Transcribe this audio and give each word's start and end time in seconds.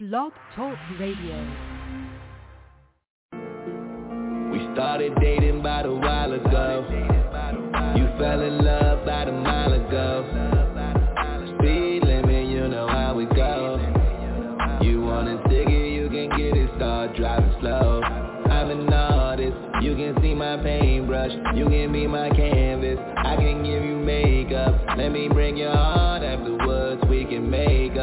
Blog 0.00 0.30
Talk 0.54 0.78
Radio. 1.00 1.34
We 4.52 4.60
started 4.72 5.12
dating 5.20 5.58
about 5.58 5.86
a 5.86 5.92
while 5.92 6.32
ago. 6.34 6.86
You 7.96 8.06
fell 8.16 8.40
in 8.40 8.64
love 8.64 9.00
about 9.00 9.26
a 9.26 9.32
mile 9.32 9.72
ago. 9.72 10.22
Speed 11.58 12.04
limit, 12.04 12.46
you 12.46 12.68
know 12.68 12.86
how 12.86 13.18
it 13.18 13.34
go. 13.34 14.78
You 14.84 15.02
want 15.02 15.26
a 15.26 15.42
ticket, 15.48 15.90
you 15.90 16.08
can 16.08 16.30
get 16.30 16.56
it, 16.56 16.70
start 16.76 17.16
driving 17.16 17.52
slow. 17.58 18.00
I'm 18.00 18.70
an 18.70 18.92
artist, 18.92 19.56
you 19.82 19.96
can 19.96 20.14
see 20.22 20.32
my 20.32 20.58
paintbrush. 20.58 21.32
You 21.56 21.64
can 21.64 21.92
be 21.92 22.06
my 22.06 22.30
canvas, 22.30 23.00
I 23.16 23.34
can 23.34 23.64
give 23.64 23.82
you 23.82 23.96
makeup. 23.96 24.80
Let 24.96 25.10
me 25.10 25.26
bring 25.26 25.56
your 25.56 25.72
heart 25.72 26.07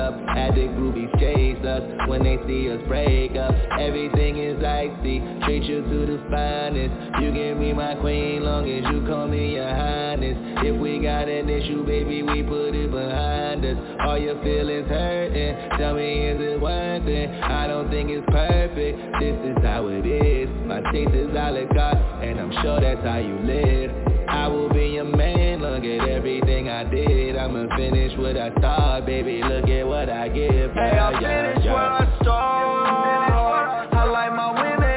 up. 0.05 0.13
The 0.55 0.69
groupies 0.77 1.11
chase 1.19 1.65
us 1.65 1.81
when 2.07 2.23
they 2.23 2.37
see 2.47 2.71
us 2.71 2.79
break 2.87 3.35
up. 3.35 3.53
Everything 3.79 4.37
is 4.37 4.63
icy, 4.63 5.19
treat 5.43 5.63
you 5.63 5.81
to 5.81 5.99
the 6.05 6.19
finest. 6.29 6.93
You 7.21 7.33
can 7.33 7.59
be 7.59 7.73
my 7.73 7.95
queen 7.95 8.43
long 8.43 8.69
as 8.69 8.85
you 8.93 9.05
call 9.07 9.27
me 9.27 9.55
your 9.55 9.67
highness. 9.67 10.37
If 10.63 10.79
we 10.79 10.99
got 10.99 11.27
an 11.27 11.49
issue, 11.49 11.85
baby, 11.85 12.21
we 12.23 12.43
put 12.43 12.75
it 12.75 12.91
behind 12.91 13.65
us. 13.65 13.77
All 14.05 14.17
your 14.17 14.41
feelings 14.43 14.87
hurting, 14.87 15.77
tell 15.77 15.95
me 15.95 16.27
is 16.29 16.39
it 16.39 16.61
worth 16.61 17.07
it? 17.07 17.29
I 17.43 17.67
don't 17.67 17.89
think 17.89 18.09
it's 18.11 18.25
perfect, 18.29 18.97
this 19.19 19.35
is 19.43 19.57
how 19.63 19.87
it 19.87 20.05
is. 20.05 20.49
My 20.65 20.81
taste 20.91 21.13
is 21.13 21.33
carte, 21.33 22.23
and 22.23 22.39
I'm 22.39 22.51
sure 22.61 22.79
that's 22.79 23.01
how 23.03 23.17
you 23.17 23.39
live. 23.43 24.14
I 24.27 24.47
will 24.47 24.69
be 24.69 24.87
your 24.95 25.05
man, 25.05 25.61
look 25.61 25.83
at 25.83 26.07
everything 26.09 26.69
I 26.69 26.83
did. 26.83 27.35
I'ma 27.37 27.67
finish 27.75 28.17
what 28.17 28.37
I 28.37 28.51
start, 28.59 29.05
baby, 29.05 29.41
look 29.43 29.69
at 29.69 29.87
what 29.87 30.09
I 30.09 30.27
give 30.29 30.71
Hey, 30.73 30.97
I 30.97 31.11
yeah, 31.19 31.51
finish 31.53 31.65
yeah. 31.65 31.73
what 31.73 31.81
I 31.81 32.19
start 32.21 33.93
I 33.93 34.03
like 34.05 34.33
my 34.33 34.51
women 34.51 34.94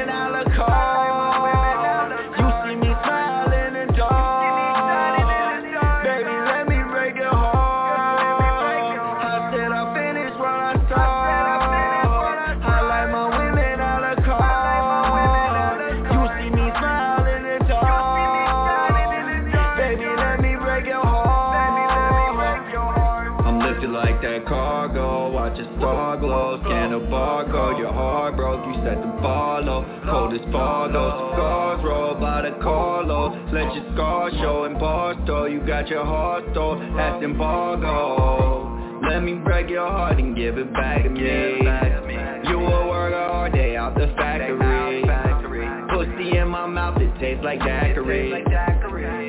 Let 33.69 33.83
your 33.83 33.93
scars 33.93 34.33
show 34.41 34.63
in 34.63 34.79
Barstow, 34.79 35.45
you 35.45 35.59
got 35.59 35.87
your 35.89 36.03
heart 36.03 36.43
stole 36.53 36.79
That's 36.97 37.23
embargo 37.23 38.99
Let 39.07 39.21
me 39.21 39.35
break 39.35 39.69
your 39.69 39.87
heart 39.87 40.17
and 40.17 40.35
give 40.35 40.57
it 40.57 40.73
back 40.73 41.03
to 41.03 41.09
me. 41.09 42.49
You 42.49 42.57
will 42.57 42.89
work 42.89 43.13
a 43.13 43.31
hard 43.31 43.53
day 43.53 43.75
out 43.75 43.93
the 43.93 44.07
factory. 44.17 45.03
Pussy 45.93 46.35
in 46.35 46.47
my 46.47 46.65
mouth, 46.65 46.99
it 46.99 47.13
tastes 47.19 47.43
like 47.43 47.59
daiquiri. 47.59 48.43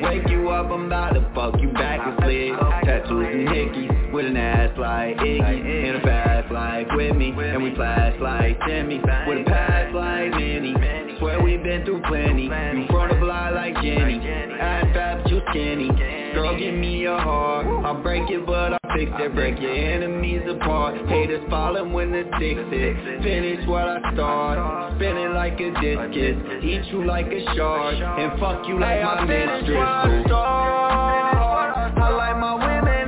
Wake 0.01 0.27
you 0.27 0.49
up, 0.49 0.71
I'm 0.71 0.87
about 0.87 1.13
to 1.13 1.31
fuck 1.35 1.61
you 1.61 1.71
back 1.73 1.99
to 2.03 2.25
sleep. 2.25 2.55
Tattoos 2.83 3.27
and 3.31 3.47
hickeys, 3.47 3.90
an 4.31 4.37
ass 4.37 4.77
like 4.77 5.17
Iggy 5.17 5.89
In 5.89 5.95
a 5.95 6.01
fast 6.01 6.51
life 6.51 6.87
with 6.91 7.15
me, 7.15 7.31
and 7.31 7.63
we 7.63 7.75
flash 7.75 8.15
like 8.21 8.57
Jimmy 8.65 9.01
With 9.27 9.41
a 9.41 9.43
past 9.45 9.93
like 9.93 10.31
Minnie, 10.31 10.73
swear 11.19 11.41
we 11.41 11.57
been 11.57 11.83
through 11.83 12.01
plenty. 12.07 12.43
You 12.43 12.87
front 12.87 13.11
the 13.13 13.19
block 13.19 13.53
like 13.53 13.75
Jenny, 13.75 14.15
ain't 14.15 14.93
fat 14.93 15.21
but 15.23 15.29
you 15.29 15.41
skinny. 15.49 15.89
Girl 16.33 16.57
give 16.57 16.73
me 16.73 16.99
your 17.01 17.19
heart, 17.19 17.65
I'll 17.85 18.01
break 18.01 18.29
it 18.29 18.45
but 18.45 18.73
I'll 18.73 18.95
fix 18.95 19.11
it. 19.19 19.35
Break 19.35 19.59
your 19.59 19.73
enemies 19.73 20.43
apart, 20.47 20.95
haters 21.09 21.43
falling 21.49 21.91
when 21.91 22.11
the 22.11 22.23
six 22.39 22.59
it 22.71 23.23
Finish 23.23 23.67
what 23.67 23.87
I 23.87 24.13
start, 24.13 24.95
spin 24.95 25.17
it 25.17 25.33
like 25.33 25.59
a 25.59 25.71
discus. 25.81 26.63
Eat 26.63 26.85
you 26.91 27.05
like 27.05 27.27
a 27.27 27.43
shark, 27.55 27.95
and 27.95 28.39
fuck 28.39 28.65
you 28.67 28.79
like 28.79 29.03
my 29.03 29.25
mistress 29.25 29.75
what 29.75 29.87
I 29.87 30.23
start. 30.25 31.97
I 31.97 32.09
like 32.09 32.37
my 32.37 32.53
women 32.55 33.00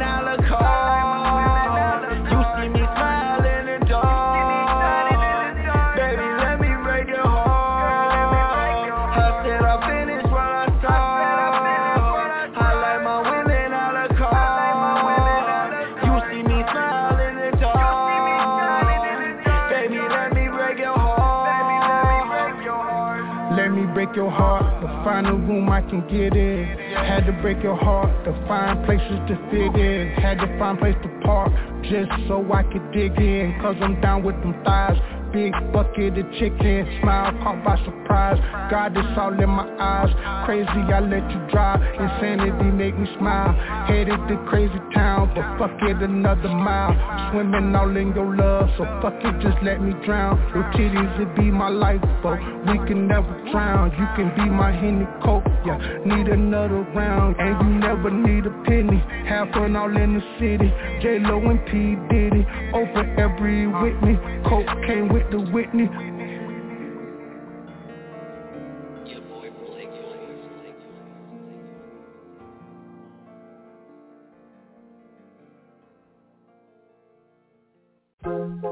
can 25.93 26.07
get 26.07 26.35
in. 26.35 26.65
Had 26.95 27.25
to 27.25 27.33
break 27.41 27.61
your 27.61 27.75
heart, 27.75 28.09
to 28.25 28.31
find 28.47 28.83
places 28.85 29.19
to 29.27 29.35
fit 29.51 29.79
in. 29.79 30.09
Had 30.15 30.39
to 30.39 30.47
find 30.57 30.79
place 30.79 30.95
to 31.03 31.09
park, 31.23 31.51
just 31.83 32.09
so 32.27 32.45
I 32.51 32.63
could 32.63 32.91
dig 32.91 33.17
in. 33.17 33.57
Cause 33.61 33.75
I'm 33.81 33.99
down 34.01 34.23
with 34.23 34.35
them 34.41 34.55
thighs. 34.63 34.97
Big 35.33 35.51
bucket 35.73 36.15
of 36.15 36.31
chicken, 36.33 36.99
smile 37.01 37.31
caught 37.41 37.65
by 37.65 37.75
surprise. 37.83 38.37
God, 38.69 38.95
it's 38.95 39.17
all 39.17 39.33
in 39.33 39.49
my 39.49 39.65
eyes. 39.79 40.13
Crazy, 40.45 40.69
I 40.69 40.99
let 40.99 41.25
you 41.31 41.41
drive. 41.49 41.81
Insanity 41.81 42.69
make 42.69 42.95
me 42.95 43.09
smile. 43.17 43.51
Headed 43.87 44.19
to 44.29 44.37
crazy 44.47 44.77
town, 44.93 45.31
but 45.33 45.57
fuck 45.57 45.81
it 45.81 45.97
another 46.03 46.49
mile. 46.49 46.93
Swimming 47.31 47.75
all 47.75 47.97
in 47.97 48.13
your 48.13 48.35
love, 48.35 48.69
so 48.77 48.85
fuck 49.01 49.15
it, 49.25 49.41
just 49.41 49.57
let 49.63 49.81
me 49.81 49.93
drown. 50.05 50.37
Your 50.53 50.69
titties, 50.77 51.19
it 51.19 51.35
be 51.35 51.49
my 51.49 51.69
lifeboat. 51.69 52.37
We 52.69 52.77
can 52.85 53.07
never 53.07 53.33
drown. 53.51 53.89
You 53.97 54.05
can 54.15 54.29
be 54.37 54.47
my 54.47 54.71
Henny 54.71 55.07
Coke, 55.23 55.49
yeah. 55.65 55.81
Need 56.05 56.27
another 56.27 56.85
round, 56.93 57.37
and 57.39 57.57
you 57.59 57.79
never 57.79 58.11
need 58.11 58.45
a 58.45 58.53
penny. 58.65 59.01
Have 59.27 59.49
fun 59.49 59.75
all 59.75 59.97
in 59.97 60.13
the 60.13 60.21
city. 60.37 60.69
J 61.01 61.17
Lo 61.25 61.39
and 61.41 61.59
P 61.65 61.97
Diddy, 62.13 62.45
open 62.75 63.17
every 63.17 63.65
Whitney. 63.65 64.19
Coke 64.45 64.69
came 64.85 65.09
with 65.09 65.22
the 65.31 65.39
Whitney. 65.51 65.89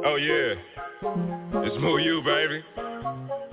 Oh 0.04 0.16
yeah, 0.16 0.56
it's 1.64 1.76
Smooth 1.76 2.02
You, 2.02 2.22
baby. 2.24 2.64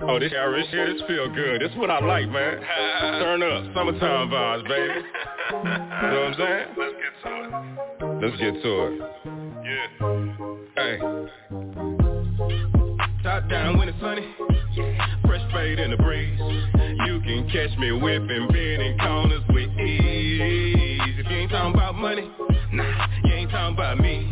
Oh, 0.01 0.17
this 0.17 0.31
Irish 0.35 0.65
shit, 0.71 0.97
this 0.97 1.07
feel 1.07 1.29
good. 1.33 1.61
This 1.61 1.71
is 1.71 1.77
what 1.77 1.91
I 1.91 1.99
like, 1.99 2.29
man. 2.29 2.59
Turn 3.01 3.43
up, 3.43 3.73
summertime 3.73 4.29
vibes, 4.29 4.67
baby. 4.67 5.05
You 5.51 5.65
know 5.65 6.29
what 6.29 6.33
I'm 6.33 6.35
saying? 6.37 6.67
Let's 6.77 6.95
get 7.01 7.13
to 7.23 7.31
it. 7.43 7.51
Let's 8.21 8.37
get 8.37 8.53
to 8.61 8.71
it. 8.85 8.93
Yeah. 9.65 9.87
Hey. 10.75 10.95
Top 13.39 13.49
down 13.49 13.79
when 13.79 13.87
it's 13.87 13.97
sunny. 14.01 14.35
Fresh 15.25 15.53
fade 15.53 15.79
in 15.79 15.91
the 15.91 15.97
breeze. 15.97 16.37
You 17.05 17.21
can 17.21 17.49
catch 17.49 17.77
me 17.79 17.93
whipping, 17.93 18.49
bending 18.51 18.97
corners 18.97 19.43
with 19.47 19.69
ease. 19.79 20.99
If 21.17 21.25
you 21.29 21.37
ain't 21.37 21.49
talking 21.49 21.73
about 21.73 21.95
money, 21.95 22.29
nah, 22.73 23.07
you 23.23 23.33
ain't 23.33 23.49
talking 23.49 23.75
about 23.75 23.97
me. 24.01 24.27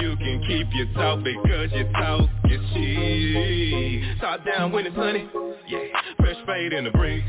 You 0.00 0.16
can 0.16 0.42
keep 0.48 0.66
your 0.74 0.92
talk 0.94 1.22
because 1.22 1.70
your 1.70 1.88
talk 1.92 2.28
is 2.46 2.60
cheap. 2.74 4.20
Top 4.20 4.44
down 4.44 4.72
when 4.72 4.86
it's 4.86 4.96
sunny. 4.96 5.28
Yeah, 5.68 5.78
fresh 6.18 6.36
fade 6.44 6.72
in 6.72 6.86
the 6.86 6.90
breeze. 6.90 7.22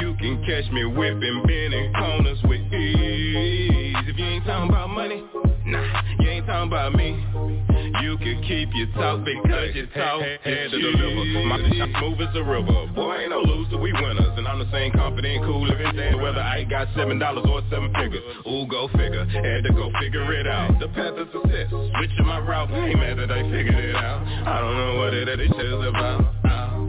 You 0.00 0.16
can 0.18 0.44
catch 0.44 0.68
me 0.72 0.84
whipping, 0.84 1.44
bending 1.46 1.92
corners 1.92 2.40
with 2.42 2.60
ease. 2.74 3.94
If 4.08 4.18
you 4.18 4.24
ain't 4.24 4.44
talking 4.44 4.68
about 4.68 4.90
money, 4.90 5.22
nah, 5.64 6.02
you 6.18 6.28
ain't 6.28 6.46
talking 6.46 6.72
about 6.72 6.92
me. 6.92 7.73
You 8.02 8.18
can 8.18 8.42
keep 8.42 8.70
your 8.74 8.88
talk 8.94 9.24
because 9.24 9.74
you 9.74 9.86
talk 9.94 10.22
Had 10.42 10.70
to 10.70 10.78
deliver, 10.80 11.44
my 11.46 11.58
smooth 11.98 12.20
as 12.20 12.34
a 12.34 12.42
river. 12.42 12.86
Boy, 12.94 13.16
ain't 13.18 13.30
no 13.30 13.40
loser, 13.40 13.78
we 13.78 13.92
winners. 13.92 14.34
And 14.36 14.48
I'm 14.48 14.58
the 14.58 14.70
same 14.72 14.92
confident, 14.92 15.44
cool, 15.44 15.66
living 15.66 15.86
stand 15.92 16.20
Whether 16.20 16.40
I 16.40 16.64
got 16.64 16.88
seven 16.96 17.18
dollars 17.18 17.46
or 17.48 17.62
seven 17.70 17.92
figures. 17.94 18.22
Ooh, 18.46 18.66
go 18.66 18.88
figure, 18.88 19.24
had 19.24 19.64
to 19.64 19.72
go 19.72 19.90
figure 20.00 20.32
it 20.34 20.46
out. 20.46 20.78
The 20.80 20.88
path 20.88 21.14
of 21.18 21.28
success, 21.32 21.70
switching 21.70 22.26
my 22.26 22.40
route 22.40 22.70
Ain't 22.70 22.98
mad 22.98 23.18
that 23.18 23.30
I 23.30 23.42
figured 23.42 23.74
it 23.74 23.94
out. 23.94 24.26
I 24.46 24.60
don't 24.60 24.76
know 24.76 24.98
what 24.98 25.14
it 25.14 25.28
is 25.28 25.50
about 25.50 26.33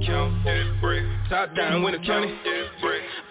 Count 0.05 0.43
that 0.43 0.77
brick, 0.81 1.03
top 1.29 1.55
down 1.55 1.83
when 1.83 1.95
it's 1.95 2.05
county. 2.05 2.37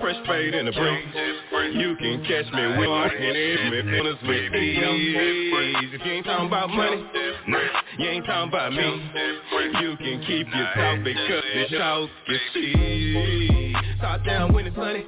Fresh 0.00 0.16
fade 0.26 0.54
in 0.54 0.66
the 0.66 0.72
breeze 0.72 1.74
You 1.74 1.96
can 1.96 2.24
catch 2.24 2.52
me 2.52 2.78
with 2.78 2.88
walking 2.88 3.22
in 3.22 3.70
me 3.70 3.82
feelings 3.82 4.18
with 4.26 4.54
ease 4.54 5.94
If 5.94 6.04
you 6.04 6.12
ain't 6.12 6.26
talking 6.26 6.46
about 6.46 6.70
money, 6.70 7.06
you 7.98 8.08
ain't 8.08 8.26
talking 8.26 8.48
about 8.48 8.72
me. 8.72 8.82
You 9.80 9.96
can 9.96 10.24
keep 10.26 10.48
your 10.54 10.66
talk 10.74 11.04
because 11.04 11.44
this 11.54 11.78
talk 11.78 12.10
is 12.28 12.40
cheap 12.52 13.76
Top 14.00 14.24
down 14.24 14.52
when 14.52 14.66
it's 14.66 14.76
sunny. 14.76 15.06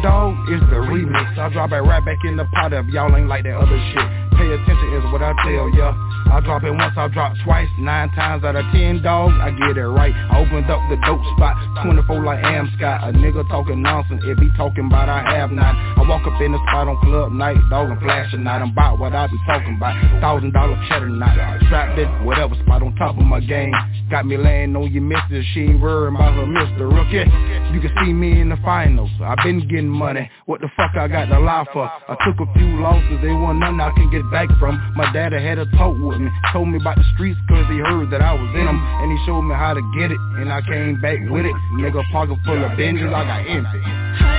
dog 0.01 0.35
is 0.49 0.61
the 0.69 0.75
remix. 0.75 1.36
I 1.37 1.49
drop 1.49 1.71
it 1.71 1.81
right 1.81 2.03
back 2.03 2.17
in 2.25 2.37
the 2.37 2.45
pot 2.45 2.73
if 2.73 2.85
y'all 2.87 3.15
ain't 3.15 3.27
like 3.27 3.43
that 3.43 3.55
other 3.55 3.79
shit. 3.93 4.07
Pay 4.37 4.49
attention 4.53 4.89
is 4.93 5.05
what 5.11 5.21
I 5.21 5.33
tell 5.45 5.69
ya. 5.73 5.93
I 6.27 6.41
drop 6.41 6.63
it 6.63 6.71
once, 6.71 6.93
I 6.97 7.07
drop 7.07 7.33
twice. 7.43 7.69
Nine 7.79 8.09
times 8.11 8.43
out 8.43 8.55
of 8.55 8.65
ten, 8.73 9.01
dog, 9.01 9.31
I 9.31 9.51
get 9.51 9.77
it 9.77 9.87
right. 9.87 10.13
I 10.13 10.43
opened 10.43 10.69
up 10.69 10.81
the 10.89 10.97
dope 11.05 11.23
spot, 11.35 11.55
24 11.85 12.23
like 12.23 12.43
Am 12.43 12.69
Scott. 12.77 13.07
A 13.07 13.13
nigga 13.13 13.47
talking 13.49 13.81
nonsense, 13.81 14.21
it 14.25 14.37
be 14.39 14.49
talking 14.57 14.87
about 14.87 15.09
I 15.09 15.23
have 15.37 15.51
not. 15.51 15.73
I 15.73 16.07
walk 16.07 16.27
up 16.27 16.41
in 16.41 16.51
the 16.51 16.59
spot 16.67 16.87
on 16.87 16.97
club 17.01 17.31
night, 17.31 17.57
dog, 17.69 17.89
and 17.89 18.01
flashing 18.01 18.43
night. 18.43 18.61
I'm 18.61 18.71
about 18.71 18.99
what 18.99 19.13
I 19.13 19.27
be 19.27 19.37
talking 19.45 19.75
about. 19.77 19.95
Thousand 20.21 20.51
dollar 20.51 20.77
cheddar 20.89 21.09
night. 21.09 21.61
Strapped 21.67 21.97
it, 21.97 22.07
whatever 22.25 22.55
spot 22.63 22.83
on 22.83 22.95
top 22.95 23.17
of 23.17 23.23
my 23.23 23.39
game. 23.39 23.73
Got 24.11 24.25
me 24.25 24.37
laying 24.37 24.75
on 24.75 24.91
your 24.91 25.03
missus, 25.03 25.45
she 25.53 25.61
ain't 25.61 25.81
worried 25.81 26.13
about 26.13 26.33
her 26.35 26.45
Mr. 26.45 26.91
Rookie. 26.91 27.29
You 27.73 27.79
can 27.79 27.91
see 28.03 28.11
me 28.11 28.41
in 28.41 28.49
the 28.49 28.57
finals. 28.63 29.09
I 29.21 29.35
been 29.43 29.67
getting 29.67 29.87
money. 29.87 30.29
What 30.45 30.61
the 30.61 30.69
fuck 30.75 30.91
I 30.95 31.07
got 31.07 31.26
to 31.29 31.39
lie 31.39 31.65
for? 31.73 31.85
I 31.85 32.15
took 32.25 32.39
a 32.39 32.47
few 32.53 32.79
losses, 32.79 33.19
they 33.21 33.31
want 33.31 33.59
nothing 33.59 33.79
I 33.79 33.91
can 33.91 34.09
get 34.11 34.23
back 34.31 34.49
from. 34.59 34.79
My 34.95 35.11
daddy 35.13 35.41
had 35.41 35.59
a 35.59 35.65
talk 35.77 35.97
with 35.97 36.19
me, 36.19 36.29
told 36.51 36.69
me 36.69 36.77
about 36.79 36.97
the 36.97 37.05
streets 37.13 37.39
cause 37.47 37.65
he 37.69 37.77
heard 37.79 38.11
that 38.11 38.21
I 38.21 38.33
was 38.33 38.49
in 38.55 38.65
them. 38.65 38.79
And 38.79 39.11
he 39.11 39.17
showed 39.25 39.43
me 39.43 39.55
how 39.55 39.73
to 39.73 39.83
get 39.97 40.11
it, 40.11 40.19
and 40.39 40.51
I 40.51 40.61
came 40.61 41.01
back 41.01 41.19
with 41.29 41.45
it. 41.45 41.55
Nigga 41.75 42.03
pocket 42.11 42.37
full 42.45 42.63
of 42.63 42.71
binges, 42.77 43.13
I 43.13 43.23
got 43.25 43.41
empty. 43.47 44.36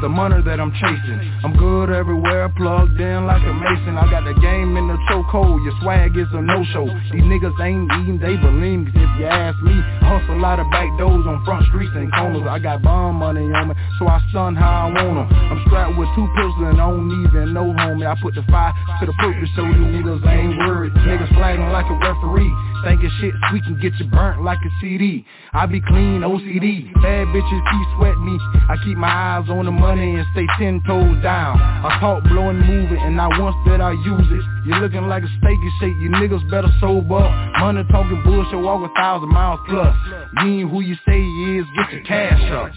The 0.00 0.08
money 0.08 0.42
that 0.42 0.60
I'm 0.60 0.72
chasing. 0.72 1.20
I'm 1.44 1.56
good 1.56 1.90
everywhere, 1.90 2.48
plugged 2.56 3.00
in 3.00 3.26
like 3.26 3.42
a 3.42 3.52
mason. 3.52 3.98
I 3.98 4.10
got 4.10 4.24
the 4.24 4.34
game 4.40 4.76
in 4.76 4.88
the 4.88 4.96
chokehold, 5.10 5.62
your 5.64 5.74
swag 5.80 6.16
is 6.16 6.28
a 6.32 6.40
no-show. 6.40 6.86
These 7.12 7.22
niggas 7.24 7.56
ain't 7.60 7.90
eating, 8.00 8.18
they 8.18 8.36
believe 8.36 8.86
me, 8.86 8.92
if 8.94 9.10
you 9.20 9.26
ask 9.26 9.60
me. 9.62 9.76
Hustle 10.00 10.40
lot 10.40 10.58
of 10.58 10.70
back 10.70 10.88
doors 10.98 11.26
on 11.26 11.44
front 11.44 11.66
streets 11.68 11.92
and 11.94 12.12
corners. 12.12 12.46
I 12.48 12.58
got 12.58 12.82
bomb 12.82 13.16
money 13.16 13.52
on 13.52 13.68
me, 13.68 13.74
so 13.98 14.08
I 14.08 14.20
stun 14.30 14.56
how 14.56 14.88
I 14.88 14.92
want 14.92 15.18
'em. 15.18 15.28
I'm 15.52 15.60
strapped 15.66 15.96
with 15.96 16.08
two 16.14 16.26
pistols 16.34 16.64
and 16.72 16.80
I 16.80 16.88
don't 16.88 17.10
even 17.24 17.52
know, 17.52 17.72
homie. 17.74 18.06
I 18.06 18.14
put 18.20 18.34
the 18.34 18.42
fire 18.44 18.72
to 19.00 19.06
the 19.06 19.12
purpose 19.14 19.50
so 19.54 19.64
these 19.64 19.76
niggas 19.76 20.26
ain't 20.26 20.56
worried. 20.58 20.94
Niggas 20.94 21.34
flagging 21.34 21.68
like 21.70 21.88
a 21.90 21.94
referee. 21.94 22.52
Thinking 22.84 23.10
shit 23.20 23.34
we 23.52 23.60
can 23.60 23.78
get 23.78 23.92
you 24.00 24.06
burnt 24.06 24.42
like 24.42 24.58
a 24.64 24.70
CD. 24.80 25.26
I 25.52 25.66
be 25.66 25.82
clean, 25.82 26.22
OCD. 26.24 26.90
Bad 27.02 27.28
bitches 27.28 27.62
keep 27.70 27.88
sweat 27.96 28.16
me. 28.18 28.38
I 28.70 28.76
keep 28.82 28.96
my 28.96 29.08
eyes 29.08 29.50
on 29.50 29.66
the 29.66 29.70
money 29.70 29.89
and 29.98 30.26
stay 30.32 30.46
ten 30.58 30.82
toes 30.86 31.22
down. 31.22 31.58
I 31.58 31.98
talk 32.00 32.22
blowing 32.24 32.60
moving 32.60 32.98
and 32.98 33.16
not 33.16 33.38
once 33.40 33.56
that 33.66 33.80
I 33.80 33.92
use 33.92 34.28
it. 34.30 34.44
You 34.66 34.74
looking 34.76 35.08
like 35.08 35.22
a 35.22 35.28
steak 35.38 35.58
and 35.58 35.72
shake, 35.80 35.96
you 36.00 36.10
niggas 36.10 36.48
better 36.50 36.68
sober 36.80 37.16
up. 37.16 37.30
Money 37.60 37.82
talking 37.90 38.22
bullshit, 38.22 38.58
walk 38.58 38.88
a 38.88 38.94
thousand 38.94 39.30
miles 39.30 39.60
plus. 39.68 39.94
You 40.42 40.48
ain't 40.48 40.70
who 40.70 40.80
you 40.80 40.94
say 41.06 41.18
you 41.18 41.60
is, 41.60 41.66
get 41.76 41.92
your 41.92 42.04
cash 42.04 42.50
up. 42.52 42.70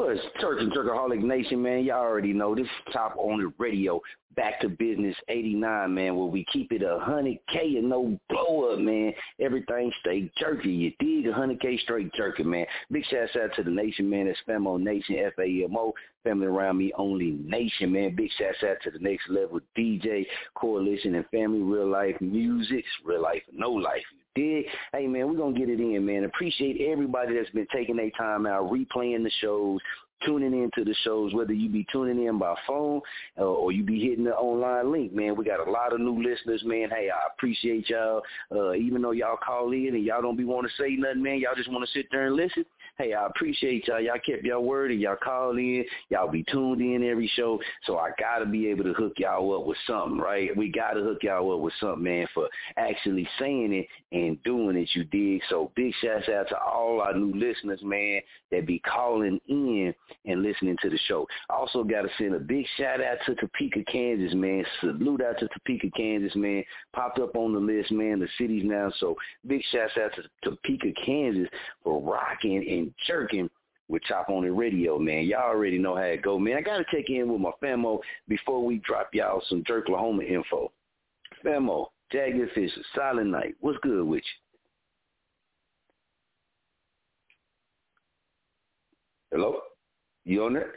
What's 0.09 0.21
and 0.59 0.71
Jerkaholic 0.71 1.21
Nation, 1.21 1.61
man? 1.61 1.83
Y'all 1.83 1.97
already 1.97 2.33
know 2.33 2.55
this 2.55 2.65
is 2.65 2.93
Chop 2.93 3.15
On 3.15 3.39
It 3.41 3.53
Radio. 3.59 4.01
Back 4.35 4.59
to 4.61 4.67
Bizness 4.67 5.13
89, 5.27 5.93
man, 5.93 6.15
where 6.15 6.25
we 6.25 6.47
keep 6.51 6.71
it 6.71 6.81
a 6.81 6.97
hundred 6.99 7.37
K 7.47 7.77
and 7.77 7.89
no 7.89 8.17
blow 8.27 8.73
up, 8.73 8.79
man. 8.79 9.13
Everything 9.39 9.91
stay 9.99 10.31
jerky. 10.39 10.71
You 10.71 10.91
dig 10.99 11.27
a 11.27 11.33
hundred 11.33 11.61
K 11.61 11.77
straight 11.83 12.11
jerky, 12.15 12.41
man. 12.41 12.65
Big 12.91 13.05
shout 13.05 13.29
out 13.39 13.53
to 13.57 13.61
the 13.61 13.69
nation, 13.69 14.09
man. 14.09 14.25
That's 14.25 14.39
Famo 14.49 14.81
Nation, 14.81 15.17
F 15.19 15.33
A 15.37 15.63
M 15.65 15.77
O. 15.77 15.93
Family 16.23 16.47
around 16.47 16.79
me 16.79 16.91
only 16.97 17.37
nation, 17.45 17.91
man. 17.91 18.15
Big 18.15 18.31
shout 18.31 18.67
out 18.67 18.77
to 18.83 18.89
the 18.89 18.99
next 18.99 19.29
level 19.29 19.59
DJ 19.77 20.25
Coalition 20.55 21.13
and 21.13 21.25
Family 21.27 21.61
Real 21.61 21.87
Life 21.87 22.19
Music, 22.19 22.83
Real 23.05 23.21
Life 23.21 23.43
No 23.53 23.69
Life. 23.69 24.01
Dig? 24.35 24.65
Hey 24.93 25.07
man, 25.07 25.27
we're 25.27 25.37
gonna 25.37 25.57
get 25.57 25.69
it 25.69 25.79
in, 25.79 26.05
man. 26.05 26.23
Appreciate 26.23 26.81
everybody 26.81 27.35
that's 27.35 27.49
been 27.49 27.67
taking 27.73 27.97
their 27.97 28.11
time 28.11 28.45
out, 28.45 28.71
replaying 28.71 29.23
the 29.23 29.31
shows, 29.41 29.79
tuning 30.25 30.53
into 30.53 30.83
the 30.83 30.95
shows, 31.03 31.33
whether 31.33 31.53
you 31.53 31.69
be 31.69 31.85
tuning 31.91 32.25
in 32.25 32.37
by 32.37 32.55
phone 32.67 33.01
uh, 33.37 33.43
or 33.43 33.71
you 33.71 33.83
be 33.83 33.99
hitting 33.99 34.25
the 34.25 34.35
online 34.35 34.91
link, 34.91 35.13
man. 35.13 35.35
We 35.35 35.45
got 35.45 35.65
a 35.65 35.71
lot 35.71 35.93
of 35.93 35.99
new 35.99 36.21
listeners, 36.21 36.61
man. 36.65 36.89
Hey, 36.89 37.09
I 37.09 37.27
appreciate 37.33 37.89
y'all. 37.89 38.21
Uh, 38.51 38.73
even 38.73 39.01
though 39.01 39.11
y'all 39.11 39.37
call 39.37 39.71
in 39.71 39.95
and 39.95 40.03
y'all 40.03 40.21
don't 40.21 40.37
be 40.37 40.43
want 40.43 40.67
to 40.67 40.81
say 40.81 40.95
nothing, 40.95 41.23
man, 41.23 41.39
y'all 41.39 41.55
just 41.55 41.71
want 41.71 41.85
to 41.85 41.91
sit 41.91 42.07
there 42.11 42.27
and 42.27 42.35
listen. 42.35 42.65
Hey, 43.01 43.13
I 43.13 43.27
appreciate 43.27 43.87
y'all. 43.87 44.01
Y'all 44.01 44.15
kept 44.15 44.43
your 44.43 44.59
word 44.59 44.91
and 44.91 44.99
y'all 44.99 45.15
called 45.15 45.57
in. 45.57 45.85
Y'all 46.09 46.29
be 46.29 46.43
tuned 46.51 46.81
in 46.81 47.01
every 47.09 47.31
show. 47.33 47.57
So 47.85 47.97
I 47.97 48.09
gotta 48.19 48.45
be 48.45 48.67
able 48.67 48.83
to 48.83 48.91
hook 48.91 49.13
y'all 49.15 49.57
up 49.57 49.65
with 49.65 49.77
something, 49.87 50.17
right? 50.17 50.49
We 50.57 50.69
gotta 50.69 50.99
hook 50.99 51.19
y'all 51.21 51.53
up 51.53 51.61
with 51.61 51.71
something, 51.79 52.03
man, 52.03 52.27
for 52.33 52.49
actually 52.75 53.25
saying 53.39 53.71
it 53.71 53.87
and 54.11 54.43
doing 54.43 54.75
it. 54.75 54.89
You 54.95 55.05
dig? 55.05 55.41
So 55.49 55.71
big 55.77 55.93
shouts 56.01 56.27
out 56.27 56.49
to 56.49 56.57
all 56.59 56.99
our 56.99 57.13
new 57.13 57.33
listeners, 57.39 57.79
man, 57.83 58.19
that 58.51 58.67
be 58.67 58.79
calling 58.79 59.39
in 59.47 59.95
and 60.25 60.43
listening 60.43 60.75
to 60.81 60.89
the 60.89 60.99
show. 61.07 61.25
Also 61.49 61.85
gotta 61.85 62.09
send 62.17 62.35
a 62.35 62.39
big 62.39 62.65
shout 62.75 63.01
out 63.01 63.19
to 63.27 63.35
Topeka, 63.35 63.85
Kansas, 63.89 64.35
man. 64.35 64.65
Salute 64.81 65.21
out 65.21 65.39
to 65.39 65.47
Topeka, 65.47 65.87
Kansas, 65.95 66.35
man. 66.35 66.65
Popped 66.91 67.19
up 67.19 67.37
on 67.37 67.53
the 67.53 67.59
list, 67.61 67.93
man. 67.93 68.19
The 68.19 68.27
city's 68.37 68.65
now. 68.65 68.91
So 68.99 69.15
big 69.47 69.61
shouts 69.71 69.93
out 70.03 70.11
to 70.15 70.23
Topeka, 70.43 70.91
Kansas 71.05 71.47
for 71.81 72.01
rocking 72.01 72.57
and 72.57 72.88
jerking 73.07 73.49
with 73.87 74.03
Chop 74.03 74.29
On 74.29 74.45
It 74.45 74.49
Radio, 74.49 74.99
man. 74.99 75.25
Y'all 75.25 75.49
already 75.49 75.77
know 75.77 75.95
how 75.95 76.03
it 76.03 76.21
go, 76.21 76.37
man. 76.37 76.57
I 76.57 76.61
gotta 76.61 76.85
check 76.91 77.09
in 77.09 77.31
with 77.31 77.41
my 77.41 77.51
famo 77.61 77.99
before 78.27 78.63
we 78.63 78.77
drop 78.79 79.09
y'all 79.13 79.41
some 79.49 79.63
Jerklahoma 79.63 80.29
info. 80.29 80.71
Famo, 81.43 81.87
Jagged 82.11 82.49
Fisher, 82.53 82.81
Silent 82.95 83.29
Night, 83.29 83.55
what's 83.61 83.79
good 83.81 84.05
with 84.05 84.23
you? 89.31 89.37
Hello? 89.37 89.59
You 90.25 90.45
on 90.45 90.53
there? 90.53 90.73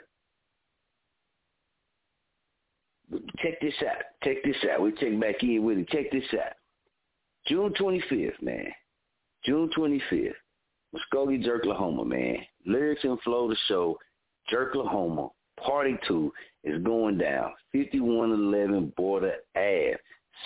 Check 3.39 3.61
this 3.61 3.75
out. 3.87 4.03
Check 4.25 4.43
this 4.45 4.57
out. 4.73 4.83
We 4.83 4.93
check 4.93 5.19
back 5.21 5.43
in 5.43 5.63
with 5.65 5.79
it. 5.79 5.89
Check 5.89 6.11
this 6.11 6.25
out. 6.35 6.53
June 7.47 7.73
25th, 7.79 8.41
man. 8.41 8.69
June 9.45 9.71
25th. 9.77 10.33
Muskogee, 10.95 11.45
Jerklahoma, 11.45 12.07
man. 12.07 12.39
Lyrics 12.67 13.05
and 13.05 13.21
Flow 13.23 13.49
the 13.49 13.57
show, 13.69 13.99
Jerklahoma, 14.53 15.31
Party 15.65 15.97
2 16.07 16.33
is 16.65 16.83
going 16.83 17.19
down. 17.19 17.53
5111 17.73 18.93
Border 18.97 19.35
Ave, 19.57 19.97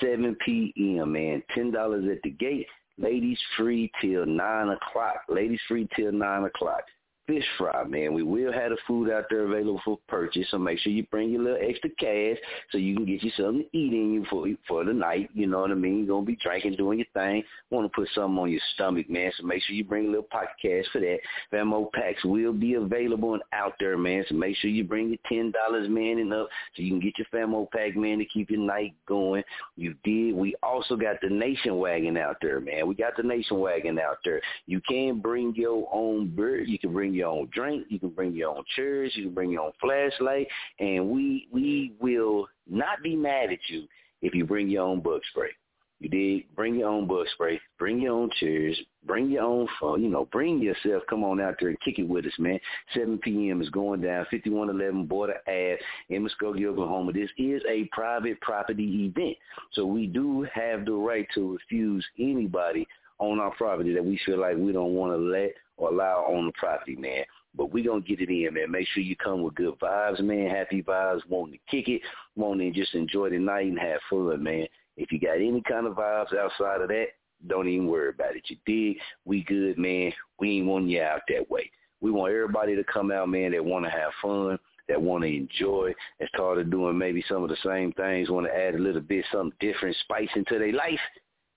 7 0.00 0.37
p.m., 0.45 1.12
man. 1.12 1.43
$10 1.57 2.12
at 2.12 2.23
the 2.23 2.31
gate. 2.31 2.67
Ladies 2.99 3.38
free 3.57 3.91
till 4.00 4.25
9 4.25 4.69
o'clock. 4.69 5.17
Ladies 5.29 5.61
free 5.69 5.88
till 5.97 6.12
9 6.12 6.45
o'clock 6.45 6.83
fish 7.26 7.45
fry, 7.59 7.85
man. 7.85 8.14
We 8.14 8.23
will 8.23 8.52
have 8.52 8.71
the 8.71 8.76
food 8.87 9.11
out 9.11 9.25
there 9.30 9.45
available 9.45 9.80
for 9.85 9.99
purchase, 10.09 10.47
so 10.50 10.59
make 10.59 10.78
sure 10.78 10.92
you 10.92 11.04
bring 11.11 11.30
your 11.30 11.42
little 11.42 11.59
extra 11.61 11.90
cash 11.99 12.37
so 12.71 12.78
you 12.78 12.95
can 12.95 13.04
get 13.04 13.23
you 13.23 13.30
something 13.37 13.64
to 13.71 13.76
eat 13.76 13.92
in 13.92 14.12
you 14.14 14.26
for 14.30 14.47
for 14.68 14.85
the 14.85 14.92
night. 14.92 15.28
You 15.35 15.47
know 15.47 15.61
what 15.61 15.71
I 15.71 15.75
mean? 15.75 15.99
You're 15.99 16.09
gonna 16.09 16.26
be 16.26 16.37
drinking, 16.37 16.76
doing 16.76 16.99
your 16.99 17.06
thing. 17.14 17.42
Want 17.71 17.90
to 17.90 17.95
put 17.95 18.09
something 18.14 18.38
on 18.38 18.50
your 18.50 18.61
stomach, 18.75 19.11
man. 19.11 19.33
So 19.37 19.47
make 19.47 19.62
sure 19.62 19.75
you 19.75 19.85
bring 19.85 20.06
a 20.06 20.09
little 20.09 20.23
pocket 20.23 20.50
cash 20.62 20.85
for 20.92 21.00
that. 21.00 21.18
Famo 21.52 21.90
packs 21.92 22.25
will 22.25 22.52
be 22.52 22.75
available 22.75 23.35
and 23.35 23.42
out 23.52 23.75
there, 23.80 23.99
man. 23.99 24.25
So 24.28 24.35
make 24.35 24.56
sure 24.56 24.71
you 24.71 24.85
bring 24.85 25.09
your 25.09 25.18
ten 25.28 25.52
dollars, 25.52 25.88
man, 25.88 26.18
and 26.18 26.33
up 26.33 26.49
so 26.76 26.83
you 26.83 26.90
can 26.90 27.00
get 27.00 27.14
your 27.18 27.26
Famo 27.33 27.71
pack, 27.71 27.97
man, 27.97 28.18
to 28.18 28.25
keep 28.26 28.50
your 28.50 28.61
night 28.61 28.95
going. 29.09 29.42
You 29.76 29.95
did. 30.04 30.35
We 30.35 30.54
also 30.62 30.97
got 30.97 31.16
the 31.21 31.28
Nation 31.28 31.76
Wagon 31.78 32.16
out 32.16 32.37
there, 32.40 32.61
man. 32.61 32.87
We 32.87 32.95
got 32.95 33.16
the 33.16 33.23
Nation 33.23 33.59
Wagon 33.59 33.99
out 33.99 34.18
there. 34.25 34.40
You 34.66 34.80
can 34.88 35.21
bring 35.21 35.54
your 35.56 35.88
own 35.92 36.28
beer. 36.28 36.62
You 36.62 36.78
can 36.78 36.92
bring 36.92 37.16
your 37.17 37.29
own 37.29 37.49
drink. 37.53 37.87
You 37.89 37.99
can 37.99 38.11
bring 38.11 38.33
your 38.33 38.51
own 38.51 38.65
chairs. 38.75 39.13
You 39.15 39.25
can 39.25 39.35
bring 39.35 39.51
your 39.51 39.63
own 39.63 39.73
flashlight, 39.81 40.47
and 40.79 41.09
we 41.09 41.49
we 41.53 41.93
will 42.01 42.47
not 42.69 43.03
be 43.03 43.17
mad 43.17 43.51
at 43.53 43.59
you 43.69 43.87
if 44.23 44.35
you 44.35 44.45
bring 44.45 44.69
your 44.69 44.85
own 44.85 45.01
bug 45.01 45.21
spray. 45.31 45.51
You 45.99 46.11
did 46.11 46.55
bring 46.55 46.75
your 46.75 46.91
own 46.91 47.07
bug 47.07 47.27
spray, 47.33 47.59
bring 47.79 48.03
your 48.03 48.13
own 48.13 48.31
chairs, 48.39 48.79
bring 49.07 49.31
your 49.31 49.45
own 49.45 49.67
phone, 49.81 50.03
you 50.03 50.11
know, 50.11 50.27
bring 50.27 50.61
yourself. 50.61 51.03
Come 51.09 51.25
on 51.25 51.41
out 51.41 51.55
there 51.59 51.71
and 51.71 51.81
kick 51.81 51.99
it 51.99 52.07
with 52.07 52.27
us, 52.27 52.39
man. 52.39 52.61
7 52.93 53.17
p.m. 53.19 53.63
is 53.63 53.71
going 53.71 54.03
down, 54.03 54.27
5111 54.31 55.07
Border 55.07 55.39
Ave 55.49 55.79
in 56.11 56.23
Muskogee, 56.23 56.67
Oklahoma. 56.67 57.13
This 57.13 57.31
is 57.39 57.63
a 57.67 57.89
private 57.93 58.39
property 58.43 59.07
event, 59.07 59.39
so 59.73 59.87
we 59.87 60.07
do 60.07 60.47
have 60.53 60.85
the 60.85 60.93
right 60.93 61.27
to 61.35 61.55
refuse 61.55 62.05
anybody 62.19 62.87
on 63.19 63.41
our 63.41 63.53
property 63.53 63.95
that 63.95 64.05
we 64.05 64.21
feel 64.27 64.39
like 64.39 64.57
we 64.59 64.73
don't 64.73 64.95
want 64.95 65.13
to 65.13 65.17
let 65.17 65.55
or 65.76 65.90
allow 65.90 66.25
on 66.28 66.47
the 66.47 66.52
property, 66.52 66.97
man. 66.97 67.25
But 67.54 67.73
we 67.73 67.83
going 67.83 68.02
to 68.02 68.09
get 68.09 68.21
it 68.21 68.30
in, 68.30 68.54
man. 68.54 68.71
Make 68.71 68.87
sure 68.88 69.02
you 69.02 69.16
come 69.16 69.42
with 69.42 69.54
good 69.54 69.78
vibes, 69.80 70.21
man. 70.21 70.50
Happy 70.50 70.83
vibes, 70.83 71.21
wanting 71.28 71.54
to 71.59 71.76
kick 71.76 71.88
it, 71.88 72.02
wanting 72.35 72.73
to 72.73 72.78
just 72.78 72.95
enjoy 72.95 73.30
the 73.30 73.38
night 73.38 73.66
and 73.66 73.78
have 73.78 74.00
fun, 74.11 74.42
man. 74.42 74.66
If 74.97 75.12
you 75.12 75.21
got 75.21 75.37
any 75.37 75.62
kind 75.68 75.87
of 75.87 75.95
vibes 75.95 76.37
outside 76.37 76.80
of 76.80 76.88
that, 76.88 77.06
don't 77.47 77.68
even 77.68 77.87
worry 77.87 78.11
about 78.11 78.37
it. 78.37 78.45
You 78.49 78.56
dig? 78.66 78.99
We 79.25 79.45
good, 79.45 79.78
man. 79.78 80.12
We 80.38 80.59
ain't 80.59 80.66
want 80.66 80.88
you 80.88 81.02
out 81.02 81.21
that 81.28 81.50
way. 81.50 81.71
We 82.00 82.11
want 82.11 82.33
everybody 82.33 82.76
to 82.76 82.85
come 82.85 83.11
out, 83.11 83.28
man, 83.28 83.52
that 83.52 83.64
want 83.64 83.85
to 83.85 83.90
have 83.90 84.12
fun, 84.23 84.59
that 84.88 85.00
want 85.00 85.25
to 85.25 85.35
enjoy, 85.35 85.92
and 86.21 86.28
started 86.35 86.71
doing 86.71 86.97
maybe 86.97 87.25
some 87.28 87.42
of 87.42 87.49
the 87.49 87.56
same 87.64 87.92
things, 87.92 88.30
want 88.30 88.47
to 88.47 88.54
add 88.54 88.75
a 88.75 88.78
little 88.78 89.00
bit 89.00 89.25
something 89.33 89.56
different, 89.61 89.97
spice 90.02 90.28
into 90.35 90.59
their 90.59 90.73
life. 90.73 91.00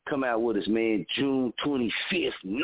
Come 0.10 0.24
out 0.24 0.42
with 0.42 0.58
us, 0.58 0.68
man. 0.68 1.06
June 1.16 1.54
25th 1.66 2.32
night, 2.44 2.64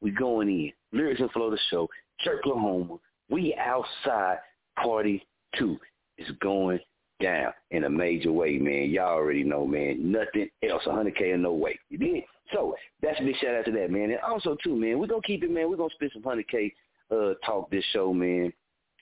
we 0.00 0.10
going 0.10 0.48
in. 0.48 0.72
Lyrics 0.92 1.20
and 1.20 1.30
Flow 1.32 1.50
the 1.50 1.58
Show, 1.70 1.88
Jerklahoma. 2.24 2.98
We 3.30 3.54
outside 3.58 4.38
party 4.82 5.26
two 5.56 5.78
is 6.16 6.28
going 6.40 6.80
down 7.20 7.52
in 7.70 7.84
a 7.84 7.90
major 7.90 8.32
way, 8.32 8.58
man. 8.58 8.90
Y'all 8.90 9.16
already 9.16 9.44
know, 9.44 9.66
man. 9.66 10.12
Nothing 10.12 10.48
else. 10.68 10.82
100K 10.86 11.34
or 11.34 11.38
no 11.38 11.52
way. 11.52 11.78
You 11.90 11.98
did? 11.98 12.24
So 12.52 12.74
that's 13.02 13.20
a 13.20 13.24
big 13.24 13.36
shout 13.36 13.54
out 13.54 13.64
to 13.66 13.72
that, 13.72 13.90
man. 13.90 14.10
And 14.10 14.20
also, 14.20 14.56
too, 14.62 14.76
man, 14.76 14.98
we're 14.98 15.06
going 15.06 15.20
to 15.20 15.26
keep 15.26 15.42
it, 15.42 15.50
man. 15.50 15.68
We're 15.68 15.76
going 15.76 15.90
to 15.90 15.94
spend 15.94 16.12
some 16.12 16.22
100K 16.22 16.72
uh, 17.10 17.34
talk 17.44 17.70
this 17.70 17.84
show, 17.92 18.12
man. 18.12 18.52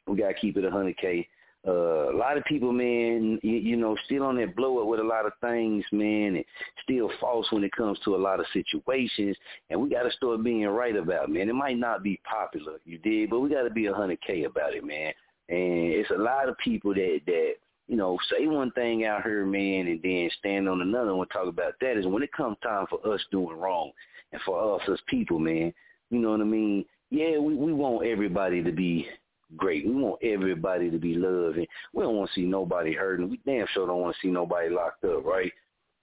We 0.07 0.17
got 0.17 0.29
to 0.29 0.35
keep 0.35 0.57
it 0.57 0.65
100K 0.65 1.27
uh, 1.67 2.13
a 2.13 2.17
lot 2.17 2.37
of 2.37 2.45
people, 2.45 2.71
man, 2.71 3.41
you, 3.43 3.57
you 3.57 3.77
know, 3.77 3.97
still 4.05 4.23
on 4.23 4.37
that 4.37 4.55
blow 4.55 4.81
up 4.81 4.87
with 4.87 5.01
a 5.01 5.05
lot 5.05 5.27
of 5.27 5.33
things, 5.41 5.85
man, 5.91 6.37
and 6.37 6.45
still 6.83 7.11
false 7.21 7.51
when 7.51 7.65
it 7.65 7.73
comes 7.73 7.99
to 8.05 8.15
a 8.15 8.17
lot 8.17 8.39
of 8.39 8.47
situations. 8.53 9.37
And 9.69 9.81
we 9.81 9.91
got 9.91 10.05
to 10.05 10.13
start 10.13 10.45
being 10.45 10.65
right 10.67 10.95
about, 10.95 11.25
it, 11.25 11.31
man. 11.31 11.49
It 11.49 11.55
might 11.55 11.79
not 11.79 12.05
be 12.05 12.21
popular, 12.25 12.79
you 12.85 12.99
did, 12.99 13.31
but 13.31 13.41
we 13.41 13.51
got 13.51 13.63
to 13.63 13.71
be 13.71 13.87
a 13.87 13.95
hundred 13.95 14.21
k 14.25 14.45
about 14.45 14.75
it, 14.75 14.85
man. 14.85 15.13
And 15.49 15.93
it's 15.93 16.11
a 16.11 16.19
lot 16.19 16.49
of 16.49 16.57
people 16.59 16.95
that 16.95 17.21
that 17.27 17.55
you 17.89 17.97
know 17.97 18.19
say 18.31 18.47
one 18.47 18.71
thing 18.73 19.05
out 19.05 19.23
here, 19.23 19.45
man, 19.45 19.87
and 19.87 20.01
then 20.03 20.31
stand 20.39 20.69
on 20.69 20.83
another 20.83 21.15
one. 21.15 21.27
And 21.27 21.31
talk 21.33 21.49
about 21.49 21.75
that 21.81 21.97
is 21.97 22.07
when 22.07 22.23
it 22.23 22.33
comes 22.33 22.57
time 22.63 22.87
for 22.89 23.05
us 23.13 23.21
doing 23.31 23.57
wrong, 23.57 23.91
and 24.33 24.41
for 24.43 24.77
us 24.77 24.83
as 24.91 24.99
people, 25.09 25.39
man. 25.39 25.73
You 26.11 26.21
know 26.21 26.31
what 26.31 26.41
I 26.41 26.45
mean? 26.45 26.85
Yeah, 27.11 27.39
we 27.39 27.55
we 27.55 27.73
want 27.73 28.07
everybody 28.07 28.63
to 28.63 28.73
be 28.73 29.09
great. 29.55 29.87
We 29.87 29.95
want 29.95 30.23
everybody 30.23 30.91
to 30.91 30.99
be 30.99 31.15
loved, 31.15 31.59
and 31.59 31.67
we 31.93 32.03
don't 32.03 32.17
want 32.17 32.31
to 32.31 32.35
see 32.35 32.45
nobody 32.45 32.93
hurting. 32.93 33.29
We 33.29 33.41
damn 33.47 33.67
sure 33.73 33.87
don't 33.87 34.01
want 34.01 34.17
to 34.17 34.21
see 34.27 34.31
nobody 34.31 34.71
locked 34.71 35.05
up, 35.05 35.25
right? 35.25 35.53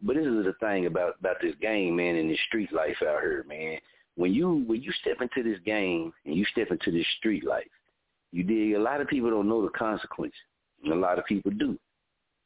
But 0.01 0.15
this 0.15 0.25
is 0.25 0.45
the 0.45 0.53
thing 0.59 0.85
about 0.85 1.15
about 1.19 1.37
this 1.41 1.55
game, 1.61 1.95
man, 1.95 2.15
and 2.15 2.29
this 2.29 2.39
street 2.47 2.71
life 2.71 2.97
out 3.01 3.21
here, 3.21 3.45
man. 3.47 3.77
When 4.15 4.33
you 4.33 4.63
when 4.67 4.81
you 4.81 4.91
step 5.01 5.17
into 5.21 5.43
this 5.43 5.59
game 5.65 6.13
and 6.25 6.35
you 6.35 6.45
step 6.45 6.71
into 6.71 6.91
this 6.91 7.05
street 7.17 7.45
life, 7.45 7.67
you 8.31 8.43
dig. 8.43 8.75
A 8.75 8.79
lot 8.79 9.01
of 9.01 9.07
people 9.07 9.29
don't 9.29 9.49
know 9.49 9.63
the 9.63 9.69
consequences, 9.69 10.37
and 10.83 10.93
a 10.93 10.97
lot 10.97 11.19
of 11.19 11.25
people 11.25 11.51
do. 11.51 11.77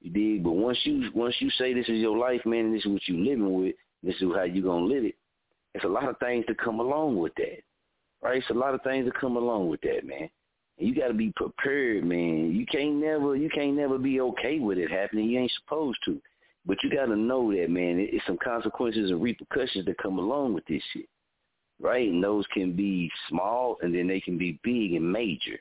You 0.01 0.11
dig. 0.11 0.43
But 0.43 0.53
once 0.53 0.79
you 0.83 1.09
once 1.13 1.35
you 1.39 1.49
say 1.51 1.73
this 1.73 1.89
is 1.89 1.99
your 1.99 2.17
life, 2.17 2.41
man, 2.45 2.65
and 2.65 2.75
this 2.75 2.85
is 2.85 2.91
what 2.91 3.07
you 3.07 3.17
living 3.17 3.53
with, 3.53 3.75
this 4.03 4.15
is 4.15 4.27
how 4.35 4.43
you 4.43 4.61
gonna 4.61 4.85
live 4.85 5.05
it. 5.05 5.15
It's 5.73 5.85
a 5.85 5.89
lot 5.89 6.09
of 6.09 6.17
things 6.19 6.45
to 6.47 6.55
come 6.55 6.79
along 6.79 7.17
with 7.17 7.35
that, 7.35 7.61
right? 8.21 8.37
It's 8.37 8.49
a 8.49 8.53
lot 8.53 8.73
of 8.73 8.81
things 8.83 9.05
that 9.05 9.19
come 9.19 9.35
along 9.35 9.69
with 9.69 9.81
that, 9.81 10.05
man 10.05 10.29
you 10.77 10.93
got 10.93 11.07
to 11.07 11.13
be 11.13 11.33
prepared, 11.35 12.05
man. 12.05 12.51
You 12.51 12.65
can't 12.65 12.95
never 12.95 13.35
you 13.35 13.49
can't 13.49 13.75
never 13.75 13.97
be 13.97 14.21
okay 14.21 14.59
with 14.59 14.77
it 14.77 14.91
happening. 14.91 15.29
You 15.29 15.39
ain't 15.39 15.51
supposed 15.63 15.99
to. 16.05 16.21
But 16.65 16.83
you 16.83 16.89
got 16.89 17.05
to 17.05 17.15
know 17.15 17.51
that, 17.53 17.69
man. 17.69 17.97
It's 17.97 18.25
some 18.27 18.37
consequences 18.43 19.09
and 19.09 19.21
repercussions 19.21 19.85
that 19.85 19.97
come 19.97 20.19
along 20.19 20.53
with 20.53 20.65
this 20.65 20.83
shit, 20.91 21.07
right? 21.79 22.09
And 22.09 22.21
those 22.21 22.45
can 22.53 22.73
be 22.73 23.09
small, 23.29 23.77
and 23.81 23.95
then 23.95 24.07
they 24.07 24.19
can 24.19 24.37
be 24.37 24.59
big 24.63 24.93
and 24.93 25.09
major, 25.09 25.57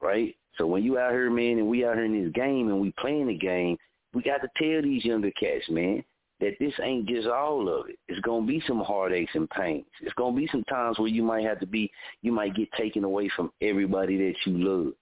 right? 0.00 0.34
So 0.56 0.66
when 0.66 0.84
you 0.84 0.96
out 0.96 1.12
here, 1.12 1.28
man, 1.28 1.58
and 1.58 1.66
we 1.66 1.84
out 1.84 1.96
here 1.96 2.04
in 2.04 2.22
this 2.22 2.32
game, 2.32 2.68
and 2.68 2.80
we 2.80 2.92
playing 2.98 3.26
the 3.26 3.36
game, 3.36 3.76
we 4.14 4.22
got 4.22 4.42
to 4.42 4.48
tell 4.56 4.82
these 4.82 5.04
younger 5.04 5.32
cats, 5.32 5.68
man, 5.68 6.04
that 6.42 6.58
this 6.58 6.74
ain't 6.82 7.06
just 7.06 7.28
all 7.28 7.68
of 7.68 7.88
it. 7.88 7.96
It's 8.08 8.20
gonna 8.20 8.44
be 8.44 8.60
some 8.66 8.80
heartaches 8.80 9.28
and 9.34 9.48
pains. 9.48 9.86
It's 10.00 10.12
gonna 10.14 10.36
be 10.36 10.48
some 10.50 10.64
times 10.64 10.98
where 10.98 11.08
you 11.08 11.22
might 11.22 11.44
have 11.44 11.60
to 11.60 11.66
be, 11.66 11.88
you 12.20 12.32
might 12.32 12.56
get 12.56 12.70
taken 12.72 13.04
away 13.04 13.30
from 13.36 13.52
everybody 13.62 14.18
that 14.18 14.34
you 14.44 14.58
love. 14.58 14.92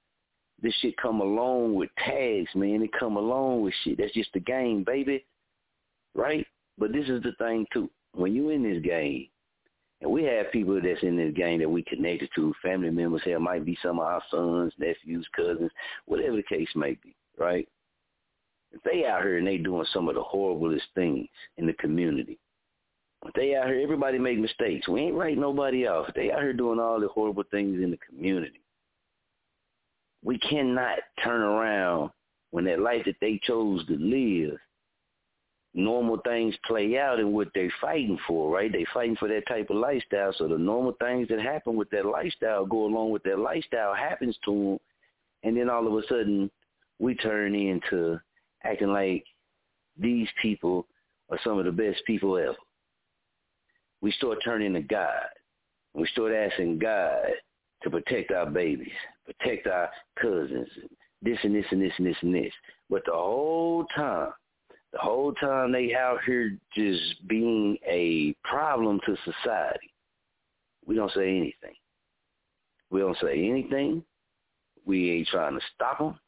This 0.63 0.75
shit 0.83 0.95
come 0.99 1.23
along 1.23 1.75
with 1.75 1.89
tags, 1.97 2.51
man. 2.55 2.83
It 2.83 2.91
come 2.99 3.17
along 3.17 3.63
with 3.63 3.73
shit. 3.83 3.97
That's 3.97 4.13
just 4.13 4.31
the 4.35 4.41
game, 4.41 4.85
baby. 4.85 5.25
Right? 6.15 6.47
But 6.77 6.93
this 6.93 7.09
is 7.09 7.23
the 7.23 7.33
thing 7.39 7.67
too. 7.73 7.89
When 8.13 8.35
you 8.35 8.51
in 8.51 8.63
this 8.63 8.83
game, 8.83 9.29
and 10.03 10.11
we 10.11 10.25
have 10.25 10.53
people 10.53 10.79
that's 10.83 11.03
in 11.03 11.17
this 11.17 11.33
game 11.33 11.61
that 11.61 11.71
we 11.71 11.83
connected 11.85 12.29
to, 12.35 12.53
family 12.63 12.91
members 12.91 13.23
here 13.25 13.41
might 13.41 13.65
be 13.65 13.79
some 13.83 13.99
of 13.99 14.05
our 14.05 14.23
sons, 14.31 14.75
nephews, 14.79 15.27
cousins, 15.35 15.71
whatever 16.05 16.37
the 16.37 16.43
case 16.43 16.69
may 16.75 16.99
be, 17.03 17.17
right? 17.39 17.67
They 18.85 19.05
out 19.05 19.23
here 19.23 19.39
and 19.39 19.47
they 19.47 19.59
doing 19.59 19.87
some 19.93 20.09
of 20.09 20.15
the 20.15 20.23
horriblest 20.23 20.83
things 20.95 21.29
in 21.57 21.67
the 21.67 21.73
community, 21.75 22.39
They 23.35 23.55
out 23.55 23.67
here, 23.67 23.81
everybody 23.81 24.19
make 24.19 24.39
mistakes. 24.39 24.89
We 24.89 25.03
ain't 25.03 25.17
writing 25.17 25.41
nobody 25.41 25.87
off. 25.87 26.12
They 26.15 26.31
out 26.31 26.41
here 26.41 26.53
doing 26.53 26.79
all 26.79 27.00
the 27.00 27.09
horrible 27.09 27.45
things 27.50 27.83
in 27.83 27.91
the 27.91 27.99
community. 27.99 28.61
We 30.23 30.39
cannot 30.39 30.99
turn 31.23 31.43
around 31.43 32.11
when 32.50 32.65
that 32.65 32.81
life 32.81 33.03
that 33.07 33.17
they 33.21 33.41
chose 33.43 33.87
to 33.87 33.97
live, 33.97 34.59
normal 35.75 36.19
things 36.25 36.55
play 36.67 36.99
out 36.99 37.21
in 37.21 37.33
what 37.33 37.49
they're 37.55 37.73
fighting 37.81 38.19
for, 38.27 38.50
right? 38.50 38.73
They 38.73 38.87
fighting 38.93 39.17
for 39.17 39.29
that 39.29 39.47
type 39.47 39.71
of 39.71 39.77
lifestyle. 39.77 40.33
So 40.37 40.49
the 40.49 40.59
normal 40.59 40.95
things 41.00 41.29
that 41.29 41.41
happen 41.41 41.77
with 41.77 41.91
that 41.91 42.07
lifestyle 42.07 42.67
go 42.67 42.87
along 42.87 43.11
with 43.11 43.23
that 43.25 43.39
lifestyle 43.39 43.95
happens 43.95 44.37
to 44.45 44.53
them. 44.53 44.79
And 45.43 45.57
then 45.57 45.71
all 45.71 45.87
of 45.87 45.95
a 45.95 46.07
sudden 46.07 46.50
we 46.99 47.15
turn 47.15 47.55
into 47.55 48.21
acting 48.64 48.93
like 48.93 49.25
these 49.99 50.29
people 50.40 50.87
are 51.31 51.38
some 51.45 51.59
of 51.59 51.64
the 51.64 51.73
best 51.73 52.05
people 52.07 52.37
ever. 52.38 52.57
We 54.00 54.12
start 54.12 54.38
turning 54.45 54.73
to 54.75 54.83
God. 54.83 55.29
We 55.95 56.07
start 56.09 56.33
asking 56.33 56.79
God 56.79 57.26
to 57.83 57.90
protect 57.90 58.31
our 58.31 58.47
babies, 58.47 58.93
protect 59.26 59.67
our 59.67 59.88
cousins, 60.21 60.69
this 61.23 61.38
and 61.43 61.55
this 61.55 61.67
and 61.71 61.83
this 61.83 61.93
and 61.99 62.07
this 62.07 62.17
and 62.23 62.35
this. 62.35 62.52
But 62.88 63.02
the 63.07 63.12
whole 63.12 63.85
time, 63.95 64.31
the 64.93 64.99
whole 64.99 65.33
time 65.35 65.73
they 65.73 65.95
out 65.95 66.19
here 66.26 66.59
just 66.75 67.26
being 67.29 67.76
a 67.87 68.35
problem 68.45 69.00
to 69.07 69.17
society, 69.25 69.93
we 70.87 70.95
don't 70.95 71.12
say 71.12 71.29
anything. 71.29 71.75
We 72.90 73.00
don't 73.00 73.17
say 73.23 73.49
anything. 73.49 74.02
We 74.85 75.12
ain't 75.12 75.29
trying 75.29 75.55
to 75.55 75.64
stop 75.75 75.99
them. 75.99 76.19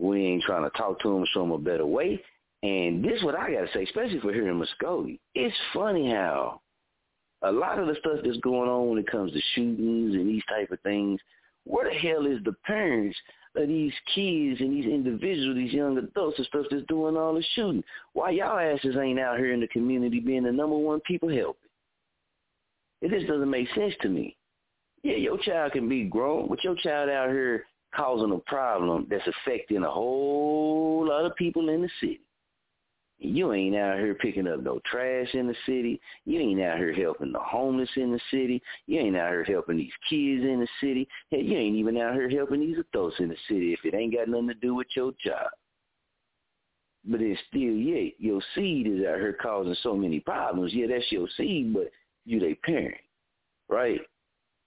We 0.00 0.24
ain't 0.24 0.42
trying 0.42 0.64
to 0.64 0.70
talk 0.70 0.98
to 1.00 1.12
them, 1.12 1.24
show 1.32 1.42
them 1.42 1.50
a 1.50 1.58
better 1.58 1.84
way. 1.84 2.22
And 2.62 3.04
this 3.04 3.18
is 3.18 3.24
what 3.24 3.34
I 3.34 3.52
got 3.52 3.60
to 3.60 3.72
say, 3.74 3.84
especially 3.84 4.20
for 4.20 4.32
here 4.32 4.48
in 4.48 4.58
Muskogee. 4.60 5.18
It's 5.34 5.56
funny 5.74 6.10
how 6.10 6.60
a 7.42 7.52
lot 7.52 7.78
of 7.78 7.86
the 7.86 7.94
stuff 8.00 8.20
that's 8.24 8.38
going 8.38 8.68
on 8.68 8.88
when 8.88 8.98
it 8.98 9.10
comes 9.10 9.32
to 9.32 9.40
shootings 9.54 10.14
and 10.14 10.28
these 10.28 10.42
type 10.48 10.70
of 10.70 10.80
things, 10.80 11.20
where 11.64 11.90
the 11.90 11.98
hell 11.98 12.26
is 12.26 12.42
the 12.44 12.54
parents 12.64 13.16
of 13.56 13.68
these 13.68 13.92
kids 14.14 14.60
and 14.60 14.72
these 14.72 14.86
individuals, 14.86 15.56
these 15.56 15.72
young 15.72 15.98
adults 15.98 16.38
and 16.38 16.46
stuff 16.46 16.66
that's 16.70 16.86
doing 16.86 17.16
all 17.16 17.34
the 17.34 17.44
shooting? 17.54 17.84
Why 18.14 18.30
y'all 18.30 18.58
asses 18.58 18.96
ain't 18.96 19.20
out 19.20 19.38
here 19.38 19.52
in 19.52 19.60
the 19.60 19.68
community 19.68 20.20
being 20.20 20.44
the 20.44 20.52
number 20.52 20.76
one 20.76 21.00
people 21.00 21.28
helping? 21.28 21.68
It 23.02 23.10
just 23.10 23.26
doesn't 23.26 23.50
make 23.50 23.68
sense 23.74 23.94
to 24.02 24.08
me. 24.08 24.36
Yeah, 25.02 25.16
your 25.16 25.38
child 25.38 25.72
can 25.72 25.88
be 25.88 26.04
grown, 26.04 26.48
but 26.48 26.62
your 26.62 26.76
child 26.76 27.08
out 27.08 27.30
here 27.30 27.64
causing 27.94 28.32
a 28.32 28.38
problem 28.38 29.06
that's 29.10 29.26
affecting 29.26 29.82
a 29.82 29.90
whole 29.90 31.06
lot 31.08 31.24
of 31.24 31.36
people 31.36 31.68
in 31.68 31.82
the 31.82 31.90
city. 32.00 32.20
You 33.22 33.52
ain't 33.52 33.76
out 33.76 33.98
here 33.98 34.14
picking 34.14 34.48
up 34.48 34.62
no 34.62 34.80
trash 34.90 35.28
in 35.34 35.46
the 35.46 35.54
city. 35.66 36.00
You 36.24 36.40
ain't 36.40 36.62
out 36.62 36.78
here 36.78 36.94
helping 36.94 37.32
the 37.32 37.38
homeless 37.38 37.90
in 37.96 38.12
the 38.12 38.20
city. 38.30 38.62
You 38.86 38.98
ain't 38.98 39.16
out 39.16 39.30
here 39.30 39.44
helping 39.44 39.76
these 39.76 39.92
kids 40.08 40.42
in 40.42 40.60
the 40.60 40.68
city. 40.80 41.06
Hell, 41.30 41.40
you 41.40 41.58
ain't 41.58 41.76
even 41.76 41.98
out 41.98 42.14
here 42.14 42.30
helping 42.30 42.60
these 42.60 42.78
adults 42.78 43.16
in 43.18 43.28
the 43.28 43.36
city 43.46 43.74
if 43.74 43.84
it 43.84 43.94
ain't 43.94 44.14
got 44.14 44.28
nothing 44.28 44.48
to 44.48 44.54
do 44.54 44.74
with 44.74 44.86
your 44.96 45.12
job. 45.22 45.50
But 47.04 47.20
it's 47.20 47.40
still, 47.48 47.60
yeah, 47.60 48.10
your 48.18 48.40
seed 48.54 48.86
is 48.86 49.04
out 49.06 49.18
here 49.18 49.36
causing 49.40 49.76
so 49.82 49.94
many 49.94 50.20
problems. 50.20 50.72
Yeah, 50.72 50.86
that's 50.86 51.12
your 51.12 51.28
seed, 51.36 51.74
but 51.74 51.90
you 52.24 52.40
they 52.40 52.54
parent, 52.54 53.00
right? 53.68 54.00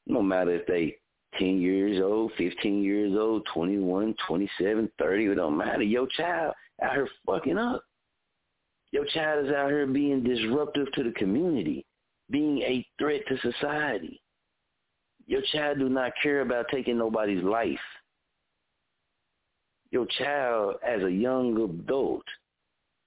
No 0.05 0.21
matter 0.21 0.51
if 0.51 0.67
they 0.67 0.97
10 1.39 1.61
years 1.61 2.01
old, 2.01 2.31
15 2.37 2.83
years 2.83 3.13
old, 3.17 3.45
21, 3.53 4.15
27, 4.27 4.91
30, 4.99 5.25
it 5.25 5.35
don't 5.35 5.57
matter. 5.57 5.83
Your 5.83 6.07
child 6.07 6.53
out 6.81 6.93
here 6.93 7.09
fucking 7.25 7.57
up. 7.57 7.83
Your 8.91 9.05
child 9.05 9.47
is 9.47 9.53
out 9.53 9.69
here 9.69 9.87
being 9.87 10.23
disruptive 10.23 10.91
to 10.93 11.03
the 11.03 11.11
community, 11.11 11.85
being 12.29 12.59
a 12.59 12.85
threat 12.99 13.21
to 13.27 13.51
society. 13.51 14.21
Your 15.25 15.41
child 15.51 15.79
do 15.79 15.89
not 15.89 16.11
care 16.21 16.41
about 16.41 16.65
taking 16.71 16.97
nobody's 16.97 17.43
life. 17.43 17.79
Your 19.91 20.05
child, 20.17 20.75
as 20.85 21.01
a 21.03 21.11
young 21.11 21.55
adult, 21.61 22.23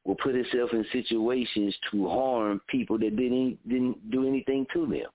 will 0.04 0.16
put 0.16 0.34
itself 0.34 0.70
in 0.72 0.84
situations 0.92 1.74
to 1.90 2.08
harm 2.08 2.60
people 2.68 2.98
that 2.98 3.16
didn't 3.16 3.58
didn't 3.68 4.10
do 4.10 4.26
anything 4.26 4.66
to 4.72 4.86
them. 4.86 5.10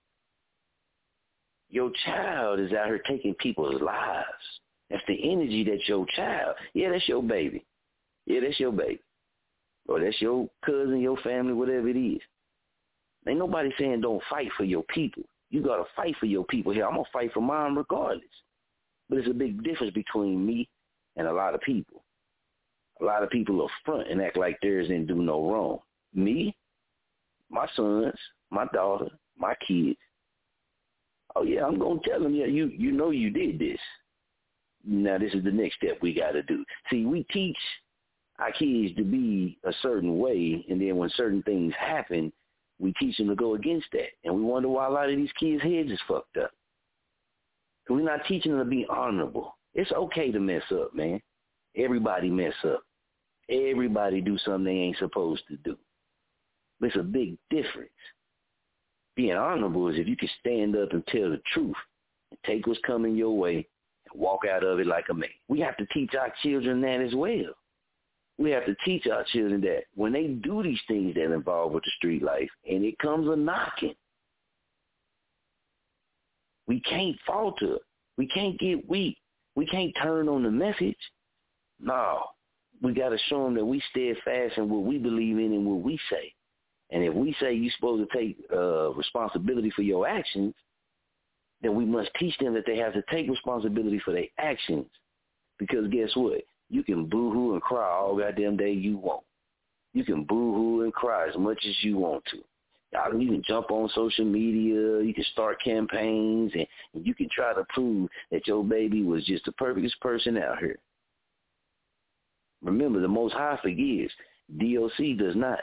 Your 1.71 1.91
child 2.05 2.59
is 2.59 2.73
out 2.73 2.87
here 2.87 3.01
taking 3.07 3.33
people's 3.35 3.81
lives. 3.81 4.25
That's 4.89 5.03
the 5.07 5.31
energy 5.31 5.63
that 5.63 5.87
your 5.87 6.05
child. 6.15 6.55
Yeah, 6.73 6.91
that's 6.91 7.07
your 7.07 7.23
baby. 7.23 7.65
Yeah, 8.25 8.41
that's 8.41 8.59
your 8.59 8.71
baby 8.71 9.01
or 9.87 9.99
that's 9.99 10.21
your 10.21 10.49
cousin, 10.65 11.01
your 11.01 11.17
family, 11.17 11.53
whatever 11.53 11.89
it 11.89 11.97
is. 11.97 12.21
Ain't 13.27 13.39
nobody 13.39 13.71
saying 13.77 14.01
don't 14.01 14.23
fight 14.29 14.49
for 14.57 14.63
your 14.63 14.83
people. 14.83 15.23
You 15.49 15.61
got 15.61 15.77
to 15.77 15.85
fight 15.95 16.15
for 16.19 16.25
your 16.25 16.45
people 16.45 16.71
here. 16.71 16.85
I'm 16.85 16.95
to 16.95 17.03
fight 17.11 17.31
for 17.33 17.41
mine 17.41 17.75
regardless. 17.75 18.23
But 19.09 19.17
there's 19.17 19.29
a 19.29 19.33
big 19.33 19.63
difference 19.63 19.93
between 19.93 20.45
me 20.45 20.69
and 21.17 21.27
a 21.27 21.33
lot 21.33 21.53
of 21.53 21.61
people. 21.61 22.03
A 23.01 23.03
lot 23.03 23.23
of 23.23 23.29
people 23.29 23.61
are 23.61 23.69
front 23.83 24.09
and 24.09 24.21
act 24.21 24.37
like 24.37 24.57
theirs 24.61 24.87
didn't 24.87 25.07
do 25.07 25.15
no 25.15 25.51
wrong. 25.51 25.79
Me, 26.13 26.55
my 27.49 27.67
sons, 27.75 28.13
my 28.49 28.65
daughter, 28.73 29.09
my 29.37 29.55
kids. 29.67 29.97
Oh 31.35 31.43
yeah, 31.43 31.65
I'm 31.65 31.79
gonna 31.79 31.99
tell 32.03 32.21
them. 32.21 32.35
Yeah, 32.35 32.45
you 32.45 32.67
you 32.67 32.91
know 32.91 33.11
you 33.11 33.29
did 33.29 33.59
this. 33.59 33.79
Now 34.83 35.17
this 35.17 35.33
is 35.33 35.43
the 35.43 35.51
next 35.51 35.75
step 35.75 35.99
we 36.01 36.13
got 36.13 36.31
to 36.31 36.43
do. 36.43 36.65
See, 36.89 37.05
we 37.05 37.23
teach 37.31 37.57
our 38.39 38.51
kids 38.51 38.95
to 38.95 39.03
be 39.03 39.59
a 39.63 39.71
certain 39.81 40.17
way, 40.17 40.65
and 40.69 40.81
then 40.81 40.97
when 40.97 41.09
certain 41.15 41.43
things 41.43 41.73
happen, 41.79 42.33
we 42.79 42.93
teach 42.93 43.17
them 43.17 43.27
to 43.27 43.35
go 43.35 43.53
against 43.55 43.87
that. 43.93 44.09
And 44.23 44.35
we 44.35 44.41
wonder 44.41 44.69
why 44.69 44.87
a 44.87 44.89
lot 44.89 45.09
of 45.09 45.15
these 45.15 45.31
kids' 45.39 45.61
heads 45.61 45.91
is 45.91 45.99
fucked 46.07 46.37
up. 46.37 46.51
We're 47.89 48.01
not 48.01 48.25
teaching 48.25 48.53
them 48.53 48.63
to 48.63 48.69
be 48.69 48.85
honorable. 48.89 49.57
It's 49.73 49.91
okay 49.91 50.31
to 50.31 50.39
mess 50.39 50.63
up, 50.71 50.95
man. 50.95 51.21
Everybody 51.75 52.29
mess 52.29 52.53
up. 52.65 52.83
Everybody 53.49 54.21
do 54.21 54.37
something 54.39 54.63
they 54.63 54.71
ain't 54.71 54.97
supposed 54.97 55.43
to 55.49 55.57
do. 55.57 55.77
It's 56.81 56.95
a 56.95 57.03
big 57.03 57.37
difference. 57.49 57.89
Being 59.15 59.35
honorable 59.35 59.89
is 59.89 59.97
if 59.97 60.07
you 60.07 60.15
can 60.15 60.29
stand 60.39 60.75
up 60.75 60.91
and 60.91 61.05
tell 61.07 61.29
the 61.29 61.41
truth 61.53 61.75
and 62.31 62.39
take 62.45 62.65
what's 62.67 62.79
coming 62.85 63.15
your 63.15 63.37
way 63.37 63.55
and 63.55 64.21
walk 64.21 64.41
out 64.49 64.63
of 64.63 64.79
it 64.79 64.87
like 64.87 65.05
a 65.09 65.13
man. 65.13 65.29
We 65.47 65.59
have 65.59 65.77
to 65.77 65.85
teach 65.93 66.13
our 66.15 66.33
children 66.41 66.81
that 66.81 67.01
as 67.01 67.13
well 67.13 67.53
we 68.41 68.51
have 68.51 68.65
to 68.65 68.75
teach 68.83 69.05
our 69.07 69.23
children 69.25 69.61
that 69.61 69.83
when 69.95 70.13
they 70.13 70.27
do 70.27 70.63
these 70.63 70.79
things 70.87 71.13
that 71.13 71.31
involve 71.31 71.73
with 71.73 71.83
the 71.83 71.91
street 71.97 72.23
life 72.23 72.49
and 72.69 72.83
it 72.83 72.97
comes 72.97 73.27
a 73.29 73.35
knocking, 73.35 73.93
we 76.67 76.79
can't 76.81 77.15
falter. 77.25 77.77
We 78.17 78.27
can't 78.27 78.59
get 78.59 78.89
weak. 78.89 79.17
We 79.55 79.65
can't 79.67 79.93
turn 80.01 80.27
on 80.27 80.43
the 80.43 80.51
message. 80.51 80.97
No, 81.79 82.23
we 82.81 82.93
got 82.93 83.09
to 83.09 83.17
show 83.27 83.43
them 83.45 83.55
that 83.55 83.65
we 83.65 83.81
steadfast 83.91 84.57
in 84.57 84.69
what 84.69 84.83
we 84.83 84.97
believe 84.97 85.37
in 85.37 85.53
and 85.53 85.65
what 85.65 85.81
we 85.81 85.99
say. 86.09 86.33
And 86.91 87.03
if 87.03 87.13
we 87.13 87.35
say 87.39 87.53
you're 87.53 87.71
supposed 87.75 88.09
to 88.09 88.17
take 88.17 88.37
uh, 88.53 88.91
responsibility 88.93 89.71
for 89.71 89.81
your 89.81 90.07
actions, 90.07 90.53
then 91.61 91.75
we 91.75 91.85
must 91.85 92.09
teach 92.19 92.37
them 92.39 92.53
that 92.53 92.65
they 92.65 92.77
have 92.77 92.93
to 92.93 93.03
take 93.09 93.29
responsibility 93.29 93.99
for 94.03 94.13
their 94.13 94.25
actions. 94.37 94.87
Because 95.57 95.87
guess 95.87 96.09
what? 96.15 96.41
You 96.69 96.83
can 96.83 97.05
boo-hoo 97.05 97.53
and 97.53 97.61
cry 97.61 97.89
all 97.89 98.17
goddamn 98.17 98.57
day 98.57 98.71
you 98.71 98.97
want. 98.97 99.23
You 99.93 100.03
can 100.03 100.23
boo-hoo 100.23 100.83
and 100.83 100.93
cry 100.93 101.27
as 101.29 101.37
much 101.37 101.63
as 101.67 101.75
you 101.83 101.97
want 101.97 102.23
to. 102.31 102.37
You 103.17 103.27
can 103.27 103.43
jump 103.47 103.71
on 103.71 103.89
social 103.95 104.25
media. 104.25 105.01
You 105.01 105.13
can 105.13 105.23
start 105.31 105.63
campaigns, 105.63 106.51
and, 106.53 106.67
and 106.93 107.05
you 107.05 107.13
can 107.13 107.29
try 107.33 107.53
to 107.53 107.63
prove 107.69 108.09
that 108.31 108.47
your 108.47 108.63
baby 108.63 109.03
was 109.03 109.25
just 109.25 109.45
the 109.45 109.53
perfectest 109.53 109.99
person 110.01 110.37
out 110.37 110.59
here. 110.59 110.77
Remember, 112.61 112.99
the 112.99 113.07
Most 113.07 113.33
High 113.33 113.57
forgives. 113.61 114.11
DOC 114.57 115.17
does 115.17 115.35
not. 115.35 115.59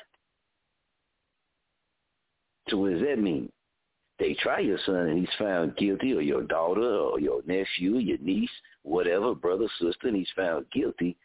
So 2.69 2.77
what 2.79 2.93
does 2.93 3.03
that 3.03 3.19
mean? 3.19 3.51
They 4.19 4.35
try 4.35 4.59
your 4.59 4.79
son 4.85 4.97
and 4.97 5.19
he's 5.19 5.29
found 5.39 5.77
guilty, 5.77 6.13
or 6.13 6.21
your 6.21 6.43
daughter, 6.43 6.83
or 6.83 7.21
your 7.21 7.41
nephew, 7.47 7.99
your 7.99 8.19
niece, 8.19 8.51
whatever, 8.83 9.35
brother, 9.35 9.69
sister, 9.81 10.09
and 10.09 10.17
he's 10.17 10.29
found 10.37 10.67
guilty, 10.73 11.17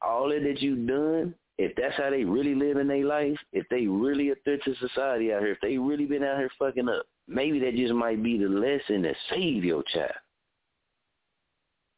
all 0.00 0.28
that 0.28 0.42
that 0.44 0.62
you've 0.62 0.86
done, 0.86 1.34
if 1.58 1.74
that's 1.76 1.96
how 1.96 2.08
they 2.08 2.24
really 2.24 2.54
live 2.54 2.78
in 2.78 2.88
their 2.88 3.04
life, 3.04 3.36
if 3.52 3.68
they 3.68 3.86
really 3.86 4.30
a 4.30 4.34
threat 4.44 4.60
to 4.64 4.74
society 4.76 5.32
out 5.32 5.42
here, 5.42 5.52
if 5.52 5.60
they 5.60 5.76
really 5.76 6.06
been 6.06 6.22
out 6.22 6.38
here 6.38 6.50
fucking 6.58 6.88
up, 6.88 7.04
maybe 7.28 7.58
that 7.60 7.76
just 7.76 7.92
might 7.92 8.22
be 8.22 8.38
the 8.38 8.48
lesson 8.48 9.02
that 9.02 9.16
save 9.28 9.64
your 9.64 9.82
child. 9.92 10.12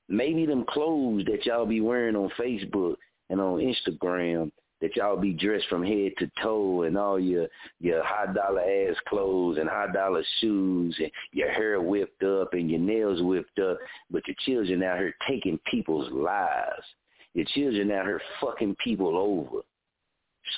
Maybe 0.08 0.46
them 0.46 0.64
clothes 0.68 1.24
that 1.26 1.46
y'all 1.46 1.66
be 1.66 1.80
wearing 1.80 2.16
on 2.16 2.30
Facebook 2.38 2.96
and 3.30 3.40
on 3.40 3.60
Instagram 3.60 4.50
that 4.82 4.96
y'all 4.96 5.16
be 5.16 5.32
dressed 5.32 5.68
from 5.68 5.84
head 5.84 6.10
to 6.18 6.28
toe 6.42 6.82
and 6.82 6.98
all 6.98 7.18
your 7.18 7.46
your 7.80 8.02
high 8.04 8.30
dollar 8.32 8.60
ass 8.60 8.96
clothes 9.08 9.56
and 9.58 9.70
high 9.70 9.90
dollar 9.92 10.24
shoes 10.40 10.94
and 10.98 11.10
your 11.30 11.50
hair 11.52 11.80
whipped 11.80 12.22
up 12.24 12.52
and 12.52 12.68
your 12.68 12.80
nails 12.80 13.22
whipped 13.22 13.60
up, 13.60 13.78
but 14.10 14.26
your 14.26 14.36
children 14.40 14.82
out 14.82 14.98
here 14.98 15.14
taking 15.26 15.58
people's 15.70 16.10
lives. 16.12 16.84
Your 17.32 17.46
children 17.54 17.92
out 17.92 18.04
here 18.06 18.20
fucking 18.40 18.76
people 18.84 19.16
over. 19.16 19.62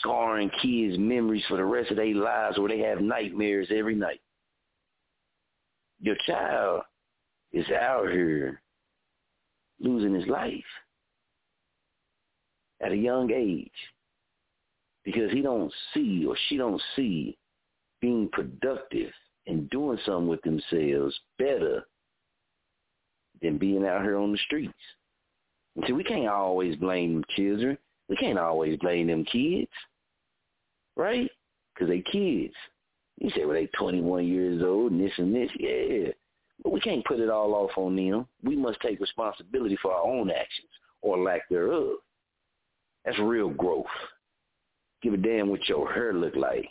scarring 0.00 0.50
kids' 0.62 0.98
memories 0.98 1.44
for 1.46 1.58
the 1.58 1.64
rest 1.64 1.90
of 1.90 1.98
their 1.98 2.14
lives 2.14 2.58
where 2.58 2.70
they 2.70 2.78
have 2.78 3.02
nightmares 3.02 3.68
every 3.70 3.94
night. 3.94 4.20
Your 6.00 6.16
child 6.26 6.82
is 7.52 7.66
out 7.70 8.10
here 8.10 8.62
losing 9.78 10.14
his 10.14 10.26
life 10.26 10.64
at 12.80 12.92
a 12.92 12.96
young 12.96 13.30
age 13.30 13.70
because 15.04 15.30
he 15.32 15.42
don't 15.42 15.72
see 15.92 16.24
or 16.26 16.36
she 16.48 16.56
don't 16.56 16.80
see 16.96 17.36
being 18.00 18.28
productive 18.32 19.10
and 19.46 19.68
doing 19.70 19.98
something 20.04 20.28
with 20.28 20.42
themselves 20.42 21.18
better 21.38 21.84
than 23.42 23.58
being 23.58 23.86
out 23.86 24.02
here 24.02 24.16
on 24.16 24.32
the 24.32 24.38
streets. 24.38 24.72
And 25.76 25.84
see, 25.86 25.92
we 25.92 26.04
can't 26.04 26.28
always 26.28 26.76
blame 26.76 27.14
them 27.14 27.24
children. 27.36 27.76
We 28.08 28.16
can't 28.16 28.38
always 28.38 28.78
blame 28.78 29.08
them 29.08 29.24
kids, 29.24 29.70
right? 30.96 31.30
Because 31.74 31.88
they 31.88 32.00
kids. 32.00 32.54
You 33.18 33.30
say, 33.30 33.44
well, 33.44 33.54
they 33.54 33.66
21 33.78 34.26
years 34.26 34.62
old 34.62 34.92
and 34.92 35.00
this 35.00 35.12
and 35.18 35.34
this. 35.34 35.50
Yeah, 35.58 36.12
but 36.62 36.72
we 36.72 36.80
can't 36.80 37.04
put 37.04 37.20
it 37.20 37.30
all 37.30 37.54
off 37.54 37.70
on 37.76 37.96
them. 37.96 38.26
We 38.42 38.56
must 38.56 38.80
take 38.80 39.00
responsibility 39.00 39.76
for 39.80 39.92
our 39.92 40.04
own 40.04 40.30
actions 40.30 40.68
or 41.02 41.18
lack 41.18 41.48
thereof. 41.48 41.96
That's 43.04 43.18
real 43.18 43.50
growth. 43.50 43.86
Give 45.04 45.12
a 45.12 45.18
damn 45.18 45.50
what 45.50 45.68
your 45.68 45.92
hair 45.92 46.14
look 46.14 46.34
like. 46.34 46.66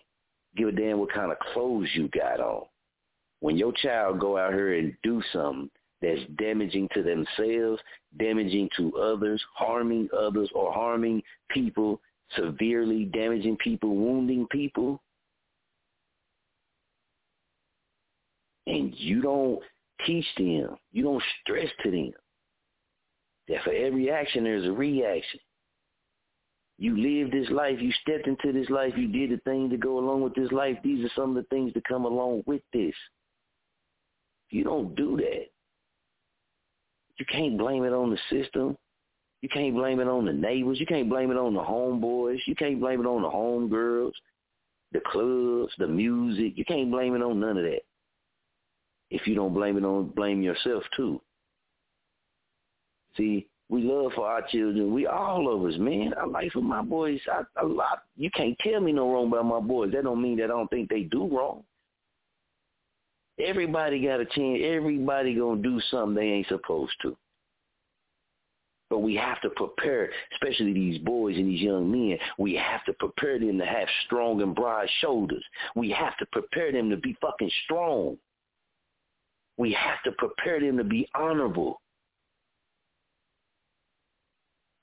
Give 0.57 0.67
a 0.67 0.71
damn 0.71 0.97
what 0.97 1.13
kind 1.13 1.31
of 1.31 1.37
clothes 1.53 1.87
you 1.93 2.09
got 2.09 2.39
on. 2.39 2.65
When 3.41 3.57
your 3.57 3.71
child 3.73 4.19
go 4.19 4.39
out 4.39 4.53
here 4.53 4.73
and 4.73 4.93
do 5.03 5.21
something 5.31 5.69
that's 6.01 6.19
damaging 6.39 6.89
to 6.95 7.03
themselves, 7.03 7.79
damaging 8.17 8.69
to 8.77 8.97
others, 8.97 9.41
harming 9.55 10.09
others, 10.17 10.49
or 10.55 10.73
harming 10.73 11.21
people, 11.51 12.01
severely 12.35 13.05
damaging 13.05 13.55
people, 13.57 13.95
wounding 13.95 14.47
people, 14.51 14.99
and 18.65 18.95
you 18.97 19.21
don't 19.21 19.61
teach 20.07 20.25
them, 20.37 20.75
you 20.91 21.03
don't 21.03 21.23
stress 21.43 21.69
to 21.83 21.91
them 21.91 22.13
that 23.47 23.63
for 23.63 23.73
every 23.73 24.09
action 24.09 24.43
there's 24.43 24.65
a 24.65 24.71
reaction. 24.71 25.39
You 26.77 26.97
lived 26.97 27.33
this 27.33 27.49
life, 27.49 27.77
you 27.79 27.91
stepped 28.01 28.27
into 28.27 28.51
this 28.51 28.69
life, 28.69 28.93
you 28.97 29.07
did 29.07 29.31
the 29.31 29.41
thing 29.43 29.69
to 29.69 29.77
go 29.77 29.99
along 29.99 30.21
with 30.21 30.33
this 30.35 30.51
life. 30.51 30.77
These 30.83 31.05
are 31.05 31.11
some 31.15 31.35
of 31.35 31.43
the 31.43 31.47
things 31.49 31.73
that 31.73 31.87
come 31.87 32.05
along 32.05 32.43
with 32.45 32.61
this. 32.73 32.95
You 34.49 34.63
don't 34.63 34.95
do 34.95 35.17
that, 35.17 35.47
you 37.17 37.25
can't 37.25 37.57
blame 37.57 37.83
it 37.83 37.93
on 37.93 38.09
the 38.09 38.17
system. 38.29 38.77
You 39.41 39.49
can't 39.49 39.75
blame 39.75 39.99
it 39.99 40.07
on 40.07 40.25
the 40.25 40.33
neighbors. 40.33 40.79
You 40.79 40.85
can't 40.85 41.09
blame 41.09 41.29
it 41.29 41.37
on 41.37 41.53
the 41.53 41.61
homeboys. 41.61 42.39
You 42.45 42.55
can't 42.55 42.79
blame 42.79 43.01
it 43.01 43.05
on 43.05 43.21
the 43.21 43.29
homegirls, 43.29 44.13
the 44.93 45.01
clubs, 45.05 45.73
the 45.77 45.87
music. 45.87 46.53
You 46.55 46.65
can't 46.65 46.89
blame 46.89 47.15
it 47.15 47.21
on 47.21 47.39
none 47.39 47.57
of 47.57 47.63
that. 47.63 47.81
If 49.09 49.27
you 49.27 49.35
don't 49.35 49.53
blame 49.53 49.77
it 49.77 49.83
on, 49.83 50.07
blame 50.09 50.41
yourself 50.41 50.83
too. 50.95 51.21
See, 53.17 53.47
we 53.73 53.81
love 53.81 54.11
for 54.13 54.27
our 54.27 54.43
children. 54.51 54.93
We 54.93 55.07
all 55.07 55.51
of 55.51 55.65
us, 55.65 55.79
man. 55.79 56.13
I 56.21 56.27
like 56.27 56.51
for 56.51 56.61
my 56.61 56.83
boys. 56.83 57.19
I, 57.25 57.41
a 57.59 57.65
lot. 57.65 58.03
You 58.15 58.29
can't 58.29 58.55
tell 58.59 58.79
me 58.79 58.91
no 58.91 59.11
wrong 59.11 59.29
about 59.29 59.45
my 59.45 59.59
boys. 59.59 59.91
That 59.93 60.03
don't 60.03 60.21
mean 60.21 60.37
that 60.37 60.43
I 60.43 60.47
don't 60.49 60.69
think 60.69 60.89
they 60.89 61.01
do 61.01 61.27
wrong. 61.35 61.63
Everybody 63.43 64.05
got 64.05 64.19
a 64.19 64.25
chance. 64.25 64.61
Everybody 64.63 65.33
gonna 65.33 65.63
do 65.63 65.81
something 65.89 66.13
they 66.13 66.29
ain't 66.29 66.47
supposed 66.49 66.93
to. 67.01 67.17
But 68.91 68.99
we 68.99 69.15
have 69.15 69.41
to 69.41 69.49
prepare, 69.49 70.11
especially 70.33 70.73
these 70.73 70.99
boys 70.99 71.35
and 71.37 71.47
these 71.47 71.61
young 71.61 71.91
men, 71.91 72.19
we 72.37 72.53
have 72.53 72.85
to 72.85 72.93
prepare 72.93 73.39
them 73.39 73.57
to 73.57 73.65
have 73.65 73.87
strong 74.05 74.39
and 74.43 74.53
broad 74.53 74.87
shoulders. 75.01 75.43
We 75.75 75.89
have 75.89 76.15
to 76.17 76.27
prepare 76.27 76.71
them 76.71 76.91
to 76.91 76.97
be 76.97 77.17
fucking 77.19 77.49
strong. 77.63 78.19
We 79.57 79.73
have 79.73 80.03
to 80.03 80.11
prepare 80.11 80.59
them 80.59 80.77
to 80.77 80.83
be 80.83 81.09
honorable 81.15 81.79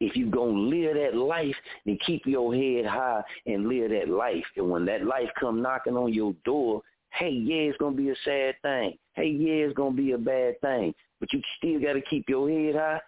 if 0.01 0.17
you're 0.17 0.31
going 0.31 0.55
to 0.55 0.77
live 0.77 0.95
that 0.95 1.17
life, 1.17 1.55
then 1.85 1.99
keep 2.05 2.27
your 2.27 2.55
head 2.55 2.87
high 2.87 3.23
and 3.47 3.69
live 3.69 3.91
that 3.91 4.09
life. 4.09 4.45
And 4.57 4.71
when 4.71 4.85
that 4.87 5.05
life 5.05 5.29
come 5.39 5.63
knocking 5.63 5.97
on 5.97 6.13
your 6.13 6.35
door, 6.45 6.83
hey, 7.13 7.31
yeah, 7.31 7.69
it's 7.69 7.79
going 7.79 7.97
to 7.97 8.03
be 8.03 8.11
a 8.11 8.15
sad 8.25 8.55
thing. 8.63 8.97
Hey, 9.15 9.29
yeah, 9.29 9.67
it's 9.67 9.77
going 9.77 9.97
to 9.97 10.03
be 10.03 10.13
a 10.13 10.19
bad 10.19 10.61
thing. 10.61 10.95
But 11.21 11.33
you 11.33 11.43
still 11.59 11.81
got 11.81 11.93
to 11.93 12.01
keep 12.01 12.29
your 12.29 12.49
head 12.49 12.75
high 12.75 13.01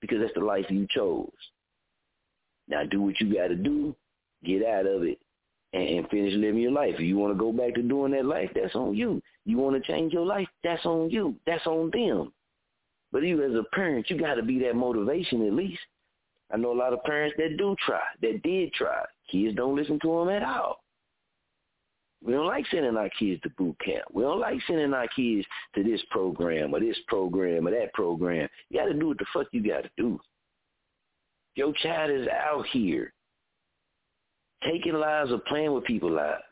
because 0.00 0.20
that's 0.20 0.34
the 0.34 0.40
life 0.40 0.64
you 0.70 0.86
chose. 0.90 1.30
Now 2.66 2.82
do 2.84 3.02
what 3.02 3.20
you 3.20 3.34
got 3.34 3.48
to 3.48 3.56
do, 3.56 3.94
get 4.44 4.64
out 4.64 4.86
of 4.86 5.02
it, 5.02 5.18
and, 5.72 6.08
finish 6.08 6.34
living 6.34 6.62
your 6.62 6.72
life. 6.72 6.94
If 6.94 7.00
you 7.00 7.18
want 7.18 7.34
to 7.34 7.38
go 7.38 7.52
back 7.52 7.74
to 7.74 7.82
doing 7.82 8.12
that 8.12 8.24
life, 8.24 8.50
that's 8.54 8.74
on 8.74 8.94
you. 8.94 9.22
You 9.44 9.58
want 9.58 9.82
to 9.82 9.92
change 9.92 10.12
your 10.12 10.26
life, 10.26 10.48
that's 10.64 10.84
on 10.86 11.10
you. 11.10 11.34
That's 11.46 11.66
on 11.66 11.90
them. 11.92 12.32
But 13.12 13.22
you 13.22 13.42
as 13.42 13.54
a 13.54 13.64
parent, 13.74 14.08
you 14.10 14.18
got 14.18 14.34
to 14.34 14.42
be 14.42 14.58
that 14.60 14.76
motivation 14.76 15.46
at 15.46 15.52
least. 15.52 15.80
I 16.52 16.56
know 16.56 16.72
a 16.72 16.74
lot 16.74 16.92
of 16.92 17.02
parents 17.04 17.36
that 17.38 17.56
do 17.58 17.76
try, 17.84 18.00
that 18.22 18.42
did 18.42 18.72
try. 18.72 19.04
Kids 19.30 19.54
don't 19.54 19.76
listen 19.76 19.98
to 20.00 20.08
them 20.08 20.28
at 20.30 20.42
all. 20.42 20.82
We 22.24 22.32
don't 22.32 22.46
like 22.46 22.64
sending 22.70 22.96
our 22.96 23.10
kids 23.18 23.40
to 23.42 23.50
boot 23.50 23.76
camp. 23.84 24.04
We 24.12 24.22
don't 24.22 24.40
like 24.40 24.58
sending 24.66 24.92
our 24.92 25.06
kids 25.08 25.46
to 25.74 25.84
this 25.84 26.00
program 26.10 26.74
or 26.74 26.80
this 26.80 26.98
program 27.06 27.68
or 27.68 27.70
that 27.70 27.92
program. 27.92 28.48
You 28.70 28.80
got 28.80 28.86
to 28.86 28.94
do 28.94 29.08
what 29.08 29.18
the 29.18 29.26
fuck 29.32 29.46
you 29.52 29.62
got 29.66 29.84
to 29.84 29.90
do. 29.96 30.18
Your 31.54 31.72
child 31.74 32.10
is 32.10 32.26
out 32.28 32.66
here 32.72 33.12
taking 34.64 34.94
lives 34.94 35.30
or 35.30 35.38
playing 35.46 35.72
with 35.72 35.84
people's 35.84 36.12
lives. 36.12 36.42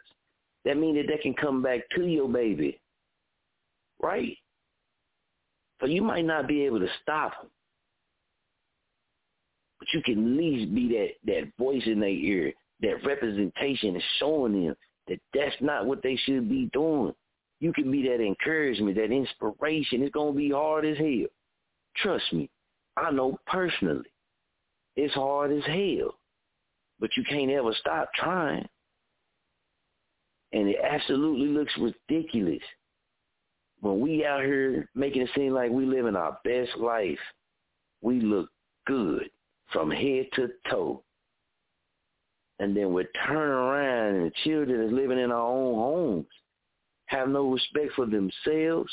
That 0.64 0.76
means 0.76 0.96
that 0.98 1.12
they 1.12 1.20
can 1.20 1.34
come 1.34 1.62
back 1.62 1.80
to 1.96 2.06
your 2.06 2.28
baby, 2.28 2.80
right? 4.00 4.36
So 5.80 5.86
you 5.86 6.02
might 6.02 6.24
not 6.24 6.46
be 6.46 6.62
able 6.62 6.80
to 6.80 6.88
stop 7.02 7.32
them 7.40 7.50
but 9.86 9.94
you 9.94 10.02
can 10.02 10.24
at 10.24 10.38
least 10.38 10.74
be 10.74 10.88
that 10.88 11.32
that 11.32 11.52
voice 11.58 11.82
in 11.86 12.00
their 12.00 12.08
ear, 12.08 12.52
that 12.80 13.04
representation 13.04 13.96
is 13.96 14.02
showing 14.18 14.64
them 14.64 14.76
that 15.08 15.20
that's 15.32 15.54
not 15.60 15.86
what 15.86 16.02
they 16.02 16.16
should 16.16 16.48
be 16.48 16.68
doing. 16.72 17.14
You 17.60 17.72
can 17.72 17.90
be 17.90 18.02
that 18.08 18.20
encouragement, 18.20 18.96
that 18.96 19.12
inspiration. 19.12 20.02
It's 20.02 20.12
gonna 20.12 20.32
be 20.32 20.50
hard 20.50 20.84
as 20.84 20.98
hell. 20.98 21.28
Trust 21.96 22.32
me, 22.32 22.50
I 22.96 23.10
know 23.10 23.38
personally. 23.46 24.08
It's 24.96 25.14
hard 25.14 25.52
as 25.52 25.64
hell, 25.64 26.14
but 26.98 27.10
you 27.16 27.24
can't 27.28 27.50
ever 27.50 27.72
stop 27.78 28.08
trying. 28.14 28.66
And 30.52 30.68
it 30.68 30.76
absolutely 30.82 31.48
looks 31.48 31.72
ridiculous 31.78 32.62
when 33.80 34.00
we 34.00 34.24
out 34.24 34.42
here 34.42 34.88
making 34.94 35.22
it 35.22 35.30
seem 35.34 35.52
like 35.52 35.70
we 35.70 35.84
living 35.84 36.16
our 36.16 36.38
best 36.44 36.76
life. 36.78 37.18
We 38.00 38.20
look 38.20 38.48
good 38.86 39.28
from 39.76 39.90
head 39.90 40.26
to 40.34 40.48
toe. 40.70 41.02
And 42.60 42.74
then 42.74 42.94
we 42.94 43.04
turn 43.26 43.36
around 43.36 44.14
and 44.14 44.26
the 44.26 44.32
children 44.42 44.80
is 44.80 44.90
living 44.92 45.18
in 45.18 45.30
our 45.30 45.46
own 45.46 45.74
homes, 45.74 46.26
have 47.06 47.28
no 47.28 47.50
respect 47.50 47.92
for 47.94 48.06
themselves 48.06 48.90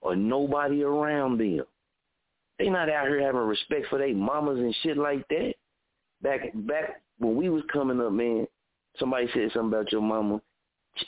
or 0.00 0.16
nobody 0.16 0.82
around 0.82 1.36
them. 1.36 1.66
They 2.58 2.70
not 2.70 2.88
out 2.88 3.08
here 3.08 3.20
having 3.20 3.42
respect 3.42 3.88
for 3.90 3.98
their 3.98 4.14
mamas 4.14 4.58
and 4.58 4.74
shit 4.82 4.96
like 4.96 5.28
that. 5.28 5.52
Back 6.22 6.40
back 6.54 7.02
when 7.18 7.36
we 7.36 7.50
was 7.50 7.64
coming 7.70 8.00
up, 8.00 8.12
man, 8.12 8.46
somebody 8.98 9.28
said 9.34 9.50
something 9.52 9.78
about 9.78 9.92
your 9.92 10.00
mama. 10.00 10.40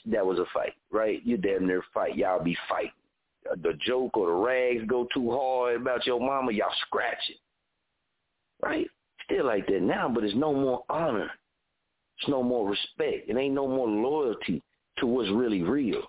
That 0.07 0.27
was 0.27 0.39
a 0.39 0.45
fight, 0.53 0.75
right? 0.93 1.25
You 1.25 1.39
damn 1.39 1.67
near 1.67 1.83
fight. 1.95 2.17
Y'all 2.17 2.45
be 2.45 2.57
fighting. 2.69 2.91
Uh, 3.51 3.55
the 3.63 3.73
joke 3.87 4.19
or 4.19 4.27
the 4.27 4.33
rags 4.33 4.87
go 4.87 5.07
too 5.15 5.31
hard 5.31 5.81
about 5.81 6.07
your 6.07 6.21
mama, 6.21 6.53
y'all 6.53 6.69
scratch 6.87 7.31
it. 7.31 7.37
Right? 8.63 8.89
Still 9.25 9.47
like 9.47 9.67
that 9.67 9.83
now, 9.83 10.09
but 10.09 10.25
it's 10.25 10.35
no 10.35 10.53
more 10.53 10.85
honor. 10.89 11.31
It's 12.19 12.29
no 12.29 12.43
more 12.43 12.69
respect. 12.69 13.29
It 13.29 13.37
ain't 13.37 13.55
no 13.55 13.67
more 13.67 13.89
loyalty 13.89 14.63
to 14.99 15.07
what's 15.07 15.31
really 15.31 15.63
real. 15.63 16.03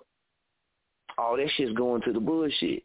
All 1.17 1.37
that 1.37 1.49
shit's 1.55 1.73
going 1.73 2.01
to 2.03 2.13
the 2.13 2.19
bullshit. 2.19 2.83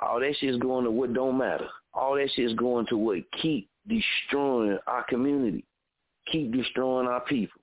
All 0.00 0.20
that 0.20 0.34
shit's 0.38 0.58
going 0.58 0.84
to 0.84 0.90
what 0.90 1.12
don't 1.12 1.38
matter. 1.38 1.68
All 1.92 2.14
that 2.14 2.30
shit's 2.34 2.54
going 2.54 2.86
to 2.86 2.96
what 2.96 3.18
keep 3.42 3.68
destroying 3.88 4.78
our 4.86 5.04
community, 5.04 5.64
keep 6.30 6.52
destroying 6.52 7.06
our 7.06 7.20
people, 7.22 7.60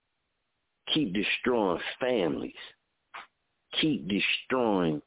keep 0.93 1.13
destroying 1.13 1.79
families, 1.99 2.53
keep 3.79 4.07
destroying 4.07 5.01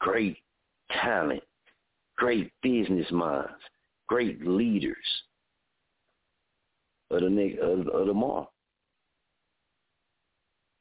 great 0.00 0.38
talent, 1.02 1.42
great 2.16 2.50
business 2.62 3.10
minds, 3.10 3.50
great 4.08 4.46
leaders 4.46 4.96
of 7.10 7.20
the 7.22 7.30
next 7.30 7.58
of, 7.58 7.86
of 7.88 8.06
tomorrow. 8.06 8.50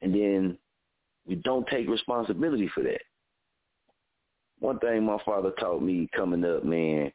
And 0.02 0.14
then 0.14 0.58
we 1.26 1.36
don't 1.36 1.68
take 1.68 1.88
responsibility 1.88 2.70
for 2.74 2.84
that. 2.84 3.02
One 4.60 4.80
thing 4.80 5.04
my 5.04 5.18
father 5.26 5.52
taught 5.60 5.82
me 5.82 6.10
coming 6.16 6.46
up, 6.46 6.64
man, 6.64 7.12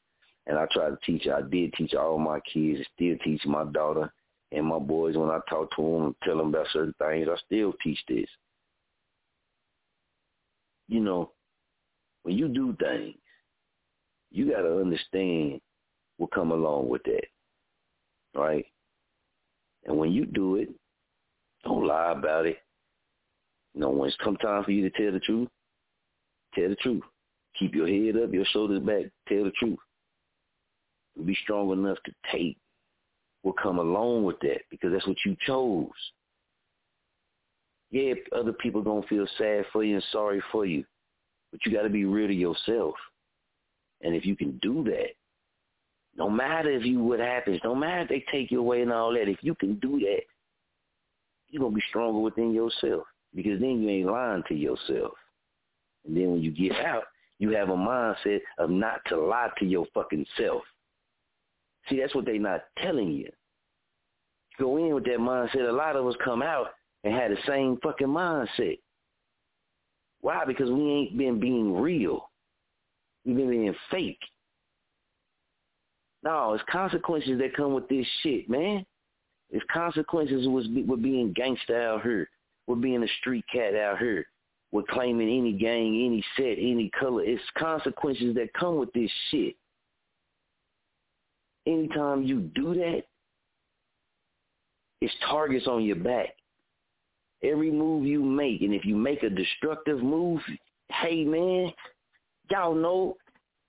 and 0.46 0.58
I 0.58 0.66
try 0.72 0.90
to 0.90 0.98
teach, 1.04 1.26
I 1.26 1.42
did 1.42 1.72
teach 1.74 1.94
all 1.94 2.18
my 2.18 2.40
kids, 2.52 2.80
still 2.94 3.16
teach 3.24 3.44
my 3.46 3.64
daughter, 3.64 4.12
And 4.52 4.66
my 4.66 4.78
boys, 4.78 5.16
when 5.16 5.30
I 5.30 5.38
talk 5.48 5.74
to 5.76 5.82
them 5.82 6.04
and 6.06 6.14
tell 6.24 6.38
them 6.38 6.48
about 6.48 6.66
certain 6.72 6.94
things, 6.98 7.28
I 7.30 7.36
still 7.46 7.72
teach 7.82 7.98
this. 8.08 8.28
You 10.88 11.00
know, 11.00 11.32
when 12.24 12.36
you 12.36 12.48
do 12.48 12.76
things, 12.80 13.14
you 14.32 14.50
got 14.50 14.62
to 14.62 14.80
understand 14.80 15.60
what 16.18 16.32
come 16.32 16.50
along 16.50 16.88
with 16.88 17.02
that, 17.04 17.26
right? 18.34 18.66
And 19.84 19.96
when 19.96 20.12
you 20.12 20.26
do 20.26 20.56
it, 20.56 20.68
don't 21.64 21.86
lie 21.86 22.12
about 22.12 22.46
it. 22.46 22.58
You 23.74 23.82
know, 23.82 23.90
when 23.90 24.08
it's 24.08 24.16
come 24.22 24.36
time 24.36 24.64
for 24.64 24.70
you 24.72 24.88
to 24.88 25.02
tell 25.02 25.12
the 25.12 25.20
truth, 25.20 25.48
tell 26.54 26.68
the 26.68 26.76
truth. 26.76 27.02
Keep 27.58 27.74
your 27.74 27.86
head 27.86 28.22
up, 28.22 28.32
your 28.32 28.44
shoulders 28.46 28.80
back, 28.80 29.04
tell 29.28 29.44
the 29.44 29.52
truth. 29.58 29.78
And 31.16 31.26
Be 31.26 31.36
strong 31.42 31.72
enough 31.72 31.98
to 32.04 32.12
take 32.32 32.56
what 33.42 33.56
come 33.62 33.78
along 33.78 34.24
with 34.24 34.38
that 34.40 34.60
because 34.70 34.92
that's 34.92 35.06
what 35.06 35.16
you 35.24 35.36
chose. 35.46 35.88
Yeah, 37.90 38.14
other 38.32 38.52
people 38.52 38.82
gonna 38.82 39.06
feel 39.08 39.26
sad 39.36 39.64
for 39.72 39.82
you 39.82 39.96
and 39.96 40.04
sorry 40.12 40.42
for 40.52 40.64
you, 40.64 40.84
but 41.50 41.60
you 41.64 41.72
got 41.72 41.82
to 41.82 41.88
be 41.88 42.04
real 42.04 42.28
to 42.28 42.34
yourself. 42.34 42.94
And 44.02 44.14
if 44.14 44.24
you 44.24 44.36
can 44.36 44.58
do 44.62 44.84
that, 44.84 45.10
no 46.16 46.28
matter 46.28 46.70
if 46.70 46.84
you 46.84 47.02
what 47.02 47.20
happens, 47.20 47.60
no 47.64 47.74
matter 47.74 48.02
if 48.02 48.08
they 48.08 48.24
take 48.30 48.50
you 48.50 48.60
away 48.60 48.82
and 48.82 48.92
all 48.92 49.12
that, 49.12 49.28
if 49.28 49.38
you 49.42 49.54
can 49.54 49.74
do 49.76 49.98
that, 50.00 50.22
you're 51.48 51.62
gonna 51.62 51.74
be 51.74 51.82
stronger 51.88 52.18
within 52.18 52.52
yourself 52.52 53.04
because 53.34 53.60
then 53.60 53.82
you 53.82 53.88
ain't 53.88 54.10
lying 54.10 54.42
to 54.48 54.54
yourself. 54.54 55.12
And 56.06 56.16
then 56.16 56.32
when 56.32 56.42
you 56.42 56.50
get 56.50 56.84
out, 56.84 57.04
you 57.38 57.50
have 57.50 57.70
a 57.70 57.76
mindset 57.76 58.40
of 58.58 58.70
not 58.70 59.00
to 59.06 59.16
lie 59.16 59.48
to 59.58 59.64
your 59.64 59.86
fucking 59.94 60.26
self. 60.36 60.62
See, 61.88 61.98
that's 62.00 62.14
what 62.14 62.26
they 62.26 62.38
not 62.38 62.64
telling 62.78 63.12
you. 63.12 63.30
Go 64.58 64.76
in 64.76 64.94
with 64.94 65.04
that 65.04 65.18
mindset. 65.18 65.68
A 65.68 65.72
lot 65.72 65.96
of 65.96 66.06
us 66.06 66.14
come 66.22 66.42
out 66.42 66.68
and 67.02 67.14
had 67.14 67.30
the 67.30 67.38
same 67.46 67.78
fucking 67.82 68.06
mindset. 68.06 68.78
Why? 70.20 70.44
Because 70.44 70.70
we 70.70 70.82
ain't 70.90 71.16
been 71.16 71.40
being 71.40 71.80
real. 71.80 72.28
We've 73.24 73.36
been 73.36 73.50
being 73.50 73.74
fake. 73.90 74.20
No, 76.22 76.52
it's 76.54 76.64
consequences 76.70 77.38
that 77.38 77.56
come 77.56 77.72
with 77.72 77.88
this 77.88 78.06
shit, 78.22 78.48
man. 78.48 78.84
It's 79.50 79.64
consequences 79.72 80.46
with, 80.46 80.66
with 80.86 81.02
being 81.02 81.32
gangster 81.32 81.80
out 81.80 82.02
here, 82.02 82.28
with 82.66 82.80
being 82.80 83.02
a 83.02 83.08
street 83.20 83.44
cat 83.52 83.74
out 83.74 83.98
here, 83.98 84.26
with 84.70 84.86
claiming 84.88 85.28
any 85.28 85.52
gang, 85.52 86.04
any 86.04 86.24
set, 86.36 86.58
any 86.58 86.90
color. 86.98 87.24
It's 87.24 87.42
consequences 87.56 88.34
that 88.34 88.52
come 88.54 88.76
with 88.76 88.92
this 88.92 89.10
shit. 89.30 89.56
Anytime 91.66 92.22
you 92.22 92.40
do 92.54 92.74
that, 92.74 93.02
it's 95.00 95.14
targets 95.28 95.66
on 95.66 95.84
your 95.84 95.96
back. 95.96 96.36
Every 97.42 97.70
move 97.70 98.04
you 98.04 98.22
make, 98.22 98.60
and 98.60 98.74
if 98.74 98.84
you 98.84 98.94
make 98.94 99.22
a 99.22 99.30
destructive 99.30 100.02
move, 100.02 100.40
hey 100.90 101.24
man, 101.24 101.72
y'all 102.50 102.74
know 102.74 103.16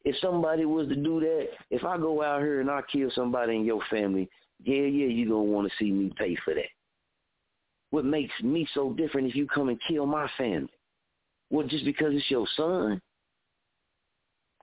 if 0.03 0.15
somebody 0.19 0.65
was 0.65 0.87
to 0.87 0.95
do 0.95 1.19
that, 1.19 1.47
if 1.69 1.83
I 1.83 1.97
go 1.97 2.23
out 2.23 2.41
here 2.41 2.61
and 2.61 2.69
I 2.69 2.81
kill 2.91 3.11
somebody 3.13 3.55
in 3.55 3.65
your 3.65 3.81
family, 3.89 4.29
yeah, 4.63 4.83
yeah, 4.83 5.07
you 5.07 5.29
gonna 5.29 5.43
want 5.43 5.69
to 5.69 5.77
see 5.77 5.91
me 5.91 6.11
pay 6.17 6.35
for 6.43 6.53
that. 6.53 6.69
What 7.91 8.05
makes 8.05 8.33
me 8.41 8.67
so 8.73 8.93
different 8.93 9.27
if 9.27 9.35
you 9.35 9.47
come 9.47 9.69
and 9.69 9.79
kill 9.87 10.05
my 10.05 10.29
family? 10.37 10.71
Well, 11.49 11.67
just 11.67 11.85
because 11.85 12.13
it's 12.13 12.31
your 12.31 12.47
son? 12.55 13.01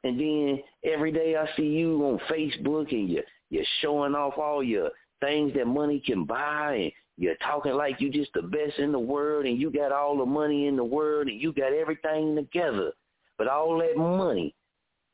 And 0.05 0.19
then 0.19 0.63
every 0.85 1.13
day 1.13 1.37
I 1.37 1.47
see 1.57 1.67
you 1.67 2.03
on 2.05 2.21
Facebook 2.31 2.93
and 2.93 3.09
you're, 3.09 3.25
you're 3.51 3.65
showing 3.83 4.15
off 4.15 4.39
all 4.39 4.63
your 4.63 4.91
things 5.21 5.53
that 5.55 5.67
money 5.67 6.01
can 6.05 6.25
buy 6.25 6.75
and 6.75 6.93
you're 7.17 7.35
talking 7.37 7.73
like 7.73 8.01
you're 8.01 8.13
just 8.13 8.33
the 8.33 8.43
best 8.43 8.79
in 8.79 8.93
the 8.93 8.99
world 8.99 9.45
and 9.45 9.61
you 9.61 9.71
got 9.71 9.93
all 9.93 10.17
the 10.17 10.25
money 10.25 10.69
in 10.69 10.77
the 10.77 10.85
world 10.85 11.27
and 11.27 11.41
you 11.41 11.53
got 11.53 11.73
everything 11.73 12.37
together. 12.37 12.93
But 13.37 13.49
all 13.49 13.77
that 13.79 13.97
money 13.97 14.55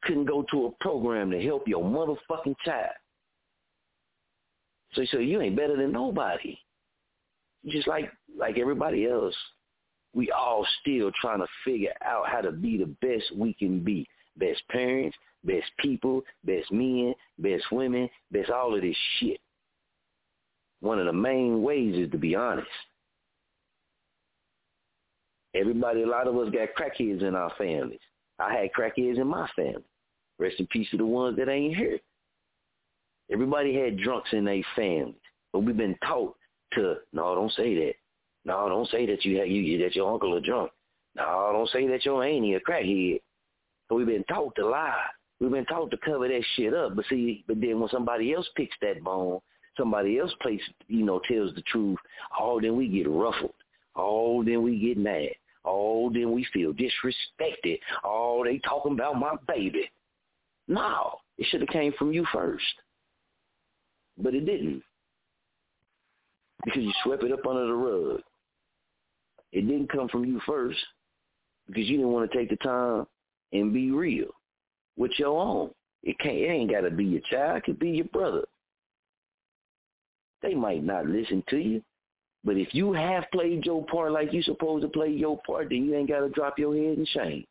couldn't 0.04 0.26
go 0.26 0.44
to 0.50 0.66
a 0.66 0.70
program 0.82 1.30
to 1.30 1.42
help 1.42 1.66
your 1.66 1.84
motherfucking 1.84 2.56
child. 2.64 2.94
So, 4.94 5.04
so 5.10 5.18
you 5.18 5.40
ain't 5.40 5.56
better 5.56 5.76
than 5.76 5.92
nobody. 5.92 6.56
Just 7.66 7.88
like 7.88 8.12
like 8.38 8.58
everybody 8.58 9.06
else, 9.06 9.34
we 10.14 10.30
all 10.30 10.66
still 10.80 11.10
trying 11.20 11.40
to 11.40 11.46
figure 11.64 11.92
out 12.04 12.28
how 12.28 12.40
to 12.40 12.52
be 12.52 12.76
the 12.76 12.94
best 13.00 13.24
we 13.36 13.54
can 13.54 13.82
be. 13.82 14.06
Best 14.36 14.62
parents, 14.68 15.16
best 15.44 15.66
people, 15.78 16.22
best 16.44 16.70
men, 16.70 17.14
best 17.38 17.64
women, 17.72 18.08
best 18.30 18.50
all 18.50 18.74
of 18.74 18.82
this 18.82 18.96
shit. 19.18 19.40
One 20.80 20.98
of 20.98 21.06
the 21.06 21.12
main 21.12 21.62
ways 21.62 21.96
is 21.96 22.10
to 22.10 22.18
be 22.18 22.34
honest. 22.34 22.68
Everybody, 25.54 26.02
a 26.02 26.06
lot 26.06 26.26
of 26.26 26.36
us 26.36 26.50
got 26.50 26.68
crackheads 26.76 27.22
in 27.22 27.34
our 27.34 27.52
families. 27.56 28.00
I 28.38 28.54
had 28.54 28.72
crackheads 28.72 29.18
in 29.18 29.26
my 29.26 29.48
family. 29.54 29.84
Rest 30.38 30.58
in 30.58 30.66
peace 30.66 30.88
to 30.90 30.96
the 30.96 31.06
ones 31.06 31.36
that 31.36 31.48
ain't 31.48 31.76
here. 31.76 31.98
Everybody 33.30 33.74
had 33.74 33.98
drunks 33.98 34.30
in 34.32 34.44
their 34.44 34.62
family, 34.76 35.16
but 35.52 35.60
we've 35.60 35.76
been 35.76 35.96
taught 36.06 36.36
to 36.74 36.96
no, 37.12 37.34
don't 37.34 37.52
say 37.52 37.74
that. 37.74 37.94
No, 38.44 38.68
don't 38.68 38.88
say 38.90 39.06
that 39.06 39.24
you 39.24 39.38
have 39.38 39.48
you 39.48 39.78
that 39.78 39.94
your 39.94 40.12
uncle 40.12 40.36
a 40.36 40.40
drunk. 40.40 40.70
No, 41.16 41.50
don't 41.52 41.70
say 41.70 41.86
that 41.88 42.04
your 42.04 42.24
auntie 42.24 42.54
a 42.54 42.60
crackhead. 42.60 43.20
So 43.88 43.96
we've 43.96 44.06
been 44.06 44.24
taught 44.24 44.54
to 44.56 44.66
lie. 44.66 45.06
We've 45.40 45.50
been 45.50 45.64
taught 45.66 45.90
to 45.90 45.96
cover 45.98 46.28
that 46.28 46.44
shit 46.56 46.74
up. 46.74 46.96
But 46.96 47.04
see, 47.08 47.44
but 47.46 47.60
then 47.60 47.80
when 47.80 47.88
somebody 47.88 48.34
else 48.34 48.48
picks 48.56 48.76
that 48.82 49.02
bone, 49.02 49.40
somebody 49.76 50.18
else 50.18 50.32
plays, 50.40 50.60
you 50.88 51.04
know, 51.04 51.20
tells 51.26 51.54
the 51.54 51.62
truth. 51.62 51.98
Oh, 52.38 52.60
then 52.60 52.76
we 52.76 52.88
get 52.88 53.08
ruffled. 53.08 53.54
Oh, 53.96 54.42
then 54.44 54.62
we 54.62 54.78
get 54.78 54.98
mad. 54.98 55.30
Oh, 55.64 56.10
then 56.12 56.32
we 56.32 56.46
feel 56.52 56.72
disrespected. 56.72 57.78
Oh, 58.04 58.44
they 58.44 58.58
talking 58.58 58.92
about 58.92 59.18
my 59.18 59.34
baby. 59.48 59.90
No, 60.68 61.18
it 61.38 61.46
should 61.50 61.60
have 61.60 61.68
came 61.68 61.92
from 61.98 62.12
you 62.12 62.26
first. 62.32 62.64
But 64.18 64.34
it 64.34 64.46
didn't. 64.46 64.82
Because 66.64 66.82
you 66.82 66.92
swept 67.02 67.22
it 67.22 67.32
up 67.32 67.46
under 67.46 67.66
the 67.66 67.72
rug. 67.72 68.20
It 69.52 69.62
didn't 69.62 69.90
come 69.92 70.08
from 70.08 70.24
you 70.24 70.40
first 70.46 70.78
because 71.66 71.88
you 71.88 71.96
didn't 71.96 72.12
want 72.12 72.30
to 72.30 72.36
take 72.36 72.50
the 72.50 72.56
time 72.56 73.06
and 73.52 73.72
be 73.72 73.90
real 73.90 74.28
with 74.96 75.12
your 75.18 75.40
own. 75.40 75.70
It 76.02 76.18
can't 76.18 76.36
it 76.36 76.48
ain't 76.48 76.70
gotta 76.70 76.90
be 76.90 77.04
your 77.04 77.22
child, 77.30 77.58
it 77.58 77.64
could 77.64 77.78
be 77.78 77.90
your 77.90 78.06
brother. 78.06 78.44
They 80.42 80.54
might 80.54 80.84
not 80.84 81.06
listen 81.06 81.42
to 81.48 81.56
you. 81.56 81.82
But 82.44 82.58
if 82.58 82.74
you 82.74 82.92
have 82.92 83.24
played 83.32 83.64
your 83.64 83.84
part 83.86 84.12
like 84.12 84.32
you 84.32 84.42
supposed 84.42 84.82
to 84.82 84.88
play 84.88 85.08
your 85.08 85.40
part, 85.46 85.70
then 85.70 85.86
you 85.86 85.94
ain't 85.94 86.10
gotta 86.10 86.28
drop 86.28 86.58
your 86.58 86.74
head 86.74 86.98
in 86.98 87.06
shame. 87.06 87.46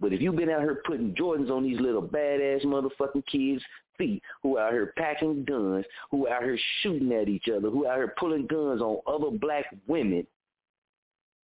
But 0.00 0.12
if 0.12 0.20
you've 0.20 0.36
been 0.36 0.48
out 0.50 0.60
here 0.60 0.82
putting 0.86 1.14
Jordans 1.14 1.50
on 1.50 1.62
these 1.62 1.78
little 1.78 2.02
badass 2.02 2.64
motherfucking 2.64 3.26
kids' 3.26 3.62
feet, 3.98 4.22
who 4.42 4.58
out 4.58 4.72
here 4.72 4.94
packing 4.96 5.44
guns, 5.44 5.84
who 6.10 6.28
out 6.28 6.42
here 6.42 6.58
shooting 6.82 7.12
at 7.12 7.28
each 7.28 7.48
other, 7.48 7.68
who 7.68 7.86
out 7.86 7.96
here 7.96 8.14
pulling 8.18 8.46
guns 8.46 8.80
on 8.80 9.00
other 9.06 9.30
black 9.30 9.66
women, 9.86 10.26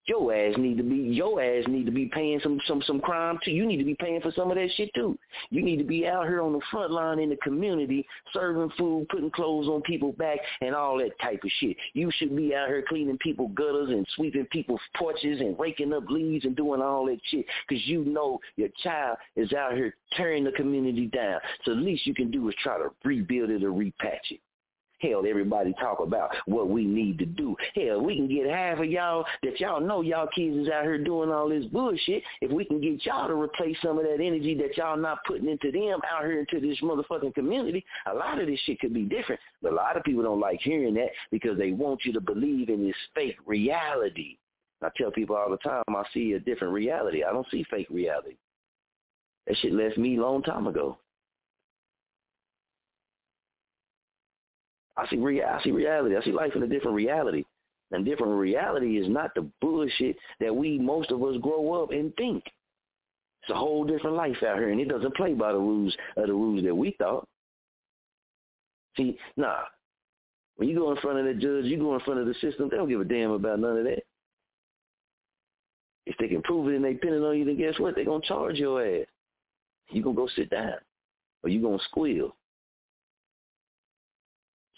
your 0.07 0.35
ass 0.35 0.55
need 0.57 0.77
to 0.77 0.83
be 0.83 0.97
your 0.97 1.43
ass 1.43 1.65
need 1.69 1.87
to 1.87 1.93
be 1.93 2.07
paying 2.07 2.41
some 2.43 2.61
some 2.67 2.83
some 2.83 3.01
crime 3.01 3.39
too. 3.45 3.51
You 3.51 3.67
need 3.67 3.79
to 3.79 3.85
be 3.85 3.97
paying 3.97 4.21
for 4.21 4.33
some 4.33 4.51
of 4.51 4.57
that 4.57 4.69
shit 4.77 4.91
too. 4.95 5.19
You 5.51 5.63
need 5.63 5.79
to 5.79 5.85
be 5.85 6.07
out 6.07 6.27
here 6.27 6.43
on 6.43 6.53
the 6.53 6.61
front 6.71 6.93
line 6.93 7.19
in 7.19 7.31
the 7.31 7.37
community, 7.37 8.07
serving 8.33 8.71
food, 8.79 9.09
putting 9.09 9.31
clothes 9.31 9.69
on 9.69 9.83
people's 9.83 10.17
back, 10.17 10.39
and 10.61 10.75
all 10.75 10.99
that 10.99 11.19
type 11.21 11.43
of 11.43 11.51
shit. 11.59 11.77
You 11.95 12.11
should 12.17 12.35
be 12.37 12.55
out 12.55 12.69
here 12.69 12.85
cleaning 12.89 13.19
people 13.19 13.49
gutters 13.49 13.91
and 13.91 14.07
sweeping 14.15 14.47
people's 14.47 14.81
porches 14.97 15.41
and 15.41 15.59
raking 15.59 15.93
up 15.93 16.09
leaves 16.09 16.45
and 16.45 16.57
doing 16.57 16.81
all 16.81 17.07
that 17.07 17.19
shit 17.31 17.47
because 17.69 17.85
you 17.87 18.05
know 18.05 18.41
your 18.57 18.69
child 18.83 19.19
is 19.35 19.53
out 19.53 19.75
here 19.75 19.95
tearing 20.13 20.45
the 20.45 20.53
community 20.53 21.07
down. 21.07 21.41
So 21.65 21.75
the 21.75 21.81
least 21.81 22.07
you 22.07 22.15
can 22.15 22.31
do 22.31 22.49
is 22.49 22.55
try 22.63 22.79
to 22.79 22.91
rebuild 23.05 23.51
it 23.51 23.65
or 23.65 23.71
repatch 23.71 24.31
it. 24.31 24.41
Hell, 25.01 25.25
everybody 25.29 25.75
talk 25.79 26.01
about 26.01 26.31
what 26.47 26.71
we 26.71 26.87
need 26.87 27.19
to 27.19 27.27
do. 27.27 27.55
Hell, 27.75 28.01
we 28.01 28.17
can 28.17 28.29
get 28.29 28.49
half 28.49 28.79
of 28.79 28.87
y'all 28.87 29.27
that 29.43 29.61
y'all 29.61 29.81
know 29.81 30.01
y'all 30.01 30.29
kids 30.35 30.57
is 30.57 30.69
out 30.69 30.85
here 30.85 30.97
doing 30.97 31.31
all 31.31 31.51
this 31.51 31.67
bullshit. 31.67 32.23
If 32.41 32.51
we 32.51 32.65
can 32.65 32.81
get 32.81 33.05
y'all 33.05 33.29
to 33.29 33.35
replace 33.35 33.77
some 33.83 33.99
of 33.99 34.05
that 34.05 34.23
energy 34.23 34.55
that 34.55 34.77
y'all 34.79 34.97
not 34.97 35.19
putting 35.27 35.51
into 35.51 35.71
them 35.71 36.01
out 36.11 36.25
here 36.25 36.41
into 36.41 36.67
this 36.67 36.81
motherfucking 36.81 37.35
community, 37.35 37.85
a 38.07 38.15
lot 38.15 38.41
of 38.41 38.47
this 38.47 38.59
shit 38.61 38.81
could 38.81 38.95
be 38.95 39.03
different. 39.05 39.41
But 39.61 39.73
a 39.73 39.77
lot 39.77 39.99
of 39.99 40.05
people 40.05 40.23
don't 40.23 40.41
like 40.41 40.61
hearing 40.63 40.95
that 40.95 41.11
because 41.31 41.59
they 41.59 41.73
want 41.73 42.05
you 42.07 42.15
to 42.15 42.21
believe 42.21 42.71
in 42.71 42.87
this 42.87 42.97
fake 43.15 43.37
reality. 43.45 44.39
I 44.83 44.89
tell 44.97 45.11
people 45.11 45.37
all 45.37 45.51
the 45.51 45.59
time, 45.59 45.85
I 45.89 46.05
see 46.15 46.33
a 46.33 46.41
different 46.41 46.73
reality. 46.73 47.23
I 47.23 47.33
don't 47.33 47.47
see 47.51 47.65
fake 47.71 47.89
reality. 47.91 48.37
That 49.47 49.57
shit 49.59 49.73
left 49.73 49.99
me 49.99 50.17
a 50.17 50.23
long 50.23 50.43
time 50.43 50.67
ago. 50.67 50.99
I 54.97 55.07
see 55.09 55.17
real, 55.17 55.45
I 55.45 55.63
see 55.63 55.73
reality. 55.73 56.17
I 56.17 56.23
see 56.23 56.33
life 56.33 56.53
in 56.55 56.63
a 56.63 56.67
different 56.67 56.97
reality. 56.97 57.45
And 57.93 58.05
different 58.05 58.33
reality 58.33 58.99
is 58.99 59.09
not 59.09 59.31
the 59.35 59.49
bullshit 59.61 60.17
that 60.41 60.55
we 60.55 60.79
most 60.79 61.11
of 61.13 61.23
us 61.23 61.37
grow 61.41 61.83
up 61.83 61.91
and 61.91 62.15
think. 62.17 62.45
It's 63.43 63.51
a 63.51 63.55
whole 63.55 63.85
different 63.85 64.17
life 64.17 64.43
out 64.43 64.59
here, 64.59 64.71
and 64.71 64.81
it 64.81 64.89
doesn't 64.89 65.15
play 65.15 65.35
by 65.35 65.53
the 65.53 65.59
rules 65.59 65.97
of 66.17 66.27
the 66.27 66.33
rules 66.33 66.65
that 66.65 66.75
we 66.75 66.97
thought. 66.99 67.29
See, 68.97 69.17
nah, 69.37 69.63
When 70.57 70.69
you 70.69 70.77
go 70.77 70.91
in 70.91 70.97
front 70.97 71.19
of 71.19 71.27
the 71.27 71.35
judge, 71.35 71.67
you 71.67 71.79
go 71.79 71.95
in 71.95 72.01
front 72.01 72.19
of 72.19 72.27
the 72.27 72.35
system, 72.35 72.69
they 72.69 72.77
don't 72.77 72.89
give 72.89 73.01
a 73.01 73.05
damn 73.05 73.31
about 73.31 73.61
none 73.61 73.79
of 73.79 73.85
that. 73.85 74.03
If 76.07 76.17
they 76.19 76.29
can 76.29 76.43
prove 76.43 76.69
it 76.69 76.77
and 76.77 76.85
they 76.85 76.95
pinning 76.95 77.23
on 77.23 77.39
you, 77.39 77.45
then 77.45 77.57
guess 77.57 77.79
what? 77.79 77.95
They're 77.95 78.05
to 78.05 78.21
charge 78.23 78.57
your 78.57 78.85
ass. 78.85 79.07
you 79.91 80.03
to 80.03 80.13
go 80.13 80.29
sit 80.35 80.51
down 80.51 80.79
or 81.43 81.51
you 81.51 81.61
to 81.61 81.79
squeal. 81.85 82.35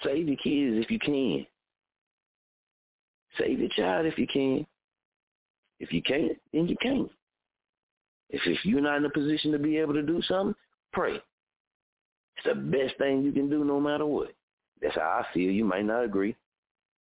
Save 0.05 0.29
your 0.29 0.37
kids 0.37 0.85
if 0.85 0.91
you 0.91 0.99
can. 0.99 1.47
Save 3.39 3.59
your 3.59 3.69
child 3.71 4.07
if 4.07 4.19
you 4.19 4.27
can. 4.27 4.67
If 5.81 5.93
you 5.93 6.03
can't, 6.03 6.37
then 6.53 6.69
you 6.69 6.77
can't. 6.81 7.11
If 8.31 8.43
if 8.47 8.65
you're 8.65 8.81
not 8.81 8.99
in 8.99 9.05
a 9.05 9.11
position 9.11 9.53
to 9.53 9.59
be 9.59 9.77
able 9.79 9.95
to 9.95 10.03
do 10.03 10.21
something, 10.23 10.55
pray. 10.93 11.15
It's 12.37 12.47
the 12.47 12.55
best 12.55 12.97
thing 12.99 13.23
you 13.23 13.33
can 13.33 13.49
do 13.49 13.65
no 13.65 13.81
matter 13.81 14.07
what. 14.07 14.33
That's 14.81 14.95
how 14.95 15.25
I 15.25 15.35
feel. 15.35 15.51
You 15.51 15.65
might 15.65 15.85
not 15.85 16.05
agree. 16.05 16.37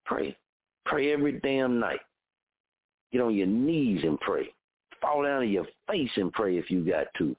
Pray. 0.04 0.36
Pray 0.84 1.12
every 1.12 1.38
damn 1.40 1.78
night. 1.78 2.00
Get 3.12 3.20
on 3.20 3.34
your 3.34 3.46
knees 3.46 4.02
and 4.04 4.18
pray. 4.20 4.52
Fall 5.00 5.22
down 5.22 5.42
on 5.42 5.48
your 5.48 5.66
face 5.88 6.10
and 6.16 6.32
pray 6.32 6.58
if 6.58 6.70
you 6.70 6.84
got 6.84 7.06
to 7.18 7.36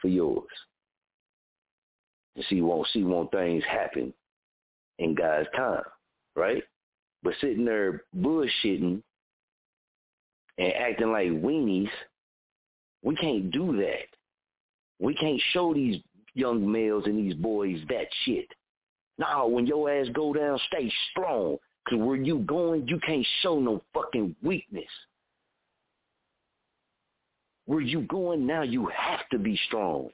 for 0.00 0.08
yours. 0.08 0.46
And 2.36 2.44
see 2.48 2.62
won't 2.62 2.88
see 2.92 3.02
won't 3.02 3.30
things 3.30 3.64
happen 3.64 4.14
in 4.98 5.14
God's 5.14 5.48
time, 5.56 5.82
right? 6.36 6.62
But 7.22 7.34
sitting 7.40 7.64
there 7.64 8.04
bullshitting 8.16 9.02
and 10.58 10.72
acting 10.74 11.12
like 11.12 11.28
weenies, 11.28 11.90
we 13.02 13.16
can't 13.16 13.50
do 13.50 13.76
that. 13.76 14.06
We 15.00 15.14
can't 15.14 15.40
show 15.52 15.72
these 15.72 16.00
young 16.34 16.70
males 16.70 17.04
and 17.06 17.18
these 17.18 17.34
boys 17.34 17.78
that 17.88 18.06
shit. 18.24 18.46
Now, 19.18 19.46
when 19.46 19.66
your 19.66 19.90
ass 19.90 20.06
go 20.14 20.32
down, 20.32 20.58
stay 20.68 20.92
strong. 21.10 21.58
Because 21.84 22.04
where 22.04 22.16
you 22.16 22.40
going, 22.40 22.86
you 22.86 23.00
can't 23.00 23.26
show 23.42 23.58
no 23.58 23.82
fucking 23.94 24.36
weakness. 24.42 24.84
Where 27.66 27.80
you 27.80 28.02
going 28.02 28.46
now, 28.46 28.62
you 28.62 28.86
have 28.86 29.28
to 29.30 29.38
be 29.38 29.58
strong. 29.66 30.10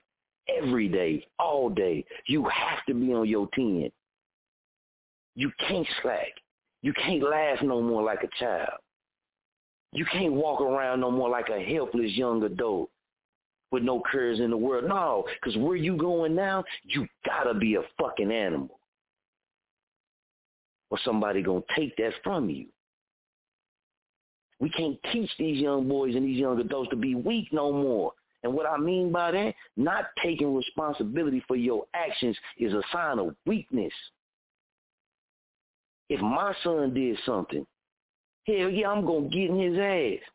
Every 0.49 0.88
day, 0.88 1.27
all 1.38 1.70
day. 1.70 2.05
You 2.27 2.44
have 2.44 2.85
to 2.87 2.94
be 2.94 3.12
on 3.14 3.29
your 3.29 3.49
10. 3.55 3.90
You 5.35 5.51
can't 5.68 5.87
slack. 6.03 6.33
You 6.83 6.92
can't 6.92 7.23
laugh 7.23 7.59
no 7.62 7.81
more 7.81 8.03
like 8.03 8.23
a 8.23 8.29
child. 8.38 8.79
You 9.92 10.05
can't 10.07 10.33
walk 10.33 10.61
around 10.61 11.01
no 11.01 11.11
more 11.11 11.31
like 11.31 11.49
a 11.49 11.62
helpless 11.62 12.12
young 12.12 12.42
adult 12.42 12.90
with 13.70 13.83
no 13.83 14.03
cares 14.11 14.40
in 14.40 14.51
the 14.51 14.57
world. 14.57 14.85
No, 14.85 15.25
because 15.40 15.57
where 15.57 15.77
you 15.77 15.97
going 15.97 16.35
now, 16.35 16.64
you 16.85 17.07
gotta 17.25 17.55
be 17.55 17.77
a 17.77 17.83
fucking 18.01 18.31
animal. 18.31 18.79
Or 20.90 20.99
somebody 21.05 21.42
gonna 21.42 21.62
take 21.77 21.97
that 21.97 22.12
from 22.23 22.49
you. 22.51 22.66
We 24.61 24.70
can't 24.70 24.99
teach 25.12 25.31
these 25.38 25.61
young 25.61 25.88
boys 25.88 26.14
and 26.14 26.25
these 26.25 26.38
young 26.38 26.61
adults 26.61 26.90
to 26.90 26.97
be 26.97 27.14
weak 27.14 27.53
no 27.53 27.73
more. 27.73 28.12
And 28.44 28.53
what 28.53 28.66
I 28.66 28.77
mean 28.77 29.11
by 29.11 29.31
that, 29.33 29.55
not 29.77 30.07
taking 30.23 30.55
responsibility 30.55 31.42
for 31.49 31.57
your 31.57 31.85
actions 31.94 32.37
is 32.59 32.73
a 32.73 32.83
sign 32.92 33.18
of 33.18 33.35
weakness. 33.47 33.92
If 36.09 36.21
my 36.21 36.55
son 36.62 36.93
did 36.93 37.19
something, 37.25 37.67
hell 38.47 38.71
yeah, 38.71 38.88
I'm 38.88 39.07
going 39.07 39.31
to 39.31 39.37
get 39.37 39.51
in 39.51 39.59
his 39.59 39.79
ass. 39.79 40.29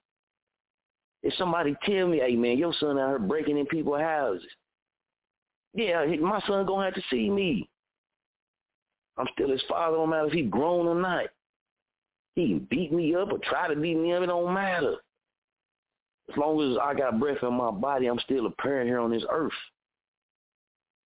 If 1.21 1.33
somebody 1.35 1.75
tell 1.83 2.07
me, 2.07 2.19
hey 2.19 2.35
man, 2.35 2.57
your 2.57 2.73
son 2.79 2.97
out 2.97 3.09
here 3.09 3.19
breaking 3.19 3.57
in 3.57 3.65
people's 3.65 4.01
houses, 4.01 4.47
yeah, 5.73 6.05
my 6.19 6.39
son 6.47 6.65
going 6.65 6.79
to 6.79 6.85
have 6.85 6.93
to 6.95 7.09
see 7.09 7.29
me. 7.29 7.69
I'm 9.17 9.27
still 9.33 9.49
his 9.49 9.61
father, 9.67 9.97
no 9.97 10.07
matter 10.07 10.27
if 10.27 10.33
he 10.33 10.43
grown 10.43 10.87
or 10.87 10.95
not. 10.95 11.25
He 12.35 12.47
can 12.47 12.67
beat 12.69 12.93
me 12.93 13.15
up 13.15 13.31
or 13.31 13.39
try 13.39 13.67
to 13.67 13.75
beat 13.75 13.97
me 13.97 14.13
up, 14.13 14.23
it 14.23 14.27
don't 14.27 14.53
matter. 14.53 14.95
As 16.31 16.37
long 16.37 16.61
as 16.71 16.77
I 16.81 16.93
got 16.93 17.19
breath 17.19 17.43
in 17.43 17.53
my 17.53 17.71
body, 17.71 18.07
I'm 18.07 18.19
still 18.19 18.45
a 18.45 18.51
parent 18.51 18.87
here 18.87 18.99
on 18.99 19.11
this 19.11 19.25
earth. 19.29 19.51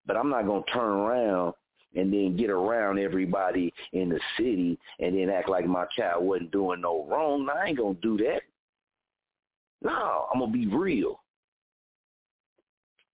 But 0.04 0.16
I'm 0.16 0.28
not 0.28 0.46
going 0.46 0.62
to 0.64 0.70
turn 0.72 0.90
around 0.90 1.54
and 1.94 2.12
then 2.12 2.36
get 2.36 2.50
around 2.50 2.98
everybody 2.98 3.72
in 3.92 4.08
the 4.08 4.20
city 4.36 4.78
and 5.00 5.16
then 5.16 5.30
act 5.30 5.48
like 5.48 5.66
my 5.66 5.84
child 5.96 6.24
wasn't 6.24 6.50
doing 6.50 6.80
no 6.80 7.04
wrong. 7.04 7.48
I 7.48 7.68
ain't 7.68 7.78
gonna 7.78 7.94
do 8.02 8.16
that. 8.18 8.42
No, 9.82 10.26
I'm 10.32 10.40
gonna 10.40 10.52
be 10.52 10.66
real. 10.66 11.20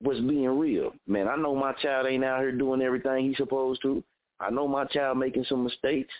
What's 0.00 0.20
being 0.20 0.58
real? 0.58 0.92
Man, 1.06 1.26
I 1.26 1.36
know 1.36 1.54
my 1.56 1.72
child 1.74 2.06
ain't 2.06 2.24
out 2.24 2.40
here 2.40 2.52
doing 2.52 2.82
everything 2.82 3.26
he's 3.26 3.36
supposed 3.36 3.82
to. 3.82 4.02
I 4.38 4.50
know 4.50 4.68
my 4.68 4.84
child 4.84 5.18
making 5.18 5.44
some 5.48 5.64
mistakes. 5.64 6.12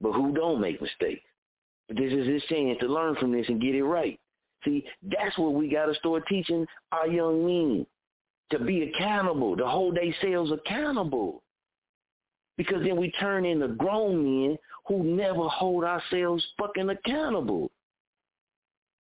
But 0.00 0.12
who 0.12 0.32
don't 0.32 0.60
make 0.60 0.82
mistakes? 0.82 1.22
This 1.88 2.12
is 2.12 2.26
his 2.26 2.42
chance 2.44 2.78
to 2.80 2.86
learn 2.86 3.14
from 3.16 3.32
this 3.32 3.48
and 3.48 3.60
get 3.60 3.74
it 3.74 3.84
right. 3.84 4.18
See, 4.64 4.84
that's 5.02 5.38
what 5.38 5.54
we 5.54 5.68
got 5.68 5.86
to 5.86 5.94
start 5.94 6.24
teaching 6.28 6.66
our 6.92 7.06
young 7.06 7.46
men 7.46 7.86
to 8.50 8.58
be 8.58 8.82
accountable, 8.82 9.56
to 9.56 9.66
hold 9.66 9.96
themselves 9.96 10.52
accountable. 10.52 11.42
Because 12.56 12.82
then 12.82 12.96
we 12.96 13.10
turn 13.12 13.44
into 13.44 13.68
grown 13.68 14.22
men 14.24 14.58
who 14.86 15.02
never 15.02 15.48
hold 15.48 15.84
ourselves 15.84 16.44
fucking 16.58 16.90
accountable. 16.90 17.70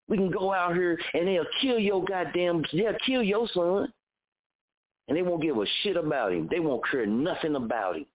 We 0.08 0.18
can 0.18 0.32
go 0.32 0.54
out 0.54 0.76
here 0.76 1.00
and 1.14 1.28
they'll 1.28 1.46
kill 1.62 1.80
your 1.80 2.04
goddamn, 2.04 2.64
they'll 2.72 2.98
kill 3.06 3.24
your 3.24 3.48
son. 3.54 3.92
And 5.08 5.18
they 5.18 5.22
won't 5.22 5.42
give 5.42 5.58
a 5.58 5.66
shit 5.82 5.96
about 5.96 6.34
him. 6.34 6.48
They 6.52 6.60
won't 6.60 6.84
care 6.90 7.06
nothing 7.06 7.56
about 7.56 7.96
him. 7.96 8.06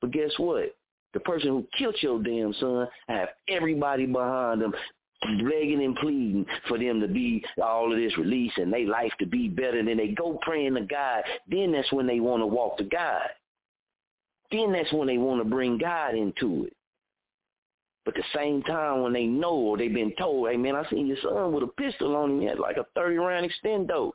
But 0.00 0.10
guess 0.10 0.32
what? 0.38 0.74
The 1.14 1.20
person 1.20 1.48
who 1.48 1.66
killed 1.78 1.96
your 2.00 2.22
damn 2.22 2.52
son 2.54 2.88
have 3.08 3.28
everybody 3.48 4.06
behind 4.06 4.60
them 4.60 4.74
begging 5.22 5.82
and 5.82 5.96
pleading 5.96 6.46
for 6.68 6.78
them 6.78 7.00
to 7.00 7.08
be 7.08 7.44
all 7.62 7.92
of 7.92 7.98
this 7.98 8.16
release 8.18 8.52
and 8.56 8.72
their 8.72 8.86
life 8.86 9.12
to 9.18 9.26
be 9.26 9.48
better. 9.48 9.78
And 9.78 9.88
then 9.88 9.96
they 9.96 10.08
go 10.08 10.38
praying 10.42 10.74
to 10.74 10.82
God. 10.82 11.22
Then 11.48 11.72
that's 11.72 11.92
when 11.92 12.06
they 12.06 12.20
want 12.20 12.42
to 12.42 12.46
walk 12.46 12.78
to 12.78 12.84
God. 12.84 13.28
Then 14.50 14.72
that's 14.72 14.92
when 14.92 15.08
they 15.08 15.18
want 15.18 15.42
to 15.42 15.48
bring 15.48 15.78
God 15.78 16.14
into 16.14 16.66
it. 16.66 16.72
But 18.04 18.14
the 18.14 18.22
same 18.34 18.62
time 18.62 19.02
when 19.02 19.12
they 19.12 19.26
know 19.26 19.54
or 19.54 19.76
they've 19.76 19.92
been 19.92 20.14
told, 20.16 20.48
hey 20.48 20.56
man, 20.56 20.76
I 20.76 20.88
seen 20.88 21.08
your 21.08 21.16
son 21.22 21.52
with 21.52 21.64
a 21.64 21.66
pistol 21.66 22.14
on 22.14 22.30
him. 22.30 22.40
He 22.40 22.46
had 22.46 22.60
like 22.60 22.76
a 22.76 22.86
30 22.94 23.16
round 23.16 23.50
extendo. 23.50 24.12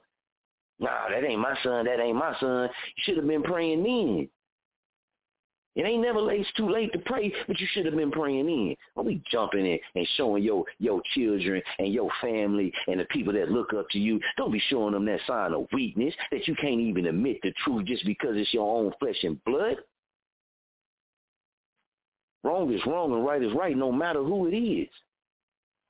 Nah, 0.80 1.10
that 1.10 1.26
ain't 1.26 1.42
my 1.42 1.56
son. 1.62 1.86
That 1.86 2.00
ain't 2.00 2.16
my 2.16 2.34
son. 2.40 2.70
You 2.96 3.04
should 3.04 3.18
have 3.18 3.28
been 3.28 3.44
praying 3.44 3.84
then. 3.84 4.30
It 5.76 5.86
ain't 5.86 6.02
never 6.02 6.20
late. 6.20 6.42
It's 6.42 6.52
too 6.54 6.70
late 6.70 6.92
to 6.92 7.00
pray, 7.00 7.34
but 7.48 7.60
you 7.60 7.68
should 7.72 7.86
have 7.86 7.96
been 7.96 8.12
praying 8.12 8.50
in. 8.50 8.76
Don't 8.96 9.08
be 9.08 9.22
jumping 9.32 9.66
in 9.66 9.80
and 9.96 10.08
showing 10.18 10.44
your 10.44 10.66
your 10.80 11.02
children 11.14 11.62
and 11.80 11.94
your 11.94 12.10
family 12.20 12.74
and 12.88 13.00
the 13.00 13.06
people 13.06 13.32
that 13.34 13.52
look 13.52 13.74
up 13.74 13.90
to 13.92 14.00
you. 14.00 14.20
Don't 14.36 14.52
be 14.52 14.62
showing 14.68 14.94
them 14.94 15.06
that 15.06 15.22
sign 15.26 15.54
of 15.54 15.68
weakness 15.72 16.14
that 16.32 16.46
you 16.48 16.56
can't 16.56 16.82
even 16.82 17.06
admit 17.06 17.40
the 17.42 17.54
truth 17.64 17.86
just 17.86 18.06
because 18.06 18.36
it's 18.36 18.54
your 18.54 18.70
own 18.70 18.92
flesh 19.00 19.24
and 19.24 19.42
blood. 19.46 19.78
Wrong 22.44 22.74
is 22.74 22.82
wrong 22.86 23.14
and 23.14 23.26
right 23.26 23.42
is 23.42 23.54
right, 23.54 23.78
no 23.78 23.92
matter 23.92 24.24
who 24.24 24.48
it 24.48 24.56
is. 24.56 24.90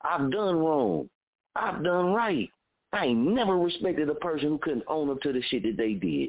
I've 0.02 0.30
done 0.30 0.56
wrong. 0.58 1.08
I've 1.56 1.82
done 1.82 2.12
right. 2.12 2.48
I 2.92 3.06
ain't 3.06 3.18
never 3.18 3.56
respected 3.58 4.08
a 4.10 4.14
person 4.14 4.48
who 4.48 4.58
couldn't 4.58 4.84
own 4.86 5.10
up 5.10 5.20
to 5.22 5.32
the 5.32 5.42
shit 5.42 5.62
that 5.62 5.76
they 5.76 5.94
did. 5.94 6.28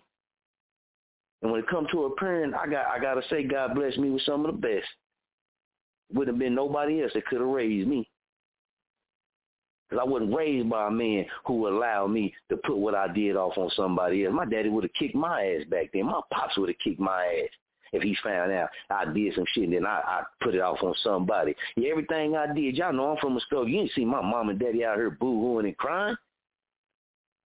And 1.43 1.51
when 1.51 1.59
it 1.59 1.67
comes 1.67 1.89
to 1.91 2.05
a 2.05 2.15
parent, 2.15 2.55
I 2.55 2.67
got 2.67 2.87
I 2.87 2.99
gotta 2.99 3.21
say 3.29 3.43
God 3.43 3.75
bless 3.75 3.97
me 3.97 4.09
with 4.09 4.23
some 4.23 4.45
of 4.45 4.55
the 4.55 4.61
best. 4.61 4.87
Wouldn't 6.13 6.35
have 6.35 6.39
been 6.39 6.55
nobody 6.55 7.03
else 7.03 7.11
that 7.13 7.25
could 7.25 7.41
have 7.41 7.49
raised 7.49 7.87
me. 7.87 8.09
Because 9.89 10.01
I 10.05 10.09
wasn't 10.09 10.33
raised 10.33 10.69
by 10.69 10.87
a 10.87 10.91
man 10.91 11.25
who 11.45 11.67
allowed 11.67 12.07
me 12.07 12.33
to 12.49 12.57
put 12.57 12.77
what 12.77 12.95
I 12.95 13.09
did 13.09 13.35
off 13.35 13.57
on 13.57 13.69
somebody 13.75 14.25
else. 14.25 14.33
My 14.33 14.45
daddy 14.45 14.69
would 14.69 14.85
have 14.85 14.93
kicked 14.93 15.15
my 15.15 15.43
ass 15.45 15.65
back 15.69 15.89
then. 15.93 16.05
My 16.05 16.21
pops 16.31 16.57
would 16.57 16.69
have 16.69 16.79
kicked 16.83 16.99
my 16.99 17.25
ass 17.25 17.49
if 17.91 18.01
he 18.01 18.15
found 18.23 18.51
out 18.51 18.69
I 18.89 19.05
did 19.05 19.35
some 19.35 19.45
shit 19.53 19.65
and 19.65 19.73
then 19.73 19.85
I, 19.85 20.01
I 20.05 20.23
put 20.41 20.55
it 20.55 20.61
off 20.61 20.81
on 20.81 20.95
somebody. 21.03 21.55
Yeah, 21.75 21.91
everything 21.91 22.35
I 22.37 22.51
did, 22.51 22.77
y'all 22.77 22.93
know 22.93 23.11
I'm 23.11 23.17
from 23.17 23.37
a 23.37 23.39
skull. 23.41 23.67
You 23.67 23.79
didn't 23.79 23.91
see 23.93 24.05
my 24.05 24.21
mom 24.21 24.49
and 24.49 24.57
daddy 24.57 24.85
out 24.85 24.97
here 24.97 25.11
boo-hooing 25.11 25.65
and 25.65 25.77
crying. 25.77 26.15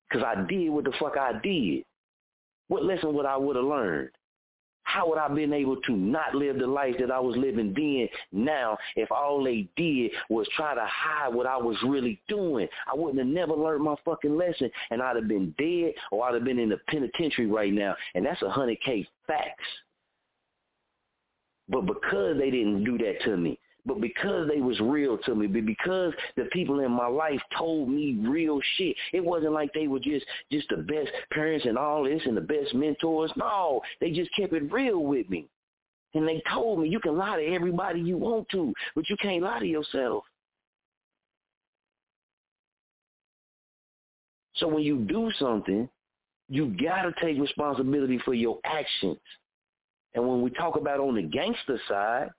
Because 0.08 0.24
I 0.24 0.46
did 0.46 0.68
what 0.68 0.84
the 0.84 0.92
fuck 1.00 1.16
I 1.16 1.32
did. 1.42 1.84
What 2.68 2.84
lesson 2.84 3.14
would 3.14 3.26
I 3.26 3.36
would 3.36 3.56
have 3.56 3.64
learned? 3.64 4.10
How 4.82 5.08
would 5.08 5.18
I 5.18 5.26
been 5.28 5.52
able 5.52 5.76
to 5.82 5.92
not 5.96 6.34
live 6.34 6.58
the 6.58 6.66
life 6.66 6.94
that 7.00 7.10
I 7.10 7.18
was 7.18 7.36
living 7.36 7.74
then 7.76 8.08
now 8.32 8.78
if 8.94 9.10
all 9.10 9.42
they 9.42 9.68
did 9.76 10.12
was 10.30 10.46
try 10.56 10.76
to 10.76 10.86
hide 10.86 11.34
what 11.34 11.46
I 11.46 11.56
was 11.56 11.76
really 11.84 12.20
doing? 12.28 12.68
I 12.90 12.94
wouldn't 12.94 13.18
have 13.18 13.26
never 13.26 13.52
learned 13.52 13.82
my 13.82 13.96
fucking 14.04 14.36
lesson 14.36 14.70
and 14.90 15.02
I'd 15.02 15.16
have 15.16 15.26
been 15.26 15.52
dead 15.58 15.92
or 16.12 16.24
I'd 16.24 16.34
have 16.34 16.44
been 16.44 16.60
in 16.60 16.68
the 16.68 16.78
penitentiary 16.88 17.46
right 17.48 17.72
now. 17.72 17.96
And 18.14 18.24
that's 18.24 18.40
a 18.42 18.48
hundred 18.48 18.78
K 18.84 19.06
facts. 19.26 19.64
But 21.68 21.82
because 21.82 22.38
they 22.38 22.52
didn't 22.52 22.84
do 22.84 22.96
that 22.98 23.22
to 23.24 23.36
me, 23.36 23.58
but 23.86 24.00
because 24.00 24.48
they 24.48 24.60
was 24.60 24.78
real 24.80 25.16
to 25.18 25.34
me, 25.34 25.46
but 25.46 25.64
because 25.64 26.12
the 26.36 26.44
people 26.46 26.80
in 26.80 26.90
my 26.90 27.06
life 27.06 27.40
told 27.56 27.88
me 27.88 28.18
real 28.20 28.60
shit, 28.76 28.96
it 29.12 29.24
wasn't 29.24 29.52
like 29.52 29.72
they 29.72 29.86
were 29.86 30.00
just 30.00 30.26
just 30.50 30.68
the 30.68 30.78
best 30.78 31.08
parents 31.32 31.64
and 31.66 31.78
all 31.78 32.04
this 32.04 32.20
and 32.26 32.36
the 32.36 32.40
best 32.40 32.74
mentors. 32.74 33.32
No, 33.36 33.80
they 34.00 34.10
just 34.10 34.30
kept 34.36 34.52
it 34.52 34.72
real 34.72 35.04
with 35.04 35.30
me. 35.30 35.48
And 36.14 36.26
they 36.26 36.42
told 36.52 36.80
me 36.80 36.88
you 36.88 37.00
can 37.00 37.16
lie 37.16 37.36
to 37.36 37.54
everybody 37.54 38.00
you 38.00 38.16
want 38.16 38.48
to, 38.50 38.72
but 38.94 39.08
you 39.08 39.16
can't 39.22 39.42
lie 39.42 39.60
to 39.60 39.66
yourself. 39.66 40.24
So 44.56 44.66
when 44.66 44.82
you 44.82 45.00
do 45.00 45.30
something, 45.38 45.88
you 46.48 46.74
got 46.82 47.02
to 47.02 47.12
take 47.22 47.38
responsibility 47.38 48.18
for 48.24 48.34
your 48.34 48.58
actions. 48.64 49.18
And 50.14 50.26
when 50.26 50.40
we 50.40 50.50
talk 50.50 50.76
about 50.76 50.98
on 50.98 51.16
the 51.16 51.22
gangster 51.22 51.78
side, 51.86 52.30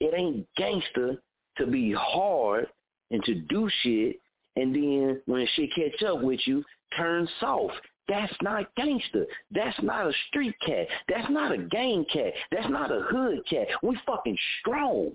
it 0.00 0.14
ain't 0.14 0.46
gangster 0.56 1.16
to 1.56 1.66
be 1.66 1.92
hard 1.92 2.66
and 3.10 3.22
to 3.24 3.34
do 3.34 3.68
shit 3.82 4.20
and 4.58 4.74
then 4.74 5.22
when 5.26 5.46
shit 5.54 5.70
catch 5.72 6.02
up 6.02 6.20
with 6.20 6.40
you, 6.46 6.64
turn 6.96 7.28
soft. 7.38 7.80
That's 8.08 8.32
not 8.42 8.74
gangster. 8.74 9.26
That's 9.52 9.80
not 9.82 10.08
a 10.08 10.12
street 10.28 10.56
cat. 10.66 10.88
That's 11.08 11.30
not 11.30 11.52
a 11.52 11.58
gang 11.58 12.04
cat. 12.12 12.32
That's 12.50 12.68
not 12.68 12.90
a 12.90 13.02
hood 13.08 13.40
cat. 13.48 13.68
We 13.82 13.96
fucking 14.04 14.36
strong. 14.60 15.12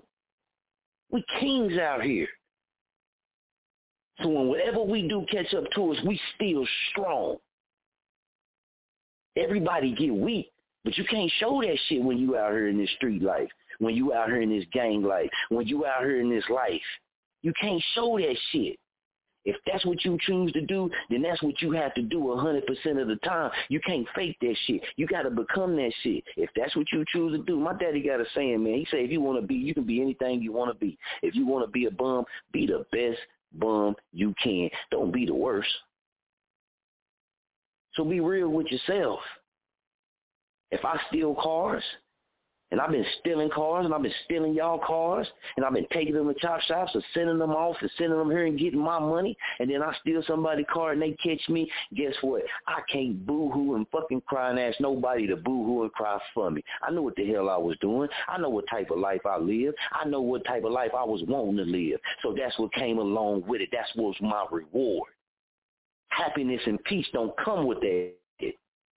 We 1.10 1.24
kings 1.40 1.76
out 1.76 2.02
here. 2.02 2.28
So 4.22 4.28
when 4.28 4.48
whatever 4.48 4.82
we 4.82 5.06
do 5.08 5.26
catch 5.30 5.52
up 5.54 5.64
to 5.74 5.92
us, 5.92 5.98
we 6.06 6.18
still 6.36 6.66
strong. 6.90 7.36
Everybody 9.36 9.94
get 9.94 10.14
weak, 10.14 10.52
but 10.84 10.96
you 10.96 11.04
can't 11.04 11.30
show 11.38 11.60
that 11.60 11.76
shit 11.88 12.02
when 12.02 12.16
you 12.16 12.38
out 12.38 12.52
here 12.52 12.68
in 12.68 12.78
this 12.78 12.90
street 12.96 13.20
life, 13.20 13.48
when 13.78 13.94
you 13.94 14.12
out 14.12 14.28
here 14.28 14.42
in 14.42 14.50
this 14.50 14.64
gang 14.72 15.02
life, 15.02 15.30
when 15.48 15.66
you 15.66 15.86
out 15.86 16.00
here 16.00 16.20
in 16.20 16.30
this 16.30 16.44
life. 16.48 16.80
You 17.42 17.52
can't 17.60 17.82
show 17.94 18.16
that 18.18 18.36
shit. 18.52 18.78
If 19.44 19.56
that's 19.66 19.84
what 19.84 20.02
you 20.04 20.16
choose 20.22 20.52
to 20.52 20.62
do, 20.62 20.90
then 21.10 21.20
that's 21.20 21.42
what 21.42 21.60
you 21.60 21.72
have 21.72 21.92
to 21.94 22.02
do 22.02 22.18
100% 22.18 23.00
of 23.00 23.08
the 23.08 23.16
time. 23.16 23.50
You 23.68 23.78
can't 23.86 24.06
fake 24.14 24.38
that 24.40 24.56
shit. 24.66 24.82
You 24.96 25.06
got 25.06 25.22
to 25.22 25.30
become 25.30 25.76
that 25.76 25.92
shit. 26.02 26.24
If 26.36 26.48
that's 26.56 26.74
what 26.74 26.86
you 26.92 27.04
choose 27.12 27.36
to 27.36 27.44
do, 27.44 27.58
my 27.58 27.74
daddy 27.74 28.00
got 28.02 28.20
a 28.20 28.24
saying, 28.34 28.64
man. 28.64 28.74
He 28.74 28.86
said, 28.90 29.00
if 29.00 29.10
you 29.10 29.20
want 29.20 29.40
to 29.40 29.46
be, 29.46 29.54
you 29.54 29.74
can 29.74 29.84
be 29.84 30.00
anything 30.00 30.40
you 30.40 30.52
want 30.52 30.72
to 30.72 30.78
be. 30.78 30.96
If 31.22 31.34
you 31.34 31.46
want 31.46 31.66
to 31.66 31.70
be 31.70 31.84
a 31.84 31.90
bum, 31.90 32.24
be 32.52 32.66
the 32.66 32.86
best 32.90 33.20
bum 33.52 33.94
you 34.12 34.34
can. 34.42 34.70
Don't 34.90 35.12
be 35.12 35.26
the 35.26 35.34
worst. 35.34 35.68
So 37.94 38.04
be 38.04 38.20
real 38.20 38.48
with 38.48 38.68
yourself. 38.68 39.20
If 40.70 40.84
I 40.84 40.98
steal 41.08 41.34
cars, 41.34 41.84
and 42.74 42.80
I've 42.80 42.90
been 42.90 43.06
stealing 43.20 43.50
cars, 43.50 43.84
and 43.84 43.94
I've 43.94 44.02
been 44.02 44.12
stealing 44.24 44.52
y'all 44.52 44.80
cars, 44.84 45.28
and 45.56 45.64
I've 45.64 45.74
been 45.74 45.86
taking 45.92 46.12
them 46.12 46.26
to 46.26 46.34
chop 46.40 46.60
shops 46.62 46.90
and 46.92 47.04
sending 47.14 47.38
them 47.38 47.52
off 47.52 47.76
and 47.80 47.90
sending 47.96 48.18
them 48.18 48.32
here 48.32 48.46
and 48.46 48.58
getting 48.58 48.80
my 48.80 48.98
money, 48.98 49.38
and 49.60 49.70
then 49.70 49.80
I 49.80 49.94
steal 50.00 50.24
somebody's 50.26 50.66
car 50.72 50.90
and 50.90 51.00
they 51.00 51.12
catch 51.12 51.48
me. 51.48 51.70
Guess 51.94 52.14
what? 52.22 52.42
I 52.66 52.80
can't 52.92 53.24
boo-hoo 53.24 53.76
and 53.76 53.86
fucking 53.92 54.22
cry 54.22 54.50
and 54.50 54.58
ask 54.58 54.80
nobody 54.80 55.28
to 55.28 55.36
boo-hoo 55.36 55.84
and 55.84 55.92
cry 55.92 56.18
for 56.34 56.50
me. 56.50 56.64
I 56.82 56.90
know 56.90 57.02
what 57.02 57.14
the 57.14 57.24
hell 57.30 57.48
I 57.48 57.56
was 57.56 57.76
doing. 57.80 58.08
I 58.26 58.38
know 58.38 58.48
what 58.48 58.64
type 58.68 58.90
of 58.90 58.98
life 58.98 59.24
I 59.24 59.38
lived. 59.38 59.76
I 59.92 60.04
know 60.08 60.20
what 60.20 60.44
type 60.44 60.64
of 60.64 60.72
life 60.72 60.90
I 60.98 61.04
was 61.04 61.22
wanting 61.28 61.58
to 61.58 61.70
live. 61.70 62.00
So 62.24 62.34
that's 62.36 62.58
what 62.58 62.72
came 62.72 62.98
along 62.98 63.44
with 63.46 63.60
it. 63.60 63.68
That's 63.70 63.90
what's 63.94 64.20
my 64.20 64.46
reward. 64.50 65.10
Happiness 66.08 66.62
and 66.66 66.82
peace 66.82 67.06
don't 67.12 67.36
come 67.36 67.68
with 67.68 67.78
that. 67.82 68.14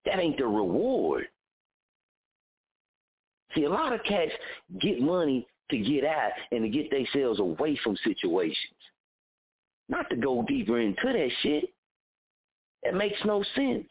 That 0.05 0.20
ain't 0.20 0.39
the 0.39 0.47
reward. 0.47 1.27
See, 3.55 3.65
a 3.65 3.71
lot 3.71 3.93
of 3.93 4.03
cats 4.05 4.33
get 4.81 5.01
money 5.01 5.47
to 5.71 5.79
get 5.79 6.05
out 6.05 6.33
and 6.53 6.63
to 6.63 6.69
get 6.69 6.91
themselves 6.91 7.41
away 7.41 7.79
from 7.83 7.97
situations. 8.05 8.57
Not 9.89 10.09
to 10.11 10.17
go 10.17 10.45
deeper 10.47 10.81
into 10.81 11.05
that 11.05 11.31
shit. 11.43 11.65
That 12.83 12.95
makes 12.95 13.19
no 13.25 13.43
sense. 13.55 13.89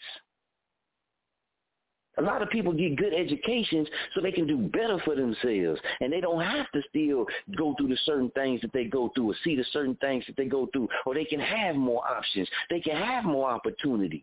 A 2.19 2.21
lot 2.21 2.43
of 2.43 2.49
people 2.51 2.73
get 2.73 2.95
good 2.95 3.13
educations 3.13 3.87
so 4.13 4.21
they 4.21 4.31
can 4.31 4.45
do 4.45 4.57
better 4.57 4.99
for 5.03 5.15
themselves. 5.15 5.81
And 5.99 6.13
they 6.13 6.21
don't 6.21 6.41
have 6.41 6.69
to 6.71 6.81
still 6.89 7.25
go 7.57 7.73
through 7.75 7.87
the 7.87 7.97
certain 8.05 8.29
things 8.31 8.61
that 8.61 8.71
they 8.71 8.85
go 8.85 9.11
through 9.15 9.31
or 9.31 9.35
see 9.43 9.55
the 9.55 9.65
certain 9.71 9.95
things 9.95 10.23
that 10.27 10.37
they 10.37 10.45
go 10.45 10.67
through. 10.71 10.89
Or 11.07 11.15
they 11.15 11.25
can 11.25 11.39
have 11.39 11.75
more 11.75 12.03
options. 12.07 12.47
They 12.69 12.81
can 12.81 12.95
have 12.95 13.23
more 13.23 13.49
opportunities. 13.49 14.21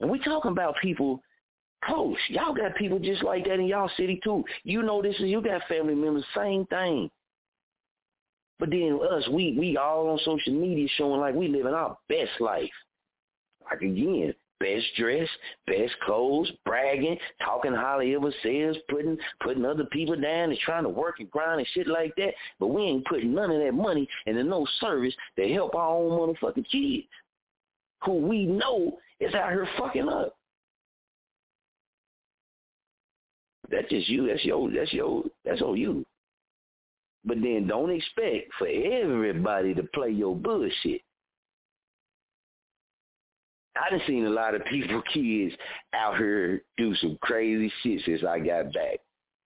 And 0.00 0.08
we're 0.08 0.22
talking 0.22 0.52
about 0.52 0.76
people 0.80 1.20
close. 1.86 2.16
Y'all 2.28 2.54
got 2.54 2.76
people 2.76 2.98
just 2.98 3.22
like 3.22 3.44
that 3.44 3.54
in 3.54 3.66
y'all 3.66 3.90
city 3.96 4.20
too. 4.22 4.44
You 4.64 4.82
know 4.82 5.02
this 5.02 5.16
is 5.16 5.22
you 5.22 5.42
got 5.42 5.62
family 5.68 5.94
members, 5.94 6.24
same 6.34 6.66
thing. 6.66 7.10
But 8.58 8.70
then 8.70 8.98
us, 9.10 9.28
we 9.28 9.56
we 9.58 9.76
all 9.76 10.08
on 10.08 10.18
social 10.24 10.52
media 10.52 10.88
showing 10.96 11.20
like 11.20 11.34
we 11.34 11.48
living 11.48 11.74
our 11.74 11.96
best 12.08 12.40
life. 12.40 12.70
Like 13.70 13.82
again, 13.82 14.34
best 14.60 14.86
dress, 14.96 15.28
best 15.66 15.92
clothes, 16.04 16.50
bragging, 16.64 17.18
talking 17.44 17.74
highly 17.74 18.14
of 18.14 18.24
ourselves, 18.24 18.78
putting 18.88 19.18
putting 19.42 19.64
other 19.64 19.84
people 19.86 20.14
down 20.14 20.50
and 20.50 20.58
trying 20.60 20.84
to 20.84 20.88
work 20.88 21.16
and 21.18 21.30
grind 21.30 21.58
and 21.58 21.68
shit 21.74 21.86
like 21.86 22.14
that. 22.16 22.34
But 22.60 22.68
we 22.68 22.82
ain't 22.82 23.06
putting 23.06 23.34
none 23.34 23.50
of 23.50 23.60
that 23.60 23.74
money 23.74 24.08
into 24.26 24.44
no 24.44 24.66
service 24.80 25.14
to 25.36 25.52
help 25.52 25.74
our 25.74 25.96
own 25.96 26.12
motherfucking 26.12 26.66
kids, 26.70 27.06
who 28.04 28.14
we 28.14 28.46
know 28.46 28.98
is 29.20 29.34
out 29.34 29.52
here 29.52 29.68
fucking 29.78 30.08
up. 30.08 30.33
That's 33.70 33.88
just 33.88 34.08
you. 34.08 34.26
That's 34.26 34.44
your. 34.44 34.70
That's 34.70 34.92
your. 34.92 35.24
That's 35.44 35.62
on 35.62 35.76
you. 35.76 36.04
But 37.24 37.38
then 37.42 37.66
don't 37.66 37.90
expect 37.90 38.52
for 38.58 38.68
everybody 38.68 39.74
to 39.74 39.82
play 39.94 40.10
your 40.10 40.36
bullshit. 40.36 41.00
I 43.76 43.90
done 43.90 44.00
seen 44.06 44.26
a 44.26 44.30
lot 44.30 44.54
of 44.54 44.64
people, 44.66 45.02
kids 45.12 45.54
out 45.94 46.16
here 46.16 46.62
do 46.76 46.94
some 46.96 47.18
crazy 47.20 47.72
shit 47.82 48.02
since 48.04 48.22
I 48.22 48.38
got 48.38 48.72
back. 48.72 49.00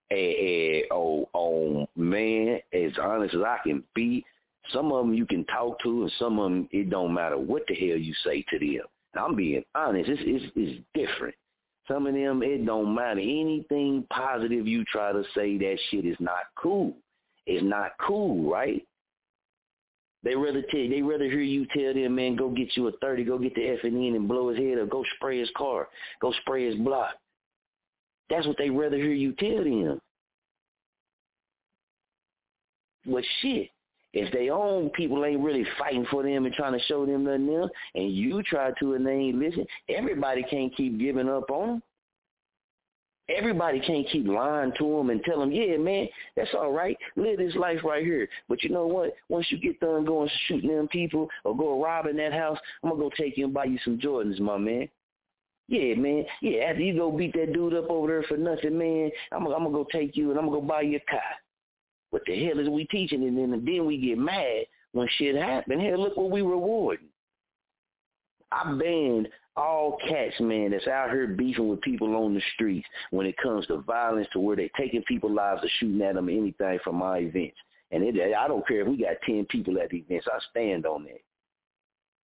And, 0.10 0.20
and 0.20 0.84
oh, 0.92 1.30
oh 1.34 1.88
man, 1.96 2.60
as 2.74 2.92
honest 3.02 3.36
as 3.36 3.42
I 3.42 3.58
can 3.64 3.84
be, 3.94 4.26
some 4.74 4.92
of 4.92 5.06
them 5.06 5.14
you 5.14 5.26
can 5.26 5.46
talk 5.46 5.80
to, 5.84 6.04
and 6.04 6.12
some 6.20 6.40
of 6.40 6.52
them 6.52 6.70
it 6.72 6.90
don't 6.90 7.14
matter 7.14 7.38
what 7.38 7.64
the 7.68 7.76
hell 7.76 7.98
you 7.98 8.14
say 8.26 8.44
to 8.50 8.60
them. 8.60 8.86
I'm 9.16 9.36
being 9.36 9.64
honest. 9.76 10.10
It's 10.10 10.22
it's, 10.26 10.52
it's 10.56 10.84
different. 10.94 11.36
Some 11.88 12.06
of 12.06 12.14
them, 12.14 12.44
it 12.44 12.66
don't 12.66 12.94
matter. 12.94 13.20
Anything 13.20 14.06
positive 14.10 14.68
you 14.68 14.84
try 14.86 15.12
to 15.12 15.24
say, 15.34 15.58
that 15.58 15.78
shit 15.90 16.06
is 16.06 16.18
not 16.20 16.44
cool. 16.62 16.94
It's 17.46 17.64
not 17.64 17.92
cool, 18.06 18.50
right? 18.52 18.86
They 20.24 20.36
rather 20.36 20.62
tell 20.62 20.90
they 20.90 21.02
rather 21.02 21.26
hear 21.26 21.40
you 21.40 21.66
tell 21.68 21.94
them, 21.94 22.16
man, 22.16 22.36
go 22.36 22.50
get 22.50 22.76
you 22.76 22.88
a 22.88 22.92
thirty, 22.94 23.24
go 23.24 23.38
get 23.38 23.56
the 23.56 23.68
F 23.68 23.80
and 23.84 23.96
N 23.96 24.16
and 24.16 24.28
blow 24.28 24.50
his 24.50 24.58
head 24.58 24.80
up, 24.80 24.90
go 24.90 25.06
spray 25.16 25.40
his 25.40 25.50
car, 25.56 25.88
go 26.22 26.34
spray 26.42 26.66
his 26.66 26.76
block. 26.80 27.12
That's 28.30 28.46
what 28.46 28.58
they 28.58 28.70
rather 28.70 28.98
hear 28.98 29.14
you 29.14 29.32
tell 29.34 29.64
them. 29.64 30.02
But 33.06 33.24
shit, 33.42 33.70
if 34.18 34.34
they 34.34 34.50
own 34.50 34.90
people 34.92 35.24
ain't 35.24 35.42
really 35.42 35.66
fighting 35.78 36.06
for 36.10 36.24
them 36.24 36.46
and 36.46 36.54
trying 36.54 36.74
to 36.74 36.84
show 36.86 37.06
them 37.06 37.24
nothing 37.24 37.54
else, 37.54 37.72
and 37.94 38.12
you 38.12 38.42
try 38.42 38.72
to 38.80 38.94
and 38.94 39.06
they 39.06 39.12
ain't 39.12 39.38
listen, 39.38 39.66
everybody 39.90 40.44
can't 40.50 40.76
keep 40.76 41.00
giving 41.00 41.30
up 41.30 41.52
on 41.52 41.68
them. 41.68 41.84
Everybody 43.30 43.82
can't 43.82 44.08
keep 44.10 44.26
lying 44.26 44.72
to 44.80 44.98
them 44.98 45.10
and 45.10 45.22
tell 45.24 45.42
them, 45.42 45.52
yeah, 45.52 45.76
man, 45.76 46.08
that's 46.38 46.54
all 46.54 46.72
right. 46.72 46.98
Live 47.18 47.38
this 47.38 47.56
life 47.56 47.80
right 47.84 48.04
here. 48.04 48.28
But 48.48 48.64
you 48.64 48.70
know 48.70 48.88
what? 48.88 49.14
Once 49.28 49.46
you 49.50 49.60
get 49.60 49.82
done 49.82 50.06
going 50.06 50.30
shooting 50.48 50.74
them 50.74 50.88
people 50.88 51.28
or 51.44 51.56
go 51.56 51.84
robbing 51.84 52.16
that 52.18 52.32
house, 52.32 52.58
I'm 52.82 52.90
going 52.90 53.02
to 53.02 53.10
go 53.10 53.24
take 53.24 53.38
you 53.38 53.46
and 53.46 53.54
buy 53.54 53.66
you 53.66 53.78
some 53.84 54.00
Jordans, 54.00 54.40
my 54.40 54.58
man. 54.58 54.88
Yeah, 55.68 55.96
man. 55.96 56.24
Yeah, 56.42 56.62
after 56.70 56.82
you 56.82 56.96
go 56.96 57.12
beat 57.12 57.34
that 57.34 57.52
dude 57.52 57.74
up 57.74 57.90
over 57.90 58.08
there 58.08 58.24
for 58.24 58.38
nothing, 58.38 58.78
man, 58.78 59.12
I'm, 59.34 59.46
I'm 59.48 59.64
going 59.64 59.66
to 59.66 59.72
go 59.72 59.88
take 59.92 60.16
you 60.16 60.30
and 60.30 60.40
I'm 60.40 60.48
going 60.48 60.62
to 60.62 60.62
go 60.62 60.68
buy 60.68 60.82
you 60.84 60.96
a 60.96 61.12
car. 61.12 61.20
What 62.12 62.24
the 62.26 62.46
hell 62.46 62.60
is 62.60 62.70
we 62.70 62.86
teaching? 62.86 63.24
And 63.24 63.38
then, 63.38 63.54
and 63.54 63.68
then 63.68 63.86
we 63.86 63.98
get 63.98 64.18
mad 64.18 64.66
when 64.94 65.08
shit 65.18 65.36
happen. 65.36 65.80
Hell, 65.80 66.00
look 66.00 66.18
what 66.18 66.32
we 66.32 66.42
rewarding. 66.42 67.08
I 68.52 68.74
banned 68.74 69.28
all 69.58 69.98
cats, 70.08 70.40
man, 70.40 70.72
that's 70.72 70.88
out 70.88 71.10
here 71.10 71.28
beefing 71.28 71.68
with 71.68 71.82
people 71.82 72.16
on 72.16 72.36
the 72.36 72.42
streets 72.54 72.88
when 73.10 73.26
it 73.26 73.36
comes 73.42 73.66
to 73.68 73.78
violence 73.78 74.28
to 74.32 74.40
where 74.40 74.56
they 74.56 74.70
taking 74.78 75.02
people's 75.04 75.36
lives 75.36 75.64
or 75.64 75.70
shooting 75.80 76.02
at 76.04 76.16
them 76.16 76.30
anything 76.30 76.80
from 76.84 76.96
my 76.96 77.18
events. 77.18 77.58
And 77.92 78.04
it, 78.04 78.36
I 78.36 78.48
don't 78.48 78.68
care 78.68 78.82
if 78.82 78.88
we 78.88 78.98
got 78.98 79.22
10 79.26 79.46
people 79.50 79.80
at 79.80 79.90
the 79.90 79.98
events. 79.98 80.28
I 80.32 80.40
stand 80.52 80.86
on 80.86 81.04
that. 81.06 81.22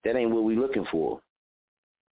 That 0.03 0.17
ain't 0.17 0.31
what 0.31 0.43
we 0.43 0.55
looking 0.55 0.85
for. 0.91 1.21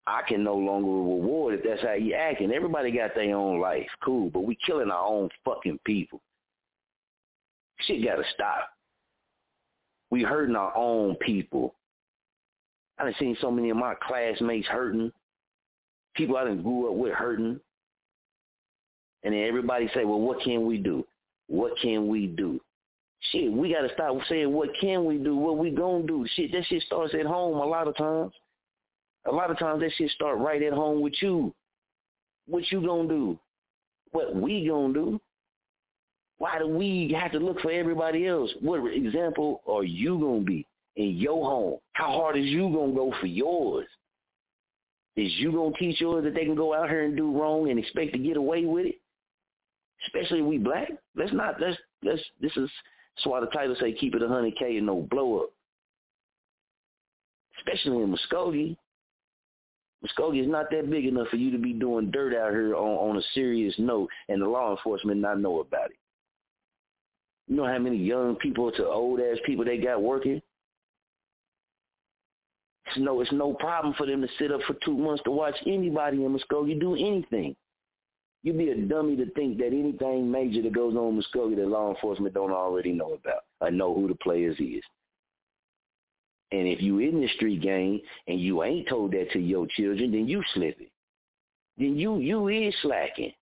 I 0.07 0.22
can 0.28 0.43
no 0.43 0.55
longer 0.55 0.88
reward 0.88 1.53
if 1.53 1.63
that's 1.63 1.84
how 1.84 1.93
you 1.93 2.15
acting. 2.15 2.51
Everybody 2.51 2.91
got 2.91 3.13
their 3.13 3.36
own 3.36 3.59
life. 3.59 3.88
Cool. 4.03 4.30
But 4.32 4.45
we 4.45 4.57
killing 4.65 4.89
our 4.89 5.05
own 5.05 5.30
fucking 5.45 5.80
people. 5.86 6.22
Shit 7.82 8.03
got 8.03 8.15
to 8.15 8.23
stop. 8.34 8.69
We 10.09 10.23
hurting 10.23 10.55
our 10.55 10.75
own 10.75 11.15
people. 11.15 11.75
I 12.99 13.05
done 13.05 13.15
seen 13.19 13.38
so 13.41 13.49
many 13.49 13.69
of 13.69 13.77
my 13.77 13.95
classmates 14.01 14.67
hurting. 14.67 15.11
People 16.15 16.38
I 16.38 16.43
done 16.43 16.61
grew 16.61 16.89
up 16.89 16.95
with 16.97 17.13
hurting. 17.13 17.59
And 19.23 19.34
then 19.34 19.43
everybody 19.43 19.89
say, 19.93 20.03
well, 20.03 20.19
what 20.19 20.41
can 20.43 20.65
we 20.65 20.77
do? 20.77 21.05
What 21.47 21.73
can 21.82 22.07
we 22.07 22.27
do? 22.27 22.59
Shit, 23.32 23.51
we 23.51 23.71
got 23.71 23.82
to 23.82 23.93
stop 23.93 24.15
saying, 24.27 24.51
what 24.51 24.69
can 24.79 25.05
we 25.05 25.17
do? 25.17 25.36
What 25.36 25.57
we 25.57 25.69
going 25.69 26.01
to 26.01 26.07
do? 26.07 26.27
Shit, 26.36 26.51
that 26.51 26.65
shit 26.65 26.84
starts 26.84 27.13
at 27.13 27.25
home 27.25 27.57
a 27.57 27.65
lot 27.65 27.88
of 27.88 27.95
times. 27.95 28.34
A 29.25 29.32
lot 29.32 29.51
of 29.51 29.59
times 29.59 29.82
that 29.82 29.91
shit 29.95 30.09
start 30.11 30.39
right 30.39 30.61
at 30.63 30.73
home 30.73 31.01
with 31.01 31.13
you. 31.21 31.53
What 32.47 32.63
you 32.71 32.82
going 32.82 33.07
to 33.07 33.13
do? 33.13 33.39
what 34.11 34.36
we 34.36 34.67
gonna 34.67 34.93
do. 34.93 35.21
Why 36.41 36.57
do 36.57 36.67
we 36.67 37.15
have 37.21 37.31
to 37.33 37.37
look 37.37 37.59
for 37.59 37.69
everybody 37.69 38.25
else? 38.25 38.49
What 38.61 38.83
example 38.91 39.61
are 39.67 39.83
you 39.83 40.17
gonna 40.17 40.41
be 40.41 40.65
in 40.95 41.09
your 41.09 41.45
home? 41.47 41.79
How 41.93 42.07
hard 42.13 42.35
is 42.35 42.45
you 42.45 42.63
gonna 42.63 42.93
go 42.93 43.13
for 43.19 43.27
yours? 43.27 43.85
Is 45.15 45.31
you 45.37 45.51
gonna 45.51 45.77
teach 45.77 46.01
yours 46.01 46.23
that 46.23 46.33
they 46.33 46.45
can 46.45 46.55
go 46.55 46.73
out 46.73 46.89
here 46.89 47.03
and 47.03 47.15
do 47.15 47.39
wrong 47.39 47.69
and 47.69 47.77
expect 47.77 48.13
to 48.13 48.17
get 48.17 48.37
away 48.37 48.65
with 48.65 48.87
it? 48.87 48.95
Especially 50.07 50.41
we 50.41 50.57
black. 50.57 50.89
Let's 51.15 51.31
not 51.31 51.61
let's 51.61 51.77
let's 52.01 52.23
this 52.41 52.57
is 52.57 52.71
that's 53.15 53.27
why 53.27 53.39
the 53.39 53.45
title 53.45 53.75
say 53.79 53.93
keep 53.93 54.15
it 54.15 54.23
a 54.23 54.27
hundred 54.27 54.55
K 54.57 54.77
and 54.77 54.87
no 54.87 55.07
blow 55.11 55.41
up. 55.41 55.49
Especially 57.59 58.01
in 58.01 58.11
Muskogee. 58.11 58.75
Muskogee 60.03 60.41
is 60.41 60.49
not 60.49 60.71
that 60.71 60.89
big 60.89 61.05
enough 61.05 61.27
for 61.27 61.35
you 61.35 61.51
to 61.51 61.59
be 61.59 61.73
doing 61.73 62.09
dirt 62.09 62.35
out 62.35 62.49
here 62.49 62.73
on, 62.73 63.11
on 63.11 63.17
a 63.17 63.21
serious 63.35 63.75
note 63.77 64.09
and 64.27 64.41
the 64.41 64.47
law 64.47 64.71
enforcement 64.71 65.21
not 65.21 65.39
know 65.39 65.59
about 65.59 65.91
it. 65.91 65.97
You 67.52 67.58
know 67.58 67.68
how 67.68 67.80
many 67.80 67.97
young 67.97 68.38
people 68.38 68.72
to 68.72 68.88
old 68.88 69.20
ass 69.20 69.36
people 69.45 69.66
they 69.66 69.78
got 69.78 70.02
working? 70.02 70.41
It's 72.86 72.97
no, 72.97 73.20
it's 73.20 73.32
no 73.34 73.54
problem 73.56 73.93
for 73.97 74.06
them 74.06 74.22
to 74.22 74.28
sit 74.39 74.54
up 74.54 74.62
for 74.66 74.78
two 74.86 74.97
months 74.97 75.22
to 75.26 75.32
watch 75.32 75.56
anybody 75.68 76.24
in 76.24 76.34
Muskogee 76.34 76.80
do 76.80 76.95
anything. 76.95 77.58
You'd 78.41 78.58
be 78.58 78.70
a 78.70 78.78
dummy 78.78 79.18
to 79.18 79.30
think 79.32 79.58
that 79.58 79.68
anything 79.68 80.32
major 80.32 80.62
that 80.62 80.74
goes 80.74 80.95
on 80.95 81.10
in 81.10 81.22
Muskogee 81.22 81.58
that 81.58 81.68
law 81.68 81.93
enforcement 81.93 82.34
don't 82.34 82.54
already 82.54 82.93
know 82.93 83.16
about 83.22 83.41
or 83.60 83.70
know 83.70 83.93
who 83.93 84.08
the 84.08 84.16
players 84.16 84.56
is. 84.58 84.84
And 86.54 86.70
if 86.70 86.82
you 86.82 86.99
in 86.99 87.20
the 87.20 87.28
street 87.36 87.62
game 87.62 87.99
and 88.30 88.39
you 88.39 88.64
ain't 88.64 88.88
told 88.88 89.12
that 89.12 89.30
to 89.34 89.39
your 89.39 89.68
children, 89.76 90.12
then 90.12 90.26
you 90.26 90.41
slipping. 90.54 90.88
Then 91.78 91.97
you 91.97 92.20
you 92.20 92.47
is 92.47 92.74
slacking. 92.82 93.34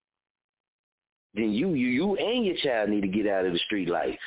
Then 1.36 1.52
you 1.52 1.74
you 1.74 1.88
you 1.88 2.16
and 2.16 2.46
your 2.46 2.56
child 2.58 2.90
need 2.90 3.02
to 3.02 3.08
get 3.08 3.28
out 3.28 3.46
of 3.46 3.54
the 3.54 3.60
street 3.60 3.90
life. 3.90 4.20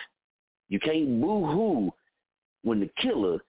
You 0.69 0.79
can't 0.79 1.21
boo 1.21 1.47
hoo 1.47 1.93
when 2.63 2.81
the 2.81 2.91
killer 3.01 3.41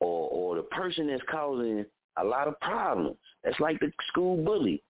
or 0.00 0.28
or 0.30 0.56
the 0.56 0.62
person 0.62 1.08
that's 1.08 1.22
causing 1.30 1.84
a 2.16 2.24
lot 2.24 2.48
of 2.48 2.58
problems. 2.60 3.16
That's 3.42 3.60
like 3.60 3.78
the 3.80 3.92
school 4.08 4.42
bully. 4.42 4.82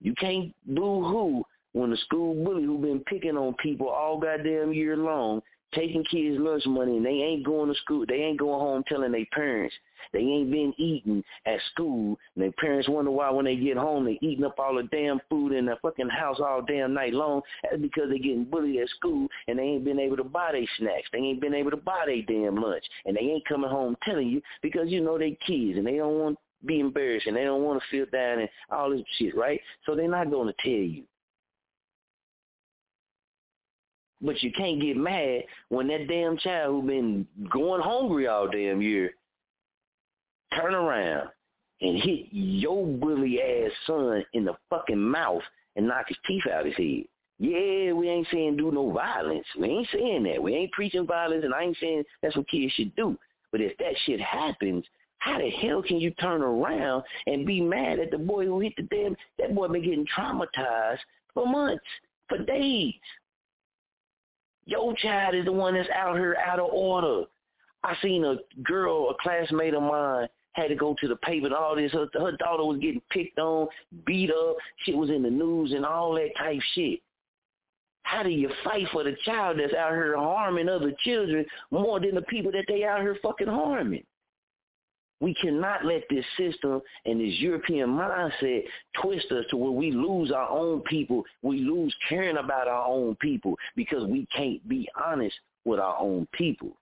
You 0.00 0.14
can't 0.14 0.54
boo 0.66 1.04
hoo 1.04 1.44
when 1.72 1.90
the 1.90 1.96
school 1.98 2.34
bully 2.44 2.64
who 2.64 2.78
been 2.78 3.00
picking 3.00 3.36
on 3.36 3.54
people 3.54 3.88
all 3.88 4.18
goddamn 4.18 4.72
year 4.72 4.96
long 4.96 5.42
taking 5.74 6.04
kids 6.04 6.38
lunch 6.38 6.66
money 6.66 6.96
and 6.96 7.06
they 7.06 7.10
ain't 7.10 7.44
going 7.44 7.68
to 7.72 7.80
school. 7.80 8.04
They 8.06 8.16
ain't 8.16 8.38
going 8.38 8.60
home 8.60 8.84
telling 8.88 9.12
their 9.12 9.26
parents. 9.32 9.74
They 10.12 10.20
ain't 10.20 10.50
been 10.50 10.74
eating 10.78 11.22
at 11.46 11.60
school. 11.72 12.18
And 12.34 12.44
their 12.44 12.52
parents 12.52 12.88
wonder 12.88 13.10
why 13.10 13.30
when 13.30 13.44
they 13.44 13.56
get 13.56 13.76
home 13.76 14.04
they 14.04 14.18
eating 14.20 14.44
up 14.44 14.58
all 14.58 14.74
the 14.74 14.84
damn 14.84 15.20
food 15.30 15.52
in 15.52 15.66
the 15.66 15.76
fucking 15.82 16.08
house 16.08 16.38
all 16.40 16.62
damn 16.62 16.94
night 16.94 17.14
long. 17.14 17.42
That's 17.62 17.80
because 17.80 18.10
they 18.10 18.18
getting 18.18 18.44
bullied 18.44 18.80
at 18.80 18.88
school 18.90 19.28
and 19.48 19.58
they 19.58 19.62
ain't 19.62 19.84
been 19.84 20.00
able 20.00 20.16
to 20.16 20.24
buy 20.24 20.52
their 20.52 20.66
snacks. 20.78 21.08
They 21.12 21.18
ain't 21.18 21.40
been 21.40 21.54
able 21.54 21.70
to 21.70 21.76
buy 21.76 22.04
their 22.06 22.22
damn 22.22 22.56
lunch. 22.56 22.84
And 23.06 23.16
they 23.16 23.22
ain't 23.22 23.46
coming 23.46 23.70
home 23.70 23.96
telling 24.04 24.28
you 24.28 24.42
because 24.62 24.88
you 24.88 25.00
know 25.00 25.18
they 25.18 25.38
kids 25.46 25.78
and 25.78 25.86
they 25.86 25.96
don't 25.96 26.18
want 26.18 26.36
to 26.36 26.66
be 26.66 26.80
embarrassed 26.80 27.26
and 27.26 27.36
they 27.36 27.44
don't 27.44 27.62
want 27.62 27.80
to 27.82 27.88
feel 27.90 28.06
down 28.12 28.40
and 28.40 28.48
all 28.70 28.90
this 28.90 29.02
shit, 29.18 29.36
right? 29.36 29.60
So 29.86 29.94
they're 29.94 30.08
not 30.08 30.30
going 30.30 30.48
to 30.48 30.54
tell 30.62 30.72
you. 30.72 31.04
But 34.22 34.42
you 34.42 34.52
can't 34.52 34.80
get 34.80 34.96
mad 34.96 35.42
when 35.68 35.88
that 35.88 36.06
damn 36.08 36.38
child 36.38 36.70
who 36.70 36.86
been 36.86 37.26
going 37.50 37.82
hungry 37.82 38.28
all 38.28 38.48
damn 38.48 38.80
year 38.80 39.12
turn 40.56 40.74
around 40.74 41.28
and 41.80 42.02
hit 42.02 42.26
your 42.30 42.86
bully 42.86 43.40
ass 43.40 43.72
son 43.86 44.24
in 44.34 44.44
the 44.44 44.54
fucking 44.70 45.00
mouth 45.00 45.42
and 45.76 45.88
knock 45.88 46.06
his 46.08 46.16
teeth 46.26 46.44
out 46.52 46.60
of 46.60 46.66
his 46.66 46.76
head. 46.76 47.04
Yeah, 47.38 47.92
we 47.92 48.08
ain't 48.08 48.28
saying 48.30 48.56
do 48.56 48.70
no 48.70 48.90
violence. 48.92 49.46
We 49.58 49.68
ain't 49.68 49.88
saying 49.92 50.22
that. 50.24 50.40
We 50.40 50.54
ain't 50.54 50.70
preaching 50.72 51.06
violence, 51.06 51.44
and 51.44 51.52
I 51.52 51.64
ain't 51.64 51.76
saying 51.80 52.04
that's 52.22 52.36
what 52.36 52.48
kids 52.48 52.72
should 52.74 52.94
do. 52.94 53.18
But 53.50 53.60
if 53.60 53.76
that 53.78 53.94
shit 54.04 54.20
happens, 54.20 54.84
how 55.18 55.38
the 55.38 55.50
hell 55.50 55.82
can 55.82 55.98
you 55.98 56.10
turn 56.12 56.42
around 56.42 57.02
and 57.26 57.46
be 57.46 57.60
mad 57.60 57.98
at 57.98 58.10
the 58.10 58.18
boy 58.18 58.46
who 58.46 58.60
hit 58.60 58.74
the 58.76 58.82
damn? 58.82 59.16
That 59.38 59.54
boy 59.54 59.68
been 59.68 59.82
getting 59.82 60.06
traumatized 60.16 60.98
for 61.34 61.46
months, 61.46 61.82
for 62.28 62.38
days. 62.38 62.94
Your 64.64 64.94
child 64.96 65.34
is 65.34 65.44
the 65.44 65.52
one 65.52 65.74
that's 65.74 65.88
out 65.90 66.16
here 66.16 66.36
out 66.44 66.60
of 66.60 66.70
order. 66.72 67.24
I 67.84 67.96
seen 68.00 68.24
a 68.24 68.36
girl, 68.62 69.10
a 69.10 69.14
classmate 69.20 69.74
of 69.74 69.82
mine, 69.82 70.28
had 70.52 70.68
to 70.68 70.74
go 70.74 70.94
to 71.00 71.08
the 71.08 71.16
paper 71.16 71.46
and 71.46 71.54
all 71.54 71.74
this. 71.74 71.92
Her, 71.92 72.06
her 72.14 72.36
daughter 72.36 72.64
was 72.64 72.78
getting 72.78 73.02
picked 73.10 73.38
on, 73.38 73.68
beat 74.06 74.30
up. 74.30 74.56
Shit 74.84 74.96
was 74.96 75.10
in 75.10 75.22
the 75.22 75.30
news 75.30 75.72
and 75.72 75.84
all 75.84 76.14
that 76.14 76.30
type 76.38 76.60
shit. 76.74 77.00
How 78.04 78.22
do 78.22 78.28
you 78.28 78.50
fight 78.62 78.86
for 78.92 79.04
the 79.04 79.16
child 79.24 79.58
that's 79.58 79.74
out 79.74 79.92
here 79.92 80.16
harming 80.16 80.68
other 80.68 80.92
children 81.04 81.46
more 81.70 81.98
than 81.98 82.14
the 82.14 82.22
people 82.22 82.52
that 82.52 82.64
they 82.68 82.84
out 82.84 83.00
here 83.00 83.16
fucking 83.22 83.46
harming? 83.46 84.04
We 85.22 85.34
cannot 85.34 85.84
let 85.84 86.02
this 86.10 86.24
system 86.36 86.82
and 87.06 87.20
this 87.20 87.38
European 87.38 87.90
mindset 87.90 88.64
twist 89.00 89.30
us 89.30 89.44
to 89.50 89.56
where 89.56 89.70
we 89.70 89.92
lose 89.92 90.32
our 90.32 90.48
own 90.50 90.80
people. 90.80 91.24
We 91.42 91.58
lose 91.60 91.94
caring 92.08 92.38
about 92.38 92.66
our 92.66 92.84
own 92.88 93.14
people 93.20 93.56
because 93.76 94.04
we 94.04 94.26
can't 94.36 94.68
be 94.68 94.88
honest 95.00 95.36
with 95.64 95.78
our 95.78 95.96
own 95.96 96.26
people. 96.32 96.76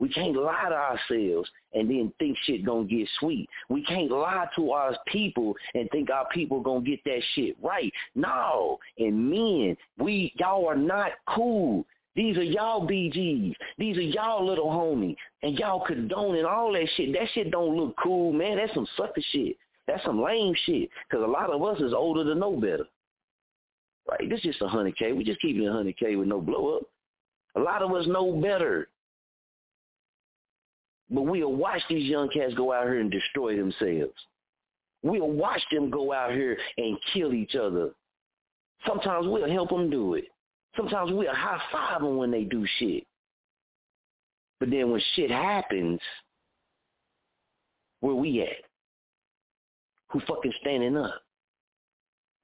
We 0.00 0.08
can't 0.08 0.36
lie 0.36 0.68
to 0.68 0.74
ourselves 0.74 1.48
and 1.72 1.88
then 1.88 2.12
think 2.18 2.36
shit 2.42 2.66
gonna 2.66 2.84
get 2.84 3.08
sweet. 3.20 3.48
We 3.68 3.84
can't 3.84 4.10
lie 4.10 4.48
to 4.56 4.72
our 4.72 4.96
people 5.06 5.54
and 5.74 5.88
think 5.90 6.10
our 6.10 6.26
people 6.30 6.60
gonna 6.60 6.84
get 6.84 6.98
that 7.04 7.22
shit 7.34 7.56
right. 7.62 7.92
No. 8.16 8.78
And 8.98 9.30
men, 9.30 9.76
we 9.98 10.32
y'all 10.36 10.66
are 10.66 10.76
not 10.76 11.12
cool. 11.28 11.86
These 12.16 12.38
are 12.38 12.42
y'all 12.42 12.88
BGs. 12.88 13.54
These 13.76 13.98
are 13.98 14.02
y'all 14.02 14.44
little 14.44 14.68
homie. 14.68 15.14
And 15.42 15.58
y'all 15.58 15.84
condoning 15.86 16.46
all 16.46 16.72
that 16.72 16.88
shit. 16.96 17.12
That 17.12 17.28
shit 17.34 17.50
don't 17.50 17.76
look 17.76 17.94
cool, 18.02 18.32
man. 18.32 18.56
That's 18.56 18.72
some 18.74 18.88
sucker 18.96 19.20
shit. 19.32 19.56
That's 19.86 20.02
some 20.02 20.22
lame 20.22 20.54
shit. 20.64 20.88
Because 21.08 21.22
a 21.22 21.30
lot 21.30 21.50
of 21.50 21.62
us 21.62 21.80
is 21.80 21.92
older 21.92 22.24
to 22.24 22.34
know 22.34 22.56
better. 22.56 22.86
Right? 24.08 24.28
This 24.30 24.38
is 24.38 24.44
just 24.44 24.62
a 24.62 24.64
100K. 24.64 25.14
We 25.14 25.24
just 25.24 25.40
keeping 25.40 25.62
it 25.62 25.70
100K 25.70 26.18
with 26.18 26.26
no 26.26 26.40
blow 26.40 26.78
up. 26.78 26.82
A 27.54 27.60
lot 27.60 27.82
of 27.82 27.92
us 27.92 28.06
know 28.06 28.32
better. 28.32 28.88
But 31.10 31.22
we'll 31.22 31.52
watch 31.52 31.82
these 31.88 32.08
young 32.08 32.30
cats 32.30 32.54
go 32.54 32.72
out 32.72 32.84
here 32.84 33.00
and 33.00 33.10
destroy 33.10 33.56
themselves. 33.56 34.14
We'll 35.02 35.30
watch 35.30 35.62
them 35.70 35.90
go 35.90 36.12
out 36.12 36.32
here 36.32 36.56
and 36.78 36.96
kill 37.12 37.34
each 37.34 37.54
other. 37.54 37.90
Sometimes 38.86 39.26
we'll 39.26 39.50
help 39.50 39.68
them 39.68 39.90
do 39.90 40.14
it. 40.14 40.24
Sometimes 40.76 41.12
we'll 41.12 41.32
high 41.32 41.60
five 41.72 42.02
them 42.02 42.16
when 42.16 42.30
they 42.30 42.44
do 42.44 42.66
shit. 42.78 43.06
But 44.60 44.70
then 44.70 44.90
when 44.90 45.00
shit 45.14 45.30
happens, 45.30 46.00
where 48.00 48.14
we 48.14 48.42
at? 48.42 48.64
Who 50.10 50.20
fucking 50.20 50.52
standing 50.60 50.96
up? 50.96 51.22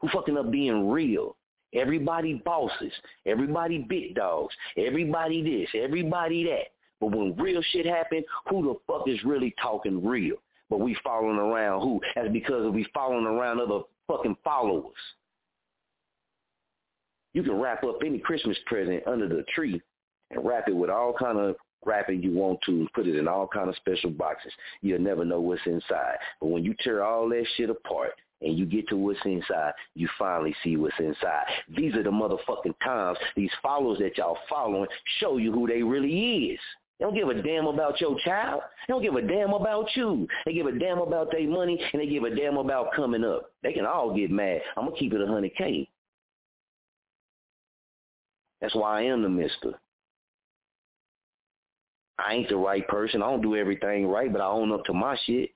Who 0.01 0.09
fucking 0.09 0.37
up 0.37 0.51
being 0.51 0.91
real? 0.91 1.37
Everybody 1.75 2.35
bosses, 2.45 2.93
everybody 3.25 3.79
big 3.89 4.15
dogs, 4.15 4.55
everybody 4.77 5.43
this, 5.43 5.83
everybody 5.83 6.45
that. 6.45 6.73
But 7.01 7.17
when 7.17 7.35
real 7.37 7.63
shit 7.73 7.87
happen, 7.87 8.23
who 8.49 8.63
the 8.63 8.75
fuck 8.87 9.09
is 9.09 9.25
really 9.25 9.55
talking 9.61 10.05
real? 10.05 10.37
But 10.69 10.81
we 10.81 10.97
following 11.03 11.39
around 11.39 11.81
who? 11.81 12.01
That's 12.15 12.29
because 12.33 12.71
we 12.73 12.87
following 12.93 13.27
around 13.27 13.61
other 13.61 13.81
fucking 14.07 14.37
followers. 14.45 14.93
You 17.33 17.43
can 17.43 17.61
wrap 17.61 17.85
up 17.85 17.99
any 18.05 18.19
Christmas 18.19 18.57
present 18.67 19.07
under 19.07 19.29
the 19.29 19.45
tree 19.55 19.81
and 20.31 20.45
wrap 20.45 20.69
it 20.69 20.77
with 20.77 20.91
all 20.91 21.15
kind 21.19 21.39
of 21.39 21.57
wrapping 21.85 22.23
you 22.23 22.33
want 22.33 22.61
to 22.67 22.87
put 22.95 23.07
it 23.07 23.17
in 23.17 23.29
all 23.29 23.47
kind 23.47 23.69
of 23.69 23.77
special 23.77 24.11
boxes. 24.11 24.53
You'll 24.83 25.01
never 25.01 25.25
know 25.25 25.41
what's 25.41 25.63
inside. 25.67 26.17
But 26.41 26.49
when 26.49 26.65
you 26.65 26.75
tear 26.83 27.03
all 27.03 27.29
that 27.29 27.47
shit 27.57 27.71
apart 27.71 28.13
and 28.41 28.57
you 28.57 28.67
get 28.67 28.89
to 28.89 28.97
what's 28.97 29.19
inside, 29.25 29.73
you 29.95 30.09
finally 30.19 30.55
see 30.63 30.77
what's 30.77 30.99
inside. 30.99 31.45
These 31.77 31.95
are 31.95 32.03
the 32.03 32.11
motherfucking 32.11 32.75
times 32.85 33.19
these 33.37 33.51
followers 33.63 33.99
that 33.99 34.19
y'all 34.19 34.39
following 34.49 34.89
show 35.19 35.39
you 35.39 35.53
who 35.53 35.67
they 35.67 35.83
really 35.83 36.53
is. 36.53 36.61
They 36.99 37.05
don't 37.05 37.15
give 37.15 37.29
a 37.29 37.43
damn 37.43 37.67
about 37.67 38.01
your 38.01 38.17
child. 38.21 38.61
They 38.87 38.93
don't 38.93 39.03
give 39.03 39.17
a 39.17 39.23
damn 39.23 39.53
about 39.53 39.89
you. 39.97 40.29
They 40.47 40.53
give 40.53 40.67
a 40.67 40.79
damn 40.79 40.99
about 40.99 41.33
their 41.33 41.49
money 41.49 41.81
and 41.93 42.01
they 42.01 42.07
give 42.07 42.23
a 42.23 42.35
damn 42.35 42.59
about 42.59 42.93
coming 42.95 43.25
up. 43.25 43.51
They 43.63 43.73
can 43.73 43.87
all 43.87 44.15
get 44.15 44.31
mad. 44.31 44.61
I'm 44.77 44.85
gonna 44.85 44.97
keep 44.97 45.13
it 45.13 45.21
a 45.21 45.27
hundred 45.27 45.57
K. 45.57 45.89
That's 48.63 48.75
why 48.75 49.01
I 49.01 49.03
am 49.03 49.23
the 49.23 49.29
mister. 49.29 49.79
I 52.19 52.35
ain't 52.35 52.49
the 52.49 52.57
right 52.57 52.87
person. 52.89 53.23
I 53.23 53.29
don't 53.29 53.43
do 53.43 53.57
everything 53.57 54.07
right, 54.07 54.33
but 54.33 54.41
I 54.41 54.47
own 54.47 54.73
up 54.73 54.85
to 54.85 54.95
my 54.95 55.19
shit. 55.27 55.51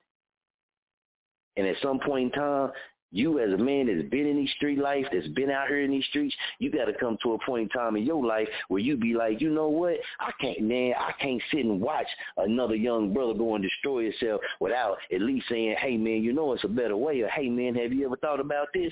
And 1.55 1.65
at 1.65 1.77
some 1.81 1.99
point 1.99 2.25
in 2.25 2.39
time, 2.39 2.71
you 3.11 3.39
as 3.39 3.53
a 3.53 3.57
man 3.57 3.87
that's 3.87 4.09
been 4.09 4.27
in 4.27 4.35
these 4.35 4.51
street 4.57 4.77
life, 4.77 5.05
that's 5.11 5.27
been 5.29 5.49
out 5.49 5.69
here 5.69 5.81
in 5.81 5.91
these 5.91 6.05
streets, 6.05 6.35
you 6.59 6.69
got 6.69 6.85
to 6.85 6.93
come 6.93 7.17
to 7.23 7.33
a 7.33 7.45
point 7.45 7.63
in 7.63 7.69
time 7.69 7.95
in 7.95 8.03
your 8.03 8.23
life 8.25 8.49
where 8.67 8.81
you 8.81 8.97
be 8.97 9.13
like, 9.13 9.39
you 9.39 9.49
know 9.49 9.69
what? 9.69 9.95
I 10.19 10.31
can't, 10.41 10.61
man, 10.61 10.93
I 10.99 11.13
can't 11.21 11.41
sit 11.49 11.63
and 11.63 11.79
watch 11.79 12.07
another 12.35 12.75
young 12.75 13.13
brother 13.13 13.33
go 13.33 13.55
and 13.55 13.63
destroy 13.63 14.03
himself 14.03 14.41
without 14.59 14.97
at 15.13 15.21
least 15.21 15.47
saying, 15.49 15.77
hey, 15.79 15.95
man, 15.95 16.21
you 16.21 16.33
know 16.33 16.51
it's 16.51 16.65
a 16.65 16.67
better 16.67 16.97
way. 16.97 17.21
Or, 17.21 17.29
hey, 17.29 17.49
man, 17.49 17.75
have 17.75 17.93
you 17.93 18.05
ever 18.05 18.17
thought 18.17 18.41
about 18.41 18.67
this? 18.73 18.91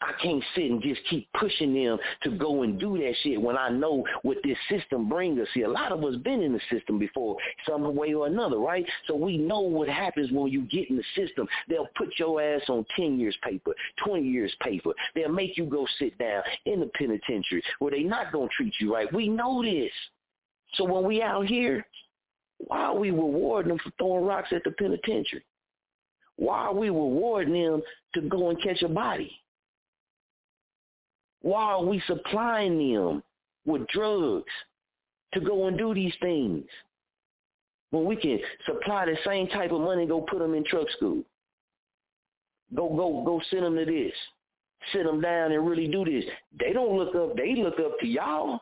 I 0.00 0.12
can't 0.22 0.42
sit 0.54 0.70
and 0.70 0.82
just 0.82 1.00
keep 1.08 1.28
pushing 1.38 1.72
them 1.72 1.98
to 2.24 2.30
go 2.32 2.62
and 2.62 2.78
do 2.78 2.98
that 2.98 3.14
shit 3.22 3.40
when 3.40 3.56
I 3.56 3.70
know 3.70 4.04
what 4.22 4.36
this 4.44 4.58
system 4.68 5.08
brings 5.08 5.40
us. 5.40 5.48
See, 5.54 5.62
a 5.62 5.68
lot 5.68 5.92
of 5.92 6.04
us 6.04 6.16
been 6.16 6.42
in 6.42 6.52
the 6.52 6.60
system 6.70 6.98
before, 6.98 7.36
some 7.66 7.94
way 7.94 8.12
or 8.12 8.26
another, 8.26 8.58
right? 8.58 8.84
So 9.06 9.14
we 9.14 9.38
know 9.38 9.60
what 9.60 9.88
happens 9.88 10.30
when 10.30 10.52
you 10.52 10.62
get 10.62 10.90
in 10.90 10.96
the 10.96 11.04
system. 11.16 11.46
They'll 11.68 11.88
put 11.96 12.18
your 12.18 12.42
ass 12.42 12.62
on 12.68 12.84
10 12.96 13.18
years 13.18 13.36
paper, 13.42 13.72
20 14.04 14.28
years 14.28 14.54
paper. 14.60 14.90
They'll 15.14 15.32
make 15.32 15.56
you 15.56 15.64
go 15.64 15.86
sit 15.98 16.18
down 16.18 16.42
in 16.66 16.80
the 16.80 16.90
penitentiary 16.94 17.62
where 17.78 17.92
they 17.92 18.02
not 18.02 18.32
going 18.32 18.48
to 18.48 18.54
treat 18.54 18.74
you 18.80 18.94
right. 18.94 19.12
We 19.12 19.28
know 19.28 19.62
this. 19.62 19.92
So 20.74 20.84
when 20.84 21.04
we 21.04 21.22
out 21.22 21.46
here, 21.46 21.86
why 22.58 22.78
are 22.78 22.98
we 22.98 23.10
rewarding 23.10 23.70
them 23.70 23.78
for 23.82 23.90
throwing 23.98 24.26
rocks 24.26 24.48
at 24.52 24.64
the 24.64 24.72
penitentiary? 24.72 25.44
Why 26.36 26.58
are 26.58 26.74
we 26.74 26.88
rewarding 26.88 27.54
them 27.54 27.82
to 28.14 28.20
go 28.22 28.50
and 28.50 28.60
catch 28.62 28.82
a 28.82 28.88
body? 28.88 29.40
Why 31.44 31.72
are 31.72 31.84
we 31.84 32.02
supplying 32.06 32.78
them 32.78 33.22
with 33.66 33.86
drugs 33.88 34.50
to 35.34 35.40
go 35.40 35.66
and 35.66 35.76
do 35.76 35.92
these 35.92 36.14
things? 36.22 36.64
When 37.90 38.06
we 38.06 38.16
can 38.16 38.38
supply 38.64 39.04
the 39.04 39.18
same 39.26 39.48
type 39.48 39.70
of 39.70 39.82
money, 39.82 40.02
and 40.02 40.10
go 40.10 40.22
put 40.22 40.38
them 40.38 40.54
in 40.54 40.64
truck 40.64 40.88
school. 40.96 41.22
Go, 42.74 42.88
go, 42.88 43.22
go 43.26 43.42
send 43.50 43.64
them 43.64 43.76
to 43.76 43.84
this. 43.84 44.14
Sit 44.94 45.04
them 45.04 45.20
down 45.20 45.52
and 45.52 45.68
really 45.68 45.86
do 45.86 46.02
this. 46.06 46.24
They 46.58 46.72
don't 46.72 46.96
look 46.96 47.14
up. 47.14 47.36
They 47.36 47.54
look 47.56 47.78
up 47.78 48.00
to 48.00 48.06
y'all. 48.06 48.60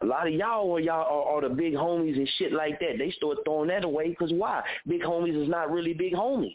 A 0.00 0.06
lot 0.06 0.28
of 0.28 0.32
y'all 0.32 0.74
are 0.74 0.80
y'all 0.80 1.04
are, 1.04 1.36
are 1.36 1.46
the 1.46 1.54
big 1.54 1.74
homies 1.74 2.16
and 2.16 2.28
shit 2.38 2.54
like 2.54 2.80
that. 2.80 2.96
They 2.96 3.10
start 3.10 3.36
throwing 3.44 3.68
that 3.68 3.84
away 3.84 4.08
because 4.08 4.32
why? 4.32 4.62
Big 4.88 5.02
homies 5.02 5.40
is 5.40 5.48
not 5.48 5.70
really 5.70 5.92
big 5.92 6.14
homies. 6.14 6.54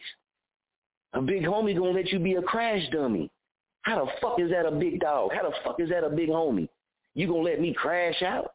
A 1.13 1.21
big 1.21 1.43
homie 1.43 1.77
gonna 1.77 1.91
let 1.91 2.11
you 2.11 2.17
be 2.17 2.33
a 2.33 2.41
crash 2.41 2.81
dummy. 2.91 3.29
How 3.85 4.03
the 4.03 4.11
fuck 4.19 4.39
is 4.39 4.49
that 4.49 4.65
a 4.65 4.71
big 4.71 4.99
dog? 4.99 5.29
How 5.33 5.43
the 5.43 5.55
fuck 5.63 5.79
is 5.79 5.89
that 5.89 6.03
a 6.03 6.09
big 6.09 6.29
homie? 6.29 6.67
You 7.13 7.27
gonna 7.27 7.41
let 7.41 7.61
me 7.61 7.73
crash 7.73 8.21
out? 8.23 8.53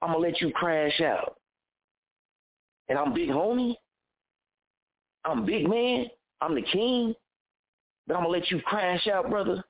I'm 0.00 0.12
gonna 0.12 0.20
let 0.20 0.40
you 0.40 0.50
crash 0.52 1.00
out. 1.02 1.36
And 2.88 2.98
I'm 2.98 3.12
big 3.12 3.28
homie? 3.28 3.74
I'm 5.26 5.44
big 5.44 5.68
man? 5.68 6.06
I'm 6.40 6.54
the 6.54 6.62
king? 6.62 7.14
But 8.06 8.14
I'm 8.16 8.22
gonna 8.22 8.32
let 8.32 8.50
you 8.50 8.60
crash 8.62 9.06
out, 9.06 9.28
brother? 9.28 9.62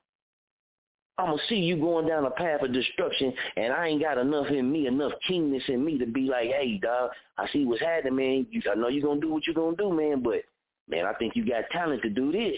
I'm 1.17 1.31
gonna 1.31 1.41
see 1.49 1.57
you 1.57 1.75
going 1.75 2.07
down 2.07 2.23
a 2.23 2.31
path 2.31 2.61
of 2.63 2.71
destruction, 2.71 3.33
and 3.57 3.73
I 3.73 3.87
ain't 3.87 4.01
got 4.01 4.17
enough 4.17 4.47
in 4.47 4.71
me, 4.71 4.87
enough 4.87 5.11
kingness 5.29 5.67
in 5.67 5.83
me 5.83 5.97
to 5.97 6.05
be 6.05 6.21
like, 6.21 6.47
hey, 6.47 6.79
dog, 6.81 7.11
I 7.37 7.49
see 7.51 7.65
what's 7.65 7.81
happening, 7.81 8.15
man. 8.15 8.47
You, 8.49 8.61
I 8.71 8.75
know 8.75 8.87
you're 8.87 9.05
gonna 9.05 9.19
do 9.19 9.33
what 9.33 9.45
you're 9.45 9.55
gonna 9.55 9.75
do, 9.75 9.91
man, 9.91 10.23
but 10.23 10.43
man, 10.87 11.05
I 11.05 11.11
think 11.15 11.35
you 11.35 11.45
got 11.45 11.69
talent 11.69 12.01
to 12.03 12.09
do 12.09 12.31
this 12.31 12.57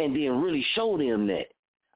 and 0.00 0.16
then 0.16 0.40
really 0.40 0.64
show 0.74 0.96
them 0.96 1.26
that. 1.26 1.46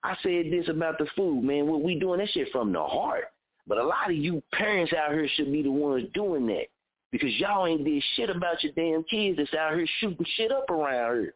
I 0.03 0.15
said 0.23 0.51
this 0.51 0.69
about 0.69 0.99
the 0.99 1.07
food, 1.17 1.43
man. 1.43 1.67
What 1.67 1.83
we 1.83 1.99
doing 1.99 2.21
that 2.21 2.29
shit 2.31 2.49
from 2.53 2.73
the 2.73 2.83
heart. 2.83 3.25
But 3.67 3.79
a 3.79 3.83
lot 3.85 4.11
of 4.11 4.17
you 4.17 4.43
parents 4.53 4.93
out 4.93 5.13
here 5.13 5.27
should 5.35 5.51
be 5.51 5.63
the 5.63 5.71
ones 5.71 6.09
doing 6.13 6.47
that 6.49 6.67
because 7.11 7.33
y'all 7.39 7.67
ain't 7.67 7.85
did 7.85 8.03
shit 8.15 8.29
about 8.29 8.63
your 8.63 8.73
damn 8.75 9.03
kids 9.05 9.39
that's 9.39 9.55
out 9.55 9.75
here 9.75 9.87
shooting 10.01 10.27
shit 10.37 10.53
up 10.53 10.69
around 10.69 11.21
here. 11.21 11.35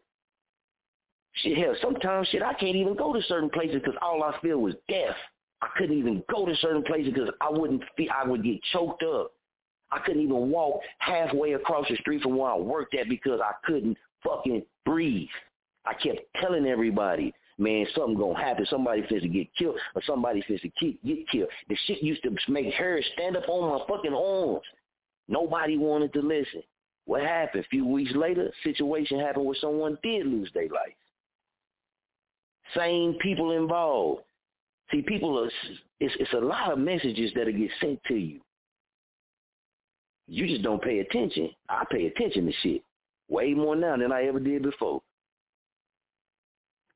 Shit, 1.36 1.56
hell, 1.56 1.74
sometimes 1.80 2.28
shit 2.28 2.42
I 2.42 2.52
can't 2.52 2.76
even 2.76 2.96
go 2.96 3.14
to 3.14 3.22
certain 3.22 3.48
places 3.48 3.76
because 3.76 3.94
all 4.02 4.22
I 4.22 4.38
feel 4.42 4.58
was 4.58 4.74
death. 4.88 5.16
I 5.62 5.68
couldn't 5.76 5.96
even 5.96 6.22
go 6.30 6.44
to 6.44 6.54
certain 6.56 6.82
places 6.82 7.12
because 7.14 7.30
I 7.40 7.50
wouldn't 7.50 7.82
feel 7.96 8.08
I 8.14 8.28
would 8.28 8.44
get 8.44 8.60
choked 8.72 9.02
up. 9.02 9.32
I 9.90 10.00
couldn't 10.00 10.22
even 10.22 10.50
walk 10.50 10.80
halfway 10.98 11.54
across 11.54 11.88
the 11.88 11.96
street 11.96 12.22
from 12.22 12.36
where 12.36 12.50
I 12.50 12.56
worked 12.56 12.94
at 12.94 13.08
because 13.08 13.40
I 13.40 13.52
couldn't 13.64 13.96
fucking 14.22 14.64
breathe. 14.84 15.28
I 15.84 15.94
kept 15.94 16.20
telling 16.40 16.66
everybody, 16.66 17.32
man, 17.58 17.86
something 17.94 18.18
gonna 18.18 18.38
happen. 18.38 18.66
Somebody 18.68 19.02
finna 19.02 19.22
to 19.22 19.28
get 19.28 19.48
killed 19.56 19.78
or 19.94 20.02
somebody 20.06 20.42
finna 20.42 20.60
to 20.60 20.92
get 21.04 21.28
killed. 21.28 21.48
The 21.68 21.76
shit 21.86 22.02
used 22.02 22.22
to 22.24 22.30
make 22.48 22.72
her 22.74 23.00
stand 23.14 23.36
up 23.36 23.48
on 23.48 23.78
my 23.78 23.84
fucking 23.86 24.14
arms. 24.14 24.62
Nobody 25.28 25.76
wanted 25.76 26.12
to 26.14 26.20
listen. 26.20 26.62
What 27.04 27.22
happened? 27.22 27.64
A 27.64 27.68
few 27.68 27.86
weeks 27.86 28.12
later, 28.14 28.52
situation 28.64 29.18
happened 29.18 29.46
where 29.46 29.56
someone 29.60 29.98
did 30.02 30.26
lose 30.26 30.50
their 30.52 30.68
life. 30.68 30.94
Same 32.76 33.14
people 33.20 33.52
involved. 33.52 34.22
See, 34.90 35.02
people 35.02 35.38
are, 35.38 35.50
it's, 36.00 36.14
it's 36.18 36.32
a 36.32 36.38
lot 36.38 36.72
of 36.72 36.78
messages 36.78 37.32
that'll 37.34 37.52
get 37.52 37.70
sent 37.80 38.00
to 38.08 38.14
you. 38.14 38.40
You 40.26 40.46
just 40.46 40.62
don't 40.62 40.82
pay 40.82 40.98
attention. 40.98 41.50
I 41.68 41.84
pay 41.90 42.06
attention 42.06 42.46
to 42.46 42.52
shit 42.62 42.82
way 43.28 43.54
more 43.54 43.76
now 43.76 43.96
than 43.96 44.12
I 44.12 44.24
ever 44.24 44.40
did 44.40 44.62
before. 44.62 45.00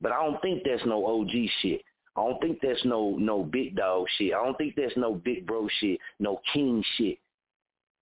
But 0.03 0.13
I 0.13 0.25
don't 0.25 0.43
think 0.43 0.65
that's 0.65 0.85
no 0.85 1.07
OG 1.07 1.31
shit. 1.63 1.81
I 2.17 2.21
don't 2.21 2.41
think 2.43 2.59
that's 2.61 2.85
no 2.85 3.17
no 3.17 3.43
big 3.43 3.77
dog 3.77 4.07
shit. 4.19 4.35
I 4.35 4.45
don't 4.45 4.59
think 4.59 4.75
that's 4.77 4.97
no 4.97 5.15
big 5.15 5.47
bro 5.47 5.67
shit, 5.81 5.99
no 6.21 6.41
king 6.53 6.85
shit. 6.97 7.19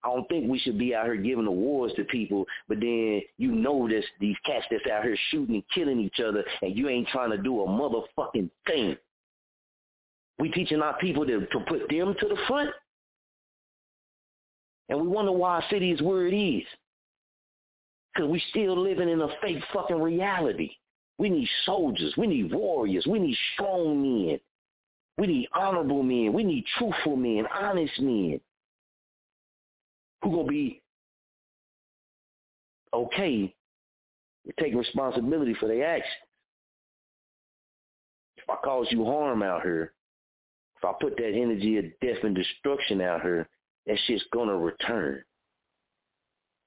I 0.02 0.08
don't 0.08 0.26
think 0.28 0.50
we 0.50 0.58
should 0.58 0.78
be 0.78 0.94
out 0.94 1.04
here 1.04 1.16
giving 1.16 1.46
awards 1.46 1.94
to 1.94 2.04
people, 2.04 2.46
but 2.68 2.80
then 2.80 3.20
you 3.36 3.52
know 3.52 3.86
this 3.86 4.04
these 4.18 4.36
cats 4.46 4.64
that's 4.70 4.86
out 4.90 5.04
here 5.04 5.16
shooting 5.30 5.56
and 5.56 5.64
killing 5.74 6.00
each 6.00 6.18
other, 6.20 6.42
and 6.62 6.76
you 6.76 6.88
ain't 6.88 7.06
trying 7.08 7.30
to 7.30 7.38
do 7.38 7.60
a 7.60 7.68
motherfucking 7.68 8.50
thing. 8.66 8.96
We 10.38 10.50
teaching 10.50 10.80
our 10.80 10.96
people 10.98 11.26
to, 11.26 11.46
to 11.46 11.60
put 11.68 11.86
them 11.90 12.14
to 12.18 12.28
the 12.28 12.38
front, 12.48 12.70
and 14.88 15.00
we 15.02 15.06
wonder 15.06 15.32
why 15.32 15.56
our 15.56 15.64
city 15.70 15.92
is 15.92 16.00
where 16.00 16.26
it 16.26 16.34
is, 16.34 16.64
because 18.14 18.30
we 18.30 18.42
still 18.48 18.76
living 18.76 19.10
in 19.10 19.20
a 19.20 19.28
fake 19.42 19.62
fucking 19.72 20.00
reality. 20.00 20.70
We 21.20 21.28
need 21.28 21.48
soldiers. 21.66 22.14
We 22.16 22.26
need 22.26 22.50
warriors. 22.50 23.06
We 23.06 23.18
need 23.18 23.36
strong 23.52 24.00
men. 24.00 24.40
We 25.18 25.26
need 25.26 25.48
honorable 25.52 26.02
men. 26.02 26.32
We 26.32 26.42
need 26.42 26.64
truthful 26.78 27.14
men, 27.14 27.46
honest 27.54 28.00
men 28.00 28.40
who 30.22 30.30
gonna 30.30 30.48
be 30.48 30.80
okay 32.94 33.54
with 34.46 34.56
taking 34.56 34.78
responsibility 34.78 35.52
for 35.60 35.68
their 35.68 35.86
actions. 35.86 36.26
If 38.38 38.48
I 38.48 38.56
cause 38.64 38.86
you 38.90 39.04
harm 39.04 39.42
out 39.42 39.60
here, 39.60 39.92
if 40.78 40.84
I 40.86 40.94
put 40.98 41.18
that 41.18 41.34
energy 41.34 41.76
of 41.76 41.84
death 42.00 42.24
and 42.24 42.34
destruction 42.34 43.02
out 43.02 43.20
here, 43.20 43.46
that 43.86 43.98
shit's 44.06 44.24
gonna 44.32 44.56
return. 44.56 45.22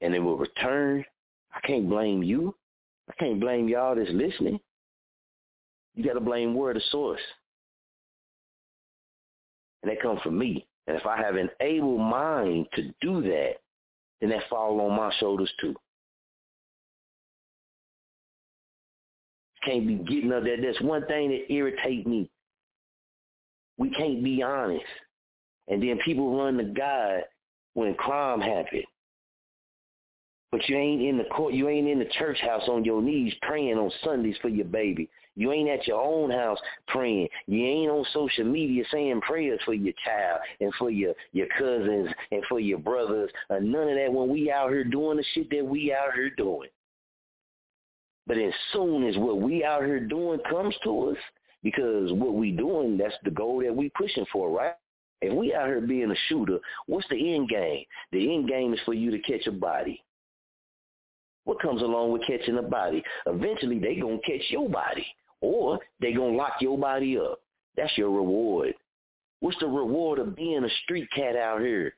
And 0.02 0.14
it 0.14 0.20
will 0.20 0.38
return. 0.38 1.04
I 1.56 1.60
can't 1.66 1.90
blame 1.90 2.22
you. 2.22 2.56
I 3.10 3.14
can't 3.20 3.40
blame 3.40 3.68
y'all 3.68 3.96
that's 3.96 4.10
listening. 4.12 4.60
You 5.96 6.04
got 6.04 6.14
to 6.14 6.20
blame 6.20 6.56
where 6.56 6.74
the 6.74 6.82
source. 6.92 7.22
And 9.82 9.92
that 9.92 10.02
comes 10.02 10.22
from 10.22 10.38
me. 10.38 10.66
And 10.88 10.98
if 10.98 11.06
I 11.06 11.18
have 11.18 11.36
an 11.36 11.50
able 11.60 11.98
mind 11.98 12.68
to 12.76 12.94
do 13.02 13.22
that, 13.22 13.56
then 14.22 14.30
that 14.30 14.44
falls 14.50 14.80
on 14.80 14.96
my 14.96 15.14
shoulders 15.20 15.52
too. 15.60 15.76
Can't 19.66 19.88
be 19.88 19.96
getting 19.96 20.32
up 20.34 20.44
there. 20.44 20.62
That's 20.62 20.82
one 20.82 21.06
thing 21.08 21.30
that 21.30 21.52
irritates 21.54 22.06
me. 22.06 22.30
We 23.78 23.92
can't 23.92 24.24
be 24.24 24.44
honest. 24.44 24.84
And 25.68 25.82
then 25.82 26.00
people 26.04 26.38
run 26.38 26.58
the 26.58 26.64
God 26.64 27.24
when 27.74 27.94
crime 27.96 28.42
happens. 28.42 28.84
But 30.54 30.70
you 30.70 30.78
ain't 30.78 31.02
in 31.02 31.18
the 31.18 31.24
court, 31.24 31.56
you 31.56 31.68
ain't 31.68 31.88
in 31.88 31.98
the 31.98 32.06
church 32.20 32.40
house 32.42 32.62
on 32.68 32.86
your 32.86 33.02
knees 33.02 33.34
praying 33.42 33.76
on 33.80 33.92
Sundays 34.04 34.36
for 34.40 34.50
your 34.50 34.68
baby. 34.68 35.10
You 35.36 35.52
ain't 35.52 35.68
at 35.68 35.88
your 35.88 36.00
own 36.00 36.30
house 36.30 36.60
praying. 36.90 37.28
You 37.48 37.66
ain't 37.66 37.90
on 37.90 38.06
social 38.14 38.46
media 38.46 38.84
saying 38.92 39.22
prayers 39.22 39.60
for 39.66 39.74
your 39.74 39.96
child 40.06 40.42
and 40.62 40.72
for 40.78 40.92
your, 40.92 41.16
your 41.32 41.48
cousins 41.58 42.08
and 42.32 42.44
for 42.48 42.60
your 42.60 42.78
brothers. 42.78 43.32
None 43.50 43.90
of 43.90 43.96
that 43.96 44.14
when 44.14 44.30
we 44.30 44.52
out 44.52 44.70
here 44.70 44.84
doing 44.84 45.18
the 45.18 45.26
shit 45.34 45.50
that 45.50 45.66
we 45.66 45.92
out 45.92 46.14
here 46.14 46.30
doing. 46.30 46.70
But 48.28 48.38
as 48.38 48.54
soon 48.74 49.08
as 49.08 49.18
what 49.18 49.42
we 49.42 49.64
out 49.64 49.84
here 49.84 50.02
doing 50.02 50.40
comes 50.48 50.76
to 50.84 51.10
us, 51.10 51.18
because 51.64 52.14
what 52.14 52.36
we 52.36 52.52
doing, 52.52 52.96
that's 52.96 53.16
the 53.24 53.32
goal 53.32 53.60
that 53.64 53.76
we 53.76 53.90
pushing 53.98 54.28
for, 54.32 54.52
right? 54.52 54.76
If 55.20 55.34
we 55.34 55.56
out 55.56 55.66
here 55.66 55.82
being 55.82 56.12
a 56.12 56.16
shooter, 56.30 56.60
what's 56.86 57.10
the 57.10 57.34
end 57.34 57.50
game? 57.50 57.86
The 58.12 58.36
end 58.36 58.48
game 58.48 58.76
is 58.76 58.80
for 58.86 58.94
you 58.94 59.10
to 59.10 59.18
catch 59.18 59.48
a 59.48 59.52
body. 59.52 60.04
What 61.46 61.62
comes 61.62 61.82
along 61.82 62.12
with 62.12 62.26
catching 62.26 62.58
a 62.58 62.62
body? 62.62 63.04
Eventually, 63.26 63.80
they 63.80 63.96
going 63.96 64.20
to 64.20 64.26
catch 64.26 64.46
your 64.50 64.70
body 64.70 65.06
or 65.42 65.80
they 66.00 66.14
going 66.14 66.32
to 66.32 66.38
lock 66.38 66.54
your 66.62 66.78
body 66.78 67.18
up. 67.18 67.40
That's 67.76 67.98
your 67.98 68.12
reward. 68.12 68.74
What's 69.42 69.60
the 69.60 69.68
reward 69.68 70.20
of 70.20 70.36
being 70.36 70.64
a 70.64 70.70
street 70.84 71.10
cat 71.14 71.36
out 71.36 71.60
here? 71.62 71.96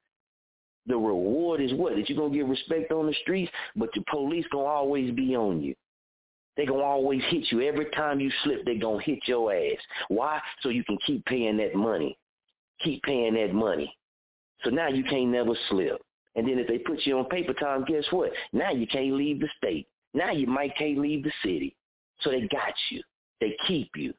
The 0.88 0.98
reward 0.98 1.62
is 1.62 1.74
what? 1.74 1.96
That 1.96 2.10
you're 2.10 2.18
going 2.18 2.32
to 2.32 2.38
get 2.38 2.48
respect 2.48 2.92
on 2.92 3.08
the 3.08 3.16
streets, 3.22 3.52
but 3.76 3.90
the 3.94 4.04
police 4.10 4.46
going 4.52 4.66
to 4.66 4.70
always 4.70 5.12
be 5.12 5.36
on 5.36 5.62
you. 5.62 5.76
They 6.58 6.66
to 6.80 6.86
always 6.86 7.22
hit 7.30 7.52
you. 7.52 7.62
Every 7.62 7.86
time 7.92 8.20
you 8.20 8.32
slip, 8.44 8.66
they 8.66 8.78
to 9.00 9.06
hit 9.06 9.20
your 9.26 9.54
ass. 9.54 9.78
Why? 10.08 10.40
So 10.62 10.70
you 10.70 10.84
can 10.84 10.98
keep 11.06 11.26
paying 11.26 11.58
that 11.58 11.76
money. 11.76 12.18
Keep 12.84 13.04
paying 13.04 13.34
that 13.36 13.54
money. 13.54 13.94
So 14.64 14.70
now 14.70 14.88
you 14.88 15.04
can't 15.04 15.30
never 15.30 15.54
slip. 15.70 16.02
And 16.36 16.48
then 16.48 16.60
if 16.60 16.68
they 16.68 16.78
put 16.78 17.06
you 17.06 17.18
on 17.18 17.26
paper 17.26 17.54
time, 17.54 17.86
guess 17.86 18.04
what? 18.12 18.32
Now 18.54 18.72
you 18.72 18.88
can't 18.88 19.14
leave 19.14 19.40
the 19.40 19.50
state. 19.58 19.88
Now 20.14 20.32
you 20.32 20.48
might 20.48 20.76
can't 20.78 20.98
leave 20.98 21.24
the 21.24 21.32
city. 21.44 21.76
So 22.22 22.32
they 22.32 22.42
got 22.42 22.74
you. 22.90 23.02
They 23.42 23.56
keep 23.68 23.92
you. 23.96 24.12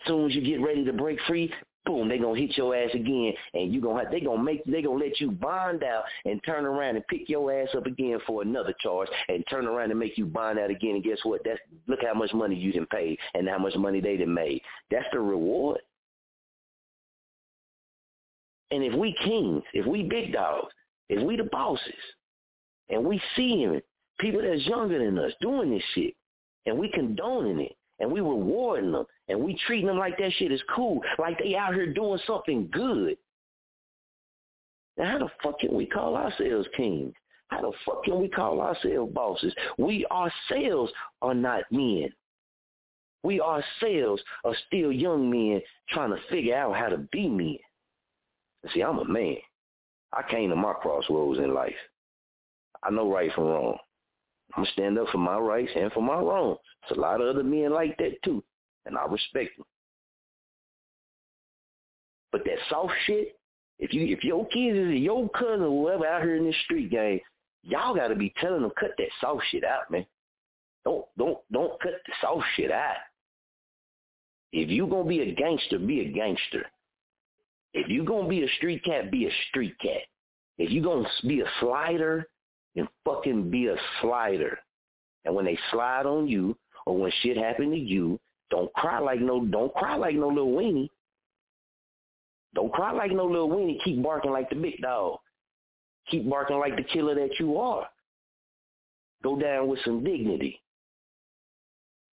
As 0.00 0.06
soon 0.06 0.30
as 0.30 0.34
you 0.34 0.42
get 0.42 0.60
ready 0.60 0.84
to 0.84 0.92
break 0.92 1.18
free, 1.26 1.52
boom, 1.84 2.08
they 2.08 2.18
gonna 2.18 2.38
hit 2.38 2.56
your 2.56 2.74
ass 2.74 2.90
again, 2.94 3.32
and 3.54 3.72
you 3.72 3.80
gonna 3.80 4.02
have, 4.02 4.12
they 4.12 4.20
gonna 4.20 4.42
make 4.42 4.64
they 4.64 4.82
gonna 4.82 5.02
let 5.02 5.20
you 5.20 5.30
bond 5.30 5.82
out 5.82 6.04
and 6.24 6.42
turn 6.44 6.64
around 6.64 6.96
and 6.96 7.06
pick 7.08 7.28
your 7.28 7.52
ass 7.52 7.68
up 7.76 7.86
again 7.86 8.18
for 8.26 8.42
another 8.42 8.74
charge, 8.80 9.08
and 9.28 9.44
turn 9.48 9.66
around 9.66 9.90
and 9.90 9.98
make 9.98 10.16
you 10.16 10.26
bond 10.26 10.58
out 10.58 10.70
again. 10.70 10.96
And 10.96 11.04
guess 11.04 11.18
what? 11.22 11.42
That's 11.44 11.60
look 11.86 12.00
how 12.02 12.14
much 12.14 12.32
money 12.32 12.56
you 12.56 12.72
didn't 12.72 12.90
pay 12.90 13.16
and 13.34 13.48
how 13.48 13.58
much 13.58 13.74
money 13.76 14.00
they 14.00 14.16
done 14.16 14.34
made. 14.34 14.62
That's 14.90 15.06
the 15.12 15.20
reward. 15.20 15.80
And 18.70 18.84
if 18.84 18.94
we 18.94 19.14
kings, 19.24 19.64
if 19.72 19.84
we 19.84 20.04
big 20.04 20.32
dogs, 20.32 20.72
if 21.10 21.22
we 21.26 21.36
the 21.36 21.44
bosses, 21.44 21.92
and 22.88 23.04
we 23.04 23.20
seeing 23.36 23.80
people 24.20 24.40
that's 24.40 24.64
younger 24.64 24.98
than 24.98 25.18
us 25.18 25.32
doing 25.40 25.70
this 25.70 25.82
shit, 25.94 26.14
and 26.66 26.78
we 26.78 26.90
condoning 26.92 27.60
it, 27.60 27.76
and 27.98 28.10
we 28.10 28.20
rewarding 28.20 28.92
them, 28.92 29.04
and 29.28 29.40
we 29.40 29.58
treating 29.66 29.88
them 29.88 29.98
like 29.98 30.16
that 30.18 30.32
shit 30.38 30.52
is 30.52 30.62
cool, 30.74 31.00
like 31.18 31.38
they 31.38 31.56
out 31.56 31.74
here 31.74 31.92
doing 31.92 32.20
something 32.26 32.68
good. 32.72 33.16
Now 34.96 35.10
how 35.10 35.18
the 35.18 35.28
fuck 35.42 35.58
can 35.58 35.74
we 35.74 35.84
call 35.84 36.16
ourselves 36.16 36.68
kings? 36.76 37.12
How 37.48 37.62
the 37.62 37.72
fuck 37.84 38.04
can 38.04 38.20
we 38.20 38.28
call 38.28 38.60
ourselves 38.60 39.12
bosses? 39.12 39.52
We 39.78 40.06
ourselves 40.12 40.92
are 41.22 41.34
not 41.34 41.64
men. 41.72 42.10
We 43.24 43.40
ourselves 43.40 44.22
are 44.44 44.54
still 44.68 44.92
young 44.92 45.28
men 45.28 45.60
trying 45.88 46.10
to 46.10 46.20
figure 46.30 46.56
out 46.56 46.76
how 46.76 46.88
to 46.88 46.98
be 47.10 47.28
men. 47.28 47.58
See, 48.72 48.82
I'm 48.82 48.98
a 48.98 49.04
man. 49.04 49.38
I 50.12 50.22
came 50.28 50.50
to 50.50 50.56
my 50.56 50.72
crossroads 50.72 51.38
in 51.38 51.54
life. 51.54 51.74
I 52.82 52.90
know 52.90 53.12
right 53.12 53.32
from 53.32 53.44
wrong. 53.44 53.76
I'm 54.54 54.64
gonna 54.64 54.72
stand 54.72 54.98
up 54.98 55.08
for 55.08 55.18
my 55.18 55.38
rights 55.38 55.70
and 55.76 55.92
for 55.92 56.02
my 56.02 56.18
wrongs. 56.18 56.58
There's 56.88 56.98
a 56.98 57.00
lot 57.00 57.20
of 57.20 57.28
other 57.28 57.44
men 57.44 57.72
like 57.72 57.96
that 57.98 58.20
too, 58.24 58.42
and 58.86 58.96
I 58.96 59.04
respect 59.06 59.56
them. 59.56 59.66
But 62.32 62.44
that 62.44 62.58
soft 62.68 62.92
shit, 63.06 63.38
if 63.78 63.92
you 63.92 64.06
if 64.06 64.24
your 64.24 64.46
kids 64.48 64.76
is 64.76 65.00
your 65.00 65.28
cousin 65.30 65.62
or 65.62 65.68
whoever 65.68 66.06
out 66.06 66.22
here 66.22 66.36
in 66.36 66.44
this 66.44 66.56
street 66.64 66.90
gang, 66.90 67.20
y'all 67.62 67.94
gotta 67.94 68.16
be 68.16 68.32
telling 68.40 68.62
them 68.62 68.72
cut 68.78 68.92
that 68.98 69.08
soft 69.20 69.44
shit 69.50 69.64
out, 69.64 69.90
man. 69.90 70.06
Don't 70.84 71.04
don't 71.16 71.38
don't 71.52 71.80
cut 71.80 71.92
the 72.06 72.12
soft 72.20 72.44
shit 72.56 72.72
out. 72.72 72.96
If 74.52 74.68
you 74.68 74.86
gonna 74.86 75.08
be 75.08 75.20
a 75.20 75.34
gangster, 75.34 75.78
be 75.78 76.00
a 76.00 76.12
gangster. 76.12 76.66
If 77.72 77.88
you're 77.88 78.04
gonna 78.04 78.28
be 78.28 78.42
a 78.42 78.48
street 78.56 78.84
cat, 78.84 79.10
be 79.10 79.26
a 79.26 79.30
street 79.48 79.78
cat. 79.80 80.02
If 80.58 80.70
you're 80.70 80.84
gonna 80.84 81.08
be 81.26 81.40
a 81.40 81.50
slider, 81.60 82.28
then 82.74 82.88
fucking 83.04 83.50
be 83.50 83.68
a 83.68 83.76
slider. 84.00 84.58
And 85.24 85.34
when 85.34 85.44
they 85.44 85.58
slide 85.70 86.06
on 86.06 86.28
you, 86.28 86.56
or 86.86 86.98
when 86.98 87.12
shit 87.22 87.36
happen 87.36 87.70
to 87.70 87.78
you, 87.78 88.18
don't 88.50 88.72
cry 88.74 88.98
like 88.98 89.20
no 89.20 89.44
don't 89.44 89.72
cry 89.74 89.96
like 89.96 90.16
no 90.16 90.28
little 90.28 90.52
weenie. 90.52 90.90
Don't 92.54 92.72
cry 92.72 92.92
like 92.92 93.12
no 93.12 93.26
little 93.26 93.48
weenie. 93.48 93.82
Keep 93.84 94.02
barking 94.02 94.32
like 94.32 94.50
the 94.50 94.56
big 94.56 94.80
dog. 94.80 95.18
Keep 96.10 96.28
barking 96.28 96.58
like 96.58 96.76
the 96.76 96.82
killer 96.82 97.14
that 97.14 97.38
you 97.38 97.58
are. 97.58 97.86
Go 99.22 99.38
down 99.38 99.68
with 99.68 99.78
some 99.84 100.02
dignity. 100.02 100.60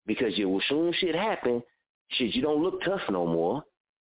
Because 0.05 0.37
you, 0.37 0.55
as 0.57 0.63
soon 0.69 0.89
as 0.89 0.95
shit 0.95 1.15
happen, 1.15 1.63
shit, 2.09 2.35
you 2.35 2.41
don't 2.41 2.61
look 2.61 2.83
tough 2.83 3.01
no 3.09 3.25
more. 3.25 3.63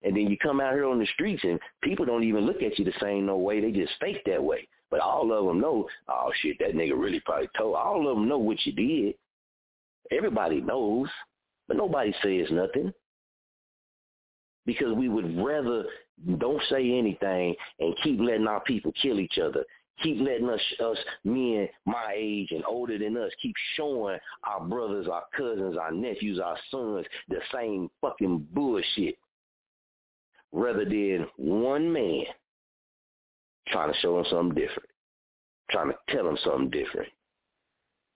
And 0.02 0.16
then 0.16 0.30
you 0.30 0.36
come 0.38 0.60
out 0.60 0.74
here 0.74 0.86
on 0.86 0.98
the 0.98 1.06
streets 1.14 1.42
and 1.44 1.58
people 1.82 2.04
don't 2.04 2.24
even 2.24 2.46
look 2.46 2.62
at 2.62 2.78
you 2.78 2.84
the 2.84 2.92
same 3.00 3.26
no 3.26 3.36
way. 3.38 3.60
They 3.60 3.72
just 3.72 3.94
fake 4.00 4.22
that 4.26 4.42
way. 4.42 4.68
But 4.90 5.00
all 5.00 5.32
of 5.32 5.46
them 5.46 5.60
know, 5.60 5.88
oh 6.08 6.30
shit, 6.40 6.58
that 6.60 6.74
nigga 6.74 6.96
really 6.96 7.20
probably 7.20 7.48
told. 7.56 7.74
All 7.74 8.08
of 8.08 8.16
them 8.16 8.28
know 8.28 8.38
what 8.38 8.64
you 8.64 8.72
did. 8.72 9.14
Everybody 10.12 10.60
knows, 10.60 11.08
but 11.66 11.76
nobody 11.76 12.14
says 12.22 12.46
nothing. 12.50 12.92
Because 14.64 14.94
we 14.94 15.08
would 15.08 15.36
rather 15.38 15.84
don't 16.38 16.62
say 16.70 16.98
anything 16.98 17.54
and 17.80 17.96
keep 18.02 18.20
letting 18.20 18.46
our 18.46 18.60
people 18.60 18.92
kill 19.00 19.20
each 19.20 19.38
other. 19.38 19.64
Keep 20.02 20.20
letting 20.20 20.50
us, 20.50 20.60
us 20.84 20.98
men 21.24 21.68
my 21.86 22.14
age 22.14 22.50
and 22.50 22.64
older 22.66 22.98
than 22.98 23.16
us, 23.16 23.30
keep 23.40 23.54
showing 23.76 24.18
our 24.44 24.60
brothers, 24.60 25.08
our 25.08 25.24
cousins, 25.34 25.76
our 25.78 25.90
nephews, 25.90 26.38
our 26.38 26.58
sons 26.70 27.06
the 27.28 27.38
same 27.52 27.88
fucking 28.02 28.46
bullshit. 28.52 29.16
Rather 30.56 30.86
than 30.86 31.26
one 31.36 31.92
man 31.92 32.24
trying 33.68 33.92
to 33.92 33.98
show 33.98 34.16
them 34.16 34.24
something 34.30 34.54
different, 34.54 34.88
trying 35.70 35.90
to 35.90 35.96
tell 36.08 36.24
them 36.24 36.38
something 36.42 36.70
different. 36.70 37.10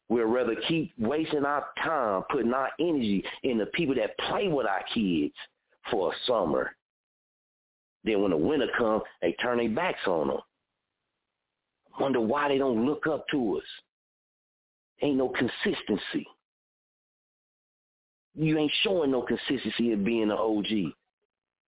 We'd 0.09 0.22
rather 0.22 0.57
keep 0.66 0.95
wasting 0.99 1.45
our 1.45 1.66
time, 1.84 2.22
putting 2.30 2.55
our 2.55 2.70
energy 2.80 3.22
in 3.43 3.59
the 3.59 3.66
people 3.66 3.95
that 3.97 4.16
play 4.26 4.49
with 4.49 4.66
our 4.66 4.82
kids 4.95 5.34
for 5.91 6.12
a 6.12 6.16
summer. 6.26 6.74
Then 8.05 8.22
when 8.22 8.30
the 8.30 8.38
winter 8.38 8.68
comes, 8.78 9.03
they 9.20 9.32
turn 9.34 9.59
their 9.59 9.68
backs 9.68 10.07
on 10.07 10.28
them. 10.28 10.38
Wonder 12.01 12.22
why 12.22 12.49
they 12.49 12.57
don't 12.57 12.86
look 12.86 13.07
up 13.07 13.26
to 13.32 13.59
us. 13.59 13.64
Ain't 15.03 15.18
no 15.18 15.28
consistency. 15.28 16.26
You 18.34 18.57
ain't 18.57 18.72
showing 18.82 19.11
no 19.11 19.20
consistency 19.20 19.93
of 19.93 20.05
being 20.05 20.30
an 20.30 20.38
OG. 20.38 20.95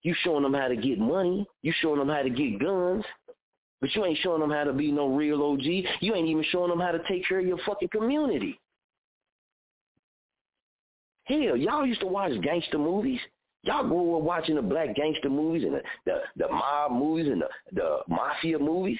You 0.03 0.15
showing 0.23 0.43
them 0.43 0.55
how 0.55 0.69
to 0.69 0.77
get 0.77 0.99
money. 0.99 1.47
You 1.63 1.73
showing 1.81 1.99
them 1.99 2.09
how 2.09 2.23
to 2.23 2.31
get 2.31 2.59
guns. 2.59 3.05
But 3.81 3.95
you 3.95 4.05
ain't 4.05 4.19
showing 4.19 4.41
them 4.41 4.51
how 4.51 4.65
to 4.65 4.73
be 4.73 4.93
no 4.93 5.09
real 5.15 5.43
OG. 5.43 5.65
You 6.01 6.15
ain't 6.15 6.29
even 6.29 6.45
showing 6.51 6.71
them 6.71 6.81
how 6.81 6.93
to 6.93 7.01
take 7.09 7.27
care 7.27 7.41
of 7.41 7.47
your 7.47 7.59
fucking 7.67 7.89
community. 7.89 8.59
Hell, 11.25 11.57
y'all 11.57 11.87
used 11.87 12.01
to 12.01 12.07
watch 12.07 12.33
gangster 12.43 12.79
movies. 12.79 13.21
Y'all 13.65 13.87
grew 13.87 14.17
up 14.17 14.23
watching 14.23 14.57
the 14.57 14.63
black 14.63 14.95
gangster 14.97 15.31
movies 15.31 15.65
and 15.65 15.75
the, 15.75 15.83
the, 16.05 16.19
the 16.37 16.49
mob 16.49 16.93
movies 16.93 17.29
and 17.29 17.43
the, 17.43 17.49
the 17.73 17.99
mafia 18.09 18.59
movies. 18.59 18.99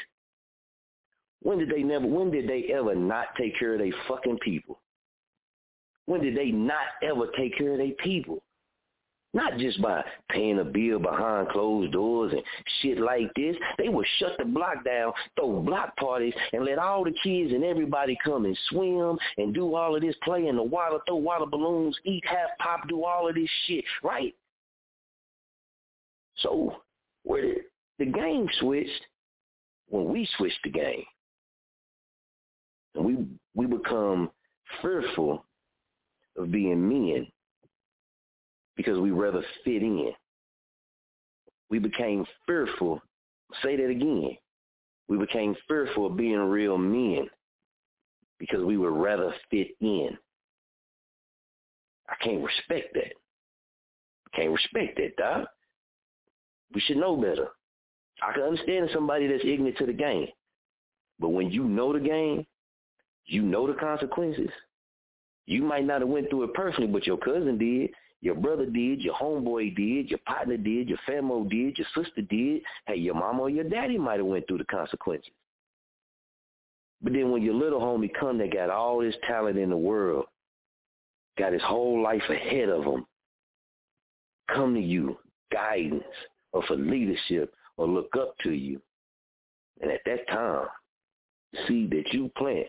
When 1.43 1.59
did 1.59 1.71
they 1.71 1.83
never, 1.83 2.07
when 2.07 2.31
did 2.31 2.49
they 2.49 2.73
ever 2.73 2.95
not 2.95 3.27
take 3.37 3.59
care 3.59 3.75
of 3.75 3.81
their 3.81 3.93
fucking 4.07 4.39
people? 4.39 4.79
When 6.07 6.21
did 6.21 6.37
they 6.37 6.53
not 6.53 6.87
ever 7.03 7.27
take 7.37 7.59
care 7.59 7.73
of 7.73 7.79
their 7.79 7.93
people? 8.03 8.43
Not 9.35 9.57
just 9.57 9.81
by 9.81 10.05
paying 10.31 10.59
a 10.59 10.65
bill 10.65 10.99
behind 10.99 11.49
closed 11.49 11.93
doors 11.93 12.33
and 12.33 12.43
shit 12.81 12.99
like 12.99 13.33
this. 13.35 13.57
They 13.79 13.89
would 13.89 14.07
shut 14.19 14.33
the 14.39 14.45
block 14.45 14.85
down, 14.85 15.13
throw 15.37 15.61
block 15.63 15.97
parties, 15.97 16.35
and 16.53 16.67
let 16.67 16.79
all 16.79 17.03
the 17.03 17.15
kids 17.23 17.53
and 17.53 17.65
everybody 17.65 18.17
come 18.23 18.45
and 18.45 18.59
swim 18.69 19.17
and 19.39 19.55
do 19.55 19.75
all 19.75 19.97
of 19.97 20.03
this, 20.03 20.15
play 20.23 20.49
in 20.49 20.57
the 20.57 20.63
water, 20.63 20.99
throw 21.07 21.17
water 21.17 21.47
balloons, 21.47 21.97
eat 22.05 22.25
half 22.27 22.51
pop, 22.59 22.87
do 22.89 23.05
all 23.05 23.29
of 23.29 23.35
this 23.35 23.49
shit, 23.67 23.85
right? 24.03 24.35
So 26.37 26.83
where 27.23 27.43
did 27.43 27.63
the 27.99 28.07
game 28.07 28.49
switched 28.59 29.07
when 29.93 30.09
we 30.09 30.27
switched 30.37 30.59
the 30.65 30.71
game. 30.71 31.05
And 32.95 33.05
we 33.05 33.27
we 33.55 33.67
become 33.67 34.31
fearful 34.81 35.45
of 36.37 36.51
being 36.51 36.89
men 36.89 37.27
because 38.77 38.99
we 38.99 39.11
rather 39.11 39.43
fit 39.65 39.83
in. 39.83 40.13
We 41.71 41.79
became 41.79 42.27
fearful. 42.47 43.01
Say 43.63 43.77
that 43.77 43.89
again. 43.89 44.37
We 45.09 45.19
became 45.19 45.55
fearful 45.69 46.07
of 46.07 46.17
being 46.17 46.39
real 46.39 46.79
men 46.79 47.29
because 48.39 48.65
we 48.65 48.77
would 48.77 48.93
rather 48.93 49.35
fit 49.51 49.69
in. 49.81 50.17
I 52.09 52.15
can't 52.25 52.45
respect 52.45 52.95
that. 52.95 53.13
Can't 54.35 54.53
respect 54.53 54.97
that, 54.97 55.17
dog. 55.17 55.47
We 56.75 56.81
should 56.81 56.97
know 56.97 57.17
better. 57.17 57.49
I 58.23 58.33
can 58.33 58.43
understand 58.43 58.91
somebody 58.93 59.27
that's 59.27 59.45
ignorant 59.45 59.77
to 59.79 59.87
the 59.87 59.93
game. 59.93 60.29
But 61.19 61.31
when 61.31 61.51
you 61.51 61.65
know 61.65 61.93
the 61.93 62.01
game, 62.01 62.47
you 63.27 63.43
know 63.43 63.67
the 63.67 63.75
consequences. 63.75 64.51
You 65.47 65.63
might 65.63 65.85
not 65.85 66.01
have 66.01 66.09
went 66.09 66.31
through 66.31 66.45
it 66.45 66.55
personally, 66.55 66.91
but 66.91 67.07
your 67.07 67.17
cousin 67.17 67.59
did. 67.59 67.91
Your 68.23 68.37
brother 68.37 68.67
did, 68.67 69.03
your 69.03 69.15
homeboy 69.15 69.75
did, 69.75 70.09
your 70.09 70.21
partner 70.21 70.57
did, 70.57 70.89
your 70.89 70.99
family 71.07 71.49
did, 71.49 71.77
your 71.77 71.89
sister 71.95 72.23
did. 72.23 72.63
Hey, 72.87 72.95
your 72.97 73.15
mama 73.15 73.43
or 73.43 73.51
your 73.51 73.65
daddy 73.65 73.99
might 73.99 74.19
have 74.19 74.27
went 74.27 74.47
through 74.47 74.59
the 74.59 74.65
consequences. 74.65 75.33
But 77.03 77.15
then 77.15 77.33
when 77.33 77.43
your 77.43 77.55
little 77.55 77.81
homie 77.81 78.13
come 78.19 78.39
that 78.39 78.53
got 78.53 78.71
all 78.71 79.01
this 79.01 79.17
talent 79.27 79.59
in 79.59 79.71
the 79.71 79.77
world, 79.77 80.27
got 81.37 81.53
his 81.53 81.63
whole 81.63 82.01
life 82.01 82.23
ahead 82.31 82.69
of 82.69 82.85
him, 82.85 83.05
come 84.55 84.75
to 84.75 84.81
you, 84.81 85.19
guidance 85.51 86.05
or 86.53 86.63
for 86.63 86.77
leadership 86.77 87.53
or 87.77 87.89
look 87.89 88.15
up 88.17 88.37
to 88.45 88.53
you. 88.53 88.81
And 89.81 89.91
at 89.91 90.01
that 90.07 90.29
time, 90.29 90.69
see 91.67 91.89
that 91.89 92.13
you 92.13 92.31
plant, 92.39 92.69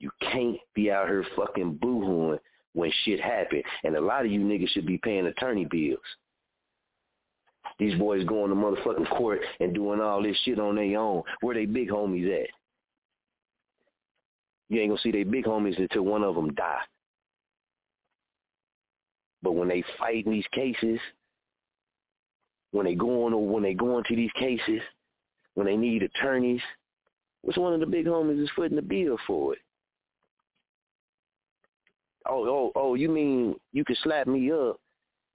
you 0.00 0.10
can't 0.20 0.58
be 0.74 0.90
out 0.90 1.08
here 1.08 1.24
fucking 1.34 1.78
boohooing 1.82 2.38
when 2.74 2.92
shit 3.04 3.20
happen. 3.20 3.62
And 3.84 3.96
a 3.96 4.00
lot 4.00 4.24
of 4.24 4.30
you 4.30 4.40
niggas 4.40 4.70
should 4.70 4.86
be 4.86 4.98
paying 4.98 5.26
attorney 5.26 5.66
bills. 5.66 5.98
These 7.78 7.98
boys 7.98 8.24
going 8.24 8.50
to 8.50 8.56
motherfucking 8.56 9.08
court 9.16 9.40
and 9.60 9.74
doing 9.74 10.00
all 10.00 10.22
this 10.22 10.36
shit 10.44 10.58
on 10.58 10.76
their 10.76 10.98
own. 10.98 11.22
Where 11.40 11.54
they 11.54 11.66
big 11.66 11.90
homies 11.90 12.42
at? 12.42 12.48
You 14.68 14.80
ain't 14.80 14.90
gonna 14.90 15.00
see 15.00 15.10
they 15.10 15.24
big 15.24 15.46
homies 15.46 15.78
until 15.78 16.02
one 16.02 16.22
of 16.22 16.36
them 16.36 16.54
die. 16.54 16.82
But 19.42 19.52
when 19.52 19.68
they 19.68 19.82
fight 19.98 20.26
in 20.26 20.32
these 20.32 20.46
cases, 20.52 21.00
when 22.72 22.86
they 22.86 22.94
go 22.94 23.24
on 23.24 23.32
or 23.32 23.46
when 23.46 23.62
they 23.62 23.74
go 23.74 23.98
into 23.98 24.14
these 24.14 24.30
cases, 24.38 24.80
when 25.54 25.66
they 25.66 25.76
need 25.76 26.02
attorneys, 26.02 26.60
what's 27.42 27.58
one 27.58 27.72
of 27.72 27.80
the 27.80 27.86
big 27.86 28.06
homies 28.06 28.40
is 28.40 28.50
footing 28.54 28.76
the 28.76 28.82
bill 28.82 29.16
for 29.26 29.54
it? 29.54 29.58
Oh, 32.30 32.46
oh, 32.48 32.72
oh, 32.76 32.94
you 32.94 33.08
mean 33.08 33.56
you 33.72 33.84
can 33.84 33.96
slap 34.04 34.28
me 34.28 34.52
up, 34.52 34.78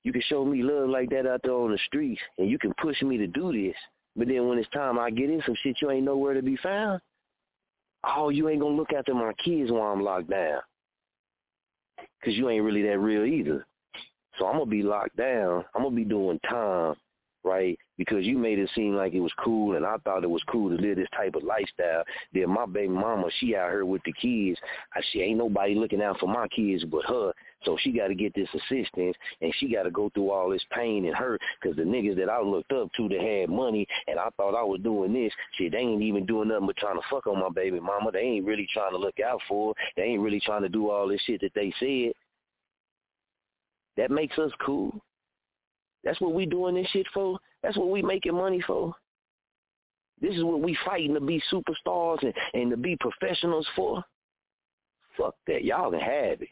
you 0.03 0.13
can 0.13 0.21
show 0.29 0.45
me 0.45 0.63
love 0.63 0.87
like 0.87 1.09
that 1.09 1.27
out 1.27 1.41
there 1.43 1.51
on 1.51 1.71
the 1.71 1.79
streets, 1.87 2.21
and 2.37 2.49
you 2.49 2.57
can 2.57 2.73
push 2.81 3.01
me 3.01 3.17
to 3.17 3.27
do 3.27 3.51
this, 3.51 3.75
but 4.15 4.29
then 4.29 4.47
when 4.47 4.57
it's 4.57 4.69
time 4.69 4.97
I 4.97 5.09
get 5.09 5.29
in 5.29 5.41
some 5.45 5.55
shit, 5.61 5.75
you 5.81 5.91
ain't 5.91 6.05
nowhere 6.05 6.33
to 6.33 6.41
be 6.41 6.55
found? 6.57 7.01
Oh, 8.05 8.29
you 8.29 8.47
ain't 8.47 8.61
gonna 8.61 8.75
look 8.75 8.93
after 8.93 9.13
my 9.13 9.33
kids 9.43 9.71
while 9.71 9.91
I'm 9.91 10.03
locked 10.03 10.29
down. 10.29 10.61
Cause 12.23 12.33
you 12.33 12.49
ain't 12.49 12.63
really 12.63 12.81
that 12.83 12.97
real 12.97 13.25
either. 13.25 13.67
So 14.39 14.47
I'm 14.47 14.57
gonna 14.57 14.65
be 14.65 14.81
locked 14.81 15.17
down. 15.17 15.65
I'm 15.75 15.83
gonna 15.83 15.95
be 15.95 16.05
doing 16.05 16.39
time 16.49 16.95
right? 17.45 17.77
Because 17.97 18.25
you 18.25 18.37
made 18.37 18.59
it 18.59 18.69
seem 18.75 18.95
like 18.95 19.13
it 19.13 19.21
was 19.21 19.31
cool, 19.39 19.75
and 19.75 19.85
I 19.85 19.95
thought 20.03 20.23
it 20.23 20.29
was 20.29 20.43
cool 20.49 20.69
to 20.69 20.81
live 20.81 20.97
this 20.97 21.07
type 21.15 21.35
of 21.35 21.43
lifestyle. 21.43 22.03
Then 22.33 22.49
my 22.49 22.65
baby 22.65 22.89
mama, 22.89 23.27
she 23.39 23.55
out 23.55 23.69
here 23.69 23.85
with 23.85 24.01
the 24.03 24.13
kids. 24.13 24.59
I, 24.93 25.01
she 25.11 25.21
ain't 25.21 25.37
nobody 25.37 25.75
looking 25.75 26.01
out 26.01 26.19
for 26.19 26.27
my 26.27 26.47
kids 26.49 26.83
but 26.83 27.05
her. 27.05 27.31
So 27.63 27.77
she 27.81 27.91
got 27.91 28.07
to 28.07 28.15
get 28.15 28.33
this 28.35 28.49
assistance, 28.53 29.15
and 29.41 29.53
she 29.57 29.71
got 29.71 29.83
to 29.83 29.91
go 29.91 30.09
through 30.13 30.31
all 30.31 30.49
this 30.49 30.65
pain 30.71 31.05
and 31.05 31.15
hurt 31.15 31.41
because 31.61 31.77
the 31.77 31.83
niggas 31.83 32.17
that 32.17 32.29
I 32.29 32.41
looked 32.41 32.71
up 32.71 32.89
to 32.97 33.09
that 33.09 33.21
had 33.21 33.49
money, 33.49 33.87
and 34.07 34.19
I 34.19 34.29
thought 34.37 34.55
I 34.55 34.63
was 34.63 34.81
doing 34.83 35.13
this, 35.13 35.31
shit, 35.57 35.71
they 35.71 35.79
ain't 35.79 36.01
even 36.01 36.25
doing 36.25 36.49
nothing 36.49 36.67
but 36.67 36.77
trying 36.77 36.97
to 36.97 37.07
fuck 37.09 37.27
on 37.27 37.39
my 37.39 37.49
baby 37.49 37.79
mama. 37.79 38.11
They 38.11 38.19
ain't 38.19 38.45
really 38.45 38.67
trying 38.73 38.91
to 38.91 38.97
look 38.97 39.19
out 39.19 39.39
for 39.47 39.73
her. 39.73 39.83
They 39.95 40.03
ain't 40.03 40.21
really 40.21 40.39
trying 40.39 40.63
to 40.63 40.69
do 40.69 40.89
all 40.89 41.07
this 41.07 41.21
shit 41.25 41.41
that 41.41 41.53
they 41.55 41.73
said. 41.79 42.13
That 43.97 44.11
makes 44.11 44.37
us 44.37 44.51
cool. 44.65 45.01
That's 46.05 46.21
what 46.21 46.33
we 46.33 46.45
doing 46.45 46.75
this 46.75 46.87
shit 46.89 47.07
for. 47.13 47.37
That's 47.63 47.75
what 47.77 47.89
we 47.89 48.01
making 48.01 48.35
money 48.35 48.61
for. 48.65 48.93
This 50.21 50.35
is 50.35 50.43
what 50.43 50.61
we 50.61 50.77
fighting 50.85 51.15
to 51.15 51.19
be 51.19 51.41
superstars 51.51 52.23
and, 52.23 52.33
and 52.53 52.71
to 52.71 52.77
be 52.77 52.95
professionals 52.97 53.67
for. 53.75 54.03
Fuck 55.17 55.35
that. 55.47 55.65
Y'all 55.65 55.91
can 55.91 55.99
have 55.99 56.41
it. 56.41 56.49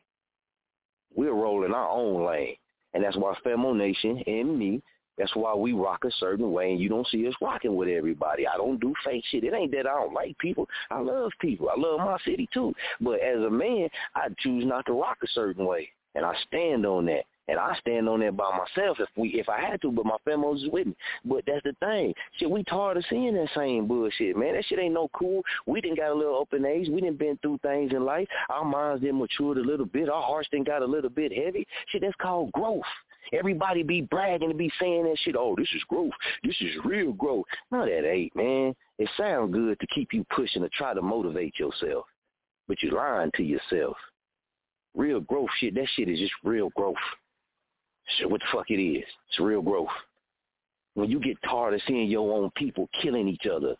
We're 1.15 1.33
rolling 1.33 1.73
our 1.73 1.89
own 1.89 2.25
lane. 2.25 2.55
And 2.93 3.03
that's 3.03 3.15
why 3.15 3.35
Famo 3.45 3.75
Nation 3.75 4.21
and 4.27 4.57
me, 4.57 4.81
that's 5.17 5.35
why 5.35 5.53
we 5.53 5.73
rock 5.73 6.05
a 6.05 6.11
certain 6.19 6.51
way 6.51 6.71
and 6.71 6.79
you 6.79 6.89
don't 6.89 7.07
see 7.07 7.27
us 7.27 7.35
rocking 7.41 7.75
with 7.75 7.87
everybody. 7.87 8.47
I 8.47 8.57
don't 8.57 8.79
do 8.79 8.93
fake 9.05 9.23
shit. 9.29 9.43
It 9.43 9.53
ain't 9.53 9.71
that 9.71 9.87
I 9.87 9.93
don't 9.93 10.13
like 10.13 10.37
people. 10.39 10.67
I 10.89 10.99
love 10.99 11.31
people. 11.39 11.69
I 11.69 11.79
love 11.79 11.99
my 11.99 12.17
city 12.25 12.49
too. 12.53 12.73
But 12.99 13.21
as 13.21 13.37
a 13.37 13.49
man, 13.49 13.89
I 14.15 14.27
choose 14.39 14.65
not 14.65 14.85
to 14.87 14.93
rock 14.93 15.17
a 15.23 15.27
certain 15.27 15.65
way. 15.65 15.89
And 16.15 16.25
I 16.25 16.33
stand 16.47 16.85
on 16.85 17.05
that. 17.07 17.25
And 17.47 17.59
I 17.59 17.75
stand 17.79 18.07
on 18.07 18.21
that 18.21 18.37
by 18.37 18.49
myself 18.51 18.97
if 18.99 19.09
we 19.17 19.29
if 19.29 19.49
I 19.49 19.59
had 19.59 19.81
to, 19.81 19.91
but 19.91 20.05
my 20.05 20.15
family's 20.23 20.69
with 20.71 20.87
me. 20.87 20.95
But 21.25 21.43
that's 21.45 21.63
the 21.63 21.73
thing. 21.81 22.13
Shit, 22.37 22.49
we 22.49 22.63
tired 22.63 22.97
of 22.97 23.03
seeing 23.09 23.33
that 23.35 23.49
same 23.53 23.85
bullshit, 23.85 24.37
man. 24.37 24.53
That 24.53 24.65
shit 24.65 24.79
ain't 24.79 24.93
no 24.93 25.09
cool. 25.13 25.41
We 25.65 25.81
didn't 25.81 25.97
got 25.97 26.11
a 26.11 26.15
little 26.15 26.35
open 26.35 26.65
age. 26.65 26.87
We 26.89 27.01
didn't 27.01 27.19
been 27.19 27.37
through 27.41 27.59
things 27.61 27.91
in 27.91 28.05
life. 28.05 28.27
Our 28.49 28.63
minds 28.63 29.01
didn't 29.01 29.19
matured 29.19 29.57
a 29.57 29.61
little 29.61 29.85
bit. 29.85 30.09
Our 30.09 30.21
hearts 30.21 30.47
didn't 30.51 30.67
got 30.67 30.83
a 30.83 30.85
little 30.85 31.09
bit 31.09 31.33
heavy. 31.33 31.67
Shit, 31.89 32.01
that's 32.01 32.15
called 32.21 32.51
growth. 32.53 32.83
Everybody 33.33 33.83
be 33.83 34.01
bragging 34.01 34.49
and 34.49 34.57
be 34.57 34.71
saying 34.79 35.03
that 35.05 35.17
shit. 35.19 35.35
Oh, 35.37 35.55
this 35.57 35.69
is 35.75 35.83
growth. 35.89 36.11
This 36.43 36.55
is 36.61 36.75
real 36.85 37.11
growth. 37.13 37.45
No, 37.71 37.85
that 37.85 38.09
ain't, 38.09 38.35
man. 38.35 38.73
It 38.99 39.09
sounds 39.17 39.53
good 39.53 39.79
to 39.79 39.87
keep 39.87 40.13
you 40.13 40.25
pushing 40.35 40.61
to 40.61 40.69
try 40.69 40.93
to 40.93 41.01
motivate 41.01 41.57
yourself, 41.59 42.05
but 42.67 42.81
you're 42.81 42.93
lying 42.93 43.31
to 43.35 43.43
yourself. 43.43 43.97
Real 44.95 45.19
growth 45.19 45.49
shit, 45.59 45.73
that 45.75 45.87
shit 45.95 46.07
is 46.07 46.19
just 46.19 46.33
real 46.43 46.69
growth. 46.75 46.95
Shit, 48.17 48.29
what 48.29 48.41
the 48.41 48.47
fuck 48.51 48.69
it 48.69 48.81
is. 48.81 49.03
It's 49.29 49.39
real 49.39 49.61
growth. 49.61 49.87
When 50.95 51.09
you 51.09 51.19
get 51.19 51.37
tired 51.49 51.73
of 51.73 51.81
seeing 51.87 52.09
your 52.09 52.31
own 52.33 52.51
people 52.55 52.89
killing 53.01 53.27
each 53.27 53.47
other, 53.51 53.75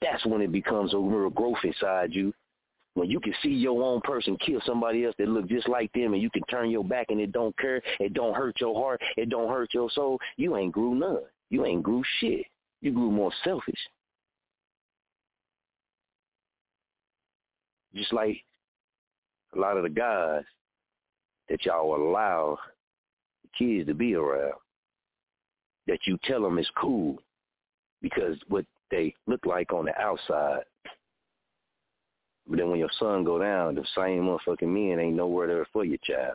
that's 0.00 0.24
when 0.26 0.42
it 0.42 0.52
becomes 0.52 0.92
a 0.94 0.98
real 0.98 1.30
growth 1.30 1.58
inside 1.64 2.12
you. 2.12 2.34
When 2.94 3.08
you 3.08 3.20
can 3.20 3.34
see 3.42 3.48
your 3.48 3.82
own 3.82 4.02
person 4.02 4.36
kill 4.44 4.60
somebody 4.66 5.06
else 5.06 5.14
that 5.18 5.28
look 5.28 5.48
just 5.48 5.66
like 5.66 5.90
them 5.94 6.12
and 6.12 6.20
you 6.20 6.28
can 6.28 6.42
turn 6.50 6.68
your 6.68 6.84
back 6.84 7.06
and 7.08 7.20
it 7.20 7.32
don't 7.32 7.56
care, 7.56 7.80
it 8.00 8.12
don't 8.12 8.34
hurt 8.34 8.60
your 8.60 8.74
heart, 8.74 9.00
it 9.16 9.30
don't 9.30 9.48
hurt 9.48 9.72
your 9.72 9.90
soul, 9.90 10.18
you 10.36 10.56
ain't 10.56 10.72
grew 10.72 10.94
none. 10.94 11.22
You 11.48 11.64
ain't 11.64 11.82
grew 11.82 12.02
shit. 12.18 12.44
You 12.82 12.92
grew 12.92 13.10
more 13.10 13.32
selfish. 13.44 13.78
Just 17.94 18.12
like 18.12 18.42
a 19.54 19.58
lot 19.58 19.76
of 19.76 19.84
the 19.84 19.90
guys 19.90 20.44
that 21.48 21.64
y'all 21.64 21.94
allow 21.94 22.58
kids 23.58 23.86
to 23.86 23.94
be 23.94 24.14
around 24.14 24.54
that 25.86 26.06
you 26.06 26.18
tell 26.24 26.42
them 26.42 26.58
is 26.58 26.70
cool 26.76 27.18
because 28.00 28.36
what 28.48 28.64
they 28.90 29.14
look 29.26 29.44
like 29.46 29.72
on 29.72 29.86
the 29.86 29.98
outside. 30.00 30.62
But 32.46 32.58
then 32.58 32.70
when 32.70 32.78
your 32.78 32.90
son 32.98 33.24
go 33.24 33.38
down, 33.38 33.74
the 33.74 33.84
same 33.96 34.24
motherfucking 34.24 34.62
men 34.62 34.98
ain't 34.98 35.16
nowhere 35.16 35.46
there 35.46 35.66
for 35.72 35.84
your 35.84 35.98
child. 36.04 36.34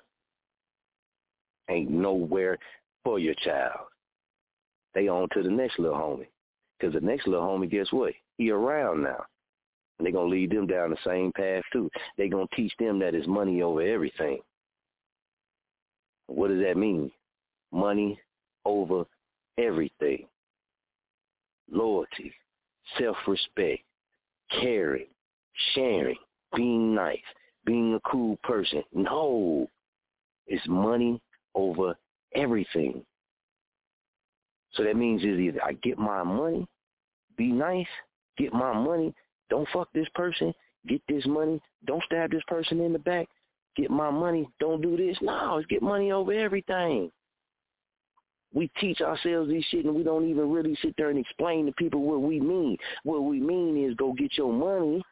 Ain't 1.69 1.89
nowhere 1.89 2.57
for 3.03 3.19
your 3.19 3.35
child. 3.35 3.87
They 4.95 5.07
on 5.09 5.27
to 5.33 5.43
the 5.43 5.49
next 5.49 5.79
little 5.79 5.97
homie. 5.97 6.27
Because 6.79 6.93
the 6.93 7.01
next 7.01 7.27
little 7.27 7.45
homie, 7.45 7.69
guess 7.69 7.87
what? 7.91 8.13
He 8.37 8.51
around 8.51 9.03
now. 9.03 9.25
And 9.99 10.07
they 10.07 10.11
going 10.11 10.29
to 10.29 10.35
lead 10.35 10.51
them 10.51 10.67
down 10.67 10.91
the 10.91 10.97
same 11.05 11.31
path 11.33 11.63
too. 11.73 11.89
they 12.17 12.29
going 12.29 12.47
to 12.47 12.55
teach 12.55 12.73
them 12.79 12.99
that 12.99 13.15
it's 13.15 13.27
money 13.27 13.61
over 13.61 13.81
everything. 13.81 14.39
What 16.27 16.49
does 16.49 16.61
that 16.61 16.77
mean? 16.77 17.11
Money 17.71 18.19
over 18.65 19.05
everything. 19.57 20.27
Loyalty, 21.69 22.33
self-respect, 22.97 23.81
caring, 24.61 25.07
sharing, 25.73 26.15
being 26.55 26.95
nice, 26.95 27.17
being 27.65 27.93
a 27.95 28.09
cool 28.09 28.37
person. 28.43 28.83
No, 28.93 29.67
it's 30.47 30.65
money 30.67 31.21
over 31.55 31.95
everything. 32.35 33.03
So 34.73 34.83
that 34.83 34.95
means 34.95 35.23
is 35.23 35.39
either 35.39 35.63
I 35.63 35.73
get 35.73 35.97
my 35.97 36.23
money, 36.23 36.67
be 37.35 37.51
nice, 37.51 37.87
get 38.37 38.53
my 38.53 38.73
money, 38.73 39.13
don't 39.49 39.67
fuck 39.73 39.89
this 39.93 40.07
person, 40.13 40.53
get 40.87 41.01
this 41.07 41.25
money, 41.25 41.61
don't 41.85 42.03
stab 42.03 42.31
this 42.31 42.43
person 42.47 42.79
in 42.81 42.93
the 42.93 42.99
back, 42.99 43.27
get 43.75 43.89
my 43.89 44.09
money, 44.09 44.47
don't 44.59 44.81
do 44.81 44.97
this. 44.97 45.17
No, 45.21 45.57
it's 45.57 45.67
get 45.67 45.81
money 45.81 46.11
over 46.11 46.31
everything. 46.31 47.11
We 48.53 48.71
teach 48.79 49.01
ourselves 49.01 49.49
these 49.49 49.65
shit 49.69 49.85
and 49.85 49.93
we 49.93 50.03
don't 50.03 50.27
even 50.27 50.49
really 50.49 50.77
sit 50.81 50.95
there 50.97 51.09
and 51.09 51.19
explain 51.19 51.65
to 51.65 51.71
people 51.73 52.01
what 52.01 52.21
we 52.21 52.39
mean. 52.39 52.77
What 53.03 53.23
we 53.23 53.39
mean 53.39 53.83
is 53.83 53.95
go 53.95 54.13
get 54.13 54.37
your 54.37 54.53
money 54.53 55.03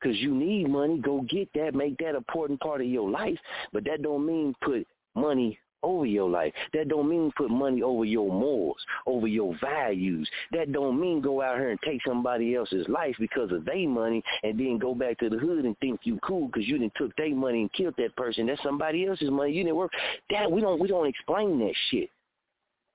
because 0.00 0.18
you 0.18 0.34
need 0.34 0.68
money. 0.68 0.98
Go 0.98 1.22
get 1.22 1.48
that. 1.54 1.74
Make 1.74 1.96
that 1.98 2.14
important 2.14 2.60
part 2.60 2.80
of 2.80 2.86
your 2.86 3.08
life. 3.10 3.38
But 3.72 3.84
that 3.84 4.02
don't 4.02 4.26
mean 4.26 4.54
put 4.62 4.86
money 5.14 5.58
over 5.82 6.06
your 6.06 6.28
life. 6.28 6.52
That 6.72 6.88
don't 6.88 7.08
mean 7.08 7.32
put 7.36 7.50
money 7.50 7.82
over 7.82 8.04
your 8.04 8.30
morals, 8.30 8.78
over 9.06 9.26
your 9.26 9.56
values. 9.60 10.28
That 10.52 10.72
don't 10.72 11.00
mean 11.00 11.20
go 11.20 11.42
out 11.42 11.58
here 11.58 11.70
and 11.70 11.80
take 11.84 12.00
somebody 12.06 12.54
else's 12.54 12.86
life 12.88 13.16
because 13.18 13.50
of 13.52 13.64
their 13.64 13.88
money 13.88 14.22
and 14.42 14.58
then 14.58 14.78
go 14.78 14.94
back 14.94 15.18
to 15.18 15.28
the 15.28 15.38
hood 15.38 15.64
and 15.64 15.78
think 15.78 16.00
you 16.04 16.18
cool 16.26 16.46
because 16.46 16.66
you 16.66 16.78
didn't 16.78 16.94
took 16.96 17.14
their 17.16 17.34
money 17.34 17.62
and 17.62 17.72
killed 17.72 17.94
that 17.98 18.16
person. 18.16 18.46
That's 18.46 18.62
somebody 18.62 19.06
else's 19.06 19.30
money. 19.30 19.52
You 19.52 19.64
didn't 19.64 19.76
work. 19.76 19.92
That 20.30 20.50
we 20.50 20.60
don't 20.60 20.80
we 20.80 20.88
don't 20.88 21.08
explain 21.08 21.58
that 21.60 21.74
shit. 21.90 22.10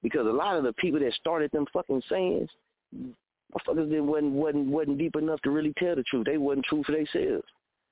Because 0.04 0.28
a 0.28 0.32
lot 0.32 0.58
of 0.58 0.64
the 0.64 0.74
people 0.74 1.00
that 1.00 1.14
started 1.14 1.52
them 1.52 1.66
fucking 1.74 2.02
sayings, 2.10 2.50
motherfuckers 2.94 3.90
that 3.90 4.04
wasn't 4.04 4.34
wasn't 4.34 4.68
wasn't 4.68 4.98
deep 4.98 5.16
enough 5.16 5.42
to 5.42 5.52
really 5.52 5.74
tell 5.78 5.96
the 5.96 6.04
truth. 6.04 6.26
They 6.26 6.38
wasn't 6.38 6.66
true 6.66 6.84
for 6.86 6.92
themselves. 6.92 7.46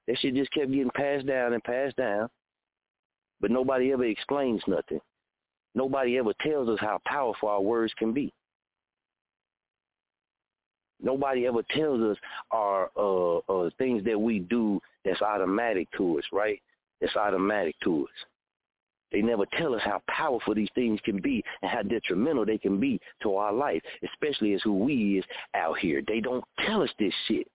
That 0.08 0.18
shit 0.20 0.36
just 0.36 0.52
kept 0.52 0.70
getting 0.70 0.92
passed 0.96 1.26
down 1.26 1.54
and 1.54 1.64
passed 1.64 1.96
down 1.96 2.30
but 3.42 3.52
nobody 3.52 3.92
ever 3.92 4.06
explains 4.06 4.62
nothing. 4.68 5.00
Nobody 5.76 6.18
ever 6.18 6.34
tells 6.42 6.70
us 6.70 6.78
how 6.80 7.00
powerful 7.06 7.50
our 7.50 7.62
words 7.62 7.94
can 7.98 8.14
be. 8.14 8.32
Nobody 11.02 11.46
ever 11.48 11.64
tells 11.72 12.02
us 12.02 12.18
our 12.52 12.90
uh, 12.96 13.38
uh, 13.50 13.70
things 13.78 14.04
that 14.06 14.20
we 14.20 14.40
do 14.40 14.80
that's 15.04 15.22
automatic 15.22 15.90
to 15.98 16.18
us, 16.18 16.24
right? 16.32 16.62
That's 17.02 17.16
automatic 17.16 17.76
to 17.84 18.04
us. 18.04 18.28
They 19.12 19.22
never 19.22 19.46
tell 19.58 19.76
us 19.76 19.82
how 19.84 20.02
powerful 20.08 20.56
these 20.56 20.70
things 20.74 21.00
can 21.06 21.22
be 21.22 21.44
and 21.62 21.70
how 21.70 21.84
detrimental 21.84 22.46
they 22.46 22.58
can 22.58 22.80
be 22.80 23.00
to 23.22 23.36
our 23.36 23.54
life, 23.54 23.82
especially 24.04 24.54
as 24.54 24.62
who 24.64 24.80
we 24.80 25.20
is 25.20 25.26
out 25.54 25.78
here. 25.78 26.02
They 26.08 26.20
don't 26.20 26.44
tell 26.66 26.82
us 26.82 26.90
this 26.98 27.14
shit. 27.28 27.48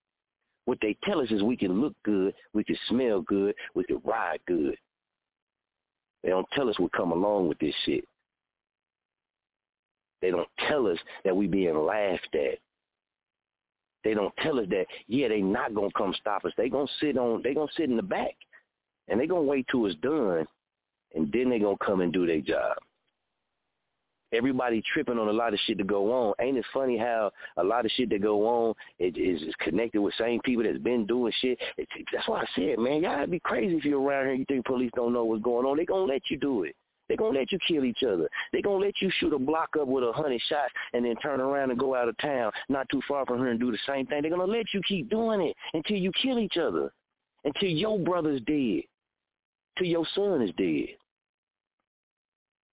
What 0.66 0.78
they 0.82 0.96
tell 1.04 1.20
us 1.20 1.30
is 1.30 1.42
we 1.42 1.56
can 1.56 1.80
look 1.80 1.94
good, 2.04 2.34
we 2.52 2.62
can 2.62 2.76
smell 2.88 3.22
good, 3.22 3.54
we 3.74 3.84
can 3.84 4.00
ride 4.04 4.38
good. 4.46 4.76
They 6.22 6.30
don't 6.30 6.48
tell 6.52 6.68
us 6.68 6.78
what 6.78 6.92
come 6.92 7.12
along 7.12 7.48
with 7.48 7.58
this 7.58 7.74
shit. 7.84 8.04
They 10.20 10.30
don't 10.30 10.48
tell 10.68 10.86
us 10.88 10.98
that 11.24 11.36
we 11.36 11.46
being 11.46 11.78
laughed 11.78 12.34
at. 12.34 12.58
They 14.04 14.14
don't 14.14 14.34
tell 14.38 14.58
us 14.58 14.66
that, 14.70 14.86
yeah, 15.06 15.28
they 15.28 15.40
not 15.40 15.74
gonna 15.74 15.88
come 15.96 16.14
stop 16.20 16.44
us. 16.44 16.52
They 16.56 16.68
gonna 16.68 16.88
sit 17.00 17.16
on 17.16 17.42
they 17.42 17.54
gonna 17.54 17.70
sit 17.76 17.90
in 17.90 17.96
the 17.96 18.02
back. 18.02 18.34
And 19.08 19.18
they 19.18 19.26
gonna 19.26 19.42
wait 19.42 19.66
till 19.70 19.86
it's 19.86 19.96
done 19.96 20.46
and 21.14 21.32
then 21.32 21.48
they 21.48 21.58
gonna 21.58 21.76
come 21.84 22.00
and 22.00 22.12
do 22.12 22.26
their 22.26 22.40
job. 22.40 22.76
Everybody 24.32 24.82
tripping 24.92 25.18
on 25.18 25.28
a 25.28 25.32
lot 25.32 25.54
of 25.54 25.60
shit 25.66 25.78
to 25.78 25.84
go 25.84 26.12
on. 26.12 26.34
Ain't 26.40 26.58
it 26.58 26.64
funny 26.72 26.98
how 26.98 27.30
a 27.56 27.64
lot 27.64 27.84
of 27.84 27.90
shit 27.92 28.10
that 28.10 28.22
go 28.22 28.46
on 28.46 28.74
is, 28.98 29.54
connected 29.60 30.00
with 30.00 30.14
same 30.18 30.40
people 30.40 30.64
that's 30.64 30.78
been 30.78 31.06
doing 31.06 31.32
shit? 31.40 31.58
It, 31.76 31.88
that's 32.12 32.28
why 32.28 32.42
I 32.42 32.46
said, 32.54 32.78
man, 32.78 33.02
y'all 33.02 33.26
be 33.26 33.40
crazy 33.40 33.76
if 33.76 33.84
you're 33.84 34.00
around 34.00 34.26
here. 34.26 34.34
You 34.34 34.44
think 34.46 34.66
police 34.66 34.90
don't 34.94 35.12
know 35.12 35.24
what's 35.24 35.42
going 35.42 35.66
on? 35.66 35.76
They 35.76 35.84
gonna 35.84 36.12
let 36.12 36.22
you 36.30 36.36
do 36.36 36.64
it. 36.64 36.74
They're 37.08 37.16
going 37.16 37.32
to 37.32 37.38
let 37.38 37.52
you 37.52 37.58
kill 37.66 37.84
each 37.84 38.02
other. 38.06 38.28
They're 38.52 38.62
going 38.62 38.80
to 38.80 38.86
let 38.86 39.00
you 39.00 39.10
shoot 39.18 39.32
a 39.32 39.38
block 39.38 39.70
up 39.80 39.88
with 39.88 40.04
a 40.04 40.12
hundred 40.12 40.40
shots 40.48 40.72
and 40.92 41.04
then 41.04 41.16
turn 41.16 41.40
around 41.40 41.70
and 41.70 41.78
go 41.78 41.94
out 41.94 42.08
of 42.08 42.16
town 42.18 42.52
not 42.68 42.86
too 42.90 43.00
far 43.08 43.24
from 43.24 43.38
here 43.38 43.48
and 43.48 43.58
do 43.58 43.72
the 43.72 43.78
same 43.86 44.06
thing. 44.06 44.22
They're 44.22 44.30
to 44.30 44.44
let 44.44 44.66
you 44.74 44.82
keep 44.86 45.08
doing 45.08 45.40
it 45.40 45.56
until 45.72 45.96
you 45.96 46.12
kill 46.22 46.38
each 46.38 46.58
other, 46.58 46.92
until 47.44 47.70
your 47.70 47.98
brother's 47.98 48.42
dead, 48.42 48.82
till 49.78 49.86
your 49.86 50.06
son 50.14 50.42
is 50.42 50.50
dead. 50.58 50.88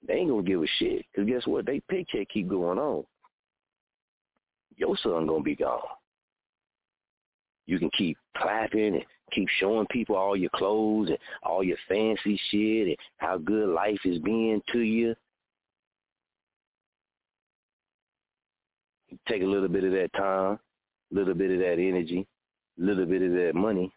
They 0.07 0.15
ain't 0.15 0.29
to 0.29 0.49
give 0.49 0.61
a 0.61 0.67
shit 0.79 1.05
because 1.11 1.27
guess 1.27 1.47
what? 1.47 1.65
They 1.65 1.81
paycheck 1.89 2.29
keep 2.29 2.49
going 2.49 2.77
on. 2.77 3.03
Your 4.77 4.95
son 5.01 5.25
to 5.27 5.41
be 5.41 5.55
gone. 5.55 5.79
You 7.65 7.79
can 7.79 7.89
keep 7.97 8.17
clapping 8.37 8.95
and 8.95 9.05
keep 9.31 9.47
showing 9.59 9.87
people 9.87 10.15
all 10.15 10.35
your 10.35 10.51
clothes 10.53 11.09
and 11.09 11.17
all 11.43 11.63
your 11.63 11.77
fancy 11.87 12.39
shit 12.49 12.87
and 12.87 12.97
how 13.17 13.37
good 13.37 13.69
life 13.69 13.99
is 14.05 14.19
being 14.19 14.61
to 14.71 14.79
you. 14.79 15.15
Take 19.27 19.41
a 19.41 19.45
little 19.45 19.69
bit 19.69 19.85
of 19.85 19.91
that 19.91 20.13
time, 20.13 20.59
a 21.11 21.15
little 21.15 21.33
bit 21.33 21.49
of 21.49 21.59
that 21.59 21.79
energy, 21.79 22.27
a 22.79 22.83
little 22.83 23.05
bit 23.05 23.23
of 23.23 23.31
that 23.31 23.55
money, 23.55 23.91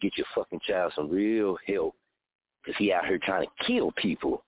get 0.00 0.16
your 0.16 0.26
fucking 0.34 0.60
child 0.66 0.92
some 0.94 1.08
real 1.08 1.56
help 1.66 1.94
because 2.62 2.76
he 2.78 2.92
out 2.92 3.06
here 3.06 3.18
trying 3.18 3.46
to 3.46 3.64
kill 3.66 3.90
people. 3.92 4.44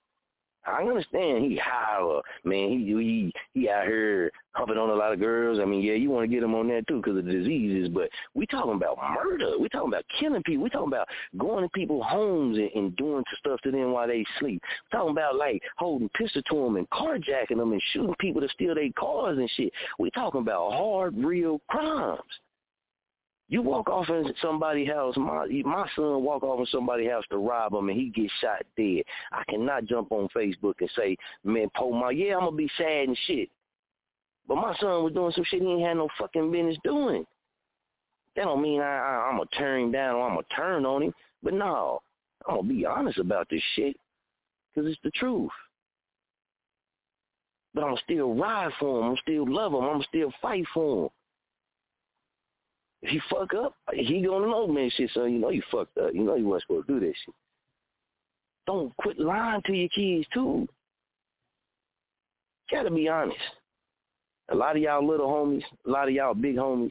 I 0.66 0.82
understand 0.82 1.44
he 1.44 1.56
high, 1.56 2.20
man. 2.44 2.70
He 2.70 2.84
he 2.84 3.32
he 3.54 3.68
out 3.68 3.86
here 3.86 4.30
humping 4.52 4.76
on 4.76 4.90
a 4.90 4.94
lot 4.94 5.12
of 5.12 5.18
girls. 5.18 5.58
I 5.58 5.64
mean, 5.64 5.82
yeah, 5.82 5.94
you 5.94 6.10
want 6.10 6.28
to 6.28 6.34
get 6.34 6.42
him 6.42 6.54
on 6.54 6.68
that 6.68 6.86
too 6.86 6.98
because 6.98 7.16
of 7.16 7.24
diseases. 7.24 7.88
But 7.88 8.10
we 8.34 8.46
talking 8.46 8.74
about 8.74 8.98
murder. 9.14 9.58
We 9.58 9.68
talking 9.68 9.88
about 9.88 10.04
killing 10.18 10.42
people. 10.42 10.64
We 10.64 10.70
talking 10.70 10.88
about 10.88 11.08
going 11.38 11.64
to 11.64 11.70
people's 11.70 12.04
homes 12.06 12.58
and, 12.58 12.70
and 12.74 12.96
doing 12.96 13.24
stuff 13.38 13.60
to 13.62 13.70
them 13.70 13.92
while 13.92 14.06
they 14.06 14.24
sleep. 14.38 14.62
We 14.62 14.98
talking 14.98 15.12
about 15.12 15.36
like 15.36 15.62
holding 15.78 16.10
pistol 16.10 16.42
to 16.42 16.54
them 16.54 16.76
and 16.76 16.90
carjacking 16.90 17.56
them 17.56 17.72
and 17.72 17.82
shooting 17.92 18.14
people 18.18 18.42
to 18.42 18.48
steal 18.48 18.74
their 18.74 18.92
cars 18.98 19.38
and 19.38 19.50
shit. 19.56 19.72
We 19.98 20.10
talking 20.10 20.42
about 20.42 20.72
hard, 20.72 21.16
real 21.16 21.60
crimes. 21.70 22.20
You 23.50 23.62
walk 23.62 23.90
off 23.90 24.08
in 24.08 24.32
somebody's 24.40 24.88
house. 24.88 25.16
My 25.16 25.44
my 25.64 25.84
son 25.96 26.22
walk 26.22 26.44
off 26.44 26.60
in 26.60 26.66
somebody's 26.66 27.10
house 27.10 27.24
to 27.30 27.36
rob 27.36 27.74
him, 27.74 27.88
and 27.88 27.98
he 27.98 28.08
gets 28.08 28.32
shot 28.40 28.62
dead. 28.76 29.02
I 29.32 29.42
cannot 29.50 29.86
jump 29.86 30.12
on 30.12 30.28
Facebook 30.28 30.74
and 30.78 30.90
say, 30.96 31.16
"Man, 31.42 31.68
Paul, 31.74 31.92
my 31.92 32.12
yeah, 32.12 32.34
I'm 32.34 32.44
gonna 32.44 32.56
be 32.56 32.70
sad 32.78 33.08
and 33.08 33.18
shit." 33.26 33.50
But 34.46 34.54
my 34.54 34.72
son 34.76 35.02
was 35.02 35.12
doing 35.12 35.32
some 35.32 35.42
shit 35.44 35.62
he 35.62 35.68
ain't 35.68 35.82
had 35.82 35.96
no 35.96 36.08
fucking 36.16 36.52
business 36.52 36.78
doing. 36.84 37.26
That 38.36 38.44
don't 38.44 38.62
mean 38.62 38.80
I, 38.80 38.84
I 38.84 39.28
I'm 39.28 39.38
gonna 39.38 39.46
turn 39.58 39.82
him 39.82 39.92
down 39.92 40.14
or 40.14 40.28
I'm 40.28 40.34
gonna 40.36 40.46
turn 40.54 40.86
on 40.86 41.02
him. 41.02 41.14
But 41.42 41.54
no, 41.54 42.02
I'm 42.46 42.54
gonna 42.54 42.68
be 42.68 42.86
honest 42.86 43.18
about 43.18 43.48
this 43.50 43.62
shit 43.74 43.96
because 44.72 44.88
it's 44.88 45.00
the 45.02 45.10
truth. 45.10 45.50
But 47.74 47.82
I'm 47.82 47.96
still 48.04 48.32
ride 48.32 48.70
for 48.78 49.00
him. 49.00 49.10
I'm 49.10 49.16
still 49.22 49.52
love 49.52 49.74
him. 49.74 49.82
I'm 49.82 50.02
still 50.04 50.32
fight 50.40 50.64
for 50.72 51.06
him. 51.06 51.10
If 53.02 53.10
he 53.10 53.20
fuck 53.30 53.54
up, 53.54 53.74
he 53.92 54.20
gonna 54.22 54.46
know, 54.46 54.66
man, 54.66 54.90
shit, 54.94 55.10
son, 55.14 55.32
you 55.32 55.38
know 55.38 55.50
you 55.50 55.62
fucked 55.70 55.96
up. 55.98 56.12
You 56.12 56.22
know 56.22 56.36
you 56.36 56.46
wasn't 56.46 56.62
supposed 56.62 56.86
to 56.88 56.94
do 56.94 57.00
that 57.00 57.14
shit. 57.24 57.34
Don't 58.66 58.94
quit 58.98 59.18
lying 59.18 59.62
to 59.66 59.72
your 59.72 59.88
kids, 59.88 60.26
too. 60.34 60.68
Gotta 62.70 62.90
be 62.90 63.08
honest. 63.08 63.38
A 64.50 64.54
lot 64.54 64.76
of 64.76 64.82
y'all 64.82 65.06
little 65.06 65.28
homies, 65.28 65.64
a 65.86 65.90
lot 65.90 66.08
of 66.08 66.14
y'all 66.14 66.34
big 66.34 66.56
homies 66.56 66.90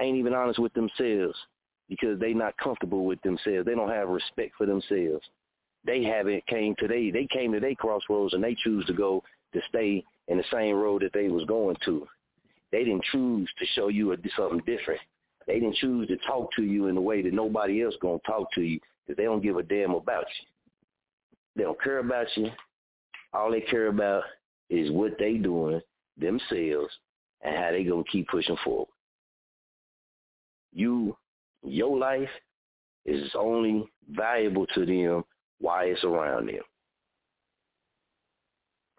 ain't 0.00 0.16
even 0.16 0.34
honest 0.34 0.58
with 0.58 0.72
themselves 0.72 1.36
because 1.88 2.18
they 2.18 2.32
not 2.32 2.56
comfortable 2.56 3.04
with 3.04 3.20
themselves. 3.22 3.66
They 3.66 3.74
don't 3.74 3.90
have 3.90 4.08
respect 4.08 4.54
for 4.56 4.66
themselves. 4.66 5.24
They 5.84 6.02
haven't 6.02 6.46
came 6.46 6.74
to 6.78 6.88
they 6.88 7.10
they 7.10 7.26
came 7.30 7.52
to 7.52 7.60
their 7.60 7.74
crossroads 7.74 8.34
and 8.34 8.42
they 8.42 8.56
choose 8.64 8.86
to 8.86 8.92
go 8.94 9.22
to 9.52 9.60
stay 9.68 10.02
in 10.28 10.38
the 10.38 10.44
same 10.50 10.76
road 10.76 11.02
that 11.02 11.12
they 11.12 11.28
was 11.28 11.44
going 11.44 11.76
to. 11.84 12.06
They 12.74 12.82
didn't 12.82 13.04
choose 13.12 13.48
to 13.60 13.66
show 13.76 13.86
you 13.86 14.16
something 14.36 14.58
different. 14.66 15.00
They 15.46 15.60
didn't 15.60 15.76
choose 15.76 16.08
to 16.08 16.16
talk 16.26 16.50
to 16.56 16.62
you 16.64 16.88
in 16.88 16.96
the 16.96 17.00
way 17.00 17.22
that 17.22 17.32
nobody 17.32 17.84
else 17.84 17.94
gonna 18.02 18.18
talk 18.26 18.52
to 18.54 18.62
you 18.62 18.80
because 19.06 19.16
they 19.16 19.22
don't 19.22 19.44
give 19.44 19.56
a 19.56 19.62
damn 19.62 19.92
about 19.92 20.24
you. 20.40 20.46
They 21.54 21.62
don't 21.62 21.80
care 21.80 22.00
about 22.00 22.26
you. 22.36 22.50
All 23.32 23.52
they 23.52 23.60
care 23.60 23.86
about 23.86 24.24
is 24.70 24.90
what 24.90 25.16
they 25.20 25.34
doing 25.34 25.80
themselves 26.16 26.92
and 27.42 27.54
how 27.54 27.70
they 27.70 27.84
gonna 27.84 28.02
keep 28.10 28.26
pushing 28.26 28.56
forward. 28.64 28.88
You, 30.72 31.16
your 31.62 31.96
life 31.96 32.28
is 33.06 33.30
only 33.38 33.88
valuable 34.10 34.66
to 34.74 34.84
them 34.84 35.24
while 35.60 35.86
it's 35.86 36.02
around 36.02 36.48
them. 36.48 36.64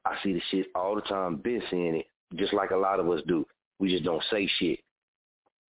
I 0.05 0.15
see 0.23 0.31
the 0.31 0.41
shit 0.49 0.67
all 0.73 0.95
the 0.95 1.01
time, 1.01 1.35
been 1.35 1.61
seeing 1.69 1.95
it, 1.97 2.07
just 2.35 2.53
like 2.53 2.71
a 2.71 2.77
lot 2.77 3.01
of 3.01 3.09
us 3.09 3.19
do. 3.27 3.45
We 3.79 3.89
just 3.89 4.03
don't 4.03 4.23
say 4.31 4.49
shit 4.59 4.79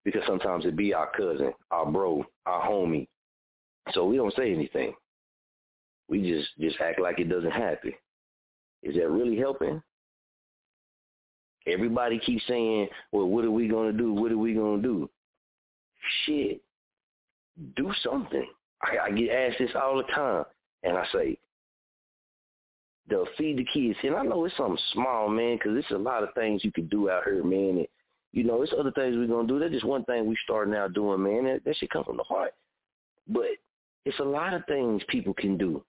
because 0.04 0.22
sometimes 0.26 0.64
it 0.64 0.76
be 0.76 0.94
our 0.94 1.10
cousin, 1.16 1.52
our 1.72 1.84
bro, 1.84 2.24
our 2.46 2.68
homie. 2.68 3.08
So 3.92 4.04
we 4.06 4.16
don't 4.16 4.34
say 4.36 4.52
anything. 4.52 4.94
We 6.08 6.22
just 6.22 6.48
just 6.60 6.80
act 6.80 7.00
like 7.00 7.18
it 7.18 7.28
doesn't 7.28 7.50
happen. 7.50 7.92
Is 8.82 8.94
that 8.94 9.10
really 9.10 9.36
helping? 9.36 9.82
Everybody 11.66 12.20
keeps 12.20 12.46
saying, 12.46 12.88
"Well, 13.10 13.26
what 13.26 13.44
are 13.44 13.50
we 13.50 13.66
gonna 13.66 13.92
do? 13.92 14.12
What 14.12 14.30
are 14.30 14.38
we 14.38 14.54
gonna 14.54 14.80
do?" 14.80 15.10
Shit, 16.24 16.62
do 17.74 17.92
something. 18.04 18.48
I, 18.82 18.98
I 19.06 19.10
get 19.10 19.30
asked 19.30 19.58
this 19.58 19.74
all 19.74 19.96
the 19.96 20.04
time, 20.04 20.44
and 20.84 20.96
I 20.96 21.04
say, 21.12 21.36
"They'll 23.08 23.26
feed 23.36 23.58
the 23.58 23.64
kids." 23.64 23.98
And 24.04 24.14
I 24.14 24.22
know 24.22 24.44
it's 24.44 24.56
something 24.56 24.78
small, 24.92 25.28
man, 25.28 25.56
because 25.56 25.76
it's 25.76 25.90
a 25.90 25.98
lot 25.98 26.22
of 26.22 26.32
things 26.34 26.64
you 26.64 26.70
can 26.70 26.86
do 26.86 27.10
out 27.10 27.24
here, 27.24 27.42
man. 27.42 27.78
And 27.78 27.88
you 28.32 28.44
know, 28.44 28.62
it's 28.62 28.72
other 28.78 28.92
things 28.92 29.16
we're 29.16 29.26
gonna 29.26 29.48
do. 29.48 29.58
That's 29.58 29.72
just 29.72 29.84
one 29.84 30.04
thing 30.04 30.26
we 30.26 30.36
starting 30.44 30.74
out 30.74 30.92
doing, 30.92 31.22
man. 31.22 31.44
That, 31.44 31.64
that 31.64 31.76
should 31.76 31.90
come 31.90 32.04
from 32.04 32.16
the 32.16 32.24
heart. 32.24 32.54
But 33.28 33.46
it's 34.04 34.18
a 34.20 34.24
lot 34.24 34.54
of 34.54 34.64
things 34.66 35.02
people 35.08 35.34
can 35.34 35.56
do. 35.56 35.82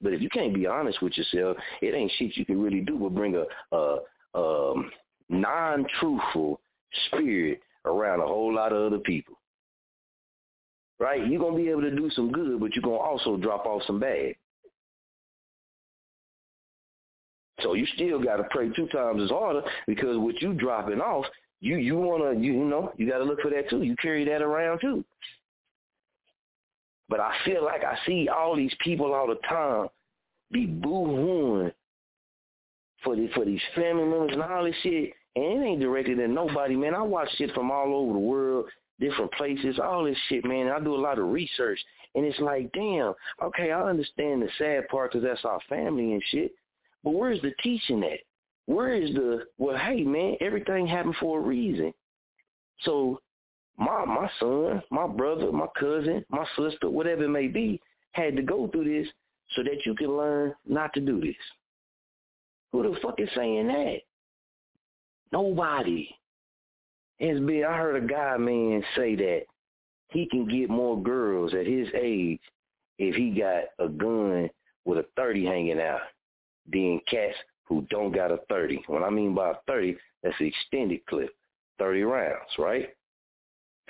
But 0.00 0.12
if 0.12 0.20
you 0.20 0.28
can't 0.28 0.54
be 0.54 0.66
honest 0.66 1.02
with 1.02 1.16
yourself, 1.16 1.56
it 1.82 1.94
ain't 1.94 2.12
shit 2.18 2.36
you 2.36 2.44
can 2.44 2.60
really 2.60 2.80
do 2.80 2.96
but 2.96 3.14
bring 3.14 3.34
a, 3.34 3.76
a 3.76 3.98
um, 4.34 4.90
non-truthful 5.28 6.60
spirit 7.06 7.60
around 7.84 8.20
a 8.20 8.26
whole 8.26 8.54
lot 8.54 8.72
of 8.72 8.86
other 8.86 8.98
people. 8.98 9.34
Right? 11.00 11.26
You're 11.26 11.40
to 11.56 11.62
be 11.62 11.70
able 11.70 11.82
to 11.82 11.94
do 11.94 12.10
some 12.10 12.32
good, 12.32 12.60
but 12.60 12.74
you're 12.74 12.82
to 12.98 13.02
also 13.02 13.36
drop 13.36 13.66
off 13.66 13.82
some 13.86 14.00
bad. 14.00 14.34
So 17.62 17.74
you 17.74 17.86
still 17.94 18.22
got 18.22 18.36
to 18.36 18.44
pray 18.50 18.70
two 18.70 18.86
times 18.88 19.22
as 19.22 19.30
harder 19.30 19.62
because 19.86 20.16
with 20.18 20.36
you 20.40 20.54
dropping 20.54 21.00
off, 21.00 21.26
you 21.60 21.76
you 21.76 21.96
want 21.96 22.22
to 22.22 22.40
you, 22.40 22.52
you 22.52 22.64
know 22.64 22.92
you 22.96 23.08
got 23.08 23.18
to 23.18 23.24
look 23.24 23.40
for 23.40 23.50
that 23.50 23.68
too. 23.68 23.82
You 23.82 23.96
carry 23.96 24.24
that 24.26 24.42
around 24.42 24.80
too. 24.80 25.04
But 27.08 27.20
I 27.20 27.34
feel 27.44 27.64
like 27.64 27.82
I 27.84 27.96
see 28.06 28.28
all 28.28 28.54
these 28.54 28.74
people 28.84 29.14
all 29.14 29.26
the 29.26 29.38
time 29.48 29.88
be 30.50 30.66
boo-hooing 30.66 31.72
for 33.02 33.16
the, 33.16 33.28
for 33.34 33.44
these 33.44 33.60
family 33.74 34.04
members 34.04 34.32
and 34.32 34.42
all 34.42 34.64
this 34.64 34.74
shit, 34.82 35.12
and 35.36 35.62
it 35.62 35.66
ain't 35.66 35.80
directed 35.80 36.20
at 36.20 36.30
nobody, 36.30 36.76
man. 36.76 36.94
I 36.94 37.02
watch 37.02 37.28
shit 37.36 37.52
from 37.54 37.70
all 37.70 37.94
over 37.94 38.12
the 38.12 38.18
world, 38.18 38.66
different 39.00 39.32
places, 39.32 39.78
all 39.78 40.04
this 40.04 40.16
shit, 40.28 40.44
man. 40.44 40.68
I 40.68 40.80
do 40.80 40.94
a 40.94 40.96
lot 40.96 41.18
of 41.18 41.28
research, 41.28 41.78
and 42.14 42.24
it's 42.24 42.40
like, 42.40 42.70
damn, 42.72 43.14
okay, 43.42 43.72
I 43.72 43.82
understand 43.82 44.42
the 44.42 44.48
sad 44.58 44.88
part 44.88 45.12
because 45.12 45.24
that's 45.24 45.44
our 45.44 45.60
family 45.68 46.12
and 46.12 46.22
shit, 46.30 46.52
but 47.04 47.10
where's 47.10 47.40
the 47.42 47.52
teaching 47.62 48.02
at? 48.02 48.20
Where 48.66 48.92
is 48.92 49.14
the 49.14 49.44
well? 49.56 49.78
Hey, 49.78 50.02
man, 50.02 50.36
everything 50.40 50.86
happened 50.86 51.16
for 51.20 51.38
a 51.38 51.42
reason. 51.42 51.92
So 52.82 53.20
my 53.78 54.04
my 54.04 54.30
son, 54.40 54.82
my 54.90 55.06
brother, 55.06 55.50
my 55.52 55.68
cousin, 55.78 56.24
my 56.28 56.44
sister, 56.56 56.90
whatever 56.90 57.24
it 57.24 57.30
may 57.30 57.48
be, 57.48 57.80
had 58.12 58.36
to 58.36 58.42
go 58.42 58.68
through 58.68 58.84
this 58.84 59.10
so 59.54 59.62
that 59.62 59.86
you 59.86 59.94
can 59.94 60.16
learn 60.16 60.54
not 60.66 60.92
to 60.94 61.00
do 61.00 61.20
this. 61.20 61.36
Who 62.72 62.82
the 62.82 62.98
fuck 63.00 63.18
is 63.20 63.30
saying 63.34 63.68
that? 63.68 64.00
Nobody. 65.32 66.08
It's 67.18 67.40
been 67.40 67.64
I 67.64 67.76
heard 67.76 68.02
a 68.02 68.06
guy 68.06 68.36
man 68.36 68.84
say 68.94 69.16
that 69.16 69.42
he 70.08 70.26
can 70.26 70.46
get 70.46 70.70
more 70.70 71.00
girls 71.02 71.54
at 71.54 71.66
his 71.66 71.88
age 71.94 72.40
if 72.98 73.14
he 73.14 73.30
got 73.30 73.64
a 73.78 73.88
gun 73.88 74.50
with 74.84 74.98
a 74.98 75.06
30 75.16 75.44
hanging 75.44 75.80
out 75.80 76.00
than 76.72 77.00
cats 77.10 77.36
who 77.64 77.86
don't 77.90 78.14
got 78.14 78.30
a 78.30 78.38
30. 78.48 78.82
What 78.86 79.02
I 79.02 79.10
mean 79.10 79.34
by 79.34 79.50
a 79.50 79.54
30, 79.66 79.96
that's 80.22 80.34
an 80.40 80.46
extended 80.46 81.04
clip, 81.06 81.30
30 81.78 82.02
rounds, 82.02 82.50
right? 82.58 82.88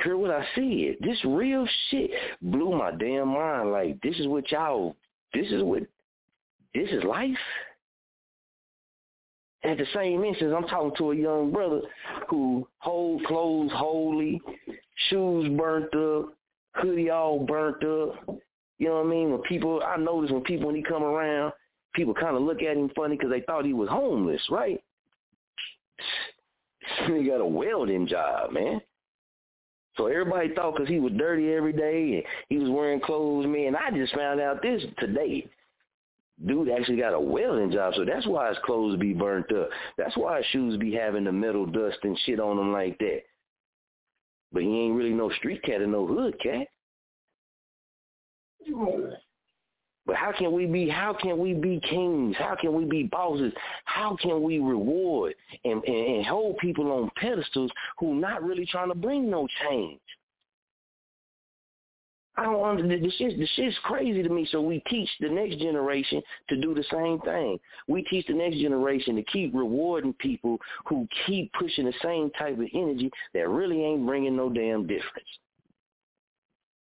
Hear 0.02 0.16
what 0.16 0.30
I 0.30 0.44
said. 0.54 0.96
This 1.00 1.18
real 1.24 1.66
shit 1.90 2.10
blew 2.40 2.76
my 2.76 2.92
damn 2.92 3.28
mind. 3.28 3.72
Like 3.72 4.00
this 4.00 4.16
is 4.18 4.28
what 4.28 4.50
y'all. 4.50 4.94
This 5.34 5.50
is 5.50 5.62
what. 5.62 5.82
This 6.74 6.88
is 6.90 7.02
life. 7.02 7.36
At 9.64 9.78
the 9.78 9.86
same 9.92 10.22
instance, 10.22 10.54
I'm 10.56 10.68
talking 10.68 10.94
to 10.98 11.10
a 11.10 11.16
young 11.16 11.50
brother 11.50 11.80
who 12.28 12.68
hold 12.78 13.24
clothes 13.24 13.72
holy, 13.74 14.40
shoes 15.08 15.48
burnt 15.56 15.92
up, 15.96 16.32
hoodie 16.74 17.10
all 17.10 17.40
burnt 17.40 17.82
up. 17.82 18.38
You 18.78 18.88
know 18.88 18.94
what 18.94 19.06
I 19.06 19.08
mean? 19.08 19.32
When 19.32 19.42
people, 19.42 19.82
I 19.84 19.96
notice 19.96 20.30
when 20.30 20.42
people 20.42 20.66
when 20.68 20.76
he 20.76 20.82
come 20.82 21.02
around, 21.02 21.52
people 21.98 22.14
kind 22.14 22.36
of 22.36 22.42
look 22.42 22.62
at 22.62 22.76
him 22.76 22.90
funny 22.94 23.16
because 23.16 23.30
they 23.30 23.40
thought 23.40 23.64
he 23.64 23.74
was 23.74 23.88
homeless, 23.88 24.40
right? 24.50 24.82
he 27.06 27.24
got 27.24 27.40
a 27.40 27.46
welding 27.46 28.06
job, 28.06 28.52
man. 28.52 28.80
So 29.96 30.06
everybody 30.06 30.54
thought 30.54 30.76
because 30.76 30.88
he 30.88 31.00
was 31.00 31.12
dirty 31.14 31.52
every 31.52 31.72
day 31.72 32.14
and 32.14 32.22
he 32.48 32.58
was 32.58 32.70
wearing 32.70 33.00
clothes, 33.00 33.46
man. 33.46 33.74
I 33.74 33.90
just 33.90 34.14
found 34.14 34.40
out 34.40 34.62
this 34.62 34.82
today. 34.98 35.50
Dude 36.46 36.68
actually 36.68 36.98
got 36.98 37.14
a 37.14 37.20
welding 37.20 37.72
job, 37.72 37.94
so 37.96 38.04
that's 38.04 38.24
why 38.28 38.48
his 38.48 38.58
clothes 38.64 38.96
be 38.96 39.12
burnt 39.12 39.52
up. 39.52 39.70
That's 39.96 40.16
why 40.16 40.36
his 40.36 40.46
shoes 40.52 40.78
be 40.78 40.94
having 40.94 41.24
the 41.24 41.32
metal 41.32 41.66
dust 41.66 41.98
and 42.04 42.16
shit 42.24 42.38
on 42.38 42.56
them 42.56 42.72
like 42.72 42.96
that. 42.98 43.22
But 44.52 44.62
he 44.62 44.68
ain't 44.68 44.94
really 44.94 45.12
no 45.12 45.30
street 45.32 45.64
cat 45.64 45.82
or 45.82 45.88
no 45.88 46.06
hood 46.06 46.40
cat. 46.40 46.68
But 50.08 50.16
how 50.16 50.32
can 50.32 50.52
we 50.52 50.64
be 50.64 50.88
how 50.88 51.12
can 51.12 51.38
we 51.38 51.52
be 51.52 51.78
kings? 51.80 52.34
How 52.38 52.56
can 52.58 52.72
we 52.72 52.86
be 52.86 53.02
bosses? 53.02 53.52
How 53.84 54.16
can 54.16 54.42
we 54.42 54.58
reward 54.58 55.34
and, 55.66 55.84
and, 55.84 56.16
and 56.16 56.26
hold 56.26 56.56
people 56.56 56.90
on 56.90 57.10
pedestals 57.16 57.70
who 57.98 58.14
not 58.14 58.42
really 58.42 58.64
trying 58.64 58.88
to 58.88 58.94
bring 58.94 59.30
no 59.30 59.46
change? 59.68 60.00
I 62.38 62.44
don't 62.44 62.62
understand. 62.62 63.04
The 63.04 63.10
shit, 63.18 63.38
the 63.38 63.46
shit's 63.56 63.76
crazy 63.82 64.22
to 64.22 64.30
me. 64.30 64.48
So 64.50 64.62
we 64.62 64.82
teach 64.88 65.10
the 65.20 65.28
next 65.28 65.58
generation 65.58 66.22
to 66.48 66.58
do 66.58 66.72
the 66.72 66.84
same 66.90 67.20
thing. 67.20 67.58
We 67.86 68.02
teach 68.04 68.26
the 68.28 68.34
next 68.34 68.56
generation 68.56 69.14
to 69.16 69.22
keep 69.24 69.52
rewarding 69.54 70.14
people 70.14 70.56
who 70.86 71.06
keep 71.26 71.52
pushing 71.52 71.84
the 71.84 71.92
same 72.02 72.30
type 72.30 72.58
of 72.58 72.66
energy 72.72 73.10
that 73.34 73.48
really 73.50 73.84
ain't 73.84 74.06
bringing 74.06 74.36
no 74.36 74.48
damn 74.48 74.86
difference. 74.86 75.28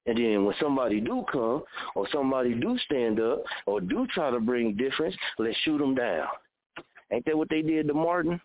And 0.07 0.17
then 0.17 0.45
when 0.45 0.55
somebody 0.61 1.01
do 1.01 1.25
come 1.31 1.65
or 1.95 2.07
somebody 2.13 2.55
do 2.55 2.79
stand 2.85 3.21
up 3.21 3.43
or 3.67 3.81
do 3.81 4.07
try 4.15 4.31
to 4.31 4.41
bring 4.41 4.77
difference, 4.77 5.17
let's 5.39 5.57
shoot 5.59 5.79
them 5.79 5.95
down. 5.95 6.27
Ain't 7.13 7.25
that 7.27 7.37
what 7.37 7.49
they 7.49 7.63
did 7.63 7.89
to 7.89 7.95
Martin? 7.95 8.41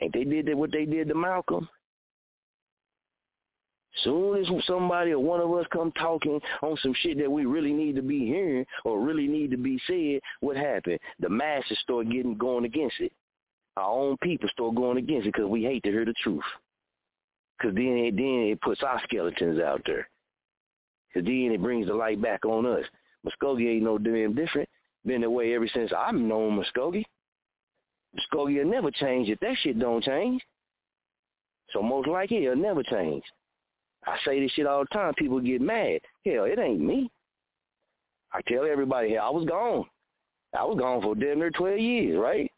Ain't 0.00 0.12
they 0.12 0.24
did 0.24 0.46
that 0.46 0.56
what 0.56 0.72
they 0.72 0.86
did 0.86 1.08
to 1.08 1.14
Malcolm? 1.14 1.68
Soon 4.04 4.40
as 4.40 4.46
somebody 4.66 5.12
or 5.12 5.18
one 5.18 5.40
of 5.40 5.52
us 5.52 5.66
come 5.70 5.92
talking 5.92 6.40
on 6.62 6.76
some 6.82 6.94
shit 7.02 7.18
that 7.18 7.30
we 7.30 7.44
really 7.44 7.72
need 7.72 7.94
to 7.96 8.02
be 8.02 8.20
hearing 8.26 8.64
or 8.84 9.00
really 9.00 9.28
need 9.28 9.50
to 9.50 9.58
be 9.58 9.78
said, 9.86 10.20
what 10.40 10.56
happened? 10.56 10.98
The 11.20 11.28
masses 11.28 11.78
start 11.82 12.08
getting 12.08 12.36
going 12.36 12.64
against 12.64 12.96
it. 13.00 13.12
Our 13.76 13.90
own 13.90 14.16
people 14.22 14.48
start 14.48 14.74
going 14.74 14.96
against 14.96 15.26
it 15.26 15.34
because 15.34 15.48
we 15.48 15.62
hate 15.62 15.82
to 15.84 15.90
hear 15.90 16.06
the 16.06 16.14
truth. 16.22 16.42
Because 17.58 17.74
then 17.74 18.10
then 18.16 18.48
it 18.50 18.60
puts 18.62 18.82
our 18.82 19.00
skeletons 19.04 19.60
out 19.60 19.82
there. 19.84 20.08
Because 21.12 21.26
then 21.26 21.52
it 21.52 21.62
brings 21.62 21.86
the 21.86 21.94
light 21.94 22.20
back 22.22 22.44
on 22.44 22.66
us. 22.66 22.84
Muskogee 23.26 23.74
ain't 23.74 23.84
no 23.84 23.98
damn 23.98 24.34
different. 24.34 24.68
Been 25.04 25.20
that 25.22 25.30
way 25.30 25.54
ever 25.54 25.68
since 25.68 25.92
I've 25.96 26.14
known 26.14 26.62
Muskogee. 26.62 27.04
Muskogee 28.16 28.62
will 28.62 28.70
never 28.70 28.90
change 28.90 29.28
if 29.28 29.40
that 29.40 29.56
shit 29.62 29.78
don't 29.78 30.02
change. 30.02 30.42
So 31.72 31.82
most 31.82 32.08
likely 32.08 32.44
it'll 32.44 32.56
never 32.56 32.82
change. 32.82 33.24
I 34.06 34.16
say 34.24 34.40
this 34.40 34.52
shit 34.52 34.66
all 34.66 34.80
the 34.80 34.86
time. 34.86 35.14
People 35.14 35.40
get 35.40 35.60
mad. 35.60 36.00
Hell, 36.24 36.44
it 36.44 36.58
ain't 36.58 36.80
me. 36.80 37.10
I 38.32 38.40
tell 38.48 38.64
everybody, 38.64 39.14
hell, 39.14 39.26
I 39.26 39.30
was 39.30 39.46
gone. 39.46 39.84
I 40.58 40.64
was 40.64 40.78
gone 40.78 41.00
for 41.02 41.14
damn 41.14 41.38
near 41.38 41.50
12 41.50 41.78
years, 41.78 42.18
right? 42.18 42.50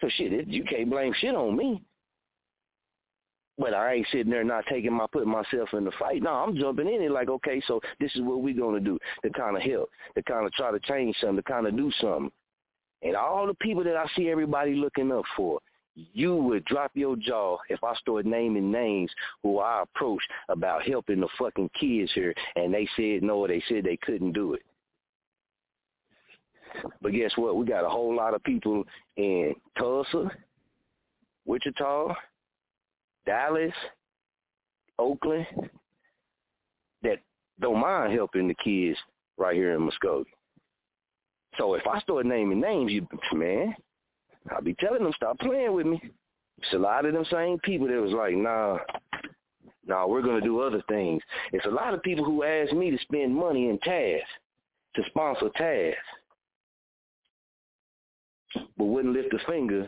So 0.00 0.08
shit, 0.16 0.32
it, 0.32 0.48
you 0.48 0.64
can't 0.64 0.90
blame 0.90 1.14
shit 1.18 1.34
on 1.34 1.56
me. 1.56 1.82
But 3.56 3.72
I 3.72 3.94
ain't 3.94 4.06
sitting 4.10 4.32
there 4.32 4.42
not 4.42 4.64
taking 4.68 4.92
my 4.92 5.06
putting 5.12 5.30
myself 5.30 5.68
in 5.74 5.84
the 5.84 5.92
fight. 5.98 6.22
No, 6.22 6.30
I'm 6.30 6.56
jumping 6.56 6.88
in 6.88 7.02
it 7.02 7.10
like, 7.10 7.28
okay, 7.28 7.62
so 7.66 7.80
this 8.00 8.10
is 8.16 8.22
what 8.22 8.42
we're 8.42 8.58
gonna 8.58 8.80
do 8.80 8.98
to 9.22 9.30
kind 9.30 9.56
of 9.56 9.62
help, 9.62 9.90
to 10.16 10.22
kind 10.24 10.44
of 10.44 10.52
try 10.52 10.72
to 10.72 10.80
change 10.80 11.16
something, 11.20 11.36
to 11.36 11.42
kind 11.42 11.66
of 11.66 11.76
do 11.76 11.90
something. 12.00 12.32
And 13.02 13.14
all 13.14 13.46
the 13.46 13.54
people 13.54 13.84
that 13.84 13.96
I 13.96 14.06
see 14.16 14.28
everybody 14.30 14.74
looking 14.74 15.12
up 15.12 15.24
for, 15.36 15.60
you 15.94 16.34
would 16.34 16.64
drop 16.64 16.90
your 16.94 17.16
jaw 17.16 17.58
if 17.68 17.84
I 17.84 17.94
started 17.96 18.26
naming 18.26 18.72
names 18.72 19.10
who 19.42 19.60
I 19.60 19.82
approached 19.82 20.28
about 20.48 20.82
helping 20.82 21.20
the 21.20 21.28
fucking 21.38 21.70
kids 21.78 22.10
here, 22.14 22.34
and 22.56 22.74
they 22.74 22.88
said 22.96 23.22
no, 23.22 23.46
they 23.46 23.62
said 23.68 23.84
they 23.84 23.98
couldn't 23.98 24.32
do 24.32 24.54
it. 24.54 24.62
But 27.00 27.12
guess 27.12 27.30
what? 27.36 27.56
We 27.56 27.66
got 27.66 27.84
a 27.84 27.88
whole 27.88 28.14
lot 28.16 28.34
of 28.34 28.42
people 28.42 28.84
in 29.16 29.54
Tulsa, 29.78 30.30
Wichita, 31.46 32.14
Dallas, 33.26 33.72
Oakland 34.98 35.46
that 37.02 37.18
don't 37.60 37.80
mind 37.80 38.12
helping 38.12 38.48
the 38.48 38.54
kids 38.54 38.98
right 39.36 39.56
here 39.56 39.74
in 39.74 39.80
Muskogee. 39.80 40.24
So 41.58 41.74
if 41.74 41.86
I 41.86 42.00
start 42.00 42.26
naming 42.26 42.60
names, 42.60 42.92
you 42.92 43.06
man, 43.32 43.74
I'll 44.50 44.62
be 44.62 44.74
telling 44.74 45.04
them 45.04 45.12
stop 45.14 45.38
playing 45.38 45.72
with 45.72 45.86
me. 45.86 46.00
It's 46.58 46.72
a 46.72 46.78
lot 46.78 47.04
of 47.04 47.12
them 47.12 47.24
same 47.30 47.58
people 47.60 47.88
that 47.88 48.00
was 48.00 48.12
like, 48.12 48.34
nah, 48.34 48.78
nah, 49.86 50.06
we're 50.06 50.22
gonna 50.22 50.40
do 50.40 50.60
other 50.60 50.82
things. 50.88 51.22
It's 51.52 51.66
a 51.66 51.70
lot 51.70 51.94
of 51.94 52.02
people 52.02 52.24
who 52.24 52.42
ask 52.44 52.72
me 52.72 52.90
to 52.90 52.98
spend 52.98 53.34
money 53.34 53.68
in 53.68 53.78
Taz, 53.78 54.20
to 54.96 55.02
sponsor 55.06 55.50
Taz, 55.58 55.94
but 58.76 58.84
wouldn't 58.84 59.14
lift 59.14 59.34
a 59.34 59.38
finger 59.50 59.86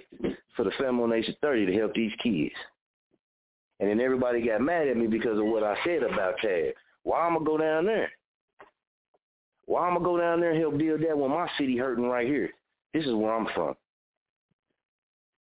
for 0.57 0.65
the 0.65 0.71
Famo 0.71 1.09
Nation 1.09 1.35
30 1.41 1.67
to 1.67 1.75
help 1.75 1.95
these 1.95 2.13
kids. 2.23 2.55
And 3.81 3.91
then 3.91 4.01
everybody 4.01 4.47
got 4.47 4.61
mad 4.61 4.89
at 4.89 4.97
me 4.97 5.07
because 5.07 5.39
of 5.39 5.45
what 5.45 5.63
I 5.63 5.77
said 5.85 6.03
about 6.03 6.39
Taz. 6.43 6.73
Why 7.03 7.21
I'm 7.21 7.35
gonna 7.35 7.45
go 7.45 7.59
down 7.59 7.87
there? 7.87 8.11
Why 9.67 9.87
I'm 9.87 9.95
gonna 9.95 10.05
go 10.05 10.19
down 10.19 10.41
there 10.41 10.53
and 10.53 10.61
help 10.61 10.79
build 10.79 11.03
that 11.03 11.17
when 11.17 11.31
my 11.31 11.49
city 11.59 11.77
hurting 11.77 12.05
right 12.05 12.27
here? 12.27 12.51
This 12.95 13.05
is 13.05 13.15
where 13.15 13.35
I'm 13.35 13.47
from. 13.55 13.75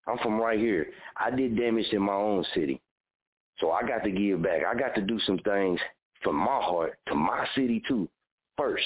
I'm 0.07 0.19
from 0.19 0.41
right 0.41 0.59
here. 0.59 0.89
I 1.17 1.31
did 1.31 1.57
damage 1.57 1.87
in 1.93 2.03
my 2.03 2.15
own 2.15 2.45
city. 2.55 2.81
So 3.59 3.71
I 3.71 3.83
got 3.83 4.03
to 4.05 4.11
give 4.11 4.43
back. 4.43 4.63
I 4.67 4.75
got 4.75 4.95
to 4.97 5.03
do 5.03 5.19
some 5.21 5.39
things 5.39 5.79
from 6.23 6.37
my 6.37 6.61
heart 6.61 6.99
to 7.09 7.15
my 7.15 7.47
city 7.55 7.83
too, 7.87 8.09
first. 8.57 8.85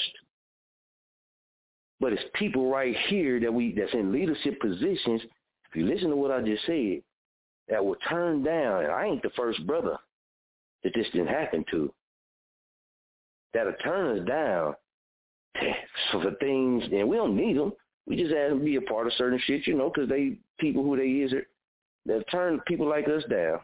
But 1.99 2.13
it's 2.13 2.23
people 2.35 2.69
right 2.69 2.95
here 3.07 3.39
that 3.39 3.51
we 3.51 3.73
that's 3.73 3.93
in 3.93 4.11
leadership 4.11 4.59
positions. 4.59 5.21
If 5.69 5.75
you 5.75 5.85
listen 5.87 6.09
to 6.09 6.15
what 6.15 6.31
I 6.31 6.41
just 6.41 6.65
said, 6.65 7.01
that 7.69 7.83
will 7.83 7.95
turn 8.09 8.43
down. 8.43 8.83
And 8.83 8.91
I 8.91 9.05
ain't 9.05 9.21
the 9.21 9.29
first 9.35 9.65
brother 9.67 9.97
that 10.83 10.93
this 10.95 11.07
didn't 11.11 11.27
happen 11.27 11.65
to. 11.71 11.91
That'll 13.53 13.73
turn 13.83 14.19
us 14.19 14.27
down 14.27 14.75
for 16.11 16.31
things, 16.39 16.83
and 16.91 17.07
we 17.07 17.17
don't 17.17 17.35
need 17.35 17.57
them. 17.57 17.73
We 18.05 18.15
just 18.15 18.33
ask 18.33 18.49
them 18.49 18.59
to 18.59 18.65
be 18.65 18.75
a 18.75 18.81
part 18.81 19.07
of 19.07 19.13
certain 19.13 19.39
shit, 19.45 19.67
you 19.67 19.75
know, 19.75 19.89
because 19.89 20.09
they 20.09 20.37
people 20.59 20.83
who 20.83 20.95
they 20.95 21.03
is. 21.03 21.33
They'll 22.05 22.21
turn 22.23 22.61
people 22.67 22.87
like 22.87 23.07
us 23.07 23.23
down. 23.29 23.59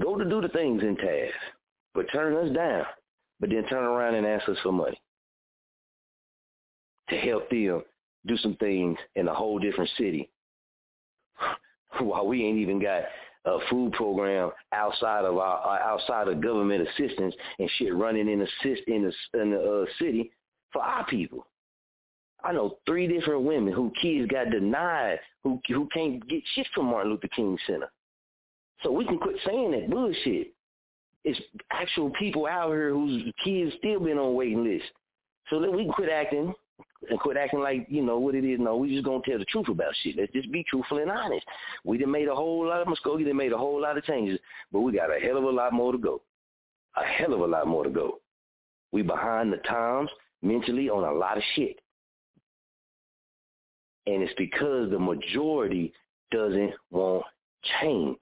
Go 0.00 0.16
to 0.16 0.24
do 0.24 0.40
the 0.40 0.48
things 0.48 0.82
in 0.82 0.96
task, 0.96 1.34
but 1.94 2.06
turn 2.12 2.36
us 2.36 2.54
down. 2.54 2.84
But 3.40 3.50
then 3.50 3.66
turn 3.66 3.84
around 3.84 4.14
and 4.14 4.26
ask 4.26 4.48
us 4.48 4.56
for 4.62 4.72
money 4.72 5.00
to 7.10 7.16
help 7.16 7.48
them 7.50 7.82
do 8.26 8.36
some 8.38 8.56
things 8.56 8.98
in 9.14 9.28
a 9.28 9.34
whole 9.34 9.58
different 9.58 9.90
city 9.96 10.30
while 12.04 12.26
we 12.26 12.44
ain't 12.44 12.58
even 12.58 12.80
got 12.80 13.02
a 13.44 13.58
food 13.70 13.92
program 13.92 14.50
outside 14.72 15.24
of 15.24 15.38
our 15.38 15.78
outside 15.80 16.28
of 16.28 16.42
government 16.42 16.86
assistance 16.86 17.34
and 17.58 17.70
shit 17.78 17.94
running 17.94 18.28
in 18.28 18.42
assist 18.42 18.82
in 18.88 19.02
the 19.02 19.40
in 19.40 19.50
the 19.52 19.60
uh, 19.60 19.84
city 19.98 20.30
for 20.72 20.82
our 20.82 21.06
people. 21.06 21.46
I 22.44 22.52
know 22.52 22.78
three 22.86 23.06
different 23.06 23.42
women 23.42 23.72
who 23.72 23.92
kids 24.02 24.30
got 24.30 24.50
denied 24.50 25.18
who 25.42 25.60
who 25.68 25.88
can't 25.94 26.26
get 26.28 26.42
shit 26.54 26.66
from 26.74 26.86
Martin 26.86 27.12
Luther 27.12 27.28
King 27.34 27.56
Center. 27.66 27.90
So 28.82 28.90
we 28.92 29.06
can 29.06 29.18
quit 29.18 29.36
saying 29.46 29.70
that 29.72 29.90
bullshit. 29.90 30.52
It's 31.24 31.40
actual 31.72 32.10
people 32.18 32.46
out 32.46 32.70
here 32.70 32.90
whose 32.90 33.22
kids 33.42 33.72
still 33.78 34.00
been 34.00 34.18
on 34.18 34.34
waiting 34.34 34.64
lists. 34.64 34.88
So 35.50 35.60
that 35.60 35.72
we 35.72 35.84
can 35.84 35.92
quit 35.92 36.08
acting 36.08 36.52
and 37.10 37.20
quit 37.20 37.36
acting 37.36 37.60
like, 37.60 37.86
you 37.88 38.02
know, 38.02 38.18
what 38.18 38.34
it 38.34 38.44
is. 38.44 38.58
No, 38.60 38.76
we 38.76 38.92
just 38.92 39.04
gonna 39.04 39.20
tell 39.24 39.38
the 39.38 39.44
truth 39.46 39.68
about 39.68 39.94
shit. 40.02 40.16
Let's 40.16 40.32
just 40.32 40.50
be 40.50 40.64
truthful 40.68 40.98
and 40.98 41.10
honest. 41.10 41.46
We 41.84 41.98
done 41.98 42.10
made 42.10 42.28
a 42.28 42.34
whole 42.34 42.66
lot 42.66 42.80
of 42.80 42.88
Muskogee, 42.88 43.24
they 43.24 43.32
made 43.32 43.52
a 43.52 43.58
whole 43.58 43.80
lot 43.80 43.96
of 43.96 44.04
changes, 44.04 44.38
but 44.72 44.80
we 44.80 44.92
got 44.92 45.14
a 45.14 45.20
hell 45.20 45.38
of 45.38 45.44
a 45.44 45.50
lot 45.50 45.72
more 45.72 45.92
to 45.92 45.98
go. 45.98 46.22
A 46.96 47.04
hell 47.04 47.34
of 47.34 47.40
a 47.40 47.46
lot 47.46 47.66
more 47.66 47.84
to 47.84 47.90
go. 47.90 48.20
We 48.92 49.02
behind 49.02 49.52
the 49.52 49.58
times 49.58 50.10
mentally 50.42 50.88
on 50.88 51.04
a 51.04 51.12
lot 51.12 51.36
of 51.36 51.42
shit. 51.54 51.78
And 54.06 54.22
it's 54.22 54.32
because 54.38 54.90
the 54.90 54.98
majority 54.98 55.92
doesn't 56.30 56.72
want 56.90 57.24
change. 57.80 58.18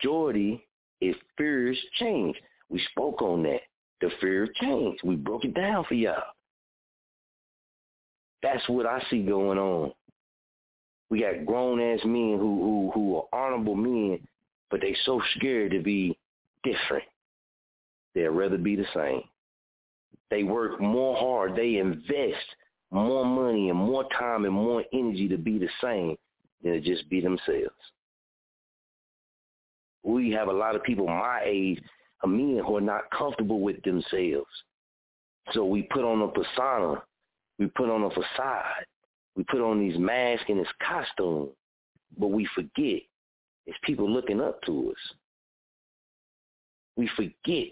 Majority 0.00 0.66
is 1.00 1.14
fears 1.36 1.78
change. 1.98 2.36
We 2.70 2.80
spoke 2.90 3.22
on 3.22 3.42
that. 3.44 3.60
The 4.00 4.10
fear 4.20 4.44
of 4.44 4.54
change. 4.54 4.98
We 5.02 5.16
broke 5.16 5.44
it 5.44 5.54
down 5.54 5.84
for 5.84 5.94
y'all. 5.94 6.22
That's 8.42 8.66
what 8.68 8.86
I 8.86 9.02
see 9.10 9.22
going 9.22 9.58
on. 9.58 9.92
We 11.10 11.20
got 11.20 11.46
grown 11.46 11.80
ass 11.80 12.00
men 12.04 12.36
who 12.38 12.62
who 12.62 12.90
who 12.94 13.16
are 13.16 13.24
honorable 13.32 13.74
men, 13.74 14.20
but 14.70 14.80
they 14.80 14.94
so 15.04 15.20
scared 15.36 15.72
to 15.72 15.80
be 15.80 16.16
different. 16.62 17.04
They'd 18.14 18.28
rather 18.28 18.58
be 18.58 18.76
the 18.76 18.86
same. 18.94 19.22
They 20.30 20.44
work 20.44 20.80
more 20.80 21.16
hard. 21.16 21.56
They 21.56 21.76
invest 21.76 22.44
more 22.90 23.24
money 23.24 23.70
and 23.70 23.78
more 23.78 24.04
time 24.18 24.44
and 24.44 24.54
more 24.54 24.84
energy 24.92 25.28
to 25.28 25.38
be 25.38 25.58
the 25.58 25.68
same 25.82 26.16
than 26.62 26.72
to 26.72 26.80
just 26.80 27.08
be 27.08 27.20
themselves. 27.20 27.70
We 30.02 30.30
have 30.32 30.48
a 30.48 30.52
lot 30.52 30.74
of 30.74 30.82
people 30.82 31.06
my 31.06 31.42
age, 31.44 31.80
a 32.22 32.26
men 32.26 32.62
who 32.66 32.76
are 32.76 32.82
not 32.82 33.10
comfortable 33.10 33.60
with 33.60 33.82
themselves. 33.82 34.46
So 35.52 35.64
we 35.64 35.82
put 35.82 36.04
on 36.04 36.22
a 36.22 36.28
persona. 36.28 37.02
We 37.58 37.66
put 37.66 37.90
on 37.90 38.04
a 38.04 38.10
facade. 38.10 38.84
We 39.36 39.44
put 39.44 39.60
on 39.60 39.80
these 39.80 39.98
masks 39.98 40.46
and 40.48 40.60
this 40.60 40.68
costume. 40.86 41.50
But 42.18 42.28
we 42.28 42.48
forget 42.54 43.02
it's 43.66 43.78
people 43.84 44.10
looking 44.10 44.40
up 44.40 44.62
to 44.62 44.90
us. 44.90 45.14
We 46.96 47.08
forget 47.16 47.68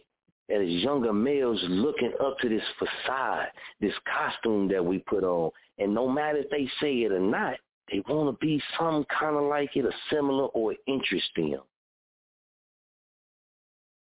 that 0.49 0.61
as 0.61 0.69
younger 0.69 1.13
males 1.13 1.61
looking 1.69 2.13
up 2.21 2.39
to 2.39 2.49
this 2.49 2.63
facade, 2.79 3.49
this 3.81 3.95
costume 4.07 4.69
that 4.69 4.85
we 4.85 4.99
put 4.99 5.25
on. 5.25 5.51
And 5.79 5.95
no 5.95 6.09
matter 6.09 6.39
if 6.39 6.51
they 6.51 6.69
say 6.81 6.99
it 6.99 7.13
or 7.13 7.21
not, 7.21 7.57
they 7.91 8.03
want 8.09 8.39
to 8.39 8.47
be 8.47 8.63
some 8.79 9.05
kind 9.19 9.37
of 9.37 9.45
like 9.45 9.77
it 9.77 9.85
or 9.85 9.95
similar 10.11 10.47
or 10.47 10.75
interest 10.87 11.29
them. 11.37 11.61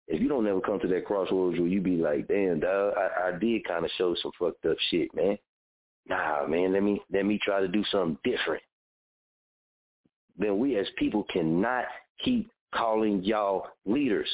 If 0.08 0.22
you 0.22 0.28
don't 0.28 0.46
ever 0.46 0.60
come 0.60 0.80
to 0.80 0.88
that 0.88 1.04
crossroads 1.04 1.58
where 1.58 1.68
you 1.68 1.80
be 1.80 1.96
like, 1.96 2.28
damn, 2.28 2.60
dog, 2.60 2.94
I, 2.96 3.28
I 3.28 3.38
did 3.38 3.64
kind 3.66 3.84
of 3.84 3.90
show 3.98 4.14
some 4.22 4.32
fucked 4.38 4.64
up 4.64 4.76
shit, 4.90 5.14
man. 5.14 5.36
Nah, 6.08 6.46
man, 6.46 6.72
let 6.72 6.82
me 6.82 7.00
let 7.12 7.26
me 7.26 7.38
try 7.42 7.60
to 7.60 7.68
do 7.68 7.84
something 7.90 8.18
different. 8.24 8.62
Then 10.38 10.58
we 10.58 10.76
as 10.78 10.86
people 10.96 11.24
cannot 11.30 11.84
keep 12.24 12.50
calling 12.74 13.22
y'all 13.22 13.66
leaders. 13.84 14.28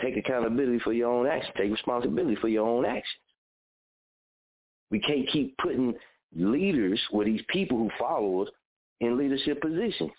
Take 0.00 0.16
accountability 0.16 0.80
for 0.80 0.92
your 0.92 1.10
own 1.10 1.26
actions. 1.26 1.54
Take 1.56 1.70
responsibility 1.70 2.36
for 2.36 2.48
your 2.48 2.66
own 2.66 2.84
actions. 2.84 3.06
We 4.90 5.00
can't 5.00 5.28
keep 5.28 5.56
putting 5.58 5.94
leaders 6.34 7.00
or 7.12 7.24
these 7.24 7.42
people 7.48 7.78
who 7.78 7.90
follow 7.98 8.42
us 8.42 8.48
in 9.00 9.16
leadership 9.16 9.60
positions. 9.60 10.10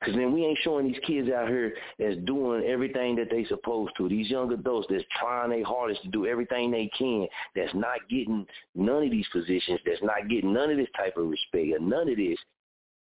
Because 0.00 0.14
then 0.16 0.32
we 0.32 0.46
ain't 0.46 0.58
showing 0.62 0.88
these 0.88 1.00
kids 1.06 1.28
out 1.30 1.48
here 1.48 1.74
that's 1.98 2.16
doing 2.24 2.64
everything 2.64 3.16
that 3.16 3.28
they 3.30 3.44
supposed 3.44 3.92
to. 3.98 4.08
These 4.08 4.30
young 4.30 4.50
adults 4.50 4.86
that's 4.88 5.04
trying 5.20 5.50
their 5.50 5.64
hardest 5.64 6.02
to 6.02 6.08
do 6.08 6.26
everything 6.26 6.70
they 6.70 6.90
can, 6.96 7.26
that's 7.54 7.74
not 7.74 8.08
getting 8.08 8.46
none 8.74 9.04
of 9.04 9.10
these 9.10 9.26
positions, 9.30 9.78
that's 9.84 10.02
not 10.02 10.28
getting 10.30 10.54
none 10.54 10.70
of 10.70 10.78
this 10.78 10.88
type 10.96 11.18
of 11.18 11.28
respect 11.28 11.74
or 11.74 11.80
none 11.80 12.08
of 12.08 12.16
this. 12.16 12.38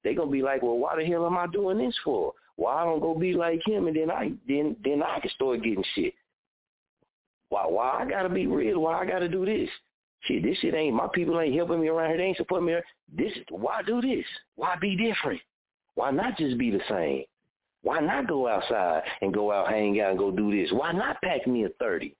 They're 0.03 0.13
gonna 0.13 0.31
be 0.31 0.41
like, 0.41 0.61
well, 0.61 0.77
why 0.77 0.97
the 0.97 1.05
hell 1.05 1.25
am 1.25 1.37
I 1.37 1.47
doing 1.47 1.77
this 1.77 1.95
for? 2.03 2.33
Why 2.57 2.81
I 2.81 2.83
don't 2.83 2.99
go 2.99 3.15
be 3.15 3.33
like 3.33 3.65
him 3.65 3.87
and 3.87 3.95
then 3.95 4.11
I 4.11 4.33
then 4.47 4.75
then 4.83 5.01
I 5.01 5.19
can 5.21 5.31
start 5.31 5.63
getting 5.63 5.83
shit. 5.95 6.13
Why 7.47 7.65
why 7.65 8.03
I 8.03 8.09
gotta 8.09 8.29
be 8.29 8.45
real? 8.45 8.79
Why 8.79 8.99
I 8.99 9.05
gotta 9.05 9.29
do 9.29 9.45
this? 9.45 9.69
Shit, 10.23 10.43
this 10.43 10.57
shit 10.57 10.73
ain't 10.73 10.95
my 10.95 11.07
people 11.13 11.39
ain't 11.39 11.55
helping 11.55 11.79
me 11.79 11.87
around 11.87 12.09
here. 12.09 12.17
They 12.17 12.23
ain't 12.23 12.37
supporting 12.37 12.67
me. 12.67 12.75
This 13.15 13.31
why 13.49 13.83
do 13.83 14.01
this? 14.01 14.25
Why 14.55 14.75
be 14.81 14.97
different? 14.97 15.39
Why 15.95 16.11
not 16.11 16.37
just 16.37 16.57
be 16.57 16.71
the 16.71 16.81
same? 16.89 17.23
Why 17.81 17.99
not 17.99 18.27
go 18.27 18.47
outside 18.47 19.03
and 19.21 19.33
go 19.33 19.51
out, 19.51 19.69
hang 19.69 19.99
out, 20.01 20.11
and 20.11 20.19
go 20.19 20.31
do 20.31 20.51
this? 20.51 20.71
Why 20.71 20.91
not 20.91 21.21
pack 21.21 21.47
me 21.47 21.65
a 21.65 21.69
30? 21.79 22.13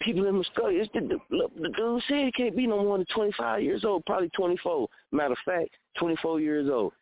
People 0.00 0.26
in 0.26 0.34
Muskogee, 0.34 0.82
it's 0.82 0.92
the, 0.92 1.18
the, 1.30 1.48
the 1.60 1.68
dude 1.70 2.02
said 2.08 2.26
he 2.26 2.32
can't 2.32 2.56
be 2.56 2.66
no 2.66 2.82
more 2.82 2.98
than 2.98 3.06
25 3.14 3.62
years 3.62 3.84
old, 3.84 4.04
probably 4.04 4.28
24. 4.30 4.88
Matter 5.12 5.32
of 5.32 5.38
fact, 5.44 5.70
24 5.98 6.40
years 6.40 6.68
old. 6.70 6.92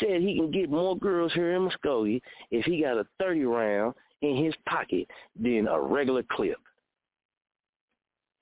Said 0.00 0.20
he 0.20 0.36
can 0.36 0.50
get 0.50 0.68
more 0.68 0.98
girls 0.98 1.32
here 1.32 1.54
in 1.54 1.68
Muskogee 1.68 2.20
if 2.50 2.64
he 2.66 2.82
got 2.82 2.98
a 2.98 3.06
30 3.20 3.44
round 3.44 3.94
in 4.22 4.44
his 4.44 4.54
pocket 4.68 5.08
than 5.40 5.68
a 5.68 5.80
regular 5.80 6.24
clip. 6.30 6.58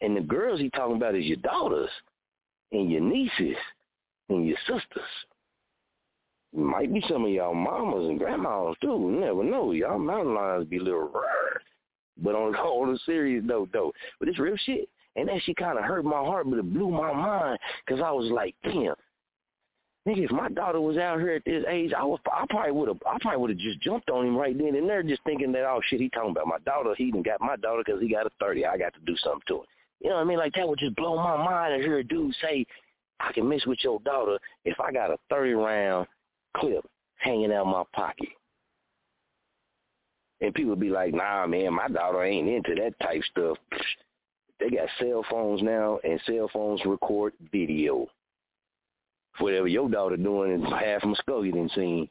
And 0.00 0.16
the 0.16 0.22
girls 0.22 0.60
he 0.60 0.70
talking 0.70 0.96
about 0.96 1.14
is 1.14 1.26
your 1.26 1.36
daughters 1.36 1.90
and 2.72 2.90
your 2.90 3.02
nieces 3.02 3.56
and 4.28 4.46
your 4.46 4.56
sisters. 4.66 5.08
Might 6.54 6.92
be 6.92 7.02
some 7.08 7.24
of 7.24 7.30
y'all 7.30 7.52
mamas 7.52 8.08
and 8.08 8.18
grandmas 8.18 8.76
too. 8.80 9.10
You 9.10 9.20
never 9.20 9.42
know. 9.42 9.72
Y'all 9.72 9.98
mountain 9.98 10.34
lions 10.34 10.68
be 10.68 10.78
a 10.78 10.82
little 10.82 11.10
rare. 11.12 11.60
But 12.22 12.36
on 12.36 12.54
on 12.54 12.94
a 12.94 12.98
serious 13.04 13.42
note 13.44 13.70
though, 13.72 13.92
but 14.20 14.28
it's 14.28 14.38
real 14.38 14.56
shit. 14.64 14.88
And 15.16 15.28
that 15.28 15.42
shit 15.42 15.56
kind 15.56 15.78
of 15.78 15.84
hurt 15.84 16.04
my 16.04 16.18
heart, 16.18 16.48
but 16.48 16.58
it 16.58 16.72
blew 16.72 16.90
my 16.90 17.12
mind 17.12 17.58
because 17.84 18.02
I 18.02 18.10
was 18.10 18.30
like, 18.32 18.54
damn, 18.64 18.94
nigga, 20.06 20.24
if 20.24 20.30
my 20.30 20.48
daughter 20.48 20.80
was 20.80 20.96
out 20.96 21.20
here 21.20 21.32
at 21.32 21.44
this 21.44 21.64
age, 21.68 21.92
I 21.96 22.02
was, 22.04 22.18
I 22.26 22.44
probably 22.50 22.72
would 22.72 22.88
have, 22.88 22.98
I 23.06 23.16
probably 23.20 23.40
would 23.40 23.50
have 23.50 23.58
just 23.58 23.80
jumped 23.80 24.10
on 24.10 24.26
him 24.26 24.36
right 24.36 24.56
then 24.56 24.74
and 24.74 24.88
there, 24.88 25.04
just 25.04 25.22
thinking 25.24 25.52
that, 25.52 25.64
oh 25.64 25.80
shit, 25.88 26.00
he 26.00 26.08
talking 26.08 26.30
about 26.30 26.48
my 26.48 26.58
daughter. 26.64 26.94
He 26.96 27.04
even 27.04 27.22
got 27.22 27.40
my 27.40 27.56
daughter 27.56 27.82
because 27.84 28.00
he 28.00 28.10
got 28.10 28.26
a 28.26 28.30
thirty. 28.40 28.66
I 28.66 28.76
got 28.76 28.94
to 28.94 29.00
do 29.06 29.16
something 29.18 29.42
to 29.48 29.62
it. 29.62 29.68
You 30.00 30.10
know 30.10 30.16
what 30.16 30.22
I 30.22 30.24
mean? 30.24 30.38
Like 30.38 30.54
that 30.54 30.68
would 30.68 30.78
just 30.78 30.96
blow 30.96 31.16
my 31.16 31.36
mind 31.36 31.76
to 31.80 31.82
hear 31.84 31.98
a 31.98 32.04
dude 32.04 32.34
say, 32.42 32.66
I 33.20 33.32
can 33.32 33.48
mess 33.48 33.64
with 33.66 33.78
your 33.82 34.00
daughter 34.00 34.38
if 34.64 34.78
I 34.80 34.92
got 34.92 35.10
a 35.10 35.16
thirty 35.30 35.52
round 35.52 36.06
clip 36.56 36.84
hanging 37.16 37.52
out 37.52 37.66
my 37.66 37.82
pocket. 37.92 38.28
And 40.40 40.54
people 40.54 40.76
be 40.76 40.90
like, 40.90 41.14
nah, 41.14 41.46
man, 41.46 41.72
my 41.74 41.88
daughter 41.88 42.22
ain't 42.22 42.48
into 42.48 42.74
that 42.82 42.98
type 43.00 43.22
stuff. 43.30 43.58
They 44.60 44.70
got 44.70 44.88
cell 45.00 45.24
phones 45.28 45.62
now, 45.62 45.98
and 46.04 46.20
cell 46.24 46.48
phones 46.52 46.80
record 46.86 47.32
video. 47.50 48.06
Whatever 49.38 49.66
your 49.66 49.88
daughter 49.88 50.16
doing 50.16 50.52
in 50.52 50.62
half 50.62 51.02
Muskogee 51.02 51.52
didn't 51.52 51.72
seen. 51.74 52.08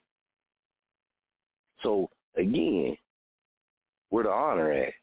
So, 1.83 2.09
again, 2.35 2.97
where 4.09 4.25
the 4.25 4.29
honor 4.29 4.73
at? 4.73 4.93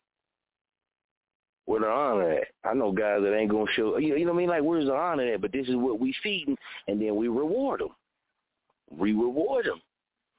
Where 1.64 1.80
the 1.80 1.88
honor 1.88 2.30
at? 2.30 2.48
I 2.62 2.74
know 2.74 2.92
guys 2.92 3.22
that 3.22 3.34
ain't 3.34 3.50
going 3.50 3.66
to 3.66 3.72
show, 3.72 3.96
you 3.96 4.18
know 4.18 4.32
what 4.32 4.34
I 4.34 4.38
mean? 4.38 4.48
Like, 4.50 4.62
where's 4.62 4.84
the 4.84 4.94
honor 4.94 5.32
at? 5.32 5.40
But 5.40 5.52
this 5.52 5.66
is 5.66 5.76
what 5.76 5.98
we 5.98 6.14
feeding, 6.22 6.58
and 6.88 7.00
then 7.00 7.16
we 7.16 7.28
reward 7.28 7.80
them 7.80 7.90
we 8.90 9.12
reward 9.12 9.66
them 9.66 9.80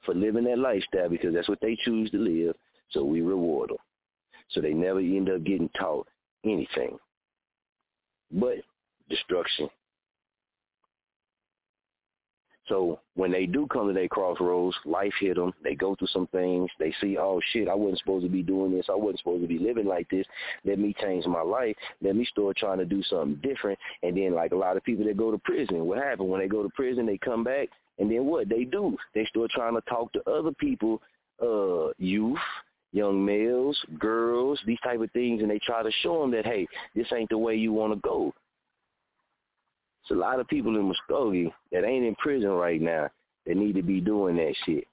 for 0.06 0.14
living 0.14 0.46
that 0.46 0.58
lifestyle 0.58 1.10
because 1.10 1.34
that's 1.34 1.50
what 1.50 1.62
they 1.62 1.78
choose 1.84 2.10
to 2.12 2.18
live. 2.18 2.56
So 2.92 3.04
we 3.04 3.22
reward 3.22 3.70
them. 3.70 3.78
So 4.50 4.62
they 4.62 4.74
never 4.74 5.00
end 5.00 5.30
up 5.30 5.44
getting 5.44 5.70
taught 5.78 6.08
anything 6.44 6.98
but 8.32 8.56
destruction. 9.10 9.70
So 12.68 13.00
when 13.16 13.32
they 13.32 13.48
do 13.48 13.68
come 13.68 13.88
to 13.88 13.94
their 13.94 14.08
crossroads, 14.08 14.78
life 14.86 15.12
hit 15.20 15.36
them. 15.36 15.52
They 15.62 15.76
go 15.76 15.96
through 15.96 16.08
some 16.08 16.28
things. 16.28 16.70
They 16.80 16.94
see, 17.02 17.18
oh 17.18 17.42
shit, 17.52 17.68
I 17.68 17.74
wasn't 17.74 18.00
supposed 18.00 18.24
to 18.24 18.32
be 18.32 18.44
doing 18.44 18.72
this. 18.72 18.86
I 18.90 18.96
wasn't 18.96 19.20
supposed 19.20 19.42
to 19.42 19.48
be 19.48 19.60
living 19.60 19.88
like 19.88 20.10
this. 20.10 20.26
Let 20.64 20.80
me 20.80 20.96
change 21.02 21.26
my 21.26 21.42
life. 21.42 21.76
Let 22.02 22.16
me 22.16 22.24
start 22.24 22.56
trying 22.56 22.78
to 22.78 22.86
do 22.86 23.04
something 23.04 23.42
different. 23.44 23.78
And 24.04 24.16
then 24.16 24.34
like 24.34 24.54
a 24.54 24.56
lot 24.56 24.78
of 24.78 24.84
people 24.84 25.04
that 25.06 25.18
go 25.18 25.32
to 25.32 25.38
prison, 25.40 25.86
what 25.86 25.98
happened 25.98 26.30
when 26.30 26.40
they 26.40 26.48
go 26.48 26.64
to 26.64 26.70
prison? 26.70 27.06
They 27.06 27.18
come 27.18 27.44
back 27.44 27.68
and 28.02 28.10
then 28.10 28.26
what 28.26 28.50
they 28.50 28.64
do? 28.64 28.98
They 29.14 29.26
start 29.26 29.52
trying 29.52 29.76
to 29.76 29.82
talk 29.82 30.12
to 30.14 30.28
other 30.28 30.52
people, 30.52 31.00
uh, 31.40 31.90
youth, 32.00 32.40
young 32.94 33.24
males, 33.24 33.80
girls, 34.00 34.60
these 34.66 34.80
type 34.84 35.00
of 35.00 35.12
things, 35.12 35.44
and 35.44 35.52
they 35.52 35.60
try 35.60 35.84
to 35.84 35.92
show 36.02 36.20
them 36.20 36.32
that, 36.32 36.48
hey, 36.48 36.68
this 36.96 37.06
ain't 37.16 37.30
the 37.30 37.38
way 37.38 37.56
you 37.56 37.72
want 37.72 37.94
to 37.94 38.00
go. 38.00 38.34
It's 40.02 40.12
a 40.12 40.16
lot 40.16 40.40
of 40.40 40.48
people 40.48 40.76
in 40.78 40.92
Muskogee 40.92 41.54
that 41.72 41.86
ain't 41.86 42.04
in 42.04 42.16
prison 42.16 42.50
right 42.50 42.82
now 42.82 43.08
that 43.46 43.56
need 43.56 43.76
to 43.76 43.84
be 43.84 44.02
doing 44.02 44.36
that 44.38 44.56
shit. 44.66 44.86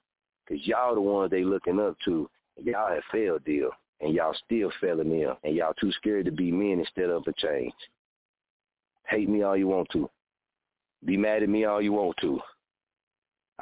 Because 0.47 0.65
y'all 0.67 0.93
the 0.93 1.01
ones 1.01 1.31
they 1.31 1.43
looking 1.43 1.79
up 1.79 1.97
to. 2.05 2.29
Y'all 2.63 2.93
have 2.93 3.03
failed 3.11 3.43
deal. 3.43 3.71
And 4.01 4.13
y'all 4.13 4.35
still 4.45 4.71
failing 4.79 5.19
them. 5.19 5.35
And 5.43 5.55
y'all 5.55 5.73
too 5.81 5.91
scared 5.93 6.25
to 6.25 6.31
be 6.31 6.51
men 6.51 6.79
instead 6.79 7.09
of 7.09 7.23
a 7.25 7.33
change. 7.33 7.73
Hate 9.07 9.27
me 9.27 9.41
all 9.41 9.57
you 9.57 9.67
want 9.67 9.87
to. 9.93 10.07
Be 11.05 11.17
mad 11.17 11.41
at 11.41 11.49
me 11.49 11.65
all 11.65 11.81
you 11.81 11.93
want 11.93 12.15
to. 12.21 12.39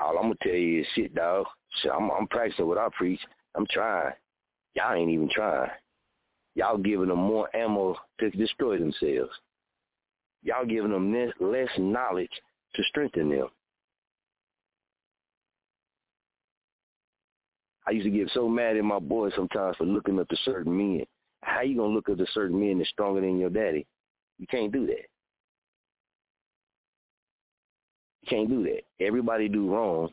All 0.01 0.17
I'm 0.17 0.23
gonna 0.23 0.35
tell 0.41 0.53
you 0.53 0.81
is 0.81 0.87
shit, 0.95 1.15
dog. 1.15 1.45
Shit, 1.81 1.91
I'm, 1.91 2.11
I'm 2.11 2.27
practicing 2.27 2.67
what 2.67 2.77
I 2.77 2.87
preach. 2.97 3.19
I'm 3.55 3.65
trying. 3.71 4.13
Y'all 4.75 4.93
ain't 4.93 5.09
even 5.09 5.29
trying. 5.29 5.71
Y'all 6.55 6.77
giving 6.77 7.07
them 7.07 7.19
more 7.19 7.55
ammo 7.55 7.95
to 8.19 8.29
destroy 8.31 8.77
themselves. 8.77 9.31
Y'all 10.43 10.65
giving 10.65 10.91
them 10.91 11.13
less 11.39 11.69
knowledge 11.77 12.31
to 12.75 12.83
strengthen 12.83 13.29
them. 13.29 13.47
I 17.87 17.91
used 17.91 18.05
to 18.05 18.11
get 18.11 18.29
so 18.33 18.49
mad 18.49 18.75
at 18.75 18.83
my 18.83 18.99
boys 18.99 19.31
sometimes 19.35 19.77
for 19.77 19.85
looking 19.85 20.19
up 20.19 20.27
to 20.27 20.35
certain 20.43 20.75
men. 20.75 21.05
How 21.41 21.61
you 21.61 21.77
gonna 21.77 21.93
look 21.93 22.09
up 22.09 22.17
to 22.17 22.25
certain 22.33 22.59
men 22.59 22.79
that's 22.79 22.89
stronger 22.89 23.21
than 23.21 23.39
your 23.39 23.49
daddy? 23.49 23.85
You 24.37 24.47
can't 24.47 24.71
do 24.71 24.85
that. 24.87 25.05
Can't 28.27 28.49
do 28.49 28.63
that. 28.63 28.81
Everybody 28.99 29.47
do 29.47 29.73
wrong, 29.73 30.09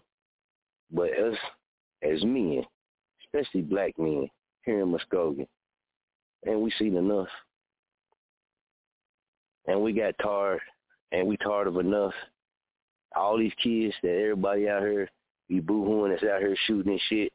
But 0.90 1.10
us 1.18 1.36
as 2.02 2.24
men, 2.24 2.64
especially 3.24 3.62
black 3.62 3.98
men 3.98 4.28
here 4.64 4.80
in 4.80 4.92
Muskogee, 4.92 5.46
and 6.44 6.60
we 6.60 6.70
seen 6.78 6.96
enough. 6.96 7.28
And 9.66 9.80
we 9.80 9.92
got 9.92 10.14
tired, 10.22 10.60
and 11.10 11.26
we 11.26 11.36
tired 11.38 11.66
of 11.66 11.78
enough. 11.78 12.12
All 13.16 13.38
these 13.38 13.52
kids 13.62 13.94
that 14.02 14.20
everybody 14.20 14.68
out 14.68 14.82
here 14.82 15.08
be 15.48 15.60
boohooing 15.60 16.10
that's 16.10 16.22
out 16.22 16.40
here 16.40 16.56
shooting 16.66 16.92
and 16.92 17.00
shit. 17.08 17.32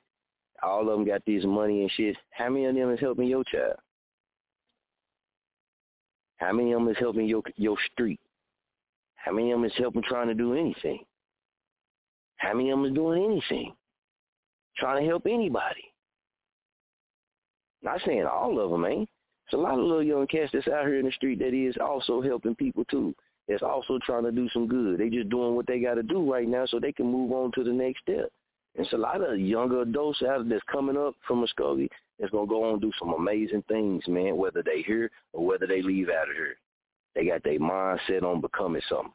All 0.61 0.81
of 0.81 0.87
them 0.87 1.05
got 1.05 1.25
this 1.25 1.43
money 1.45 1.81
and 1.81 1.91
shit. 1.91 2.15
How 2.31 2.49
many 2.49 2.65
of 2.65 2.75
them 2.75 2.93
is 2.93 2.99
helping 2.99 3.27
your 3.27 3.43
child? 3.45 3.77
How 6.37 6.53
many 6.53 6.71
of 6.73 6.79
them 6.79 6.89
is 6.89 6.97
helping 6.99 7.25
your 7.27 7.43
your 7.55 7.77
street? 7.91 8.19
How 9.23 9.31
many 9.31 9.51
of 9.51 9.59
them 9.59 9.65
is 9.65 9.77
helping 9.77 10.03
trying 10.03 10.27
to 10.27 10.33
do 10.33 10.53
anything? 10.53 11.03
How 12.37 12.53
many 12.53 12.71
of 12.71 12.79
them 12.79 12.85
is 12.85 12.93
doing 12.93 13.23
anything? 13.23 13.73
Trying 14.77 15.01
to 15.01 15.07
help 15.09 15.25
anybody? 15.25 15.83
Not 17.81 18.01
saying 18.05 18.25
all 18.25 18.59
of 18.59 18.71
them 18.71 18.85
ain't. 18.85 19.09
Eh? 19.09 19.11
It's 19.45 19.53
a 19.53 19.57
lot 19.57 19.73
of 19.73 19.79
little 19.79 20.03
young 20.03 20.27
cats 20.27 20.51
that's 20.53 20.67
out 20.67 20.85
here 20.85 20.99
in 20.99 21.05
the 21.05 21.11
street 21.11 21.39
that 21.39 21.55
is 21.55 21.75
also 21.81 22.21
helping 22.21 22.55
people 22.55 22.85
too. 22.85 23.15
That's 23.47 23.63
also 23.63 23.97
trying 24.05 24.23
to 24.23 24.31
do 24.31 24.47
some 24.53 24.67
good. 24.67 24.99
They 24.99 25.09
just 25.09 25.29
doing 25.29 25.55
what 25.55 25.65
they 25.65 25.79
got 25.79 25.95
to 25.95 26.03
do 26.03 26.31
right 26.31 26.47
now 26.47 26.67
so 26.67 26.79
they 26.79 26.91
can 26.91 27.11
move 27.11 27.31
on 27.31 27.51
to 27.53 27.63
the 27.63 27.71
next 27.71 28.01
step. 28.01 28.29
It's 28.75 28.93
a 28.93 28.97
lot 28.97 29.21
of 29.21 29.39
younger 29.39 29.81
adults 29.81 30.21
out 30.21 30.47
that's 30.47 30.61
coming 30.71 30.95
up 30.95 31.15
from 31.27 31.43
Muskogee 31.43 31.89
that's 32.19 32.31
gonna 32.31 32.47
go 32.47 32.63
on 32.65 32.73
and 32.73 32.81
do 32.81 32.91
some 32.99 33.13
amazing 33.13 33.63
things, 33.67 34.07
man. 34.07 34.37
Whether 34.37 34.61
they 34.61 34.83
here 34.83 35.09
or 35.33 35.45
whether 35.45 35.65
they 35.65 35.81
leave 35.81 36.09
out 36.09 36.29
of 36.29 36.35
here, 36.35 36.57
they 37.15 37.25
got 37.25 37.43
their 37.43 37.59
mindset 37.59 38.23
on 38.23 38.41
becoming 38.41 38.81
something. 38.89 39.13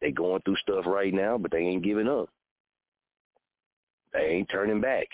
They 0.00 0.10
going 0.10 0.40
through 0.42 0.56
stuff 0.56 0.86
right 0.86 1.12
now, 1.12 1.36
but 1.38 1.50
they 1.50 1.58
ain't 1.58 1.84
giving 1.84 2.08
up. 2.08 2.28
They 4.12 4.20
ain't 4.20 4.48
turning 4.50 4.80
back. 4.80 5.06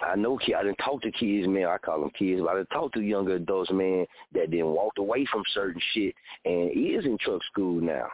I 0.00 0.16
know 0.16 0.38
kids. 0.38 0.56
I 0.58 0.64
didn't 0.64 0.78
talk 0.78 1.02
to 1.02 1.12
kids, 1.12 1.46
man. 1.46 1.66
I 1.66 1.78
call 1.78 2.00
them 2.00 2.10
kids, 2.18 2.40
but 2.40 2.50
I 2.50 2.56
didn't 2.56 2.70
talk 2.70 2.92
to 2.94 3.00
younger 3.02 3.34
adults, 3.34 3.70
man, 3.70 4.06
that 4.32 4.50
then 4.50 4.66
walked 4.66 4.98
away 4.98 5.26
from 5.30 5.42
certain 5.52 5.80
shit 5.92 6.14
and 6.44 6.70
is 6.70 7.04
in 7.04 7.18
truck 7.20 7.42
school 7.44 7.80
now. 7.80 8.08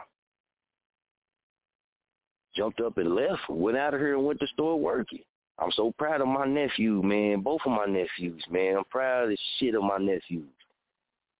Jumped 2.55 2.81
up 2.81 2.97
and 2.97 3.15
left, 3.15 3.49
went 3.49 3.77
out 3.77 3.93
of 3.93 3.99
here 3.99 4.15
and 4.15 4.25
went 4.25 4.39
to 4.41 4.47
store 4.47 4.79
working. 4.79 5.23
I'm 5.57 5.71
so 5.71 5.93
proud 5.97 6.21
of 6.21 6.27
my 6.27 6.45
nephew, 6.45 7.01
man. 7.01 7.41
Both 7.41 7.61
of 7.65 7.71
my 7.71 7.85
nephews, 7.85 8.43
man. 8.49 8.77
I'm 8.77 8.85
proud 8.85 9.23
of 9.23 9.29
the 9.29 9.37
shit 9.57 9.75
of 9.75 9.83
my 9.83 9.97
nephews. 9.97 10.47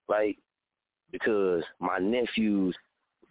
Like, 0.10 0.38
because 1.12 1.64
my 1.80 2.00
nephews, 2.00 2.76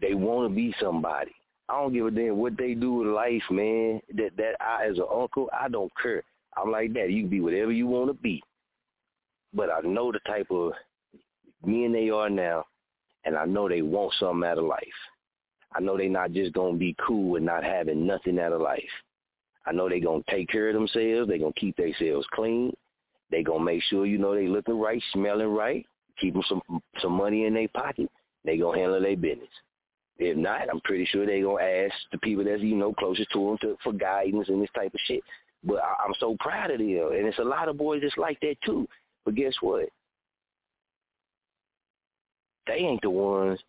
they 0.01 0.15
want 0.15 0.49
to 0.49 0.55
be 0.55 0.75
somebody. 0.81 1.33
I 1.69 1.75
don't 1.75 1.93
give 1.93 2.07
a 2.07 2.11
damn 2.11 2.39
what 2.39 2.57
they 2.57 2.75
do 2.75 2.95
with 2.95 3.09
life, 3.09 3.43
man. 3.51 4.01
That 4.15 4.31
that 4.37 4.55
I, 4.61 4.87
as 4.87 4.97
an 4.97 5.05
uncle, 5.13 5.51
I 5.53 5.69
don't 5.69 5.93
care. 6.01 6.23
I'm 6.57 6.71
like 6.71 6.95
that. 6.95 7.11
You 7.11 7.23
can 7.23 7.31
be 7.31 7.41
whatever 7.41 7.73
you 7.73 7.87
want 7.87 8.09
to 8.09 8.15
be. 8.15 8.43
But 9.53 9.71
I 9.71 9.81
know 9.81 10.11
the 10.13 10.21
type 10.21 10.51
of 10.51 10.73
men 11.65 11.93
they 11.93 12.11
are 12.11 12.31
now, 12.31 12.65
and 13.25 13.37
I 13.37 13.45
know 13.45 13.69
they 13.69 13.83
want 13.83 14.15
something 14.19 14.49
out 14.49 14.59
of 14.59 14.65
life. 14.65 14.81
I 15.75 15.81
know 15.81 15.99
they 15.99 16.09
not 16.09 16.33
just 16.33 16.55
to 16.55 16.73
be 16.73 16.97
cool 17.07 17.37
and 17.37 17.45
not 17.45 17.65
having 17.65 18.07
nothing 18.07 18.39
out 18.39 18.53
of 18.53 18.63
life. 18.63 18.81
I 19.67 19.73
know 19.73 19.89
they 19.89 20.01
to 20.01 20.23
take 20.31 20.49
care 20.49 20.69
of 20.69 20.75
themselves. 20.75 21.29
they 21.29 21.39
to 21.39 21.53
keep 21.57 21.77
themselves 21.77 22.27
clean. 22.33 22.73
they 23.31 23.43
to 23.43 23.59
make 23.59 23.83
sure, 23.85 24.07
you 24.07 24.17
know, 24.17 24.35
they 24.35 24.49
looking 24.49 24.81
right, 24.81 25.03
smelling 25.13 25.49
right, 25.49 25.85
keep 26.21 26.35
them 26.35 26.43
some, 26.49 26.63
some 27.01 27.13
money 27.13 27.47
in 27.47 27.55
their 27.55 27.69
pocket. 27.69 28.11
they 28.45 28.57
to 28.57 28.71
handle 28.73 29.01
their 29.01 29.17
business. 29.17 29.49
If 30.19 30.37
not, 30.37 30.69
I'm 30.71 30.81
pretty 30.81 31.07
sure 31.07 31.25
they 31.25 31.41
to 31.41 31.59
ask 31.59 31.95
the 32.11 32.19
people 32.19 32.45
that's, 32.45 32.63
you 32.63 32.75
know, 32.75 32.93
closest 32.93 33.31
to 33.33 33.39
them 33.39 33.59
to, 33.63 33.77
for 33.85 33.93
guidance 33.93 34.49
and 34.49 34.61
this 34.61 34.71
type 34.75 34.93
of 34.93 35.01
shit. 35.07 35.21
But 35.63 35.77
I, 35.77 35.95
I'm 36.05 36.15
so 36.19 36.37
proud 36.41 36.71
of 36.71 36.79
them. 36.79 36.89
And 36.89 37.27
it's 37.27 37.39
a 37.39 37.45
lot 37.45 37.69
of 37.69 37.79
boys 37.79 38.03
that's 38.03 38.17
like 38.17 38.41
that 38.41 38.57
too. 38.65 38.89
But 39.25 39.37
guess 39.37 39.55
what? 39.61 39.89
They 42.67 42.75
ain't 42.75 43.03
the 43.03 43.11
ones 43.11 43.61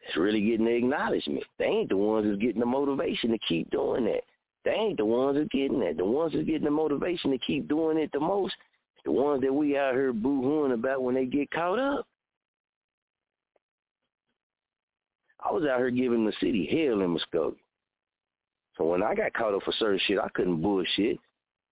that's 0.00 0.16
really 0.16 0.40
getting 0.40 0.66
the 0.66 0.72
acknowledgement. 0.72 1.44
They 1.58 1.66
ain't 1.66 1.88
the 1.88 1.96
ones 1.96 2.26
that's 2.26 2.40
getting 2.40 2.60
the 2.60 2.66
motivation 2.66 3.30
to 3.32 3.38
keep 3.38 3.70
doing 3.70 4.04
that. 4.06 4.22
They 4.64 4.72
ain't 4.72 4.96
the 4.96 5.04
ones 5.04 5.36
that's 5.36 5.48
getting 5.50 5.80
that. 5.80 5.96
The 5.96 6.04
ones 6.04 6.32
that's 6.32 6.46
getting 6.46 6.64
the 6.64 6.70
motivation 6.70 7.30
to 7.32 7.38
keep 7.38 7.68
doing 7.68 7.98
it 7.98 8.10
the 8.12 8.20
most, 8.20 8.54
the 9.06 9.12
ones 9.12 9.40
that 9.40 9.54
we 9.54 9.78
out 9.78 9.94
here 9.94 10.12
boo-hooing 10.12 10.72
about 10.72 11.02
when 11.02 11.14
they 11.14 11.24
get 11.24 11.50
caught 11.52 11.78
up. 11.78 12.06
I 15.42 15.52
was 15.52 15.64
out 15.64 15.78
here 15.78 15.90
giving 15.90 16.26
the 16.26 16.32
city 16.40 16.66
hell 16.66 17.00
in 17.00 17.16
Muskogee. 17.16 17.54
So 18.76 18.84
when 18.84 19.04
I 19.04 19.14
got 19.14 19.32
caught 19.32 19.54
up 19.54 19.62
for 19.62 19.72
certain 19.78 20.00
shit, 20.06 20.18
I 20.18 20.28
couldn't 20.34 20.60
bullshit. 20.60 21.18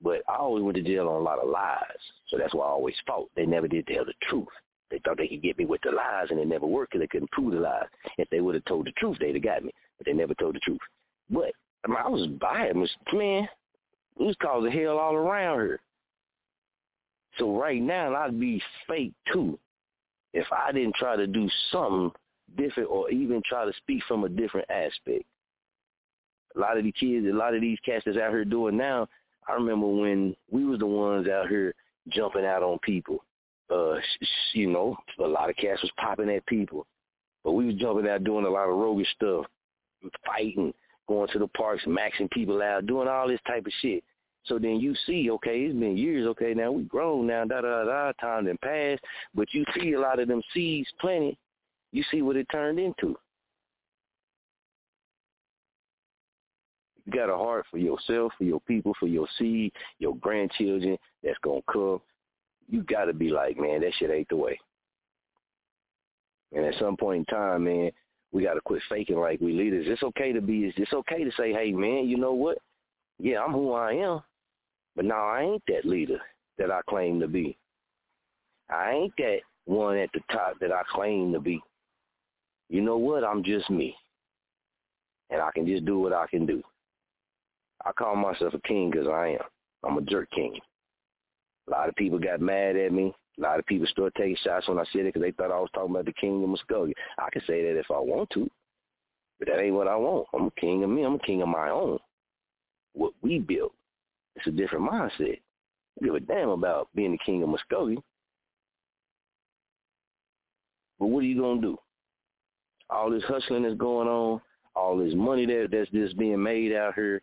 But 0.01 0.23
I 0.29 0.37
always 0.37 0.63
went 0.63 0.77
to 0.77 0.83
jail 0.83 1.09
on 1.09 1.21
a 1.21 1.25
lot 1.25 1.41
of 1.41 1.49
lies. 1.49 1.81
So 2.29 2.39
that's 2.39 2.55
why 2.55 2.67
I 2.67 2.69
always 2.69 2.95
fought. 3.05 3.29
They 3.35 3.47
never 3.47 3.67
did 3.67 3.87
tell 3.89 4.05
the 4.05 4.15
truth. 4.29 4.47
They 4.91 5.01
thought 5.01 5.19
they 5.19 5.27
could 5.27 5.43
get 5.43 5.59
me 5.59 5.65
with 5.65 5.81
the 5.83 5.91
lies, 5.91 6.29
and 6.31 6.39
it 6.39 6.47
never 6.47 6.67
worked 6.67 6.93
because 6.93 7.03
they 7.03 7.09
couldn't 7.09 7.33
prove 7.33 7.53
the 7.53 7.61
lies. 7.61 7.87
If 8.17 8.31
they 8.31 8.41
would 8.41 8.55
have 8.55 8.65
told 8.67 8.87
the 8.87 8.93
truth, 8.93 9.17
they'd 9.19 9.35
have 9.35 9.43
got 9.43 9.65
me. 9.65 9.73
But 9.99 10.07
they 10.07 10.13
never 10.13 10.35
told 10.35 10.55
the 10.55 10.61
truth. 10.61 10.79
But 11.31 11.51
I, 11.85 11.89
mean, 11.89 11.97
I 11.99 12.09
was 12.09 12.29
buying, 12.41 12.79
man. 12.79 13.49
It 14.21 14.23
was 14.23 14.37
causing 14.41 14.71
hell 14.71 14.99
all 14.99 15.15
around 15.15 15.61
here. 15.63 15.81
So 17.39 17.59
right 17.59 17.83
now, 17.83 18.15
I'd 18.15 18.39
be 18.39 18.63
fake 18.87 19.13
too 19.33 19.59
if 20.33 20.47
I 20.53 20.73
didn't 20.73 20.97
try 20.97 21.17
to 21.17 21.27
do 21.27 21.49
something 21.71 22.13
different 22.57 22.91
or 22.91 23.11
even 23.11 23.43
try 23.47 23.65
to 23.65 23.73
speak 23.79 24.03
from 24.07 24.25
a 24.25 24.29
different 24.29 24.69
aspect. 24.71 25.25
A 26.57 26.59
lot 26.59 26.77
of 26.77 26.85
the 26.85 26.93
kids, 26.93 27.27
a 27.27 27.37
lot 27.37 27.55
of 27.55 27.61
these 27.61 27.79
cats 27.85 28.05
that's 28.05 28.19
out 28.19 28.31
here 28.31 28.45
doing 28.45 28.77
now, 28.77 29.09
I 29.49 29.55
remember 29.55 29.87
when 29.87 30.35
we 30.51 30.65
was 30.65 30.79
the 30.79 30.87
ones 30.87 31.29
out 31.29 31.49
here 31.49 31.75
jumping 32.09 32.45
out 32.45 32.63
on 32.63 32.79
people. 32.81 33.25
Uh, 33.71 33.97
you 34.53 34.71
know, 34.71 34.97
a 35.19 35.27
lot 35.27 35.51
of 35.51 35.57
cats 35.57 35.83
was 35.83 35.91
popping 35.97 36.31
at 36.31 36.47
people, 36.47 36.87
but 37.43 37.53
we 37.53 37.67
was 37.67 37.77
jumping 37.77 38.09
out 38.09 38.25
doing 38.25 38.45
a 38.45 38.51
lot 38.51 38.69
of 38.69 38.77
roguish 38.77 39.09
stuff, 39.17 39.47
fighting, 40.27 40.73
going 41.09 41.29
to 41.33 41.39
the 41.39 41.49
parks, 41.49 41.85
maxing 41.87 42.31
people 42.31 42.63
out, 42.63 42.87
doing 42.87 43.09
all 43.09 43.27
this 43.27 43.41
type 43.47 43.67
of 43.67 43.73
shit. 43.81 44.05
So 44.47 44.59
then 44.59 44.79
you 44.79 44.95
see, 45.07 45.31
okay, 45.31 45.61
it's 45.61 45.79
been 45.79 45.97
years, 45.97 46.27
okay, 46.29 46.53
now 46.55 46.71
we 46.71 46.83
grown 46.83 47.27
now, 47.27 47.45
da 47.45 47.63
da 47.63 47.85
da, 47.85 48.13
time 48.21 48.45
then 48.45 48.59
passed, 48.63 49.03
but 49.35 49.53
you 49.53 49.65
see 49.75 49.95
a 49.95 50.01
lot 50.01 50.19
of 50.19 50.29
them 50.29 50.43
seeds 50.53 50.89
planted, 51.01 51.37
you 51.93 52.05
see 52.11 52.21
what 52.21 52.37
it 52.37 52.47
turned 52.53 52.79
into. 52.79 53.17
You 57.07 57.13
got 57.13 57.31
a 57.31 57.37
heart 57.37 57.67
for 57.71 57.79
yourself, 57.79 58.33
for 58.37 58.45
your 58.45 58.61
people, 58.61 58.93
for 58.99 59.07
your 59.07 59.27
seed, 59.39 59.73
your 59.99 60.17
grandchildren 60.17 60.99
that's 61.23 61.39
gonna 61.43 61.61
come. 61.71 62.01
You 62.69 62.83
gotta 62.83 63.13
be 63.13 63.31
like, 63.31 63.59
man, 63.59 63.81
that 63.81 63.93
shit 63.99 64.11
ain't 64.11 64.29
the 64.29 64.37
way. 64.37 64.59
And 66.53 66.65
at 66.65 66.79
some 66.79 66.97
point 66.97 67.29
in 67.29 67.35
time, 67.35 67.65
man, 67.65 67.91
we 68.33 68.43
gotta 68.43 68.61
quit 68.61 68.83
faking 68.89 69.19
like 69.19 69.41
we 69.41 69.53
leaders. 69.53 69.87
It's 69.89 70.03
okay 70.03 70.33
to 70.33 70.41
be. 70.41 70.73
It's 70.77 70.93
okay 70.93 71.25
to 71.25 71.31
say, 71.39 71.53
hey, 71.53 71.73
man, 71.73 72.09
you 72.09 72.17
know 72.17 72.33
what? 72.33 72.59
Yeah, 73.19 73.43
I'm 73.43 73.53
who 73.53 73.73
I 73.73 73.93
am, 73.93 74.23
but 74.97 75.05
now 75.05 75.27
I 75.27 75.43
ain't 75.43 75.63
that 75.69 75.85
leader 75.85 76.19
that 76.59 76.71
I 76.71 76.81
claim 76.89 77.21
to 77.21 77.29
be. 77.29 77.57
I 78.71 78.93
ain't 78.93 79.13
that 79.19 79.41
one 79.67 79.97
at 79.99 80.11
the 80.13 80.21
top 80.31 80.59
that 80.61 80.73
I 80.73 80.83
claim 80.91 81.33
to 81.33 81.41
be. 81.41 81.61
You 82.69 82.81
know 82.81 82.97
what? 82.97 83.25
I'm 83.25 83.43
just 83.43 83.69
me. 83.71 83.95
And 85.31 85.41
I 85.41 85.51
can 85.55 85.67
just 85.67 85.85
do 85.85 85.99
what 85.99 86.13
I 86.13 86.27
can 86.27 86.47
do. 86.47 86.63
I 87.85 87.93
call 87.93 88.17
myself 88.17 88.55
a 88.55 88.61
king 88.61 88.91
because 88.91 89.09
I 89.09 89.29
am. 89.29 89.41
I'm 89.85 89.99
a 89.99 90.03
jerk 90.03 90.31
king. 90.31 90.59
A 91.69 91.71
lot 91.71 91.89
of 91.89 91.95
people 91.97 92.19
got 92.19 92.41
mad 92.41 92.77
at 92.77 92.93
me. 92.93 93.15
A 93.39 93.41
lot 93.41 93.59
of 93.59 93.67
people 93.67 93.87
started 93.89 94.15
taking 94.17 94.37
shots 94.43 94.69
when 94.69 94.79
I 94.79 94.85
said 94.93 95.03
it 95.03 95.15
because 95.15 95.23
they 95.23 95.33
thought 95.33 95.51
I 95.51 95.59
was 95.59 95.71
talking 95.75 95.91
about 95.91 96.05
the 96.05 96.13
king 96.13 96.43
of 96.43 96.51
Muskogee. 96.51 96.93
I 97.19 97.29
can 97.33 97.43
say 97.47 97.63
that 97.65 97.79
if 97.79 97.91
I 97.91 97.99
want 97.99 98.31
to, 98.31 98.49
but 99.39 99.49
that 99.49 99.61
ain't 99.61 99.75
what 99.75 99.89
I 99.89 99.97
want. 99.97 100.29
I'm 100.33 100.47
a 100.47 100.61
king 100.61 100.85
of 100.85 100.91
me. 100.91 101.03
I'm 101.03 101.15
a 101.15 101.19
king 101.19 101.43
of 101.43 101.49
my 101.49 101.69
own. 101.69 101.99
What 102.93 103.13
we 103.23 103.41
built. 103.41 103.73
It's 104.37 104.47
a 104.47 104.51
different 104.51 104.91
mindset. 104.91 105.41
I 106.01 106.05
give 106.05 106.15
a 106.15 106.21
damn 106.21 106.49
about 106.49 106.89
being 106.95 107.13
the 107.13 107.19
king 107.25 107.43
of 107.43 107.49
Muskogee. 107.49 108.03
But 110.99 111.07
what 111.07 111.21
are 111.21 111.27
you 111.27 111.41
to 111.41 111.61
do? 111.61 111.79
All 112.91 113.11
this 113.11 113.25
hustling 113.25 113.63
that's 113.63 113.77
going 113.77 114.09
on, 114.09 114.41
all 114.77 114.97
this 114.97 115.15
money 115.15 115.47
that 115.47 115.69
that's 115.71 115.91
just 115.91 116.19
being 116.19 116.43
made 116.43 116.73
out 116.73 116.95
here, 116.95 117.23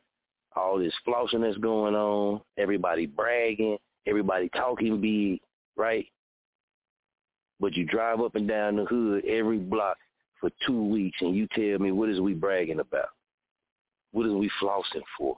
all 0.56 0.80
this 0.80 0.94
flossing 1.08 1.42
that's 1.42 1.58
going 1.58 1.96
on, 1.96 2.42
everybody 2.58 3.06
bragging, 3.06 3.78
everybody 4.08 4.50
talking 4.50 5.00
big, 5.00 5.40
right? 5.76 6.06
But 7.60 7.76
you 7.76 7.86
drive 7.86 8.22
up 8.22 8.36
and 8.36 8.48
down 8.48 8.76
the 8.76 8.86
hood 8.86 9.26
every 9.26 9.58
block 9.58 9.98
for 10.40 10.50
two 10.66 10.84
weeks 10.84 11.18
and 11.22 11.36
you 11.36 11.48
tell 11.54 11.80
me 11.80 11.92
what 11.92 12.10
is 12.10 12.20
we 12.20 12.34
bragging 12.34 12.80
about? 12.80 13.10
What 14.12 14.26
is 14.26 14.34
we 14.34 14.52
flossing 14.62 15.04
for? 15.18 15.38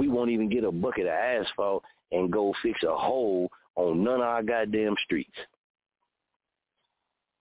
We 0.00 0.08
won't 0.08 0.30
even 0.30 0.48
get 0.48 0.64
a 0.64 0.72
bucket 0.72 1.04
of 1.04 1.12
asphalt 1.12 1.84
and 2.10 2.32
go 2.32 2.54
fix 2.62 2.82
a 2.84 2.96
hole 2.96 3.50
on 3.76 4.02
none 4.02 4.14
of 4.14 4.20
our 4.22 4.42
goddamn 4.42 4.94
streets. 5.04 5.36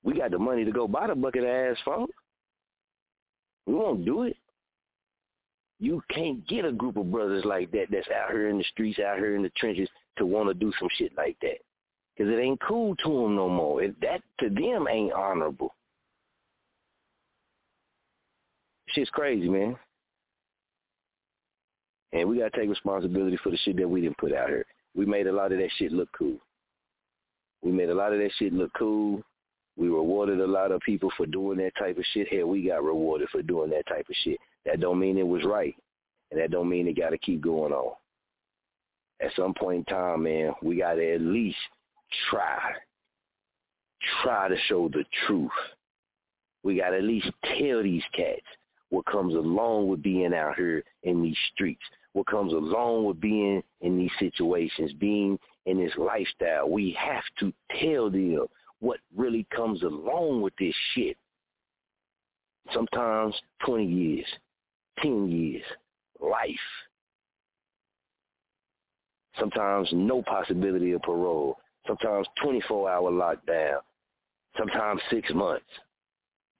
We 0.03 0.18
got 0.18 0.31
the 0.31 0.40
money 0.40 0.65
to 0.65 0.72
go 0.73 0.86
buy 0.86 1.07
the 1.07 1.15
bucket 1.15 1.45
of 1.45 1.49
asphalt. 1.49 2.10
We 3.65 3.76
won't 3.76 4.03
do 4.03 4.23
it. 4.23 4.36
You 5.80 6.03
can't 6.14 6.45
get 6.49 6.65
a 6.65 6.73
group 6.73 6.98
of 6.98 7.10
brothers 7.10 7.45
like 7.45 7.72
that 7.72 7.86
that's 7.90 8.10
out 8.10 8.31
here 8.31 8.49
in 8.49 8.57
the 8.57 8.65
streets, 8.65 8.99
out 8.99 9.19
here 9.19 9.38
in 9.38 9.41
the 9.44 9.52
trenches 9.56 9.88
to 10.18 10.26
want 10.26 10.49
to 10.49 10.53
do 10.53 10.73
some 10.80 10.90
shit 10.98 11.14
like 11.15 11.38
that. 11.41 11.60
Because 12.18 12.30
it 12.30 12.41
ain't 12.41 12.60
cool 12.60 12.94
to 12.98 13.10
them 13.10 13.38
no 13.38 13.48
more. 13.48 13.81
It, 13.84 13.95
that 14.02 14.22
to 14.41 14.49
them 14.49 14.86
ain't 14.90 15.14
honorable. 15.14 15.73
Shit's 18.90 19.10
crazy, 19.11 19.48
man. 19.48 19.77
And 22.14 22.27
we 22.27 22.40
gotta 22.40 22.57
take 22.57 22.69
responsibility 22.69 23.38
for 23.44 23.52
the 23.52 23.57
shit 23.57 23.77
that 23.77 23.88
we 23.88 24.02
didn't 24.02 24.18
put 24.18 24.34
out 24.34 24.49
here. 24.49 24.65
We 24.95 25.06
made 25.06 25.27
a 25.27 25.31
lot 25.31 25.52
of 25.52 25.60
that 25.60 25.69
shit 25.77 25.91
look 25.91 26.10
cool. 26.18 26.38
We 27.61 27.72
made 27.72 27.90
a 27.90 27.95
lot 27.95 28.14
of 28.14 28.19
that 28.19 28.31
shit 28.38 28.53
look 28.53 28.72
cool. 28.77 29.22
We 29.77 29.88
rewarded 29.88 30.41
a 30.41 30.48
lot 30.48 30.72
of 30.72 30.81
people 30.81 31.11
for 31.15 31.26
doing 31.26 31.57
that 31.60 31.76
type 31.77 31.98
of 31.98 32.03
shit. 32.14 32.27
Hell, 32.31 32.48
we 32.48 32.68
got 32.68 32.84
rewarded 32.84 33.30
for 33.30 33.41
doing 33.41 33.69
that 33.72 33.88
type 33.88 34.07
of 34.10 34.15
shit. 34.23 34.38
That 34.65 34.81
don't 34.81 34.99
mean 34.99 35.18
it 35.18 35.27
was 35.27 35.45
right. 35.45 35.76
And 36.31 36.40
that 36.40 36.52
don't 36.52 36.69
mean 36.69 36.88
it 36.88 36.98
got 36.98 37.10
to 37.10 37.18
keep 37.18 37.41
going 37.41 37.72
on. 37.72 37.94
At 39.22 39.31
some 39.36 39.53
point 39.53 39.80
in 39.80 39.86
time, 39.86 40.23
man, 40.23 40.53
we 40.61 40.77
got 40.77 40.95
to 40.95 41.14
at 41.14 41.22
least 41.22 41.57
try. 42.30 42.73
Try 44.23 44.49
to 44.49 44.56
show 44.68 44.90
the 44.90 45.06
truth. 45.26 45.49
We 46.64 46.77
got 46.77 46.90
to 46.90 46.98
at 46.98 47.03
least 47.03 47.31
tell 47.57 47.84
these 47.84 48.03
cats 48.14 48.41
what 48.90 49.06
comes 49.06 49.34
along 49.36 49.88
with 49.88 50.03
being 50.03 50.34
out 50.34 50.56
here 50.56 50.84
in 51.03 51.22
these 51.22 51.38
streets, 51.53 51.81
what 52.14 52.27
comes 52.27 52.53
along 52.53 53.06
with 53.06 53.22
being 53.22 53.61
in 53.81 53.98
these 53.98 54.11
situations, 54.19 54.91
being 54.94 55.38
in 55.65 55.77
this 55.77 55.94
lifestyle. 55.98 56.69
We 56.69 56.98
have 56.99 57.23
to 57.40 57.53
tell 57.80 58.10
them 58.10 58.48
what 58.80 58.99
really 59.15 59.45
comes 59.56 59.84
along 59.84 60.41
with 60.41 60.53
this 60.60 60.73
shit. 60.94 61.18
Sometimes 62.73 63.36
20 63.65 63.86
years, 63.86 64.26
10 65.02 65.30
years, 65.30 65.64
life. 66.19 66.49
Sometimes 69.40 69.90
no 69.94 70.22
possibility 70.23 70.91
of 70.91 71.02
parole. 71.02 71.57
Sometimes 71.88 72.27
24-hour 72.44 73.11
lockdown. 73.11 73.80
Sometimes 74.57 75.02
six 75.10 75.31
months. 75.34 75.65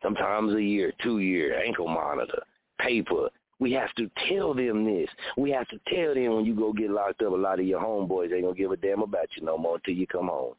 Sometimes 0.02 0.54
a 0.54 0.62
year, 0.62 0.94
two 1.04 1.20
year, 1.20 1.62
ankle 1.62 1.88
monitor, 1.88 2.42
paper. 2.80 3.30
We 3.60 3.74
have 3.74 3.94
to 3.96 4.10
tell 4.30 4.54
them 4.54 4.86
this. 4.86 5.10
We 5.38 5.52
have 5.52 5.68
to 5.68 5.80
tell 5.94 6.14
them 6.14 6.36
when 6.36 6.46
you 6.46 6.56
go 6.56 6.72
get 6.72 6.90
locked 6.90 7.22
up, 7.22 7.34
a 7.34 7.36
lot 7.36 7.60
of 7.60 7.66
your 7.66 7.82
homeboys 7.82 8.32
ain't 8.32 8.44
going 8.44 8.56
to 8.56 8.60
give 8.60 8.72
a 8.72 8.78
damn 8.78 9.02
about 9.02 9.28
you 9.36 9.44
no 9.44 9.58
more 9.58 9.76
until 9.76 9.94
you 9.94 10.08
come 10.08 10.28
home. 10.30 10.54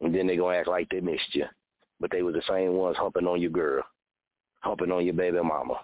And 0.00 0.14
then 0.14 0.26
they 0.26 0.36
going 0.36 0.54
to 0.54 0.60
act 0.60 0.68
like 0.68 0.88
they 0.90 1.00
missed 1.00 1.34
you. 1.34 1.46
But 1.98 2.10
they 2.10 2.22
were 2.22 2.32
the 2.32 2.42
same 2.48 2.74
ones 2.74 2.96
humping 2.96 3.26
on 3.26 3.40
your 3.40 3.50
girl, 3.50 3.82
humping 4.60 4.92
on 4.92 5.04
your 5.04 5.14
baby 5.14 5.38
mama, 5.42 5.80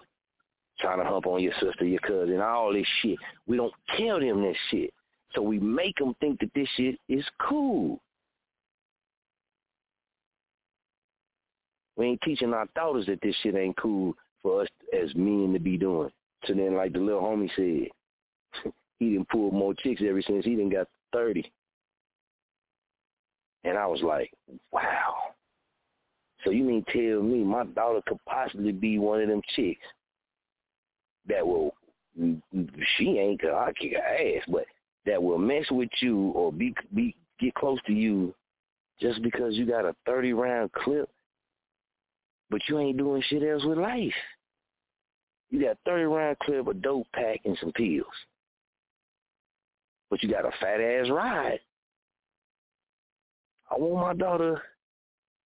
trying 0.79 0.99
to 0.99 1.05
hump 1.05 1.25
on 1.25 1.41
your 1.41 1.53
sister, 1.59 1.85
your 1.85 1.99
cousin, 1.99 2.39
all 2.39 2.71
this 2.71 2.87
shit. 3.01 3.17
We 3.47 3.57
don't 3.57 3.73
tell 3.97 4.19
them 4.19 4.43
this 4.43 4.57
shit. 4.69 4.93
So 5.33 5.41
we 5.41 5.59
make 5.59 5.97
them 5.97 6.15
think 6.21 6.39
that 6.39 6.51
this 6.53 6.69
shit 6.77 6.97
is 7.09 7.25
cool. 7.41 7.99
We 11.97 12.05
ain't 12.05 12.21
teaching 12.21 12.53
our 12.53 12.67
daughters 12.75 13.07
that 13.07 13.19
this 13.21 13.35
shit 13.41 13.55
ain't 13.55 13.75
cool 13.77 14.15
for 14.45 14.61
us 14.61 14.67
as 14.93 15.09
men 15.15 15.53
to 15.53 15.59
be 15.59 15.75
doing. 15.75 16.11
So 16.45 16.53
then, 16.53 16.75
like 16.75 16.93
the 16.93 16.99
little 16.99 17.21
homie 17.21 17.49
said, 17.55 18.71
he 18.99 19.09
didn't 19.11 19.29
pull 19.29 19.49
more 19.49 19.73
chicks 19.73 20.03
ever 20.07 20.21
since 20.21 20.45
he 20.45 20.51
didn't 20.51 20.71
got 20.71 20.87
30. 21.13 21.51
And 23.63 23.75
I 23.75 23.87
was 23.87 24.03
like, 24.03 24.31
wow. 24.71 25.15
So 26.43 26.51
you 26.51 26.63
mean 26.63 26.85
tell 26.93 27.23
me 27.23 27.43
my 27.43 27.65
daughter 27.65 28.01
could 28.05 28.19
possibly 28.29 28.71
be 28.71 28.99
one 28.99 29.19
of 29.19 29.27
them 29.27 29.41
chicks 29.55 29.81
that 31.27 31.45
will, 31.45 31.73
she 32.15 33.17
ain't 33.17 33.41
gonna 33.41 33.55
I 33.55 33.73
kick 33.73 33.93
her 33.93 34.37
ass, 34.37 34.43
but 34.47 34.65
that 35.07 35.21
will 35.21 35.39
mess 35.39 35.65
with 35.71 35.89
you 36.01 36.29
or 36.35 36.53
be 36.53 36.75
be 36.93 37.15
get 37.39 37.55
close 37.55 37.79
to 37.87 37.93
you 37.93 38.35
just 39.01 39.23
because 39.23 39.55
you 39.55 39.65
got 39.65 39.85
a 39.85 39.95
30 40.05 40.33
round 40.33 40.71
clip, 40.73 41.09
but 42.51 42.61
you 42.69 42.77
ain't 42.77 42.99
doing 42.99 43.23
shit 43.27 43.41
else 43.41 43.65
with 43.65 43.79
life. 43.79 44.13
You 45.55 45.63
got 45.67 45.77
30 45.85 46.03
round 46.03 46.39
clip, 46.39 46.67
a 46.67 46.73
dope 46.73 47.07
pack, 47.13 47.39
and 47.45 47.57
some 47.61 47.71
pills. 47.71 48.05
But 50.09 50.21
you 50.21 50.29
got 50.29 50.43
a 50.43 50.51
fat 50.59 50.81
ass 50.81 51.09
ride. 51.09 51.61
I 53.71 53.75
want 53.77 54.19
my 54.19 54.25
daughter 54.25 54.61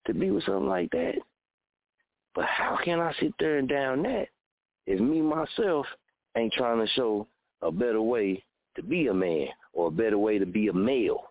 to 0.08 0.14
be 0.16 0.32
with 0.32 0.46
something 0.46 0.66
like 0.66 0.90
that. 0.94 1.14
But 2.34 2.46
how 2.46 2.80
can 2.84 3.00
I 3.00 3.14
sit 3.20 3.34
there 3.38 3.60
and 3.60 3.70
down 3.70 4.02
that 4.02 4.30
if 4.88 5.00
me 5.00 5.22
myself 5.22 5.86
ain't 6.36 6.54
trying 6.54 6.84
to 6.84 6.92
show 6.94 7.28
a 7.62 7.72
better 7.72 8.02
way 8.02 8.44
to 8.78 8.82
be 8.82 9.08
a 9.08 9.14
man 9.14 9.50
or 9.74 9.90
a 9.90 9.92
better 9.92 10.18
way 10.18 10.40
to 10.40 10.46
be 10.48 10.70
a 10.70 10.74
male? 10.74 11.26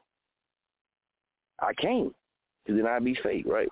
I 1.58 1.72
can't, 1.74 2.14
because 2.64 2.80
then 2.80 2.86
I'd 2.86 3.04
be 3.04 3.18
fake, 3.24 3.44
right? 3.44 3.68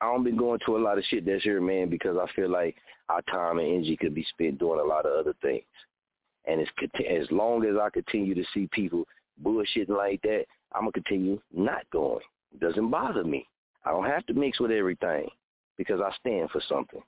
I 0.00 0.06
don't 0.06 0.24
been 0.24 0.36
going 0.36 0.60
to 0.64 0.76
a 0.76 0.78
lot 0.78 0.98
of 0.98 1.04
shit 1.04 1.24
this 1.24 1.44
year, 1.44 1.60
man, 1.60 1.88
because 1.88 2.16
I 2.16 2.30
feel 2.34 2.48
like 2.48 2.76
our 3.08 3.22
time 3.22 3.58
and 3.58 3.66
energy 3.66 3.96
could 3.96 4.14
be 4.14 4.26
spent 4.30 4.58
doing 4.58 4.80
a 4.80 4.84
lot 4.84 5.06
of 5.06 5.18
other 5.18 5.34
things. 5.42 5.64
And 6.46 6.60
as 6.60 6.68
as 7.10 7.30
long 7.30 7.64
as 7.64 7.76
I 7.80 7.90
continue 7.90 8.34
to 8.34 8.44
see 8.54 8.68
people 8.72 9.04
bullshitting 9.42 9.88
like 9.88 10.22
that, 10.22 10.44
I'm 10.72 10.82
gonna 10.82 10.92
continue 10.92 11.40
not 11.52 11.88
going. 11.90 12.24
It 12.52 12.60
doesn't 12.60 12.90
bother 12.90 13.24
me. 13.24 13.46
I 13.84 13.90
don't 13.90 14.06
have 14.06 14.24
to 14.26 14.34
mix 14.34 14.60
with 14.60 14.70
everything 14.70 15.28
because 15.76 16.00
I 16.00 16.12
stand 16.20 16.50
for 16.50 16.60
something. 16.68 17.02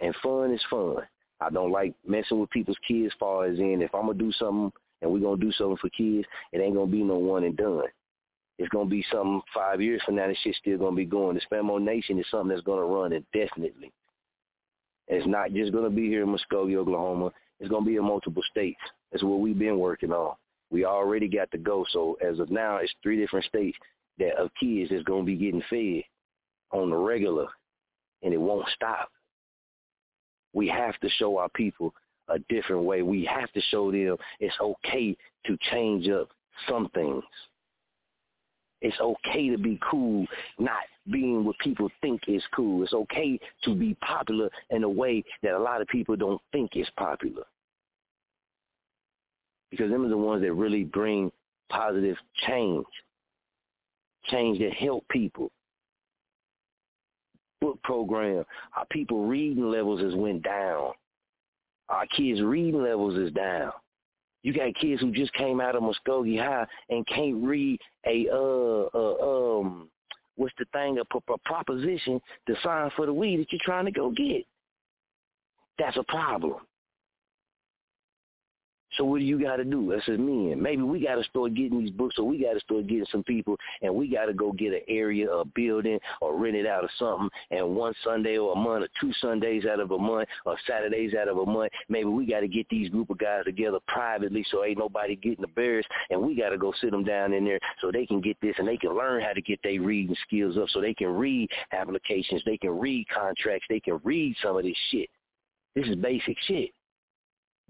And 0.00 0.14
fun 0.22 0.52
is 0.52 0.64
fun. 0.70 0.96
I 1.40 1.50
don't 1.50 1.72
like 1.72 1.94
messing 2.06 2.40
with 2.40 2.50
people's 2.50 2.76
kids 2.86 3.14
far 3.18 3.46
as 3.46 3.58
in 3.58 3.82
if 3.82 3.94
I'm 3.94 4.06
gonna 4.06 4.18
do 4.18 4.32
something 4.32 4.72
and 5.02 5.10
we're 5.10 5.20
gonna 5.20 5.40
do 5.40 5.52
something 5.52 5.78
for 5.78 5.88
kids, 5.90 6.26
it 6.52 6.60
ain't 6.60 6.74
gonna 6.74 6.90
be 6.90 7.02
no 7.02 7.16
one 7.16 7.44
and 7.44 7.56
done. 7.56 7.84
It's 8.60 8.68
gonna 8.68 8.90
be 8.90 9.02
something 9.10 9.40
five 9.54 9.80
years 9.80 10.02
from 10.04 10.16
now. 10.16 10.28
This 10.28 10.36
shit's 10.42 10.58
still 10.58 10.76
gonna 10.76 10.94
be 10.94 11.06
going. 11.06 11.34
The 11.34 11.40
Famo 11.50 11.80
Nation 11.80 12.18
is 12.18 12.26
something 12.30 12.50
that's 12.50 12.60
gonna 12.60 12.84
run 12.84 13.14
indefinitely. 13.14 13.90
It's 15.08 15.26
not 15.26 15.54
just 15.54 15.72
gonna 15.72 15.88
be 15.88 16.08
here 16.08 16.24
in 16.24 16.28
Muskogee, 16.28 16.76
Oklahoma. 16.76 17.32
It's 17.58 17.70
gonna 17.70 17.86
be 17.86 17.96
in 17.96 18.04
multiple 18.04 18.42
states. 18.50 18.80
That's 19.10 19.24
what 19.24 19.40
we've 19.40 19.58
been 19.58 19.78
working 19.78 20.12
on. 20.12 20.36
We 20.70 20.84
already 20.84 21.26
got 21.26 21.50
to 21.52 21.58
go. 21.58 21.86
So 21.88 22.18
as 22.20 22.38
of 22.38 22.50
now, 22.50 22.76
it's 22.76 22.92
three 23.02 23.16
different 23.18 23.46
states 23.46 23.78
that 24.18 24.36
of 24.36 24.50
kids 24.60 24.90
that's 24.90 25.04
gonna 25.04 25.24
be 25.24 25.36
getting 25.36 25.62
fed 25.70 26.02
on 26.70 26.90
the 26.90 26.96
regular, 26.96 27.48
and 28.22 28.34
it 28.34 28.40
won't 28.40 28.68
stop. 28.74 29.10
We 30.52 30.68
have 30.68 31.00
to 31.00 31.08
show 31.08 31.38
our 31.38 31.48
people 31.48 31.94
a 32.28 32.38
different 32.50 32.82
way. 32.82 33.00
We 33.00 33.24
have 33.24 33.50
to 33.52 33.60
show 33.70 33.90
them 33.90 34.18
it's 34.38 34.60
okay 34.60 35.16
to 35.46 35.56
change 35.72 36.10
up 36.10 36.28
some 36.68 36.90
things. 36.90 37.24
It's 38.82 38.98
okay 39.00 39.50
to 39.50 39.58
be 39.58 39.78
cool, 39.90 40.26
not 40.58 40.80
being 41.10 41.44
what 41.44 41.58
people 41.58 41.90
think 42.00 42.22
is 42.28 42.42
cool. 42.54 42.82
It's 42.82 42.92
okay 42.94 43.38
to 43.64 43.74
be 43.74 43.94
popular 43.94 44.48
in 44.70 44.84
a 44.84 44.88
way 44.88 45.22
that 45.42 45.54
a 45.54 45.58
lot 45.58 45.80
of 45.80 45.88
people 45.88 46.16
don't 46.16 46.40
think 46.52 46.76
is 46.76 46.88
popular. 46.96 47.44
Because 49.70 49.90
them 49.90 50.04
are 50.04 50.08
the 50.08 50.16
ones 50.16 50.42
that 50.42 50.52
really 50.52 50.84
bring 50.84 51.30
positive 51.68 52.16
change. 52.46 52.86
Change 54.24 54.58
that 54.58 54.72
help 54.74 55.06
people. 55.08 55.50
Book 57.60 57.80
program. 57.82 58.44
Our 58.76 58.86
people 58.90 59.26
reading 59.26 59.70
levels 59.70 60.00
has 60.00 60.14
went 60.14 60.42
down. 60.42 60.92
Our 61.88 62.06
kids 62.06 62.40
reading 62.40 62.82
levels 62.82 63.16
is 63.16 63.32
down. 63.32 63.72
You 64.42 64.52
got 64.52 64.74
kids 64.74 65.00
who 65.00 65.12
just 65.12 65.32
came 65.34 65.60
out 65.60 65.76
of 65.76 65.82
Muskogee 65.82 66.38
High 66.38 66.66
and 66.88 67.06
can't 67.06 67.42
read 67.42 67.78
a 68.06 68.26
uh, 68.32 68.88
uh 68.94 69.58
um 69.58 69.88
what's 70.36 70.54
the 70.58 70.64
thing 70.72 70.98
a, 70.98 71.32
a 71.32 71.38
proposition 71.44 72.20
sign 72.62 72.90
for 72.96 73.06
the 73.06 73.12
weed 73.12 73.40
that 73.40 73.52
you're 73.52 73.60
trying 73.62 73.84
to 73.84 73.90
go 73.90 74.10
get. 74.10 74.46
That's 75.78 75.96
a 75.96 76.04
problem. 76.04 76.56
So 79.00 79.04
what 79.04 79.20
do 79.20 79.24
you 79.24 79.42
got 79.42 79.56
to 79.56 79.64
do 79.64 79.94
as 79.94 80.02
a 80.08 80.18
men? 80.18 80.60
Maybe 80.60 80.82
we 80.82 81.02
got 81.02 81.14
to 81.14 81.24
start 81.24 81.54
getting 81.54 81.80
these 81.80 81.90
books, 81.90 82.16
or 82.18 82.28
we 82.28 82.36
got 82.36 82.52
to 82.52 82.60
start 82.60 82.86
getting 82.86 83.06
some 83.10 83.22
people, 83.24 83.56
and 83.80 83.94
we 83.94 84.06
got 84.06 84.26
to 84.26 84.34
go 84.34 84.52
get 84.52 84.74
an 84.74 84.82
area, 84.88 85.26
a 85.32 85.42
building, 85.42 85.98
or 86.20 86.36
rent 86.36 86.54
it 86.54 86.66
out 86.66 86.84
or 86.84 86.90
something. 86.98 87.30
And 87.50 87.74
one 87.74 87.94
Sunday 88.04 88.36
or 88.36 88.52
a 88.52 88.56
month, 88.56 88.84
or 88.84 88.88
two 89.00 89.10
Sundays 89.22 89.64
out 89.64 89.80
of 89.80 89.90
a 89.92 89.98
month, 89.98 90.28
or 90.44 90.54
Saturdays 90.66 91.14
out 91.14 91.28
of 91.28 91.38
a 91.38 91.46
month, 91.46 91.72
maybe 91.88 92.10
we 92.10 92.26
got 92.26 92.40
to 92.40 92.48
get 92.48 92.68
these 92.68 92.90
group 92.90 93.08
of 93.08 93.16
guys 93.16 93.44
together 93.46 93.78
privately, 93.88 94.44
so 94.50 94.66
ain't 94.66 94.76
nobody 94.76 95.16
getting 95.16 95.44
embarrassed, 95.44 95.88
and 96.10 96.20
we 96.20 96.36
got 96.36 96.50
to 96.50 96.58
go 96.58 96.70
sit 96.78 96.90
them 96.90 97.02
down 97.02 97.32
in 97.32 97.42
there 97.42 97.58
so 97.80 97.90
they 97.90 98.04
can 98.04 98.20
get 98.20 98.36
this, 98.42 98.56
and 98.58 98.68
they 98.68 98.76
can 98.76 98.94
learn 98.94 99.22
how 99.22 99.32
to 99.32 99.40
get 99.40 99.58
their 99.62 99.80
reading 99.80 100.14
skills 100.26 100.58
up, 100.58 100.68
so 100.68 100.82
they 100.82 100.92
can 100.92 101.08
read 101.08 101.48
applications, 101.72 102.42
they 102.44 102.58
can 102.58 102.78
read 102.78 103.06
contracts, 103.08 103.64
they 103.70 103.80
can 103.80 103.98
read 104.04 104.36
some 104.42 104.58
of 104.58 104.62
this 104.62 104.76
shit. 104.90 105.08
This 105.74 105.86
is 105.86 105.96
basic 105.96 106.36
shit. 106.46 106.72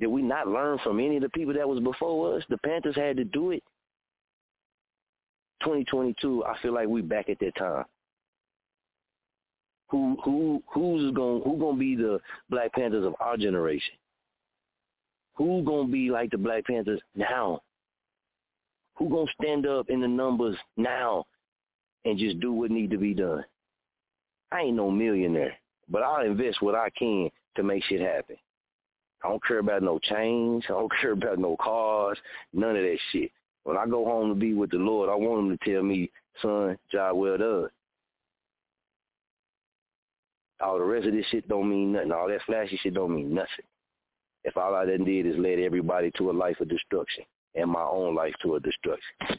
Did 0.01 0.07
we 0.07 0.23
not 0.23 0.49
learn 0.49 0.79
from 0.83 0.99
any 0.99 1.17
of 1.17 1.23
the 1.23 1.29
people 1.29 1.53
that 1.55 1.69
was 1.69 1.81
before 1.81 2.37
us? 2.37 2.43
The 2.49 2.59
Panthers 2.59 2.97
had 2.97 3.19
to 3.19 3.25
do 3.25 3.51
it. 3.51 3.63
2022, 5.61 6.43
I 6.45 6.59
feel 6.63 6.73
like 6.73 6.89
we 6.89 7.03
back 7.03 7.29
at 7.29 7.39
that 7.41 7.55
time. 7.57 7.85
Who 9.91 10.17
who 10.25 10.63
who's 10.73 11.13
going 11.15 11.43
who 11.43 11.59
gonna 11.59 11.77
be 11.77 11.97
the 11.97 12.21
Black 12.49 12.73
Panthers 12.73 13.05
of 13.05 13.15
our 13.21 13.37
generation? 13.37 13.95
Who 15.35 15.63
gonna 15.65 15.89
be 15.89 16.11
like 16.11 16.31
the 16.31 16.39
Black 16.39 16.65
Panthers 16.65 17.01
now? 17.15 17.61
Who 18.97 19.11
gonna 19.11 19.31
stand 19.41 19.67
up 19.67 19.91
in 19.91 20.01
the 20.01 20.09
numbers 20.09 20.57
now 20.77 21.27
and 22.05 22.19
just 22.19 22.41
do 22.41 22.53
what 22.53 22.71
need 22.71 22.91
to 22.91 22.99
be 22.99 23.15
done? 23.15 23.45
I 24.53 24.61
ain't 24.61 24.77
no 24.77 24.91
millionaire, 24.91 25.55
but 25.89 26.03
I'll 26.03 26.25
invest 26.25 26.63
what 26.63 26.75
I 26.77 26.89
can 26.97 27.29
to 27.57 27.63
make 27.65 27.83
shit 27.85 28.01
happen. 28.01 28.37
I 29.23 29.29
don't 29.29 29.45
care 29.45 29.59
about 29.59 29.83
no 29.83 29.99
change. 29.99 30.65
I 30.69 30.73
don't 30.73 30.93
care 31.01 31.13
about 31.13 31.39
no 31.39 31.57
cars. 31.61 32.19
None 32.53 32.77
of 32.77 32.83
that 32.83 32.99
shit. 33.13 33.31
When 33.65 33.77
I 33.77 33.87
go 33.87 34.05
home 34.05 34.31
to 34.31 34.35
be 34.35 34.55
with 34.55 34.71
the 34.71 34.79
Lord, 34.79 35.11
I 35.11 35.15
want 35.15 35.51
him 35.51 35.59
to 35.59 35.73
tell 35.73 35.83
me, 35.83 36.11
son, 36.41 36.79
job 36.91 37.17
well 37.17 37.37
done. 37.37 37.69
All 40.61 40.79
the 40.79 40.85
rest 40.85 41.07
of 41.07 41.13
this 41.13 41.27
shit 41.31 41.49
don't 41.49 41.71
mean 41.71 41.93
nothing. 41.93 42.13
All 42.13 42.29
that 42.29 42.43
flashy 42.47 42.79
shit 42.83 42.95
don't 42.95 43.15
mean 43.15 43.35
nothing. 43.35 43.65
If 44.45 44.57
all 44.57 44.75
I 44.75 44.87
done 44.87 45.05
did 45.05 45.27
is 45.27 45.37
led 45.37 45.59
everybody 45.59 46.11
to 46.17 46.31
a 46.31 46.33
life 46.33 46.61
of 46.61 46.69
destruction 46.69 47.25
and 47.55 47.71
my 47.71 47.83
own 47.83 48.15
life 48.15 48.35
to 48.43 48.57
a 48.57 48.61
destruction. 48.61 49.39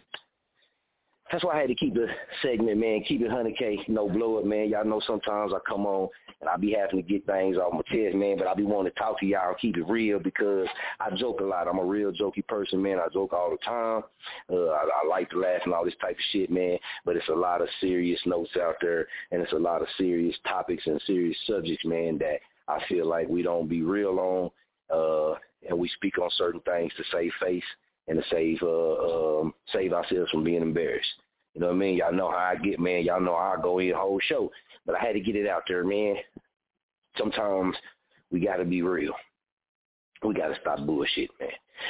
That's 1.31 1.45
why 1.45 1.55
I 1.55 1.59
had 1.61 1.69
to 1.69 1.75
keep 1.75 1.93
the 1.93 2.07
segment, 2.41 2.77
man. 2.77 3.03
Keep 3.07 3.21
it 3.21 3.31
100K, 3.31 3.87
no 3.87 4.09
blow 4.09 4.37
up, 4.37 4.45
man. 4.45 4.69
Y'all 4.69 4.83
know 4.83 5.01
sometimes 5.07 5.53
I 5.53 5.59
come 5.67 5.85
on 5.85 6.09
and 6.41 6.49
I 6.49 6.57
be 6.57 6.73
having 6.73 7.01
to 7.01 7.07
get 7.07 7.25
things 7.25 7.55
off 7.55 7.73
my 7.73 7.81
chest, 7.83 8.15
man, 8.15 8.37
but 8.37 8.47
I 8.47 8.53
be 8.53 8.63
wanting 8.63 8.91
to 8.91 8.99
talk 8.99 9.19
to 9.19 9.25
y'all 9.25 9.49
and 9.49 9.57
keep 9.57 9.77
it 9.77 9.87
real 9.87 10.19
because 10.19 10.67
I 10.99 11.15
joke 11.15 11.39
a 11.39 11.43
lot. 11.43 11.69
I'm 11.69 11.79
a 11.79 11.85
real 11.85 12.11
jokey 12.11 12.45
person, 12.45 12.81
man. 12.81 12.99
I 12.99 13.07
joke 13.13 13.31
all 13.31 13.49
the 13.49 13.57
time. 13.63 14.03
Uh, 14.51 14.71
I, 14.71 14.89
I 15.03 15.07
like 15.07 15.29
to 15.29 15.39
laugh 15.39 15.61
and 15.63 15.73
all 15.73 15.85
this 15.85 15.93
type 16.01 16.11
of 16.17 16.23
shit, 16.31 16.51
man, 16.51 16.77
but 17.05 17.15
it's 17.15 17.29
a 17.29 17.33
lot 17.33 17.61
of 17.61 17.69
serious 17.79 18.19
notes 18.25 18.51
out 18.61 18.75
there 18.81 19.07
and 19.31 19.41
it's 19.41 19.53
a 19.53 19.57
lot 19.57 19.81
of 19.81 19.87
serious 19.97 20.35
topics 20.45 20.83
and 20.85 21.01
serious 21.07 21.37
subjects, 21.47 21.85
man, 21.85 22.17
that 22.17 22.39
I 22.67 22.79
feel 22.89 23.07
like 23.07 23.29
we 23.29 23.41
don't 23.41 23.69
be 23.69 23.83
real 23.83 24.19
on, 24.19 24.51
uh, 24.93 25.37
and 25.69 25.79
we 25.79 25.87
speak 25.89 26.17
on 26.17 26.29
certain 26.37 26.61
things 26.61 26.91
to 26.97 27.03
save 27.11 27.31
face 27.41 27.63
and 28.11 28.21
to 28.21 28.29
save 28.29 28.61
uh, 28.61 29.39
um, 29.39 29.53
save 29.71 29.93
ourselves 29.93 30.29
from 30.31 30.43
being 30.43 30.61
embarrassed. 30.61 31.07
You 31.53 31.61
know 31.61 31.67
what 31.67 31.75
I 31.75 31.79
mean? 31.79 31.97
Y'all 31.97 32.13
know 32.13 32.29
how 32.29 32.38
I 32.38 32.55
get, 32.55 32.79
man. 32.79 33.03
Y'all 33.03 33.21
know 33.21 33.35
how 33.35 33.55
I 33.57 33.61
go 33.61 33.79
in 33.79 33.89
the 33.89 33.97
whole 33.97 34.19
show. 34.27 34.51
But 34.85 34.95
I 34.95 34.99
had 34.99 35.13
to 35.13 35.19
get 35.21 35.35
it 35.35 35.47
out 35.47 35.63
there, 35.67 35.83
man. 35.83 36.15
Sometimes 37.17 37.75
we 38.31 38.39
got 38.39 38.57
to 38.57 38.65
be 38.65 38.81
real. 38.81 39.13
We 40.23 40.33
got 40.33 40.49
to 40.49 40.55
stop 40.61 40.85
bullshit, 40.85 41.29
man. 41.39 41.49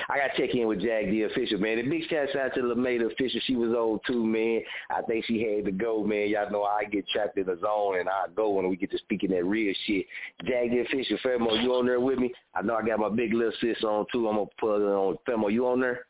I 0.09 0.17
got 0.17 0.33
to 0.33 0.41
check 0.41 0.55
in 0.55 0.67
with 0.67 0.81
Jag 0.81 1.11
the 1.11 1.23
official, 1.23 1.59
man. 1.59 1.77
The 1.77 1.83
big 1.83 2.03
shout 2.09 2.33
out 2.35 2.53
to 2.55 2.61
LaMay 2.61 3.05
official. 3.05 3.41
She 3.45 3.55
was 3.55 3.73
old 3.75 4.01
too, 4.07 4.25
man. 4.25 4.61
I 4.89 5.01
think 5.01 5.25
she 5.25 5.41
had 5.43 5.65
to 5.65 5.71
go, 5.71 6.03
man. 6.03 6.29
Y'all 6.29 6.49
know 6.49 6.63
I 6.63 6.85
get 6.85 7.07
trapped 7.09 7.37
in 7.37 7.45
the 7.45 7.57
zone 7.61 7.99
and 7.99 8.07
I 8.07 8.25
go 8.35 8.51
when 8.51 8.69
we 8.69 8.77
get 8.77 8.91
to 8.91 8.97
speaking 8.99 9.31
that 9.31 9.45
real 9.45 9.73
shit. 9.85 10.05
Jag 10.45 10.71
the 10.71 10.79
official, 10.79 11.17
Famo, 11.23 11.61
you 11.61 11.73
on 11.75 11.85
there 11.85 11.99
with 11.99 12.19
me? 12.19 12.31
I 12.55 12.61
know 12.61 12.75
I 12.75 12.85
got 12.85 12.99
my 12.99 13.09
big 13.09 13.33
little 13.33 13.53
sis 13.59 13.83
on 13.83 14.05
too. 14.11 14.27
I'm 14.27 14.35
gonna 14.35 14.47
put 14.59 14.77
it 14.77 14.85
on. 14.85 15.17
Famo, 15.27 15.51
you 15.51 15.67
on 15.67 15.81
there? 15.81 16.05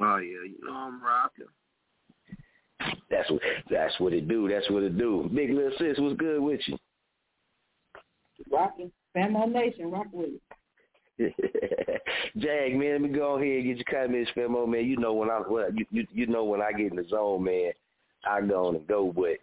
Oh 0.00 0.16
yeah, 0.16 0.44
you 0.44 0.56
know 0.62 0.72
I'm 0.72 1.02
rocking. 1.02 1.46
That's 3.10 3.30
what 3.30 3.40
that's 3.70 3.98
what 3.98 4.12
it 4.12 4.28
do. 4.28 4.48
That's 4.48 4.68
what 4.70 4.82
it 4.82 4.98
do. 4.98 5.30
Big 5.34 5.50
little 5.50 5.72
sis, 5.78 5.98
what's 5.98 6.16
good 6.18 6.40
with 6.40 6.60
you? 6.66 6.76
Rocking. 8.50 8.92
Famo 9.16 9.50
Nation, 9.50 9.90
rock 9.90 10.06
with 10.12 10.30
it. 10.30 10.42
Jag, 12.36 12.76
man, 12.76 12.92
let 12.92 13.00
me 13.00 13.08
go 13.08 13.36
ahead 13.36 13.48
and 13.48 13.64
get 13.64 13.76
your 13.76 14.02
comments, 14.02 14.30
Famo, 14.36 14.68
man. 14.68 14.84
You 14.84 14.98
know 14.98 15.14
when 15.14 15.30
I 15.30 15.40
well, 15.48 15.72
you, 15.72 15.86
you 15.90 16.06
you 16.12 16.26
know 16.26 16.44
when 16.44 16.60
I 16.60 16.72
get 16.72 16.90
in 16.90 16.96
the 16.96 17.06
zone, 17.08 17.44
man, 17.44 17.72
I 18.28 18.42
go 18.42 18.66
on 18.66 18.76
and 18.76 18.86
go, 18.86 19.12
but 19.14 19.38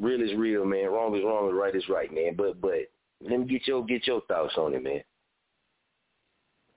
real 0.00 0.20
is 0.20 0.36
real, 0.36 0.64
man. 0.64 0.90
Wrong 0.90 1.16
is 1.16 1.22
wrong, 1.24 1.48
and 1.48 1.56
right 1.56 1.74
is 1.74 1.88
right, 1.88 2.12
man. 2.12 2.34
But 2.36 2.60
but 2.60 2.90
let 3.20 3.38
me 3.38 3.46
get 3.46 3.66
your 3.68 3.84
get 3.84 4.06
your 4.08 4.22
thoughts 4.22 4.54
on 4.56 4.74
it, 4.74 4.82
man. 4.82 5.02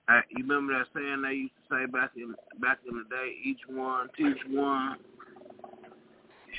Uh, 0.08 0.20
you 0.30 0.44
remember 0.44 0.76
that 0.76 0.86
saying 0.94 1.22
they 1.22 1.34
used 1.34 1.54
to 1.68 1.74
say 1.74 1.86
back 1.86 2.10
in 2.16 2.34
back 2.60 2.78
in 2.88 2.96
the 2.96 3.04
day, 3.04 3.34
each 3.44 3.60
one 3.68 4.08
teach 4.16 4.38
one. 4.48 4.96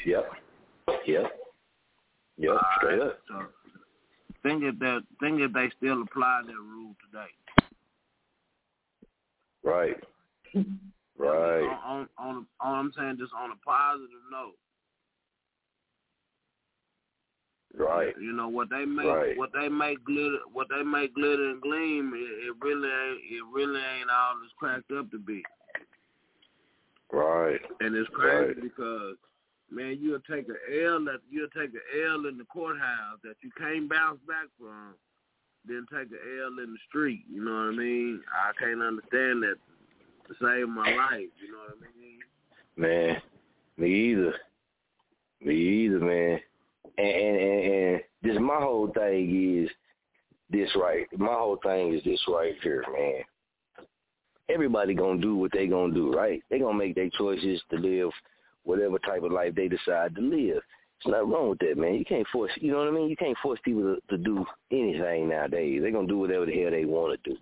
Yep. 0.05 0.31
Yep. 1.05 1.25
Yep. 2.37 2.51
All 2.51 2.59
Straight 2.77 2.99
right, 2.99 3.07
up. 3.07 3.19
So 3.27 3.45
think 4.43 4.63
if 4.63 4.79
that 4.79 5.01
think 5.19 5.41
if 5.41 5.51
they 5.53 5.69
still 5.77 6.01
apply 6.01 6.41
that 6.45 6.53
rule 6.53 6.95
today. 7.05 7.31
Right. 9.63 9.95
Right. 11.17 11.63
On, 11.63 11.79
on, 11.85 12.07
on, 12.17 12.45
on 12.59 12.79
I'm 12.79 12.93
saying 12.97 13.17
just 13.19 13.33
on 13.33 13.51
a 13.51 13.55
positive 13.65 14.09
note. 14.31 14.55
Right. 17.75 18.13
You 18.19 18.33
know 18.33 18.49
what 18.49 18.69
they 18.69 18.85
make 18.85 19.07
Right. 19.07 19.37
what 19.37 19.51
they 19.53 19.67
make 19.67 20.03
glitter 20.03 20.39
what 20.51 20.67
they 20.69 20.83
make 20.83 21.13
glitter 21.15 21.49
and 21.49 21.61
gleam 21.61 22.13
it, 22.13 22.47
it 22.47 22.55
really 22.61 22.87
ain't 22.87 23.19
it 23.23 23.43
really 23.51 23.81
ain't 23.81 24.09
all 24.11 24.35
it's 24.43 24.53
cracked 24.57 24.91
up 24.91 25.09
to 25.11 25.17
be. 25.19 25.43
Right. 27.11 27.59
And 27.79 27.95
it's 27.95 28.09
crazy 28.09 28.53
Right. 28.53 28.61
because 28.61 29.17
man, 29.71 29.97
you'll 29.99 30.19
take 30.29 30.47
a 30.49 30.85
L 30.85 31.03
that 31.05 31.21
you'll 31.31 31.49
take 31.49 31.71
a 31.73 32.05
L 32.07 32.27
in 32.27 32.37
the 32.37 32.45
courthouse 32.45 33.19
that 33.23 33.35
you 33.41 33.49
can't 33.57 33.89
bounce 33.89 34.19
back 34.27 34.45
from, 34.59 34.93
then 35.65 35.85
take 35.91 36.09
a 36.11 36.43
L 36.43 36.59
in 36.63 36.73
the 36.73 36.79
street. 36.87 37.23
You 37.27 37.43
know 37.43 37.51
what 37.51 37.73
I 37.73 37.77
mean? 37.77 38.21
I 38.31 38.51
can't 38.59 38.81
understand 38.83 39.41
that 39.43 39.55
to 40.27 40.33
save 40.39 40.69
my 40.69 40.95
life. 40.95 41.29
You 41.41 41.51
know 41.51 41.57
what 41.67 41.77
I 41.81 41.99
mean? 41.99 42.19
Man, 42.75 43.21
me 43.77 44.11
either. 44.11 44.35
Me 45.41 45.55
either, 45.55 45.99
man. 45.99 46.39
And 46.97 47.07
and, 47.07 47.39
and, 47.39 48.01
this 48.21 48.37
my 48.39 48.59
whole 48.59 48.91
thing 48.93 49.63
is 49.63 49.69
this 50.49 50.69
right. 50.75 51.07
My 51.17 51.33
whole 51.33 51.59
thing 51.63 51.93
is 51.93 52.03
this 52.03 52.21
right 52.27 52.53
here, 52.61 52.85
man. 52.91 53.23
Everybody 54.49 54.93
gonna 54.93 55.19
do 55.19 55.35
what 55.35 55.51
they 55.51 55.67
gonna 55.67 55.93
do, 55.93 56.13
right? 56.13 56.41
They 56.49 56.59
gonna 56.59 56.77
make 56.77 56.95
their 56.95 57.09
choices 57.17 57.61
to 57.71 57.77
live 57.77 58.11
whatever 58.63 58.99
type 58.99 59.23
of 59.23 59.31
life 59.31 59.55
they 59.55 59.67
decide 59.67 60.15
to 60.15 60.21
live. 60.21 60.61
It's 60.97 61.07
not 61.07 61.29
wrong 61.29 61.49
with 61.49 61.59
that, 61.59 61.77
man. 61.77 61.95
You 61.95 62.05
can't 62.05 62.27
force, 62.31 62.51
you 62.55 62.71
know 62.71 62.79
what 62.79 62.87
I 62.87 62.91
mean? 62.91 63.09
You 63.09 63.17
can't 63.17 63.37
force 63.43 63.59
people 63.65 63.81
to, 63.95 64.15
to 64.15 64.23
do 64.23 64.45
anything 64.71 65.29
nowadays. 65.29 65.81
They're 65.81 65.91
gonna 65.91 66.07
do 66.07 66.19
whatever 66.19 66.45
the 66.45 66.61
hell 66.61 66.71
they 66.71 66.85
want 66.85 67.21
to 67.21 67.29
do. 67.29 67.37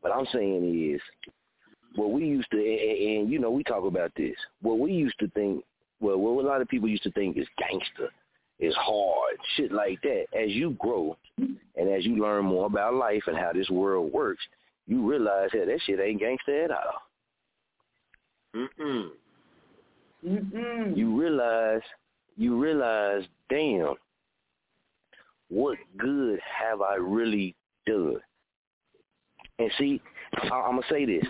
What 0.00 0.14
I'm 0.14 0.26
saying 0.32 0.94
is, 0.94 1.00
what 1.96 2.12
we 2.12 2.24
used 2.24 2.50
to, 2.52 2.56
and, 2.56 3.20
and 3.22 3.32
you 3.32 3.38
know, 3.38 3.50
we 3.50 3.64
talk 3.64 3.84
about 3.84 4.12
this. 4.16 4.36
What 4.62 4.78
we 4.78 4.92
used 4.92 5.18
to 5.20 5.28
think, 5.30 5.64
well, 6.00 6.18
what 6.18 6.44
a 6.44 6.48
lot 6.48 6.60
of 6.60 6.68
people 6.68 6.88
used 6.88 7.02
to 7.02 7.10
think 7.12 7.36
is 7.36 7.48
gangster, 7.58 8.10
is 8.60 8.74
hard, 8.76 9.36
shit 9.56 9.72
like 9.72 10.00
that. 10.02 10.26
As 10.32 10.50
you 10.50 10.76
grow, 10.78 11.16
and 11.38 11.88
as 11.88 12.04
you 12.04 12.16
learn 12.16 12.44
more 12.44 12.66
about 12.66 12.94
life 12.94 13.22
and 13.26 13.36
how 13.36 13.52
this 13.52 13.70
world 13.70 14.12
works, 14.12 14.42
you 14.86 15.08
realize 15.08 15.50
that 15.52 15.66
that 15.66 15.80
shit 15.86 16.00
ain't 16.00 16.20
gangster 16.20 16.64
at 16.64 16.70
all. 16.70 17.02
Mm-mm. 18.54 19.10
Mm-mm. 20.26 20.96
You 20.96 21.18
realize, 21.18 21.82
you 22.36 22.60
realize, 22.60 23.22
damn, 23.48 23.94
what 25.48 25.78
good 25.96 26.40
have 26.58 26.82
I 26.82 26.96
really 26.96 27.54
done? 27.86 28.16
And 29.58 29.70
see, 29.78 30.00
I, 30.34 30.48
I'm 30.48 30.76
gonna 30.76 30.82
say 30.88 31.04
this. 31.04 31.24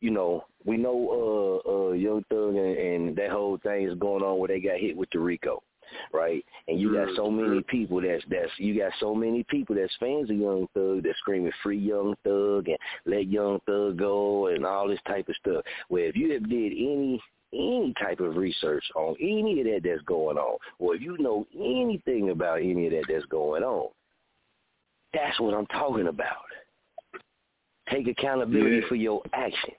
You 0.00 0.10
know, 0.10 0.44
we 0.64 0.76
know 0.76 1.62
uh 1.66 1.70
uh 1.70 1.92
Young 1.92 2.24
Thug 2.30 2.54
and, 2.54 2.76
and 2.76 3.16
that 3.16 3.30
whole 3.30 3.58
thing 3.58 3.86
is 3.88 3.98
going 3.98 4.22
on 4.22 4.38
where 4.38 4.48
they 4.48 4.60
got 4.60 4.78
hit 4.78 4.96
with 4.96 5.10
the 5.12 5.18
Rico, 5.18 5.62
right? 6.12 6.44
And 6.68 6.80
you 6.80 6.92
got 6.92 7.08
so 7.16 7.30
many 7.30 7.62
people 7.68 8.00
that's 8.00 8.24
that's 8.30 8.50
you 8.58 8.78
got 8.78 8.92
so 9.00 9.14
many 9.14 9.44
people 9.44 9.74
that's 9.74 9.94
fans 10.00 10.30
of 10.30 10.36
Young 10.36 10.66
Thug 10.74 11.02
that's 11.02 11.18
screaming 11.18 11.52
free 11.62 11.78
Young 11.78 12.14
Thug 12.24 12.68
and 12.68 12.78
let 13.06 13.28
Young 13.28 13.60
Thug 13.66 13.98
go 13.98 14.48
and 14.48 14.64
all 14.64 14.88
this 14.88 15.00
type 15.06 15.28
of 15.28 15.36
stuff. 15.36 15.64
Where 15.88 16.04
if 16.04 16.16
you 16.16 16.32
have 16.32 16.48
did 16.48 16.72
any 16.72 17.20
any 17.52 17.92
type 18.00 18.20
of 18.20 18.36
research 18.36 18.84
on 18.94 19.16
any 19.20 19.60
of 19.60 19.66
that 19.66 19.80
that's 19.82 20.02
going 20.02 20.36
on, 20.38 20.58
or 20.78 20.94
if 20.94 21.02
you 21.02 21.16
know 21.18 21.46
anything 21.54 22.30
about 22.30 22.60
any 22.60 22.86
of 22.86 22.92
that 22.92 23.04
that's 23.08 23.24
going 23.26 23.64
on, 23.64 23.88
that's 25.12 25.40
what 25.40 25.54
I'm 25.54 25.66
talking 25.66 26.06
about. 26.06 26.44
Take 27.90 28.06
accountability 28.06 28.76
Yeah. 28.76 28.88
for 28.88 28.94
your 28.94 29.22
actions. 29.32 29.76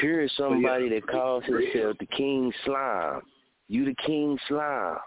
Here 0.00 0.22
is 0.22 0.32
somebody 0.32 0.88
that 0.88 1.06
calls 1.06 1.44
himself 1.44 1.96
the 1.98 2.06
King 2.06 2.52
Slime. 2.64 3.22
You 3.68 3.84
the 3.84 3.94
King 3.94 4.38
Slime. 4.48 4.98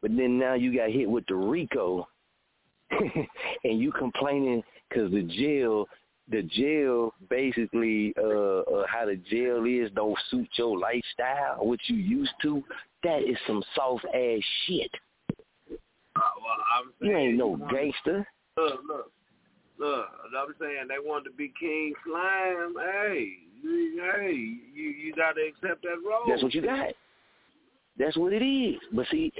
But 0.00 0.16
then 0.16 0.38
now 0.38 0.54
you 0.54 0.76
got 0.76 0.90
hit 0.90 1.08
with 1.08 1.24
the 1.26 1.34
Rico, 1.34 2.08
and 2.90 3.80
you 3.80 3.92
complaining 3.92 4.62
because 4.88 5.10
the 5.10 5.22
jail, 5.22 5.86
the 6.30 6.42
jail 6.42 7.12
basically, 7.28 8.14
uh, 8.18 8.60
uh, 8.60 8.84
how 8.88 9.06
the 9.06 9.16
jail 9.30 9.64
is 9.64 9.90
don't 9.94 10.16
suit 10.30 10.48
your 10.56 10.78
lifestyle, 10.78 11.64
what 11.64 11.80
you 11.86 11.96
used 11.96 12.32
to. 12.42 12.62
That 13.02 13.22
is 13.22 13.36
some 13.46 13.62
soft 13.74 14.04
ass 14.06 14.40
shit. 14.66 14.90
Uh, 15.70 15.74
well, 16.16 16.56
I'm 16.78 17.08
You 17.08 17.16
ain't 17.16 17.36
no 17.36 17.56
gangster. 17.70 18.26
Look, 18.56 18.80
look, 18.88 19.12
look. 19.78 20.06
I'm 20.36 20.54
saying 20.60 20.88
they 20.88 20.98
want 20.98 21.24
to 21.24 21.30
be 21.30 21.52
King 21.60 21.92
Slime. 22.04 22.74
Hey, 22.76 23.28
hey, 23.62 24.34
you 24.74 24.90
you 24.90 25.14
got 25.14 25.34
to 25.34 25.42
accept 25.42 25.82
that 25.82 25.98
role. 26.04 26.24
That's 26.28 26.42
what 26.42 26.54
you 26.54 26.62
got. 26.62 26.88
That's 27.98 28.16
what 28.16 28.32
it 28.32 28.44
is. 28.44 28.80
But 28.92 29.06
see, 29.10 29.32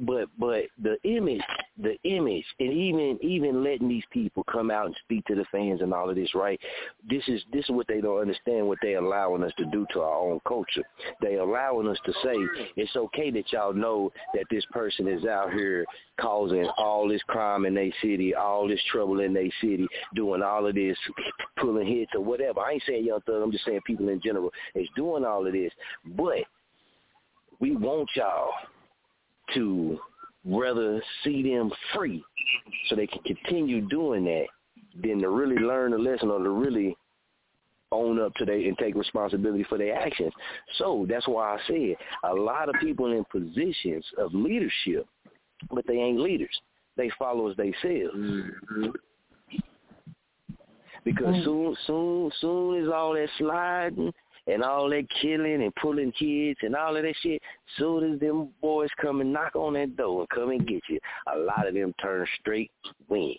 but 0.00 0.28
but 0.38 0.64
the 0.82 0.96
image, 1.04 1.40
the 1.80 1.96
image, 2.04 2.44
and 2.60 2.72
even 2.72 3.18
even 3.22 3.64
letting 3.64 3.88
these 3.88 4.04
people 4.10 4.44
come 4.44 4.70
out 4.70 4.86
and 4.86 4.96
speak 5.04 5.24
to 5.26 5.34
the 5.34 5.46
fans 5.50 5.80
and 5.80 5.94
all 5.94 6.10
of 6.10 6.16
this, 6.16 6.34
right? 6.34 6.60
This 7.08 7.22
is 7.26 7.42
this 7.52 7.64
is 7.64 7.70
what 7.70 7.86
they 7.88 8.00
don't 8.00 8.20
understand. 8.20 8.68
What 8.68 8.78
they 8.82 8.94
allowing 8.94 9.42
us 9.42 9.52
to 9.56 9.64
do 9.66 9.86
to 9.92 10.00
our 10.00 10.18
own 10.18 10.40
culture. 10.46 10.82
They 11.22 11.36
allowing 11.36 11.88
us 11.88 11.98
to 12.04 12.12
say 12.22 12.34
it's 12.76 12.94
okay 12.96 13.30
that 13.30 13.50
y'all 13.52 13.72
know 13.72 14.12
that 14.34 14.44
this 14.50 14.64
person 14.72 15.08
is 15.08 15.24
out 15.24 15.52
here 15.52 15.86
causing 16.20 16.68
all 16.76 17.08
this 17.08 17.22
crime 17.26 17.64
in 17.64 17.74
their 17.74 17.92
city, 18.02 18.34
all 18.34 18.68
this 18.68 18.80
trouble 18.90 19.20
in 19.20 19.32
their 19.32 19.50
city, 19.60 19.86
doing 20.14 20.42
all 20.42 20.66
of 20.66 20.74
this, 20.74 20.96
pulling 21.58 21.86
hits 21.86 22.12
or 22.14 22.20
whatever. 22.20 22.60
I 22.60 22.72
ain't 22.72 22.82
saying 22.86 23.06
Young 23.06 23.20
Thug. 23.22 23.42
I'm 23.42 23.52
just 23.52 23.64
saying 23.64 23.80
people 23.86 24.10
in 24.10 24.20
general 24.20 24.52
is 24.74 24.88
doing 24.96 25.24
all 25.24 25.46
of 25.46 25.52
this, 25.54 25.72
but 26.04 26.44
we 27.58 27.74
want 27.74 28.08
y'all 28.16 28.50
to 29.54 29.98
rather 30.44 31.02
see 31.22 31.42
them 31.42 31.70
free 31.94 32.22
so 32.88 32.96
they 32.96 33.06
can 33.06 33.22
continue 33.22 33.80
doing 33.88 34.24
that 34.24 34.46
than 35.02 35.20
to 35.20 35.28
really 35.28 35.56
learn 35.56 35.92
the 35.92 35.98
lesson 35.98 36.30
or 36.30 36.42
to 36.42 36.50
really 36.50 36.96
own 37.92 38.18
up 38.20 38.34
to 38.34 38.44
their 38.44 38.56
and 38.56 38.76
take 38.78 38.94
responsibility 38.94 39.64
for 39.64 39.78
their 39.78 39.94
actions. 39.94 40.32
So 40.78 41.06
that's 41.08 41.28
why 41.28 41.54
I 41.54 41.58
said 41.66 41.96
a 42.24 42.34
lot 42.34 42.68
of 42.68 42.74
people 42.80 43.12
in 43.12 43.24
positions 43.30 44.04
of 44.18 44.34
leadership, 44.34 45.06
but 45.70 45.86
they 45.86 45.96
ain't 45.96 46.18
leaders. 46.18 46.58
They 46.96 47.10
followers 47.18 47.56
themselves. 47.56 48.14
Mm-hmm. 48.16 48.90
Because 51.04 51.34
soon, 51.44 51.76
soon, 51.86 52.30
soon 52.40 52.82
as 52.82 52.88
all 52.92 53.14
that 53.14 53.28
sliding 53.38 54.12
and 54.46 54.62
all 54.62 54.88
that 54.90 55.06
killing 55.20 55.62
and 55.62 55.74
pulling 55.76 56.12
kids 56.12 56.58
and 56.62 56.74
all 56.74 56.96
of 56.96 57.02
that 57.02 57.14
shit, 57.22 57.40
soon 57.78 58.14
as 58.14 58.20
them 58.20 58.48
boys 58.60 58.90
come 59.00 59.20
and 59.20 59.32
knock 59.32 59.54
on 59.54 59.74
that 59.74 59.96
door 59.96 60.20
and 60.20 60.28
come 60.30 60.50
and 60.50 60.66
get 60.66 60.82
you, 60.88 60.98
a 61.32 61.38
lot 61.38 61.66
of 61.66 61.74
them 61.74 61.94
turn 62.02 62.26
straight 62.40 62.70
wing. 63.08 63.36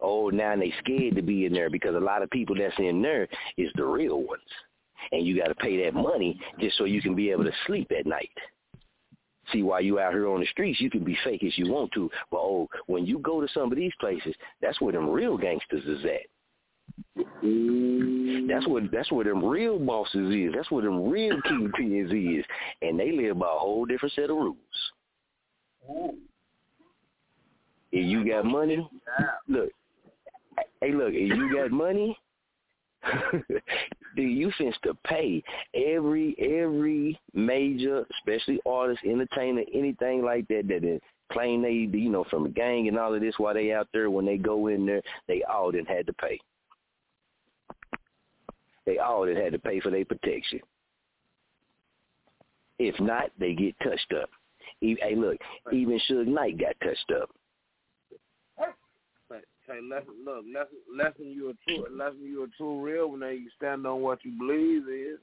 Oh, 0.00 0.30
now 0.30 0.56
they 0.56 0.74
scared 0.80 1.14
to 1.14 1.22
be 1.22 1.46
in 1.46 1.52
there 1.52 1.70
because 1.70 1.94
a 1.94 2.00
lot 2.00 2.22
of 2.22 2.30
people 2.30 2.56
that's 2.56 2.74
in 2.78 3.00
there 3.00 3.28
is 3.56 3.70
the 3.76 3.84
real 3.84 4.22
ones. 4.22 4.42
And 5.12 5.24
you 5.24 5.38
got 5.38 5.48
to 5.48 5.54
pay 5.54 5.84
that 5.84 5.94
money 5.94 6.40
just 6.60 6.76
so 6.76 6.84
you 6.84 7.00
can 7.00 7.14
be 7.14 7.30
able 7.30 7.44
to 7.44 7.52
sleep 7.66 7.90
at 7.96 8.06
night. 8.06 8.30
See, 9.52 9.62
while 9.62 9.80
you 9.80 9.98
out 9.98 10.12
here 10.12 10.28
on 10.28 10.40
the 10.40 10.46
streets, 10.46 10.80
you 10.80 10.90
can 10.90 11.04
be 11.04 11.16
fake 11.24 11.44
as 11.44 11.56
you 11.58 11.70
want 11.70 11.92
to. 11.92 12.10
But, 12.30 12.38
oh, 12.38 12.68
when 12.86 13.06
you 13.06 13.18
go 13.18 13.40
to 13.40 13.48
some 13.52 13.70
of 13.70 13.76
these 13.76 13.92
places, 14.00 14.34
that's 14.60 14.80
where 14.80 14.92
them 14.92 15.08
real 15.08 15.36
gangsters 15.36 15.84
is 15.84 16.04
at. 16.04 16.26
That's 17.16 18.66
what 18.66 18.90
that's 18.90 19.10
where 19.12 19.24
them 19.24 19.44
real 19.44 19.78
bosses 19.78 20.34
is. 20.34 20.52
That's 20.54 20.70
where 20.70 20.84
them 20.84 21.10
real 21.10 21.36
kingpins 21.42 22.38
is, 22.38 22.44
and 22.80 22.98
they 22.98 23.12
live 23.12 23.38
by 23.38 23.46
a 23.46 23.58
whole 23.58 23.84
different 23.84 24.14
set 24.14 24.30
of 24.30 24.36
rules. 24.36 24.56
If 27.92 28.06
you 28.06 28.26
got 28.28 28.44
money, 28.44 28.88
look. 29.48 29.70
Hey, 30.80 30.92
look. 30.92 31.12
If 31.12 31.36
you 31.36 31.54
got 31.54 31.70
money, 31.70 32.16
dude, 34.16 34.30
you 34.30 34.50
finna 34.58 34.72
to 34.82 34.94
pay 35.04 35.42
every 35.74 36.34
every 36.38 37.20
major, 37.34 38.06
especially 38.18 38.60
artist, 38.66 39.00
entertainer, 39.04 39.62
anything 39.74 40.22
like 40.22 40.48
that 40.48 40.68
that 40.68 40.84
is 40.84 41.00
claim 41.32 41.62
they, 41.62 41.72
you 41.98 42.10
know, 42.10 42.24
from 42.30 42.46
a 42.46 42.50
gang 42.50 42.88
and 42.88 42.98
all 42.98 43.14
of 43.14 43.20
this 43.20 43.34
while 43.38 43.54
they 43.54 43.72
out 43.72 43.88
there. 43.92 44.10
When 44.10 44.26
they 44.26 44.36
go 44.36 44.68
in 44.68 44.86
there, 44.86 45.02
they 45.28 45.42
all 45.42 45.70
didn't 45.70 45.88
had 45.88 46.06
to 46.06 46.12
pay. 46.14 46.38
They 48.86 48.98
all 48.98 49.26
that 49.26 49.36
had 49.36 49.52
to 49.52 49.58
pay 49.58 49.80
for 49.80 49.90
their 49.90 50.04
protection. 50.04 50.60
If 52.78 52.98
not, 53.00 53.30
they 53.38 53.54
get 53.54 53.74
touched 53.82 54.12
up. 54.20 54.28
Hey, 54.80 55.14
look, 55.16 55.36
even 55.72 56.00
Suge 56.10 56.26
Knight 56.26 56.58
got 56.58 56.74
touched 56.82 57.12
up. 57.20 57.30
Say, 59.68 59.80
lesson, 59.80 60.14
look, 60.24 60.44
lesson, 60.52 60.78
lesson 60.92 61.26
you 61.30 61.50
a 61.50 61.54
true, 61.64 61.86
lesson 61.96 62.22
you 62.22 62.42
a 62.42 62.48
true 62.56 62.80
real 62.80 63.08
when 63.12 63.20
they 63.20 63.38
stand 63.56 63.86
on 63.86 64.00
what 64.00 64.18
you 64.24 64.32
believe 64.36 64.88
is. 64.88 65.18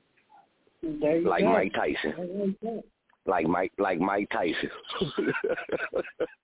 Like 1.25 1.43
Mike 1.43 1.73
Tyson. 1.73 2.83
Like 3.25 3.47
Mike, 3.47 3.73
like 3.77 3.99
Mike 3.99 4.29
Tyson. 4.31 4.69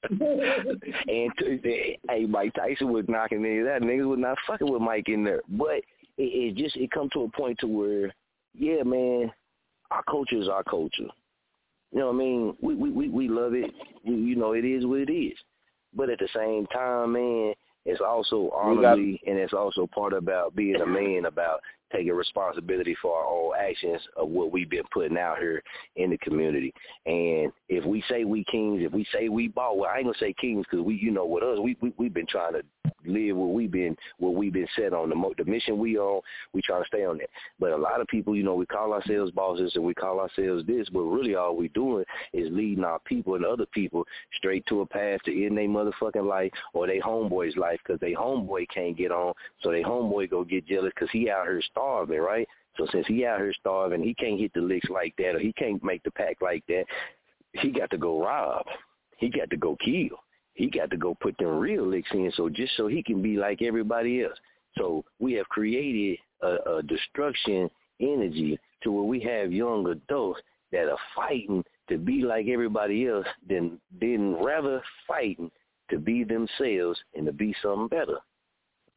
and 0.10 1.32
t- 1.40 1.98
hey, 2.10 2.26
Mike 2.26 2.54
Tyson 2.54 2.92
was 2.92 3.06
knocking 3.08 3.40
niggas 3.40 3.78
out. 3.78 3.82
Niggas 3.82 4.10
was 4.10 4.20
not 4.20 4.38
fucking 4.46 4.70
with 4.70 4.82
Mike 4.82 5.08
in 5.08 5.24
there, 5.24 5.42
but 5.48 5.80
it, 6.18 6.24
it 6.24 6.56
just 6.56 6.76
it 6.78 6.92
come 6.92 7.10
to 7.14 7.24
a 7.24 7.30
point 7.30 7.58
to 7.60 7.68
where, 7.68 8.14
yeah, 8.54 8.84
man, 8.84 9.32
our 9.92 10.04
culture 10.04 10.42
is 10.42 10.50
our 10.50 10.64
culture. 10.64 11.10
You 11.92 12.00
know 12.00 12.08
what 12.08 12.16
I 12.16 12.18
mean? 12.18 12.58
We 12.62 12.76
we 12.76 12.92
we, 12.92 13.10
we 13.10 13.28
love 13.28 13.54
it. 13.54 13.72
We, 14.06 14.14
you 14.16 14.36
know, 14.36 14.54
it 14.54 14.66
is 14.66 14.86
what 14.86 15.00
it 15.00 15.12
is. 15.12 15.38
But 15.94 16.10
at 16.10 16.20
the 16.20 16.28
same 16.36 16.68
time, 16.68 17.14
man, 17.14 17.54
it's 17.86 18.02
also 18.02 18.50
honorably 18.54 19.22
and 19.28 19.38
it's 19.38 19.54
also 19.54 19.88
part 19.88 20.14
about 20.14 20.56
being 20.56 20.82
a 20.82 20.86
man 20.86 21.26
about 21.26 21.62
taking 21.94 22.14
responsibility 22.14 22.96
for 23.02 23.16
our 23.16 23.26
own 23.26 23.52
actions 23.58 24.02
of 24.18 24.28
what 24.28 24.52
we've 24.52 24.70
been 24.70 24.84
putting 24.92 25.18
out 25.18 25.38
here 25.38 25.62
in 25.96 26.10
the 26.10 26.18
community. 26.18 26.74
And 27.06 27.52
if 27.70 27.86
we 27.86 28.04
say 28.10 28.24
we 28.24 28.44
kings, 28.46 28.82
if 28.84 28.92
we 28.92 29.06
say 29.14 29.30
we 29.30 29.48
ball, 29.48 29.78
well, 29.78 29.90
I 29.90 29.98
ain't 29.98 30.08
gonna 30.08 30.18
say 30.20 30.34
kings 30.34 30.66
because 30.70 30.84
we, 30.84 30.96
you 30.96 31.12
know, 31.12 31.26
with 31.26 31.44
us, 31.44 31.60
we, 31.60 31.78
we 31.80 31.94
we've 31.98 32.14
been 32.14 32.28
trying 32.28 32.54
to 32.54 32.64
live 33.06 33.36
what 33.36 33.54
we've 33.54 33.72
been 33.72 33.96
what 34.18 34.36
we've 34.36 34.54
been 34.54 34.68
set 34.76 34.94
on 34.94 35.10
the 35.10 35.16
mo- 35.16 35.34
the 35.38 35.46
mission 35.46 35.78
we 35.78 35.98
on. 35.98 36.22
We 36.54 36.62
try 36.62 36.80
to 36.80 36.86
stay 36.86 37.06
on 37.06 37.18
that. 37.18 37.30
But 37.60 37.72
a 37.72 37.78
lot 37.78 38.02
of 38.02 38.08
people, 38.08 38.36
you 38.36 38.44
know, 38.44 38.56
we 38.56 38.66
call 38.66 38.94
ourselves 38.94 39.32
bosses 39.32 39.74
and 39.76 39.84
we 39.84 39.94
call 39.94 40.20
ourselves 40.20 40.66
this, 40.66 40.88
but 40.90 41.02
really 41.02 41.36
all 41.36 41.56
we 41.56 41.70
doing 41.70 42.06
is 42.34 42.48
leading 42.52 42.84
our 42.84 43.00
people 43.00 43.36
and 43.36 43.46
other 43.46 43.66
people 43.68 44.06
straight 44.34 44.66
to 44.68 44.82
a 44.82 44.86
path 44.86 45.22
to 45.24 45.46
end 45.46 45.58
their 45.58 45.68
motherfucking 45.68 46.28
life 46.28 46.52
or 46.74 46.88
their 46.88 47.02
homeboy's 47.02 47.58
life 47.58 47.80
because 47.84 48.00
they 48.00 48.14
homeboy 48.14 48.68
can't 48.74 48.98
get 48.98 49.12
on, 49.12 49.34
so 49.62 49.72
they 49.72 49.84
homeboy 49.84 50.30
go 50.30 50.44
get 50.44 50.68
jealous 50.68 50.92
because 50.96 51.10
he 51.12 51.30
out 51.30 51.46
here 51.46 51.62
starving, 51.72 52.20
right? 52.20 52.48
So 52.78 52.86
since 52.92 53.08
he 53.08 53.26
out 53.26 53.40
here 53.40 53.54
starving, 53.60 54.04
he 54.04 54.14
can't 54.14 54.40
hit 54.40 54.54
the 54.54 54.62
licks 54.62 54.90
like 54.90 55.16
that 55.18 55.36
or 55.36 55.40
he 55.40 55.54
can't 55.54 55.84
make 55.84 56.04
the 56.04 56.12
pack 56.12 56.42
like 56.42 56.64
that. 56.68 56.86
He 57.54 57.72
got 57.72 57.90
to 57.92 57.98
go 57.98 58.22
rob. 58.22 58.66
He 59.18 59.30
got 59.30 59.50
to 59.50 59.58
go 59.58 59.78
kill 59.78 60.20
he 60.56 60.70
got 60.70 60.90
to 60.90 60.98
go 60.98 61.16
put 61.16 61.38
them 61.38 61.60
real 61.60 61.86
licks 61.86 62.10
in 62.14 62.32
so 62.36 62.50
just 62.50 62.76
so 62.76 62.88
he 62.88 63.04
can 63.04 63.22
be 63.22 63.38
like 63.38 63.62
everybody 63.62 64.24
else. 64.24 64.38
So 64.78 65.06
we 65.20 65.34
have 65.34 65.48
created 65.50 66.18
a, 66.42 66.78
a 66.78 66.84
destruction 66.84 67.70
energy 68.02 68.60
to 68.84 68.92
where 68.92 69.04
we 69.04 69.20
have 69.22 69.54
young 69.54 69.88
adults 69.88 70.42
that 70.72 70.90
are 70.90 70.98
fighting 71.16 71.64
to 71.90 71.98
be 71.98 72.22
like 72.22 72.48
everybody 72.48 73.08
else 73.08 73.28
than 73.48 73.80
than 74.00 74.36
rather 74.44 74.82
fighting 75.08 75.52
to 75.90 76.00
be 76.00 76.24
themselves 76.24 77.00
and 77.16 77.26
to 77.26 77.32
be 77.32 77.56
something 77.62 77.88
better. 77.88 78.18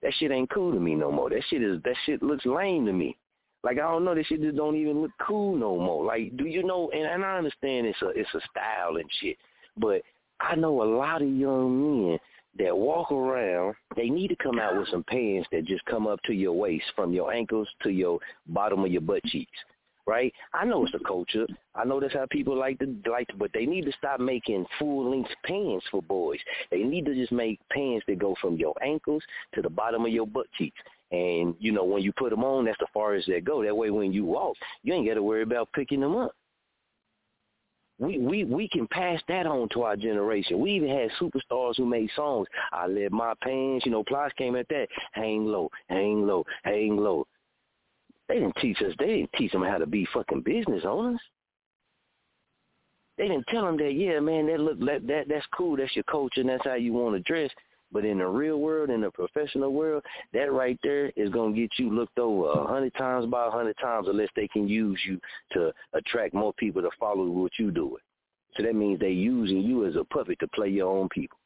That 0.03 0.15
shit 0.15 0.31
ain't 0.31 0.51
cool 0.51 0.73
to 0.73 0.81
me 0.81 0.95
no 0.95 1.13
more. 1.13 1.29
That 1.29 1.43
shit 1.49 1.63
is 1.63 1.83
that 1.83 1.97
shit 2.07 2.23
looks 2.23 2.47
lame 2.47 2.87
to 2.87 2.93
me. 2.93 3.17
Like 3.65 3.79
I 3.79 3.91
don't 3.91 4.05
know, 4.05 4.15
that 4.15 4.27
shit 4.27 4.41
just 4.41 4.57
don't 4.57 4.77
even 4.77 5.03
look 5.03 5.11
cool 5.21 5.57
no 5.57 5.77
more. 5.77 6.05
Like, 6.05 6.37
do 6.37 6.47
you 6.47 6.63
know? 6.63 6.91
And, 6.93 7.05
and 7.05 7.25
I 7.25 7.37
understand 7.37 7.87
it's 7.87 8.01
a 8.03 8.09
it's 8.11 8.35
a 8.35 8.41
style 8.51 8.97
and 8.97 9.11
shit, 9.21 9.37
but 9.77 10.03
I 10.41 10.55
know 10.55 10.83
a 10.83 10.85
lot 10.85 11.23
of 11.23 11.29
young 11.29 12.07
men 12.09 12.19
that 12.59 12.77
walk 12.77 13.13
around, 13.13 13.75
they 13.97 14.09
need 14.09 14.29
to 14.29 14.37
come 14.37 14.59
out 14.59 14.77
with 14.77 14.89
some 14.89 15.05
pants 15.05 15.49
that 15.53 15.65
just 15.65 15.85
come 15.85 16.07
up 16.07 16.21
to 16.25 16.33
your 16.33 16.53
waist 16.53 16.85
from 16.95 17.13
your 17.13 17.33
ankles 17.33 17.69
to 17.83 17.91
your 17.91 18.19
bottom 18.47 18.85
of 18.85 18.91
your 18.91 19.01
butt 19.01 19.23
cheeks. 19.25 19.59
Right? 20.07 20.33
I 20.55 20.65
know 20.65 20.87
it's 20.87 20.95
a 20.95 21.07
culture. 21.07 21.47
I 21.75 21.85
know 21.85 22.01
that's 22.01 22.15
how 22.15 22.25
people 22.31 22.59
like 22.59 22.79
to 22.79 22.97
like 23.11 23.29
to, 23.29 23.37
but 23.37 23.51
they 23.53 23.67
need 23.67 23.85
to 23.85 23.93
stop 23.93 24.21
making 24.21 24.65
full 24.79 25.11
length 25.11 25.29
pants 25.45 25.85
for 25.91 26.01
boys. 26.01 26.39
They 26.71 26.83
need 26.83 27.05
to 27.05 27.15
just 27.15 27.31
make 27.31 27.61
pants 27.71 28.07
that 28.09 28.19
go 28.19 28.35
from 28.41 28.57
your 28.57 28.73
ankles 28.83 29.23
to 29.55 29.61
the 29.61 29.69
bottom 29.69 30.07
of 30.07 30.11
your 30.11 30.27
butt 30.27 30.47
cheeks. 30.57 30.79
And 31.11 31.55
you 31.59 31.73
know, 31.73 31.85
when 31.85 32.03
you 32.03 32.13
put 32.13 32.31
them 32.31 32.43
on, 32.43 32.65
that's 32.65 32.79
the 32.79 32.87
farthest 32.95 33.29
they 33.29 33.43
go. 33.43 33.63
That 33.63 33.77
way, 33.77 33.91
when 33.91 34.11
you 34.11 34.25
walk, 34.25 34.57
you 34.83 34.95
ain't 34.95 35.07
got 35.07 35.15
to 35.15 35.23
worry 35.23 35.43
about 35.43 35.73
picking 35.75 36.01
them 36.01 36.17
up 36.17 36.35
we 37.99 38.19
we 38.19 38.45
we 38.45 38.69
can 38.69 38.87
pass 38.89 39.21
that 39.29 39.47
on 39.47 39.69
to 39.71 39.83
our 39.83 39.97
generation. 39.97 40.61
We 40.61 40.73
even 40.73 40.89
had 40.89 41.11
superstars 41.21 41.77
who 41.77 41.85
made 41.85 42.11
songs. 42.15 42.47
I 42.73 42.87
let 42.87 43.13
my 43.13 43.35
pants, 43.43 43.85
you 43.85 43.93
know, 43.93 44.05
Plies 44.05 44.31
came 44.39 44.57
at 44.57 44.69
that. 44.69 44.87
Hang 45.13 45.47
low, 45.47 45.71
hang 45.89 46.27
low, 46.27 46.45
hang 46.63 46.97
low. 46.97 47.27
They 48.29 48.35
didn't 48.35 48.57
teach 48.57 48.81
us. 48.83 48.93
They 48.99 49.07
didn't 49.07 49.33
teach 49.33 49.53
them 49.53 49.65
how 49.65 49.79
to 49.79 49.87
be 49.87 50.07
fucking 50.13 50.43
business 50.43 50.85
owners. 50.85 51.21
They 53.17 53.27
didn't 53.27 53.47
tell 53.49 53.65
them 53.65 53.77
that. 53.79 53.95
Yeah, 53.95 54.21
man, 54.21 54.47
that 54.47 54.61
look 54.61 54.79
that, 54.81 55.07
that 55.09 55.25
that's 55.29 55.47
cool. 55.53 55.77
That's 55.77 55.95
your 55.97 56.05
culture, 56.05 56.41
and 56.41 56.51
that's 56.51 56.65
how 56.65 56.75
you 56.75 56.93
want 56.93 57.17
to 57.17 57.21
dress. 57.21 57.51
But 57.91 58.05
in 58.05 58.19
the 58.19 58.27
real 58.27 58.59
world, 58.59 58.91
in 58.91 59.01
the 59.01 59.11
professional 59.11 59.73
world, 59.73 60.05
that 60.35 60.53
right 60.53 60.79
there 60.83 61.11
is 61.17 61.31
going 61.31 61.55
to 61.55 61.61
get 61.61 61.71
you 61.79 61.91
looked 61.91 62.19
over 62.19 62.51
a 62.51 62.67
hundred 62.67 62.95
times 62.95 63.27
by 63.27 63.47
a 63.47 63.51
hundred 63.51 63.77
times 63.81 64.09
unless 64.09 64.29
they 64.37 64.47
can 64.49 64.69
use 64.69 65.01
you 65.07 65.19
to 65.53 65.73
attract 65.95 66.35
more 66.35 66.53
people 66.55 66.83
to 66.83 66.91
follow 67.01 67.25
what 67.27 67.53
you 67.59 67.71
doing. 67.71 68.03
So 68.57 68.63
that 68.63 68.75
means 68.75 69.01
they 69.01 69.11
using 69.11 69.63
you 69.63 69.87
as 69.87 69.97
a 69.97 70.05
puppet 70.05 70.39
to 70.41 70.49
play 70.49 70.69
your 70.69 70.95
own 70.95 71.09
people. 71.09 71.39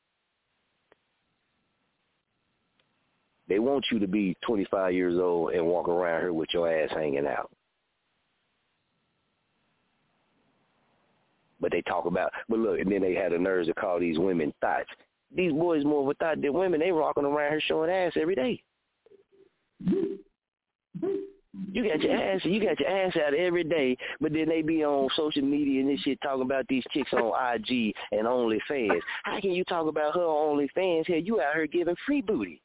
They 3.49 3.59
want 3.59 3.85
you 3.91 3.99
to 3.99 4.07
be 4.07 4.37
25 4.47 4.95
years 4.95 5.19
old 5.19 5.53
and 5.53 5.67
walk 5.67 5.89
around 5.89 6.23
here 6.23 6.33
with 6.33 6.49
your 6.55 6.73
ass 6.73 6.91
hanging 6.91 7.27
out. 7.27 7.51
But 11.61 11.71
they 11.71 11.83
talk 11.83 12.07
about, 12.07 12.33
but 12.49 12.59
look, 12.59 12.81
and 12.81 12.91
then 12.91 13.03
they 13.03 13.15
had 13.15 13.33
the 13.33 13.39
nerves 13.39 13.69
to 13.69 13.75
call 13.75 14.01
these 14.01 14.19
women 14.19 14.53
thoughts. 14.61 14.89
These 15.35 15.53
boys 15.53 15.85
more 15.85 16.05
without 16.05 16.41
than 16.41 16.53
women. 16.53 16.81
They 16.81 16.93
rocking 16.93 17.25
around 17.25 17.53
here 17.53 17.61
showing 17.67 17.91
ass 17.91 18.13
every 18.21 18.35
day. 18.35 18.63
You 21.73 21.89
got 21.89 22.01
your 22.01 22.17
ass, 22.17 22.41
you 22.45 22.65
got 22.65 22.81
your 22.81 22.89
ass 22.89 23.17
out 23.17 23.35
every 23.35 23.65
day, 23.65 23.97
but 24.21 24.33
then 24.33 24.49
they 24.49 24.63
be 24.63 24.85
on 24.85 25.09
social 25.17 25.43
media 25.43 25.81
and 25.81 25.91
this 25.91 26.01
shit 26.01 26.21
talking 26.23 26.43
about 26.43 26.67
these 26.69 26.85
chicks 26.93 27.13
on 27.13 27.33
IG 27.55 27.95
and 28.13 28.27
OnlyFans. 28.27 29.01
How 29.25 29.41
can 29.41 29.53
you 29.53 29.65
talk 29.65 29.87
about 29.87 30.15
her 30.15 30.21
on 30.21 30.59
OnlyFans? 30.59 31.07
Hell, 31.07 31.19
you 31.19 31.41
out 31.41 31.55
here 31.55 31.67
giving 31.67 31.97
free 32.07 32.21
booty. 32.21 32.63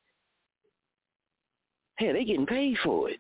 Hell, 1.96 2.14
they 2.14 2.24
getting 2.26 2.46
paid 2.46 2.78
for 2.84 3.10
it. 3.10 3.20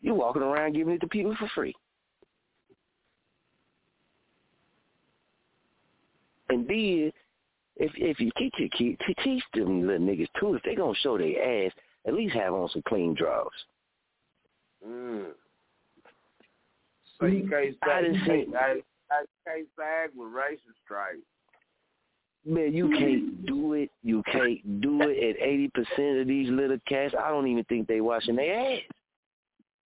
You 0.00 0.14
walking 0.14 0.42
around 0.42 0.74
giving 0.74 0.94
it 0.94 1.00
to 1.00 1.08
people 1.08 1.34
for 1.38 1.48
free. 1.54 1.74
And 6.48 6.66
then, 6.66 7.12
if 7.78 7.92
if 7.96 8.20
you 8.20 8.30
teach 8.36 8.54
your 8.58 8.68
kid, 8.70 8.98
to 9.06 9.14
teach 9.22 9.42
them 9.54 9.86
little 9.86 10.06
niggas 10.06 10.28
too, 10.38 10.54
if 10.54 10.62
they 10.62 10.74
gonna 10.74 10.94
show 11.00 11.16
their 11.16 11.66
ass, 11.66 11.72
at 12.06 12.14
least 12.14 12.34
have 12.34 12.54
on 12.54 12.68
some 12.70 12.82
clean 12.86 13.14
drawers. 13.14 13.50
Mm. 14.86 15.26
So 17.18 17.26
you 17.26 17.48
can't 17.48 17.76
I 17.82 18.02
didn't 18.02 18.24
can't, 18.24 18.54
I, 18.54 18.76
I 19.10 19.24
can't 19.46 19.66
sag 19.76 20.10
with 20.16 20.28
racist 20.28 20.76
stripes. 20.84 21.18
Man, 22.44 22.72
you 22.72 22.88
can't 22.90 23.44
do 23.46 23.74
it. 23.74 23.90
You 24.02 24.22
can't 24.30 24.80
do 24.80 25.00
it. 25.02 25.36
At 25.36 25.42
eighty 25.42 25.68
percent 25.74 26.18
of 26.20 26.26
these 26.28 26.48
little 26.48 26.78
cats, 26.88 27.14
I 27.18 27.30
don't 27.30 27.46
even 27.48 27.64
think 27.64 27.88
they 27.88 28.00
washing 28.00 28.36
their 28.36 28.74
ass. 28.74 28.82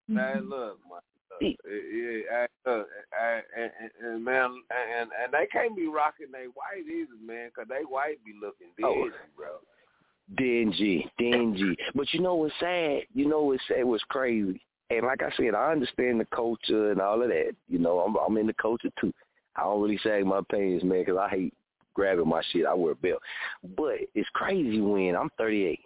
Man, 0.07 0.49
look, 0.49 0.79
yeah, 1.41 2.43
uh, 2.43 2.47
look, 2.65 2.87
and, 3.19 3.71
and, 4.03 4.23
man, 4.23 4.61
and 4.71 5.09
and 5.23 5.31
they 5.33 5.47
can't 5.51 5.75
be 5.75 5.87
rocking 5.87 6.27
they 6.31 6.45
white 6.53 6.85
either, 6.87 7.15
man, 7.21 7.51
'cause 7.55 7.67
they 7.69 7.83
white 7.83 8.23
be 8.25 8.33
looking 8.41 8.67
Oh. 8.83 8.93
dingy, 9.03 9.15
bro. 9.35 9.59
Dingy, 10.35 11.09
dingy. 11.17 11.77
But 11.95 12.13
you 12.13 12.19
know 12.19 12.35
what's 12.35 12.53
sad? 12.59 13.03
You 13.13 13.27
know 13.27 13.43
what's 13.43 13.65
sad? 13.67 13.85
What's 13.85 14.03
crazy? 14.05 14.61
And 14.89 15.05
like 15.05 15.21
I 15.23 15.31
said, 15.37 15.55
I 15.55 15.71
understand 15.71 16.19
the 16.19 16.25
culture 16.25 16.91
and 16.91 16.99
all 17.01 17.21
of 17.21 17.29
that. 17.29 17.55
You 17.69 17.79
know, 17.79 17.99
I'm 17.99 18.15
I'm 18.17 18.37
in 18.37 18.47
the 18.47 18.53
culture 18.53 18.89
too. 18.99 19.13
I 19.55 19.63
don't 19.63 19.81
really 19.81 19.97
sag 19.99 20.25
my 20.25 20.41
pants, 20.51 20.83
man, 20.83 21.05
'cause 21.05 21.17
I 21.17 21.29
hate 21.29 21.53
grabbing 21.93 22.27
my 22.27 22.41
shit. 22.51 22.65
I 22.65 22.73
wear 22.73 22.91
a 22.91 22.95
belt. 22.95 23.21
But 23.75 23.99
it's 24.13 24.29
crazy 24.29 24.81
when 24.81 25.15
I'm 25.15 25.29
38. 25.37 25.79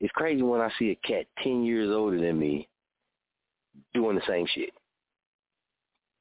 It's 0.00 0.12
crazy 0.12 0.42
when 0.42 0.60
I 0.60 0.70
see 0.78 0.90
a 0.90 0.96
cat 0.96 1.26
10 1.42 1.62
years 1.62 1.90
older 1.90 2.18
than 2.18 2.38
me 2.38 2.66
doing 3.94 4.16
the 4.16 4.22
same 4.26 4.46
shit. 4.54 4.70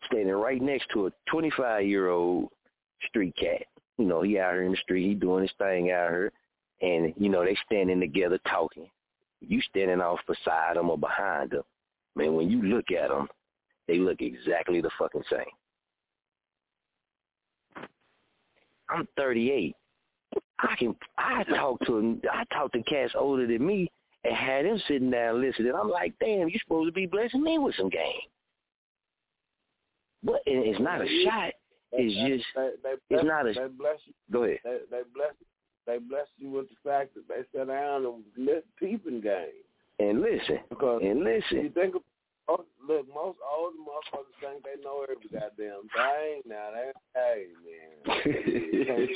Standing 0.06 0.34
right 0.34 0.62
next 0.62 0.88
to 0.94 1.08
a 1.08 1.12
25 1.30 1.86
year 1.86 2.10
old 2.10 2.50
street 3.08 3.36
cat. 3.40 3.64
You 3.98 4.06
know, 4.06 4.22
he 4.22 4.40
out 4.40 4.54
here 4.54 4.64
in 4.64 4.72
the 4.72 4.78
street, 4.78 5.08
he 5.08 5.14
doing 5.14 5.44
his 5.44 5.52
thing 5.58 5.92
out 5.92 6.10
here, 6.10 6.32
and 6.82 7.14
you 7.18 7.30
know 7.30 7.44
they 7.44 7.58
standing 7.66 8.00
together 8.00 8.40
talking. 8.50 8.88
You 9.42 9.62
standing 9.70 10.02
off 10.02 10.20
beside 10.28 10.78
them 10.78 10.90
or 10.90 10.98
behind 10.98 11.52
them. 11.52 11.64
Man, 12.16 12.36
when 12.36 12.50
you 12.50 12.62
look 12.64 12.92
at 12.92 13.10
them, 13.10 13.28
they 13.88 13.98
look 13.98 14.22
exactly 14.22 14.82
the 14.82 14.90
fucking 14.98 15.24
same. 15.30 15.40
I'm 18.90 19.08
38. 19.18 19.76
I 20.60 20.76
can 20.78 20.96
I 21.18 21.44
talk 21.44 21.80
to 21.86 22.20
I 22.32 22.44
talk 22.54 22.72
to 22.74 22.84
cats 22.84 23.14
older 23.16 23.48
than 23.48 23.66
me 23.66 23.90
and 24.24 24.36
had 24.36 24.66
them 24.66 24.82
sitting 24.88 25.10
down 25.12 25.42
listening. 25.42 25.72
I'm 25.80 25.90
like, 25.90 26.14
damn, 26.20 26.50
you 26.50 26.60
supposed 26.60 26.88
to 26.90 26.94
be 26.94 27.06
blessing 27.06 27.42
me 27.44 27.58
with 27.58 27.76
some 27.76 27.90
game. 27.90 28.22
But 30.24 30.42
it's 30.46 30.80
not 30.80 31.02
a 31.02 31.08
shot. 31.24 31.54
It's 31.92 32.14
They- 32.16 32.38
just 32.38 32.46
they, 32.56 32.70
they 32.84 33.16
it's 33.16 33.24
not 33.26 33.48
a- 33.48 33.54
They 33.54 33.68
bless 33.68 33.98
you. 34.06 34.14
go 34.32 34.44
ahead. 34.44 34.60
They, 34.64 34.78
they 34.92 35.02
bless. 35.14 35.34
They 35.88 35.98
bless 35.98 36.28
you 36.38 36.52
with 36.52 36.68
the 36.70 36.76
fact 36.84 37.16
that 37.16 37.28
they 37.28 37.42
sit 37.52 37.68
down 37.68 38.06
and 38.06 38.24
listen 38.38 38.62
peeping 38.78 39.22
game. 39.22 39.64
And 39.98 40.22
listen. 40.22 40.60
Because 40.70 41.02
And 41.04 41.24
listen. 41.24 41.64
you 41.64 41.70
think 41.70 41.96
of, 41.96 42.02
oh, 42.48 42.64
look, 42.88 43.08
most 43.08 43.40
older 43.58 43.76
motherfuckers 43.78 44.40
think 44.40 44.64
they 44.64 44.82
know 44.84 45.04
every 45.10 45.28
goddamn 45.32 45.90
thing. 45.96 46.42
Now 46.46 46.70
they, 46.76 46.92
hey 47.16 47.48
man, 47.66 49.08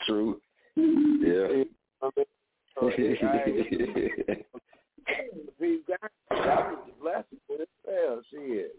True. 0.06 0.40
Yeah. 0.74 1.64
I 2.02 2.10
mean, 2.16 2.26
so, 2.78 2.88
hey, 2.88 4.44
These 5.60 5.80
guys, 5.88 6.10
that 6.30 6.70
was 6.70 6.78
a 6.88 7.02
blessing 7.02 7.38
for 7.46 7.56
itself, 7.56 8.24
shit. 8.30 8.76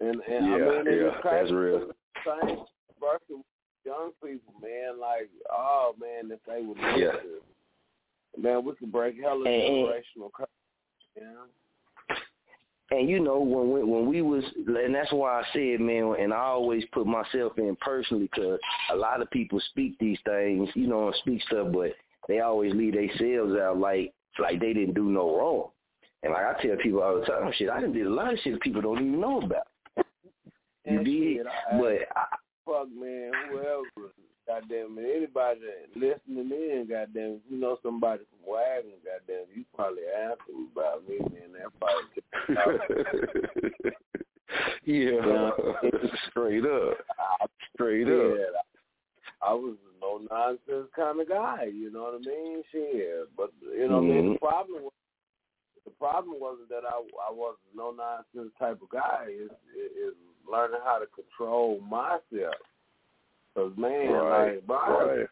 And 0.00 0.20
and 0.22 0.46
I 0.46 0.58
Yeah, 0.58 0.82
mean, 0.82 0.98
yeah, 0.98 1.20
that's 1.22 1.50
real. 1.52 1.90
Same 2.24 2.64
versus 2.98 3.44
young 3.84 4.12
people, 4.22 4.54
man. 4.62 4.98
Like, 4.98 5.28
oh 5.50 5.94
man, 6.00 6.30
if 6.30 6.40
they 6.46 6.62
would 6.62 6.78
listen, 6.78 7.00
Yeah. 7.00 8.40
man, 8.42 8.64
we 8.64 8.74
could 8.74 8.90
break 8.90 9.20
hella 9.20 9.44
And- 9.44 9.46
and- 9.46 9.86
generational 9.88 10.32
curse. 10.32 10.48
You 11.16 11.22
know? 11.22 11.44
And 12.92 13.08
you 13.08 13.20
know 13.20 13.38
when 13.38 13.70
we, 13.70 13.84
when 13.84 14.06
we 14.06 14.20
was, 14.20 14.42
and 14.66 14.92
that's 14.92 15.12
why 15.12 15.40
I 15.40 15.44
said, 15.52 15.80
man, 15.80 16.12
and 16.18 16.32
I 16.34 16.40
always 16.46 16.84
put 16.86 17.06
myself 17.06 17.56
in 17.56 17.76
personally 17.80 18.24
because 18.32 18.58
a 18.90 18.96
lot 18.96 19.22
of 19.22 19.30
people 19.30 19.60
speak 19.70 19.96
these 20.00 20.18
things, 20.24 20.68
you 20.74 20.88
know, 20.88 21.06
and 21.06 21.16
speak 21.16 21.40
stuff, 21.42 21.68
but 21.72 21.94
they 22.30 22.40
always 22.40 22.72
leave 22.74 22.94
themselves 22.94 23.54
out 23.60 23.78
like 23.78 24.12
like 24.38 24.60
they 24.60 24.72
didn't 24.72 24.94
do 24.94 25.04
no 25.10 25.36
wrong. 25.36 25.70
And 26.22 26.32
like 26.32 26.44
I 26.44 26.62
tell 26.62 26.76
people 26.82 27.02
all 27.02 27.18
the 27.20 27.26
time, 27.26 27.52
shit, 27.56 27.68
I 27.70 27.80
done 27.80 27.92
did 27.92 28.06
a 28.06 28.10
lot 28.10 28.32
of 28.32 28.38
shit 28.40 28.60
people 28.60 28.82
don't 28.82 28.98
even 28.98 29.20
know 29.20 29.40
about. 29.40 29.66
You 29.96 30.04
And 30.84 31.04
did, 31.04 31.36
shit, 31.38 31.46
I- 31.46 31.78
but 31.78 31.98
I, 32.16 32.24
fuck 32.66 32.88
man, 32.94 33.32
whoever, 33.50 34.12
goddamn 34.46 34.96
it, 34.98 35.16
anybody 35.16 35.60
that 35.60 35.96
listening 35.96 36.50
in, 36.50 36.86
goddamn, 36.88 37.32
if 37.34 37.40
you 37.50 37.58
know 37.58 37.78
somebody 37.82 38.22
from 38.30 38.52
Wagon, 38.52 38.92
goddamn, 39.04 39.46
you 39.54 39.64
probably 39.74 40.02
asked 40.06 40.46
them 40.46 40.68
about 40.72 41.08
me, 41.08 41.18
man. 41.18 41.52
That 41.52 41.70
probably 41.80 42.06
yeah, 44.84 45.20
uh, 45.20 45.50
straight 46.30 46.64
up, 46.64 46.96
straight 47.74 48.06
up. 48.08 48.36
Yeah, 48.36 48.60
I 49.42 49.52
was 49.54 49.76
no 50.00 50.20
nonsense 50.30 50.88
kind 50.96 51.20
of 51.20 51.28
guy, 51.28 51.64
you 51.72 51.90
know 51.92 52.02
what 52.02 52.14
I 52.14 52.18
mean? 52.18 52.62
Shit, 52.72 53.28
but 53.36 53.50
you 53.62 53.88
know, 53.88 54.00
what 54.00 54.10
I 54.10 54.14
mean, 54.14 54.24
the 54.32 54.38
mm-hmm. 54.38 54.44
problem 54.46 54.82
was 54.84 54.92
the 55.84 55.90
problem 55.92 56.40
wasn't 56.40 56.68
that 56.68 56.82
I 56.88 56.96
I 56.96 57.32
was 57.32 57.56
no 57.74 57.92
nonsense 57.92 58.52
type 58.58 58.80
of 58.82 58.90
guy. 58.90 59.26
Is 59.28 59.50
is 59.76 60.14
learning 60.50 60.80
how 60.84 60.98
to 60.98 61.06
control 61.06 61.80
myself. 61.80 62.54
Cause 63.54 63.72
man, 63.76 64.12
Right, 64.12 64.54
like, 64.54 64.66
bro, 64.66 65.16
right. 65.18 65.26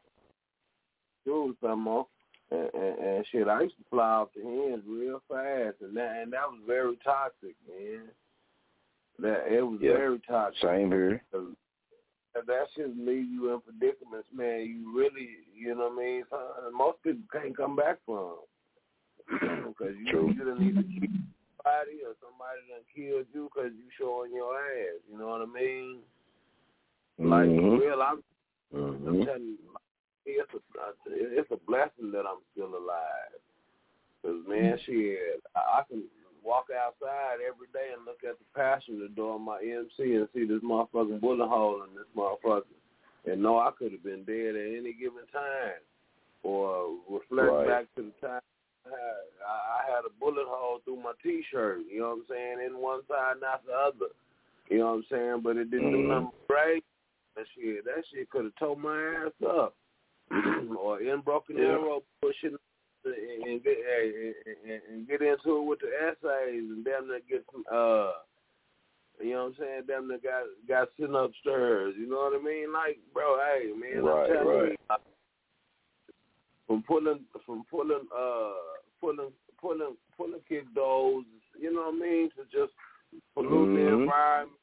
do 1.25 1.57
some 1.63 1.83
more. 1.83 2.07
And, 2.51 2.69
and, 2.75 2.99
and 2.99 3.27
shit, 3.31 3.47
I 3.47 3.63
used 3.63 3.77
to 3.77 3.85
fly 3.91 4.05
off 4.09 4.29
the 4.35 4.43
hands 4.43 4.83
real 4.89 5.23
fast, 5.29 5.77
and 5.83 5.97
that 5.97 6.23
and 6.23 6.33
that 6.33 6.49
was 6.49 6.61
very 6.67 6.97
toxic, 7.05 7.55
man. 7.69 8.09
That 9.19 9.53
it 9.53 9.63
was 9.63 9.79
Yeah. 9.81 9.93
very 9.93 10.19
toxic. 10.21 10.63
Same 10.63 10.91
here. 10.91 11.23
Cause 11.33 11.55
that 12.47 12.67
shit 12.75 12.97
leave 12.97 13.29
you 13.29 13.53
in 13.53 13.61
predicaments, 13.61 14.29
man. 14.35 14.67
You 14.67 14.97
really, 14.97 15.29
you 15.55 15.75
know 15.75 15.89
what 15.89 16.03
I 16.03 16.05
mean? 16.05 16.25
Most 16.77 17.03
people 17.03 17.23
can't 17.33 17.57
come 17.57 17.77
back 17.77 17.99
from 18.07 18.37
because 19.67 19.95
you 19.99 20.07
True. 20.11 20.31
either 20.41 20.59
need 20.59 20.77
to 20.77 20.83
keep 20.83 21.11
somebody 21.57 22.01
or 22.05 22.15
somebody 22.21 22.61
done 22.69 22.85
killed 22.95 23.27
you 23.33 23.51
because 23.53 23.73
you 23.77 23.85
showing 23.99 24.33
your 24.33 24.57
ass. 24.57 25.01
You 25.11 25.19
know 25.19 25.29
what 25.29 25.43
I 25.43 25.47
mean? 25.47 26.01
Like 27.19 27.49
Mhm. 27.49 27.61
for 27.61 27.79
real, 27.81 28.03
I'm, 28.03 28.23
I'm 28.73 29.05
Mhm. 29.05 29.25
telling 29.25 29.59
you, 29.59 29.77
it's 30.25 30.53
a 30.55 30.61
it's 31.07 31.51
a 31.51 31.57
blessing 31.67 32.11
that 32.13 32.27
I'm 32.27 32.41
still 32.53 32.77
alive. 32.77 33.35
Cause 34.23 34.45
man, 34.47 34.79
shit, 34.85 35.43
I, 35.57 35.81
I 35.81 35.83
can 35.89 36.05
walk 36.49 36.69
outside 36.73 37.45
every 37.45 37.69
day 37.75 37.93
and 37.93 38.07
look 38.07 38.25
at 38.25 38.39
the 38.39 38.49
passenger 38.57 39.09
door 39.09 39.35
of 39.37 39.43
my 39.43 39.61
MC 39.61 40.17
and 40.17 40.29
see 40.33 40.47
this 40.49 40.63
motherfucking 40.65 41.21
bullet 41.21 41.47
hole 41.47 41.85
in 41.85 41.95
this 41.95 42.09
motherfucker, 42.17 42.63
and 43.27 43.43
know 43.43 43.59
I 43.59 43.71
could 43.79 43.93
have 43.93 44.03
been 44.03 44.25
dead 44.25 44.57
at 44.57 44.79
any 44.81 44.95
given 44.97 45.29
time, 45.31 45.85
or 46.43 46.97
reflect 47.09 47.53
Right. 47.53 47.69
back 47.69 47.95
to 47.97 48.03
the 48.09 48.27
time 48.27 48.41
I 48.87 48.91
had, 48.91 49.25
I 49.45 49.81
had 49.95 50.05
a 50.07 50.11
bullet 50.19 50.47
hole 50.49 50.81
through 50.85 50.97
my 50.97 51.13
T-shirt. 51.23 51.81
You 51.93 52.01
know 52.01 52.09
what 52.11 52.19
I'm 52.21 52.25
saying? 52.31 52.61
In 52.67 52.79
one 52.79 53.01
side, 53.07 53.37
not 53.41 53.67
the 53.67 53.73
other. 53.75 54.07
You 54.71 54.79
know 54.79 54.87
what 54.87 54.93
I'm 54.93 55.05
saying? 55.11 55.41
But 55.43 55.59
it 55.59 55.71
didn't 55.71 55.91
do 55.93 55.99
Mhm. 55.99 56.09
nothing 56.09 56.33
great. 56.49 56.85
That 57.37 57.47
shit, 57.55 57.85
that 57.85 58.07
shit 58.07 58.31
could 58.31 58.45
have 58.45 58.55
tore 58.57 58.77
my 58.77 59.27
ass 59.27 59.33
up. 59.47 59.75
or 60.79 61.01
in 61.01 61.21
Broken 61.21 61.59
Yeah. 61.59 61.65
Arrow 61.73 62.03
pushing 62.23 62.57
and, 63.05 63.63
get 63.63 63.77
and, 64.65 64.81
and, 64.91 65.09
get 65.09 65.23
into 65.23 65.59
it 65.59 65.65
with 65.65 65.79
the 65.81 65.89
essays 65.89 66.65
and 66.69 66.85
damn 66.85 67.09
near 67.09 67.21
get 67.29 67.45
some 67.53 67.65
uh 67.73 68.13
you 69.21 69.33
know 69.33 69.45
what 69.45 69.49
I'm 69.49 69.55
saying, 69.59 69.83
damn 69.89 70.09
near 70.09 70.19
got 70.19 70.45
got 70.69 70.89
sitting 70.99 71.15
upstairs, 71.15 71.95
you 71.99 72.09
know 72.09 72.31
what 72.31 72.41
I 72.41 72.45
mean? 72.45 72.73
Like, 72.73 72.99
bro, 73.13 73.39
hey 73.39 73.73
man, 73.73 74.05
Right, 74.05 74.31
I'm 74.31 74.37
telling 74.37 74.49
right. 74.49 74.73
you 74.73 74.97
from 76.67 76.83
pulling 76.83 77.21
from 77.47 77.65
pulling 77.71 78.07
uh 78.17 78.53
pulling 79.01 79.33
pulling 79.61 79.97
pulling 80.17 80.41
kick 80.49 80.73
doors, 80.75 81.25
you 81.59 81.73
know 81.73 81.91
what 81.91 81.95
I 81.95 81.99
mean, 81.99 82.31
to 82.37 82.45
just 82.53 82.73
polluting 83.35 83.75
the 83.75 83.91
Mhm. 83.91 84.03
environment 84.03 84.59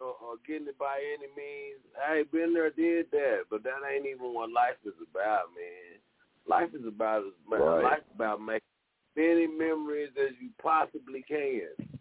or, 0.00 0.16
or 0.20 0.36
getting 0.46 0.68
it 0.68 0.76
by 0.78 1.00
any 1.16 1.28
means. 1.36 1.80
I 1.96 2.18
ain't 2.18 2.32
been 2.32 2.52
there, 2.52 2.70
did 2.70 3.10
that, 3.12 3.44
but 3.48 3.62
that 3.62 3.80
ain't 3.88 4.06
even 4.06 4.34
what 4.34 4.50
life 4.50 4.76
is 4.84 4.94
about, 5.00 5.54
man. 5.54 6.00
Life 6.46 6.74
is 6.74 6.86
about 6.86 7.24
Right. 7.48 7.82
life 7.84 8.02
about 8.14 8.40
making 8.40 8.68
many 9.16 9.46
memories 9.46 10.10
as 10.16 10.32
you 10.40 10.50
possibly 10.58 11.22
can. 11.22 11.68
And 11.78 11.98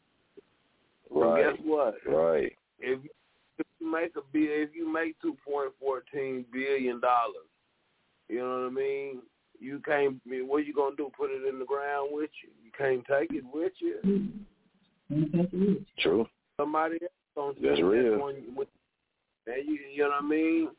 Right. 1.09 1.55
guess 1.55 1.65
what? 1.65 1.95
Right. 2.05 2.57
If 2.79 3.03
you 3.03 3.09
if 3.59 3.67
you 3.79 3.91
make 3.91 4.15
a 4.15 4.21
bi- 4.21 4.39
if 4.39 4.75
you 4.75 4.87
make 4.91 5.19
two 5.19 5.35
point 5.45 5.71
fourteen 5.79 6.43
billion 6.51 6.99
dollars, 6.99 7.47
you 8.27 8.39
know 8.39 8.61
what 8.61 8.67
I 8.67 8.69
mean. 8.69 9.21
You 9.59 9.79
can't. 9.79 10.19
What 10.25 10.65
you 10.65 10.73
gonna 10.73 10.95
do? 10.95 11.09
Put 11.15 11.31
it 11.31 11.45
in 11.45 11.59
the 11.59 11.65
ground 11.65 12.09
with 12.11 12.31
you? 12.43 12.49
You 12.63 12.71
can't 12.71 13.05
take 13.05 13.31
it 13.31 13.45
with 13.45 13.73
you. 13.79 14.01
True. 15.99 16.27
Somebody 16.57 16.97
else 17.01 17.11
gonna 17.35 17.53
That's 17.61 17.75
take 17.77 17.85
real. 17.85 18.11
that 18.11 18.19
one 18.19 18.55
with. 18.55 18.67
And 19.45 19.67
you, 19.67 19.75
you 19.91 20.03
know 20.03 20.09
what 20.09 20.23
I 20.23 20.27
mean. 20.27 20.69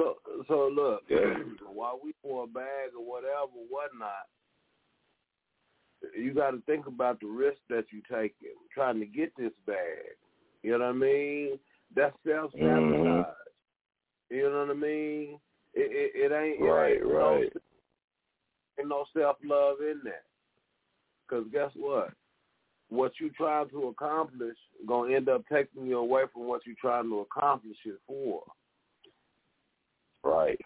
So, 0.00 0.16
so 0.48 0.70
look, 0.74 1.02
while 1.74 2.00
we 2.02 2.14
for 2.22 2.44
a 2.44 2.46
bag 2.46 2.92
or 2.98 3.04
whatever, 3.04 3.52
whatnot, 3.68 4.26
you 6.16 6.32
got 6.32 6.52
to 6.52 6.62
think 6.62 6.86
about 6.86 7.20
the 7.20 7.26
risk 7.26 7.58
that 7.68 7.84
you 7.92 8.00
taking 8.10 8.48
trying 8.72 8.98
to 9.00 9.06
get 9.06 9.32
this 9.36 9.52
bag. 9.66 10.16
You 10.62 10.72
know 10.72 10.86
what 10.86 10.90
I 10.90 10.92
mean? 10.92 11.58
That's 11.94 12.16
self 12.26 12.52
sabotage. 12.52 12.96
Mhm. 12.96 13.26
You 14.30 14.42
know 14.44 14.60
what 14.60 14.70
I 14.70 14.74
mean? 14.74 15.38
It 15.74 16.12
it, 16.14 16.32
it 16.32 16.34
ain't 16.34 16.62
it 16.62 16.64
Right, 16.64 16.92
ain't 16.94 17.04
right. 17.04 17.52
No, 17.54 17.60
ain't 18.78 18.88
no 18.88 19.04
self 19.12 19.36
love 19.44 19.76
in 19.80 20.00
that. 20.04 20.24
Cause 21.28 21.44
guess 21.52 21.70
what? 21.76 22.12
What 22.88 23.12
you 23.20 23.30
trying 23.30 23.68
to 23.70 23.88
accomplish 23.88 24.56
gonna 24.86 25.14
end 25.14 25.28
up 25.28 25.44
taking 25.52 25.86
you 25.86 25.98
away 25.98 26.22
from 26.32 26.46
what 26.48 26.66
you 26.66 26.74
trying 26.80 27.10
to 27.10 27.20
accomplish 27.20 27.76
it 27.84 28.00
for. 28.06 28.42
Right. 30.22 30.60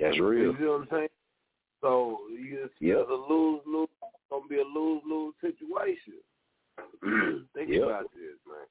That's 0.00 0.18
real. 0.18 0.52
You 0.52 0.56
see 0.58 0.64
what 0.64 0.80
I'm 0.80 0.88
saying? 0.90 1.08
So 1.80 2.18
you 2.30 2.68
Yep. 2.80 2.98
it's 3.00 3.10
a 3.10 3.32
lose 3.32 3.60
lose 3.66 3.88
gonna 4.30 4.46
be 4.48 4.58
a 4.58 4.64
lose 4.64 5.02
lose 5.06 5.34
situation. 5.40 6.14
Think 7.54 7.70
Yep. 7.70 7.82
about 7.82 8.10
this, 8.14 8.38
man. 8.46 8.66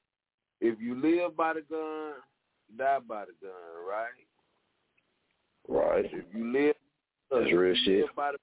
If 0.60 0.80
you 0.80 0.94
live 0.96 1.36
by 1.36 1.54
the 1.54 1.62
gun, 1.62 2.14
die 2.76 2.98
by 3.00 3.24
the 3.26 3.32
gun, 3.40 3.86
right? 3.88 4.26
Right. 5.68 6.04
If 6.06 6.24
you 6.34 6.52
live 6.52 6.74
That's 7.30 7.46
if 7.46 7.56
real 7.58 7.74
shit. 7.84 8.00
live 8.06 8.14
by 8.16 8.32
the, 8.32 8.38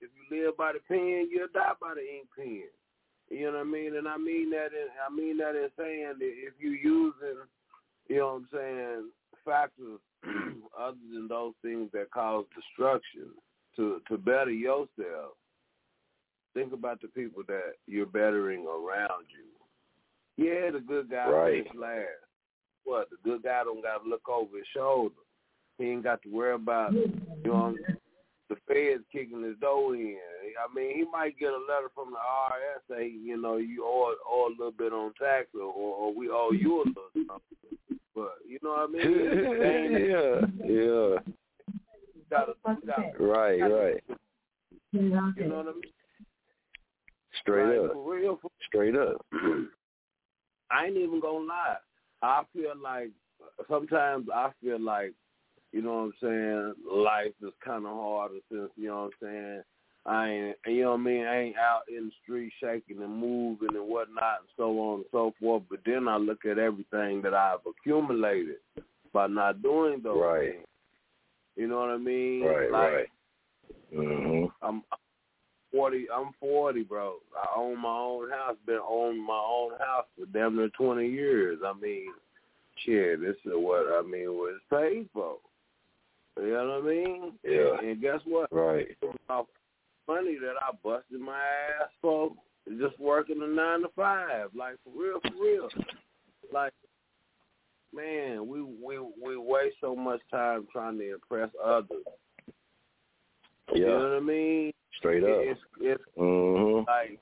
if 0.00 0.10
you 0.14 0.44
live 0.44 0.56
by 0.56 0.72
the 0.72 0.80
pen, 0.86 1.28
you'll 1.30 1.48
die 1.52 1.72
by 1.80 1.94
the 1.94 2.00
ink 2.02 2.28
pen. 2.36 2.64
You 3.30 3.46
know 3.50 3.58
what 3.58 3.66
I 3.66 3.70
mean? 3.70 3.96
And 3.96 4.06
I 4.06 4.16
mean 4.18 4.50
that 4.50 4.66
in 4.72 4.88
I 5.04 5.14
mean 5.14 5.38
that 5.38 5.56
in 5.56 5.68
saying 5.78 6.14
that 6.18 6.24
if 6.24 6.54
you 6.60 6.70
using, 6.72 7.46
you 8.08 8.16
know 8.18 8.26
what 8.26 8.34
I'm 8.34 8.48
saying, 8.52 9.10
factors 9.44 10.00
other 10.78 10.96
than 11.12 11.28
those 11.28 11.54
things 11.62 11.90
that 11.92 12.10
cause 12.10 12.44
destruction 12.54 13.30
to 13.76 14.00
to 14.08 14.18
better 14.18 14.50
yourself, 14.50 15.36
think 16.54 16.72
about 16.72 17.00
the 17.00 17.08
people 17.08 17.42
that 17.48 17.74
you're 17.86 18.06
bettering 18.06 18.66
around 18.66 19.24
you. 19.30 20.44
Yeah, 20.44 20.70
the 20.70 20.80
good 20.80 21.10
guy 21.10 21.30
Right. 21.30 21.64
finished 21.64 21.74
last. 21.76 22.06
What? 22.84 23.08
The 23.10 23.16
good 23.22 23.42
guy 23.42 23.62
don't 23.64 23.82
got 23.82 24.02
to 24.02 24.08
look 24.08 24.28
over 24.28 24.56
his 24.56 24.66
shoulder. 24.74 25.14
He 25.78 25.86
ain't 25.86 26.04
got 26.04 26.22
to 26.22 26.28
worry 26.28 26.54
about 26.54 26.92
you 26.92 27.10
know 27.44 27.76
feds 28.72 29.04
kicking 29.12 29.42
his 29.42 29.56
door 29.60 29.94
in. 29.94 30.16
I 30.58 30.74
mean, 30.74 30.96
he 30.96 31.04
might 31.10 31.38
get 31.38 31.50
a 31.50 31.58
letter 31.58 31.88
from 31.94 32.10
the 32.10 32.16
IRS 32.18 32.98
say, 32.98 33.08
you 33.08 33.40
know, 33.40 33.56
you 33.56 33.84
owe, 33.84 34.14
owe 34.28 34.48
a 34.48 34.50
little 34.56 34.72
bit 34.72 34.92
on 34.92 35.12
tax, 35.20 35.48
or, 35.54 35.62
or 35.62 36.14
we 36.14 36.28
owe 36.30 36.50
you 36.52 36.78
a 36.78 36.84
little 36.84 37.10
something. 37.14 37.98
But 38.14 38.34
you 38.46 38.58
know 38.62 38.70
what 38.70 38.90
I 38.90 38.92
mean? 38.92 39.02
Yeah. 40.08 40.40
Yeah. 40.66 41.16
gotta, 42.30 42.52
gotta, 42.64 43.12
Right. 43.18 43.60
Right. 43.60 44.04
you 44.92 45.02
know 45.02 45.32
what 45.32 45.68
I 45.68 45.72
mean? 45.72 45.82
Straight 47.40 47.78
Like, 47.80 47.90
up. 47.90 47.92
For 47.94 48.14
real, 48.14 48.38
for 48.40 48.50
Straight 48.66 48.96
up. 48.96 49.24
I 50.70 50.86
ain't 50.86 50.96
even 50.96 51.20
gonna 51.20 51.44
lie. 51.46 51.76
I 52.22 52.42
feel 52.52 52.72
like 52.82 53.10
sometimes 53.68 54.28
I 54.32 54.50
feel 54.62 54.80
like, 54.80 55.12
you 55.72 55.82
know 55.82 55.94
what 55.94 56.02
I'm 56.02 56.14
saying, 56.20 56.74
life 57.02 57.32
is 57.42 57.52
kind 57.64 57.86
of 57.86 57.92
harder 57.92 58.34
since, 58.50 58.70
you 58.76 58.88
know 58.88 59.10
what 59.10 59.28
I'm 59.28 59.28
saying, 59.28 59.62
I 60.04 60.28
ain't, 60.28 60.56
you 60.66 60.82
know 60.82 60.90
what 60.90 61.00
I 61.00 61.02
mean, 61.02 61.24
I 61.24 61.38
ain't 61.38 61.56
out 61.56 61.82
in 61.88 62.06
the 62.06 62.12
street 62.22 62.52
shaking 62.60 63.02
and 63.02 63.16
moving 63.16 63.76
and 63.76 63.88
whatnot 63.88 64.40
and 64.40 64.48
so 64.56 64.78
on 64.80 64.94
and 64.96 65.04
so 65.12 65.32
forth. 65.40 65.62
But 65.70 65.80
then 65.86 66.08
I 66.08 66.16
look 66.16 66.44
at 66.44 66.58
everything 66.58 67.22
that 67.22 67.34
I've 67.34 67.60
accumulated 67.66 68.56
by 69.12 69.28
not 69.28 69.62
doing 69.62 70.00
those 70.02 70.20
Right. 70.20 70.52
things. 70.54 70.66
You 71.54 71.68
know 71.68 71.78
what 71.78 71.90
I 71.90 71.98
mean? 71.98 72.44
Right. 72.44 72.70
like, 72.70 72.92
Right. 72.92 73.08
Mhm. 73.92 74.52
I'm 74.62 74.82
forty. 75.70 76.10
I'm 76.10 76.32
forty, 76.40 76.82
bro. 76.82 77.20
I 77.36 77.48
own 77.56 77.78
my 77.78 77.96
own 77.96 78.30
house. 78.30 78.56
Been 78.66 78.80
owning 78.86 79.22
my 79.24 79.38
own 79.38 79.78
house 79.78 80.06
for 80.18 80.26
damn 80.26 80.56
near 80.56 80.70
twenty 80.70 81.08
years. 81.08 81.60
I 81.64 81.74
mean, 81.74 82.12
shit. 82.76 83.20
This 83.20 83.36
is 83.44 83.52
what 83.54 83.86
I 83.92 84.02
mean. 84.02 84.34
What 84.34 84.54
it's 84.54 84.64
paid 84.70 85.08
for. 85.12 85.36
You 86.38 86.50
know 86.52 86.80
what 86.80 86.90
I 86.90 86.94
mean? 86.94 87.32
Yeah. 87.44 87.78
And 87.82 88.00
guess 88.00 88.20
what? 88.24 88.48
Right. 88.50 88.88
Money 90.08 90.36
that 90.40 90.54
I 90.60 90.74
busted 90.82 91.20
my 91.20 91.38
ass 91.38 91.88
for 92.00 92.32
just 92.78 92.98
working 92.98 93.40
a 93.42 93.46
nine 93.46 93.82
to 93.82 93.88
five. 93.94 94.48
Like 94.56 94.76
for 94.84 94.92
real, 95.00 95.20
for 95.20 95.42
real. 95.42 95.68
Like, 96.52 96.72
man, 97.94 98.48
we 98.48 98.62
we 98.62 98.98
we 98.98 99.36
waste 99.36 99.76
so 99.80 99.94
much 99.94 100.20
time 100.30 100.66
trying 100.72 100.98
to 100.98 101.14
impress 101.14 101.50
others. 101.62 102.02
Yeah. 103.72 103.78
You 103.78 103.86
know 103.86 103.98
what 103.98 104.16
I 104.16 104.20
mean? 104.20 104.72
Straight 104.98 105.22
up. 105.22 105.30
It's 105.30 105.60
it's 105.80 106.02
Mhm. 106.18 106.86
like 106.86 107.20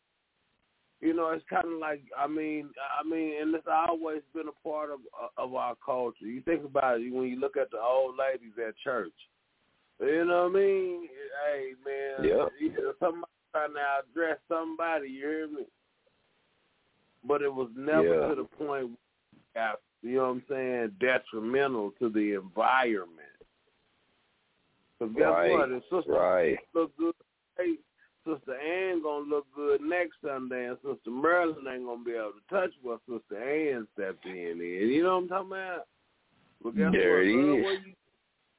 you 1.00 1.14
know, 1.14 1.30
it's 1.30 1.44
kind 1.48 1.66
of 1.66 1.78
like 1.80 2.02
I 2.18 2.26
mean, 2.26 2.70
I 2.98 3.08
mean, 3.08 3.40
and 3.40 3.54
it's 3.54 3.66
always 3.70 4.22
been 4.34 4.48
a 4.48 4.68
part 4.68 4.90
of 4.90 5.00
of 5.36 5.54
our 5.54 5.74
culture. 5.84 6.26
You 6.26 6.42
think 6.42 6.64
about 6.64 7.00
it 7.00 7.12
when 7.12 7.28
you 7.28 7.40
look 7.40 7.56
at 7.56 7.70
the 7.70 7.78
old 7.80 8.16
ladies 8.18 8.52
at 8.66 8.76
church. 8.78 9.12
You 10.00 10.24
know 10.24 10.44
what 10.44 10.58
I 10.58 10.62
mean? 10.64 11.08
Hey 11.46 11.72
man, 11.84 12.28
Yeah. 12.28 12.46
you 12.58 12.72
know, 12.72 12.92
somebody 12.98 13.32
trying 13.52 13.74
to 13.74 13.80
address 14.00 14.38
somebody. 14.48 15.08
You 15.08 15.26
hear 15.26 15.48
me? 15.48 15.66
But 17.24 17.42
it 17.42 17.52
was 17.52 17.70
never 17.76 18.20
Yeah. 18.22 18.28
to 18.28 18.34
the 18.34 18.44
point. 18.44 18.98
Where, 19.52 19.76
you 20.02 20.16
know 20.16 20.22
what 20.22 20.30
I'm 20.30 20.44
saying? 20.48 20.96
Detrimental 21.00 21.92
to 21.98 22.08
the 22.08 22.34
environment. 22.34 23.26
Because 24.98 25.14
guess 25.16 25.30
Right. 25.30 25.50
what? 25.50 25.70
If 25.70 25.82
sister 25.88 26.12
Right. 26.12 26.58
look 26.74 26.96
good, 26.96 27.14
hey, 27.58 27.78
Sister 28.36 28.58
Ann 28.58 29.02
gonna 29.02 29.28
look 29.28 29.46
good 29.54 29.80
next 29.80 30.16
Sunday, 30.24 30.66
and 30.68 30.78
Sister 30.78 31.10
Merlin 31.10 31.66
ain't 31.68 31.86
gonna 31.86 32.04
be 32.04 32.12
able 32.12 32.32
to 32.32 32.54
touch 32.54 32.70
what 32.82 33.00
Sister 33.08 33.42
Ann 33.42 33.86
stepped 33.94 34.26
in. 34.26 34.58
You 34.58 35.02
know 35.02 35.16
what 35.16 35.22
I'm 35.22 35.28
talking 35.28 35.46
about? 35.52 35.86
But 36.62 36.76
guess 36.76 36.92
There 36.92 37.16
what, 37.16 37.24
girl. 37.24 37.62
Where 37.62 37.74
you, 37.74 37.92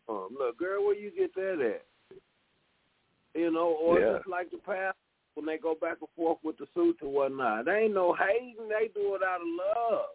um, 0.09 0.27
look, 0.37 0.57
girl, 0.57 0.85
where 0.85 0.95
you 0.95 1.11
get 1.11 1.33
that 1.35 1.61
at? 1.61 2.17
You 3.33 3.51
know, 3.51 3.69
or 3.69 3.99
Yeah. 3.99 4.17
just 4.17 4.27
like 4.27 4.49
the 4.51 4.57
past 4.57 4.97
when 5.35 5.45
they 5.45 5.57
go 5.57 5.75
back 5.75 5.97
and 6.01 6.09
forth 6.15 6.39
with 6.43 6.57
the 6.57 6.67
suits 6.73 7.01
and 7.01 7.13
whatnot. 7.13 7.65
They 7.65 7.83
ain't 7.83 7.93
no 7.93 8.13
hating. 8.13 8.67
They 8.67 8.89
do 8.89 9.15
it 9.15 9.23
out 9.23 9.41
of 9.41 9.47
love. 9.47 10.05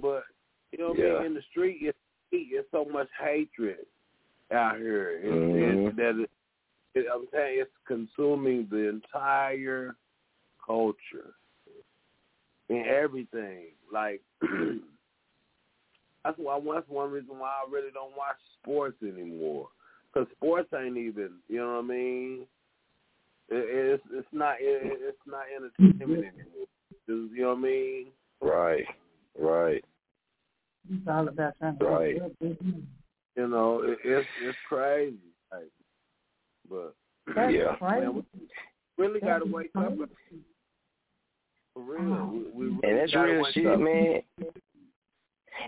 But 0.00 0.24
you 0.72 0.78
know 0.78 0.90
what 0.90 0.98
I 1.00 1.02
mean? 1.02 1.24
In 1.26 1.34
the 1.34 1.42
street, 1.50 1.78
it's 1.82 1.98
it's 2.32 2.70
so 2.70 2.84
much 2.84 3.08
hatred 3.20 3.86
out 4.50 4.76
here. 4.78 5.20
It's, 5.22 5.26
Mhm. 5.26 5.86
it's, 5.88 5.96
that 5.96 6.18
it, 6.18 6.30
it, 6.94 7.06
I'm 7.12 7.26
saying 7.32 7.58
it's 7.60 7.70
consuming 7.86 8.68
the 8.70 8.88
entire 8.88 9.96
culture 10.64 11.34
and 12.68 12.86
everything. 12.86 13.68
Like 13.92 14.22
that's 16.24 16.38
why 16.38 16.60
that's 16.74 16.88
one 16.88 17.10
reason 17.10 17.38
why 17.38 17.48
I 17.48 17.70
really 17.70 17.90
don't 17.92 18.16
watch 18.16 18.36
sports 18.60 18.96
anymore. 19.02 19.68
Cause 20.14 20.26
sports 20.36 20.68
ain't 20.78 20.98
even, 20.98 21.30
you 21.48 21.58
know 21.58 21.76
what 21.76 21.84
I 21.84 21.88
mean? 21.88 22.46
It, 23.48 23.64
it's 24.00 24.02
it's 24.12 24.28
not 24.32 24.56
it, 24.60 24.98
it's 25.00 25.18
not 25.26 25.44
entertainment 25.54 26.24
mm-hmm. 26.24 26.40
anymore. 26.40 27.28
You 27.34 27.42
know 27.42 27.48
what 27.48 27.58
I 27.58 27.60
mean? 27.60 28.06
Right. 28.40 28.84
Right. 29.38 29.84
It's 30.90 31.08
all 31.08 31.28
about 31.28 31.54
trying 31.58 31.78
to 31.78 31.84
Right. 31.84 32.16
You 32.40 33.48
know, 33.48 33.82
it, 33.82 33.98
it's 34.04 34.28
it's 34.44 34.58
crazy. 34.68 35.16
Like, 36.70 36.94
but 37.26 37.34
That's 37.34 37.52
Yeah. 37.54 37.76
crazy. 37.76 38.00
man, 38.00 38.14
we 38.14 38.24
really 38.98 39.20
got 39.20 39.38
to 39.38 39.44
wake 39.44 39.70
up. 39.76 39.92
For 41.74 41.80
real, 41.80 42.26
we, 42.26 42.38
we 42.52 42.66
really 42.66 42.80
And 42.88 42.98
that's 42.98 43.14
real 43.14 43.44
shit, 43.52 43.66
up. 43.66 43.80
man. 43.80 44.22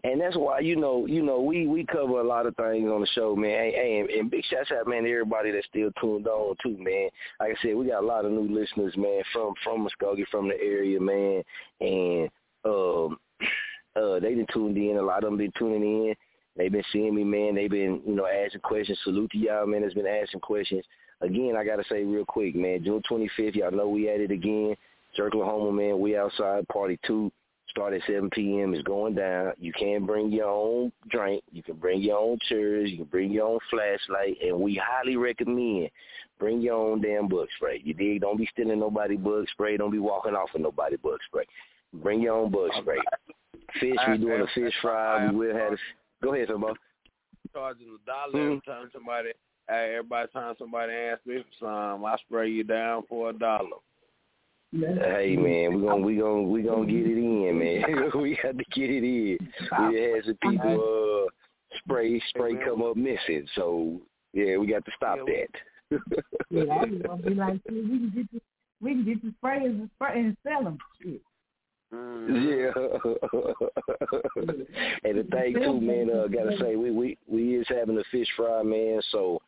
And 0.02 0.20
that's 0.20 0.36
why 0.36 0.60
you 0.60 0.76
know, 0.76 1.06
you 1.06 1.22
know, 1.22 1.40
we 1.40 1.66
we 1.66 1.84
cover 1.84 2.20
a 2.20 2.24
lot 2.24 2.46
of 2.46 2.56
things 2.56 2.90
on 2.90 3.00
the 3.02 3.06
show, 3.08 3.36
man. 3.36 3.50
Hey, 3.50 3.72
hey, 3.72 4.00
and, 4.00 4.10
and 4.10 4.30
big 4.30 4.44
shouts 4.46 4.72
out, 4.72 4.88
man, 4.88 5.04
to 5.04 5.10
everybody 5.10 5.50
that's 5.52 5.66
still 5.66 5.90
tuned 6.00 6.26
on 6.26 6.56
too, 6.62 6.76
man. 6.78 7.10
Like 7.38 7.52
I 7.52 7.62
said, 7.62 7.76
we 7.76 7.86
got 7.86 8.02
a 8.02 8.06
lot 8.06 8.24
of 8.24 8.32
new 8.32 8.48
listeners, 8.52 8.96
man, 8.96 9.22
from 9.32 9.52
from 9.62 9.86
Muskogee, 9.86 10.26
from 10.30 10.48
the 10.48 10.54
area, 10.60 10.98
man. 11.00 11.42
And 11.80 12.30
um, 12.64 13.18
Uh, 13.96 14.18
they 14.18 14.34
been 14.34 14.46
tuned 14.52 14.76
in. 14.76 14.96
A 14.96 15.00
lot 15.02 15.22
of 15.22 15.30
them 15.30 15.36
been 15.36 15.52
tuning 15.56 16.08
in. 16.08 16.14
They've 16.56 16.72
been 16.72 16.84
seeing 16.92 17.14
me, 17.14 17.24
man. 17.24 17.54
They've 17.54 17.70
been, 17.70 18.00
you 18.06 18.14
know, 18.14 18.26
asking 18.26 18.60
questions. 18.60 18.98
Salute 19.04 19.30
to 19.32 19.38
y'all, 19.38 19.66
man. 19.66 19.82
That's 19.82 19.94
been 19.94 20.06
asking 20.06 20.40
questions. 20.40 20.84
Again, 21.20 21.54
I 21.58 21.64
gotta 21.64 21.84
say 21.88 22.04
real 22.04 22.24
quick, 22.24 22.54
man. 22.54 22.84
June 22.84 23.02
25th, 23.10 23.54
y'all 23.54 23.70
know 23.70 23.88
we 23.88 24.08
at 24.08 24.20
it 24.20 24.30
again. 24.30 24.76
Oklahoma, 25.18 25.72
man. 25.72 26.00
We 26.00 26.16
outside 26.16 26.66
party 26.68 26.98
two. 27.06 27.30
Start 27.68 27.92
at 27.92 28.02
7 28.06 28.30
p.m. 28.30 28.72
It's 28.72 28.84
going 28.84 29.14
down. 29.14 29.52
You 29.58 29.72
can 29.72 30.06
bring 30.06 30.30
your 30.30 30.48
own 30.48 30.92
drink. 31.08 31.42
You 31.50 31.62
can 31.62 31.74
bring 31.74 32.02
your 32.02 32.18
own 32.18 32.38
chairs. 32.48 32.90
You 32.90 32.98
can 32.98 33.06
bring 33.06 33.32
your 33.32 33.48
own 33.48 33.58
flashlight. 33.68 34.38
And 34.44 34.60
we 34.60 34.80
highly 34.84 35.16
recommend 35.16 35.90
bring 36.38 36.60
your 36.60 36.74
own 36.74 37.00
damn 37.00 37.26
bug 37.26 37.48
spray. 37.56 37.80
You 37.84 37.94
dig? 37.94 38.20
Don't 38.20 38.36
be 38.36 38.48
stealing 38.52 38.78
nobody 38.78 39.16
bug 39.16 39.46
spray. 39.50 39.76
Don't 39.76 39.90
be 39.90 39.98
walking 39.98 40.34
off 40.34 40.50
with 40.52 40.62
nobody 40.62 40.96
bug 40.96 41.18
spray. 41.26 41.46
Bring 41.94 42.20
your 42.20 42.34
own 42.34 42.50
bug 42.50 42.70
spray. 42.80 42.98
Fish, 43.80 43.96
we 44.08 44.18
doing 44.18 44.42
a 44.42 44.46
fish 44.54 44.74
fry. 44.80 45.30
We 45.30 45.36
will 45.36 45.56
have. 45.56 45.72
A, 45.72 45.76
go 46.24 46.34
ahead, 46.34 46.48
Famo. 46.48 46.74
Charging 47.52 47.86
a 47.88 48.06
dollar 48.06 48.44
Mm-hmm. 48.44 48.70
time 48.70 48.90
somebody, 48.92 49.30
hey, 49.68 49.96
every 49.98 50.28
time 50.32 50.54
somebody 50.58 50.92
asks 50.92 51.26
me 51.26 51.44
for 51.60 51.64
some, 51.64 52.04
I 52.04 52.16
spray 52.26 52.50
you 52.50 52.64
down 52.64 53.04
for 53.08 53.30
a 53.30 53.32
dollar. 53.32 53.78
Hey 54.72 55.36
man, 55.36 55.74
we 55.76 55.86
gonna 55.86 56.04
we 56.04 56.16
gonna 56.16 56.42
we 56.42 56.62
gonna 56.62 56.86
get 56.86 57.06
it 57.06 57.16
in, 57.16 57.58
man. 57.58 58.10
we 58.20 58.36
got 58.42 58.58
to 58.58 58.64
get 58.72 58.90
it 58.90 59.04
in. 59.04 59.38
We 59.78 60.00
had 60.00 60.24
some 60.24 60.38
people 60.42 61.28
uh 61.28 61.30
spray 61.78 62.20
spray 62.30 62.56
come 62.64 62.82
up 62.82 62.96
missing, 62.96 63.46
so 63.54 64.00
yeah, 64.32 64.56
we 64.56 64.66
got 64.66 64.84
to 64.84 64.90
stop 64.96 65.18
that. 65.26 66.00
Yeah, 66.50 66.62
I 66.62 66.84
was 66.86 67.02
gonna 67.06 67.22
be 67.22 67.34
like, 67.34 67.60
we 67.68 67.82
can 67.82 68.12
get 68.12 68.32
the 68.32 68.40
we 68.80 68.90
can 68.94 69.04
get 69.04 69.22
the 69.22 69.32
sprayers 69.40 69.66
and 69.66 69.90
spray 69.94 70.20
and 70.20 70.36
sell 70.42 70.64
them. 70.64 70.78
Shit. 71.00 71.22
Yeah. 72.26 72.72
and 75.04 75.18
the 75.18 75.24
thing 75.30 75.54
too, 75.54 75.80
man, 75.80 76.10
uh, 76.10 76.26
gotta 76.26 76.56
say 76.58 76.76
we 76.76 76.90
we 76.90 77.18
we 77.28 77.56
is 77.56 77.66
having 77.68 77.98
a 77.98 78.04
fish 78.10 78.28
fry, 78.36 78.62
man. 78.62 79.00
So, 79.10 79.40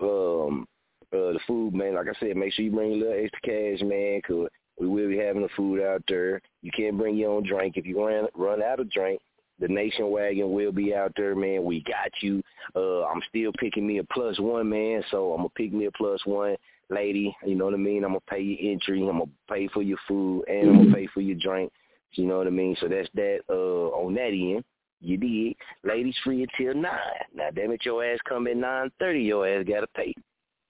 um, 0.00 0.66
uh, 1.12 1.32
the 1.34 1.40
food, 1.46 1.74
man. 1.74 1.94
Like 1.94 2.06
I 2.08 2.18
said, 2.18 2.36
make 2.36 2.52
sure 2.54 2.64
you 2.64 2.72
bring 2.72 2.92
a 2.92 2.96
little 2.96 3.12
extra 3.12 3.40
cash, 3.42 3.82
man, 3.82 4.20
'cause 4.22 4.48
we 4.80 4.88
will 4.88 5.08
be 5.08 5.18
having 5.18 5.42
the 5.42 5.48
food 5.50 5.82
out 5.82 6.02
there. 6.08 6.40
You 6.62 6.70
can't 6.76 6.96
bring 6.96 7.16
your 7.16 7.30
own 7.30 7.44
drink 7.44 7.76
if 7.76 7.86
you 7.86 8.04
run 8.04 8.26
run 8.34 8.62
out 8.62 8.80
of 8.80 8.90
drink. 8.90 9.20
The 9.60 9.68
Nation 9.68 10.10
Wagon 10.10 10.52
will 10.52 10.72
be 10.72 10.94
out 10.94 11.12
there, 11.16 11.36
man. 11.36 11.62
We 11.62 11.80
got 11.82 12.10
you. 12.22 12.42
Uh, 12.74 13.04
I'm 13.04 13.22
still 13.28 13.52
picking 13.58 13.86
me 13.86 13.98
a 13.98 14.04
plus 14.04 14.38
one, 14.40 14.68
man. 14.68 15.04
So 15.10 15.32
I'm 15.32 15.38
gonna 15.38 15.50
pick 15.50 15.72
me 15.72 15.84
a 15.84 15.92
plus 15.92 16.24
one 16.26 16.56
lady. 16.90 17.36
You 17.46 17.54
know 17.54 17.66
what 17.66 17.74
I 17.74 17.78
mean? 17.78 18.02
I'm 18.02 18.10
gonna 18.10 18.20
pay 18.28 18.40
your 18.40 18.72
entry. 18.72 19.00
I'm 19.00 19.18
gonna 19.18 19.30
pay 19.48 19.68
for 19.68 19.82
your 19.82 19.98
food, 20.08 20.44
and 20.48 20.70
I'm 20.70 20.76
gonna 20.78 20.94
pay 20.94 21.06
for 21.06 21.20
your 21.20 21.38
drink. 21.40 21.72
You 22.16 22.26
know 22.26 22.38
what 22.38 22.46
I 22.46 22.50
mean? 22.50 22.76
So 22.80 22.88
that's 22.88 23.08
that. 23.14 23.40
Uh, 23.48 23.88
on 23.90 24.14
that 24.14 24.28
end, 24.28 24.64
you 25.00 25.16
did. 25.16 25.56
Ladies 25.84 26.16
free 26.24 26.42
until 26.42 26.74
nine. 26.74 26.98
Now, 27.34 27.48
damn 27.54 27.72
it, 27.72 27.84
your 27.84 28.04
ass 28.04 28.18
come 28.28 28.46
at 28.46 28.56
nine 28.56 28.90
thirty. 28.98 29.20
Your 29.20 29.46
ass 29.46 29.64
gotta 29.68 29.86
pay. 29.88 30.14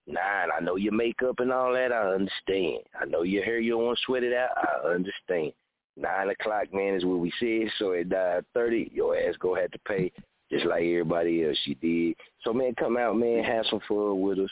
Nine. 0.07 0.49
I 0.57 0.61
know 0.61 0.77
your 0.77 0.93
makeup 0.93 1.37
and 1.39 1.53
all 1.53 1.73
that. 1.73 1.93
I 1.93 2.15
understand. 2.15 2.83
I 3.01 3.07
know 3.07 3.23
your 3.23 3.45
hair. 3.45 3.59
You 3.59 3.73
don't 3.73 3.85
want 3.85 3.99
to 3.99 4.05
sweat 4.05 4.23
it 4.23 4.35
out. 4.35 4.51
I 4.57 4.89
understand. 4.89 5.53
Nine 5.97 6.31
o'clock, 6.31 6.73
man, 6.73 6.95
is 6.95 7.05
what 7.05 7.21
we 7.21 7.33
said. 7.39 7.71
So 7.79 7.93
at 7.93 8.09
nine 8.09 8.43
thirty, 8.53 8.91
your 8.93 9.17
ass 9.17 9.37
go 9.39 9.55
have 9.55 9.71
to 9.71 9.79
pay 9.87 10.13
just 10.51 10.67
like 10.67 10.83
everybody 10.83 11.45
else. 11.45 11.59
You 11.65 11.75
did. 11.77 12.17
So 12.43 12.53
man, 12.53 12.75
come 12.75 12.97
out, 12.97 13.17
man. 13.17 13.45
Have 13.45 13.67
some 13.71 13.81
fun 13.89 14.21
with 14.21 14.39
us 14.39 14.51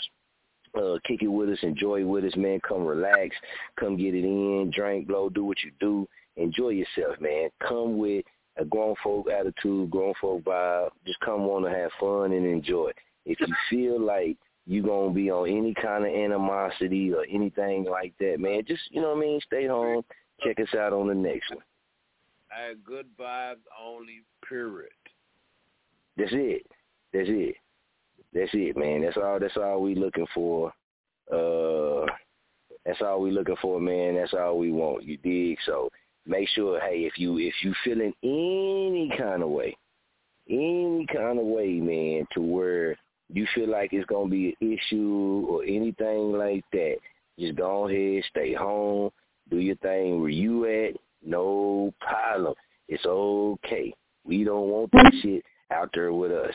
uh, 0.74 0.98
kick 1.04 1.22
it 1.22 1.28
with 1.28 1.50
us, 1.50 1.58
enjoy 1.62 2.00
it 2.00 2.04
with 2.04 2.24
us, 2.24 2.36
man. 2.36 2.60
Come 2.66 2.84
relax, 2.84 3.34
come 3.78 3.96
get 3.96 4.14
it 4.14 4.24
in, 4.24 4.70
drink, 4.74 5.06
blow, 5.06 5.28
do 5.28 5.44
what 5.44 5.58
you 5.64 5.70
do, 5.80 6.08
enjoy 6.36 6.70
yourself, 6.70 7.20
man. 7.20 7.50
Come 7.66 7.98
with 7.98 8.24
a 8.56 8.64
grown 8.64 8.94
folk 9.02 9.28
attitude, 9.30 9.90
grown 9.90 10.14
folk 10.20 10.42
vibe. 10.44 10.90
Just 11.06 11.20
come 11.20 11.46
want 11.46 11.64
to 11.64 11.70
have 11.70 11.90
fun 11.98 12.32
and 12.32 12.46
enjoy. 12.46 12.90
If 13.24 13.38
you 13.40 13.54
feel 13.70 14.00
like 14.00 14.36
you 14.66 14.82
gonna 14.82 15.12
be 15.12 15.30
on 15.30 15.48
any 15.48 15.74
kind 15.74 16.04
of 16.04 16.12
animosity 16.12 17.12
or 17.12 17.24
anything 17.30 17.84
like 17.84 18.14
that, 18.20 18.38
man, 18.38 18.62
just 18.66 18.82
you 18.90 19.00
know 19.00 19.10
what 19.10 19.18
I 19.18 19.20
mean. 19.20 19.40
Stay 19.46 19.66
home. 19.66 20.02
Check 20.44 20.60
us 20.60 20.74
out 20.74 20.92
on 20.92 21.08
the 21.08 21.14
next 21.14 21.50
one. 21.50 21.64
Hey, 22.50 22.74
good 22.84 23.06
vibes 23.18 23.64
only, 23.80 24.22
period. 24.46 24.90
That's 26.16 26.32
it. 26.32 26.66
That's 27.12 27.28
it. 27.28 27.56
That's 28.34 28.50
it, 28.52 28.76
man. 28.76 29.02
That's 29.02 29.16
all. 29.16 29.38
That's 29.38 29.56
all 29.56 29.82
we 29.82 29.94
looking 29.94 30.26
for. 30.34 30.72
Uh, 31.32 32.06
that's 32.84 33.00
all 33.00 33.20
we 33.20 33.30
looking 33.30 33.56
for, 33.62 33.80
man. 33.80 34.16
That's 34.16 34.34
all 34.34 34.58
we 34.58 34.72
want. 34.72 35.04
You 35.04 35.16
dig? 35.18 35.58
So 35.64 35.88
make 36.26 36.48
sure, 36.50 36.80
hey, 36.80 37.00
if 37.00 37.18
you 37.18 37.38
if 37.38 37.54
you 37.62 37.74
feeling 37.84 38.12
any 38.22 39.12
kind 39.18 39.42
of 39.42 39.48
way, 39.50 39.76
any 40.48 41.06
kind 41.12 41.38
of 41.38 41.46
way, 41.46 41.74
man, 41.74 42.26
to 42.34 42.40
where 42.40 42.96
you 43.32 43.46
feel 43.54 43.68
like 43.68 43.92
it's 43.92 44.06
gonna 44.06 44.28
be 44.28 44.56
an 44.60 44.72
issue 44.72 45.46
or 45.48 45.64
anything 45.64 46.32
like 46.32 46.64
that, 46.72 46.96
just 47.38 47.56
go 47.56 47.88
ahead, 47.88 48.22
stay 48.30 48.52
home, 48.52 49.10
do 49.50 49.58
your 49.58 49.76
thing 49.76 50.20
where 50.20 50.30
you 50.30 50.66
at. 50.66 50.94
No 51.24 51.94
problem. 52.00 52.54
It's 52.88 53.06
okay. 53.06 53.94
We 54.24 54.44
don't 54.44 54.68
want 54.68 54.90
that 54.92 55.06
mm-hmm. 55.06 55.28
shit 55.28 55.44
out 55.70 55.90
there 55.94 56.12
with 56.12 56.32
us. 56.32 56.54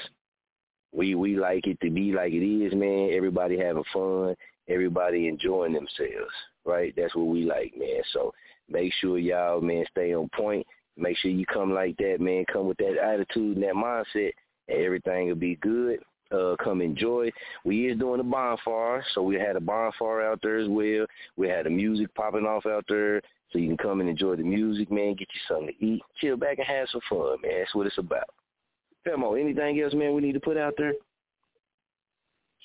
We 0.94 1.16
we 1.16 1.38
like 1.38 1.68
it 1.68 1.80
to 1.82 1.90
be 1.90 2.12
like 2.12 2.34
it 2.34 2.46
is, 2.46 2.74
man. 2.74 3.12
Everybody 3.14 3.58
having 3.58 3.84
fun, 3.94 4.36
everybody 4.68 5.28
enjoying 5.28 5.74
themselves, 5.74 6.34
right? 6.66 6.94
That's 6.96 7.16
what 7.16 7.28
we 7.28 7.44
like, 7.44 7.74
man. 7.78 8.02
So 8.14 8.34
make 8.70 8.94
sure 9.00 9.18
y'all, 9.18 9.62
man, 9.62 9.86
stay 9.92 10.14
on 10.14 10.30
point. 10.30 10.66
Make 10.98 11.18
sure 11.18 11.32
you 11.32 11.46
come 11.46 11.74
like 11.74 11.96
that, 11.98 12.18
man. 12.20 12.46
Come 12.52 12.68
with 12.68 12.78
that 12.78 12.98
attitude 12.98 13.58
and 13.58 13.64
that 13.64 13.74
mindset, 13.74 14.32
and 14.68 14.80
everything 14.80 15.28
will 15.28 15.36
be 15.36 15.56
good. 15.56 16.00
Uh, 16.32 16.56
come 16.62 16.82
enjoy. 16.82 17.32
We 17.64 17.88
is 17.88 17.98
doing 17.98 18.20
a 18.20 18.24
bonfire, 18.24 19.06
so 19.14 19.22
we 19.22 19.36
had 19.36 19.56
a 19.56 19.62
bonfire 19.62 20.24
out 20.24 20.40
there 20.42 20.58
as 20.58 20.68
well. 20.68 21.06
We 21.38 21.48
had 21.48 21.66
the 21.66 21.70
music 21.70 22.14
popping 22.16 22.46
off 22.46 22.66
out 22.66 22.84
there, 22.90 23.22
so 23.52 23.60
you 23.60 23.68
can 23.68 23.78
come 23.78 24.02
and 24.02 24.10
enjoy 24.10 24.36
the 24.36 24.44
music, 24.44 24.92
man. 24.92 25.16
Get 25.16 25.30
you 25.34 25.42
something 25.48 25.74
to 25.80 25.86
eat, 25.86 26.02
chill 26.20 26.36
back, 26.36 26.58
and 26.58 26.68
have 26.68 26.88
some 26.92 27.02
fun, 27.10 27.38
man. 27.42 27.60
That's 27.60 27.76
what 27.76 27.88
it's 27.88 27.98
about. 27.98 28.30
Famo, 29.08 29.40
anything 29.40 29.80
else, 29.80 29.94
man, 29.94 30.14
we 30.14 30.22
need 30.22 30.34
to 30.34 30.40
put 30.40 30.58
out 30.58 30.74
there? 30.78 30.94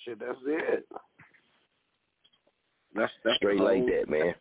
Shit, 0.04 0.18
that's 0.18 0.38
it. 0.44 0.88
That's, 2.94 3.12
that's 3.24 3.36
Straight 3.36 3.60
like 3.60 3.86
that, 3.86 4.08
man. 4.08 4.34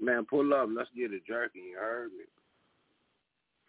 Man, 0.00 0.26
pull 0.28 0.52
up. 0.52 0.68
Let's 0.70 0.90
get 0.96 1.12
it 1.12 1.26
jerky. 1.26 1.60
You 1.70 1.78
heard 1.78 2.10
me? 2.12 2.24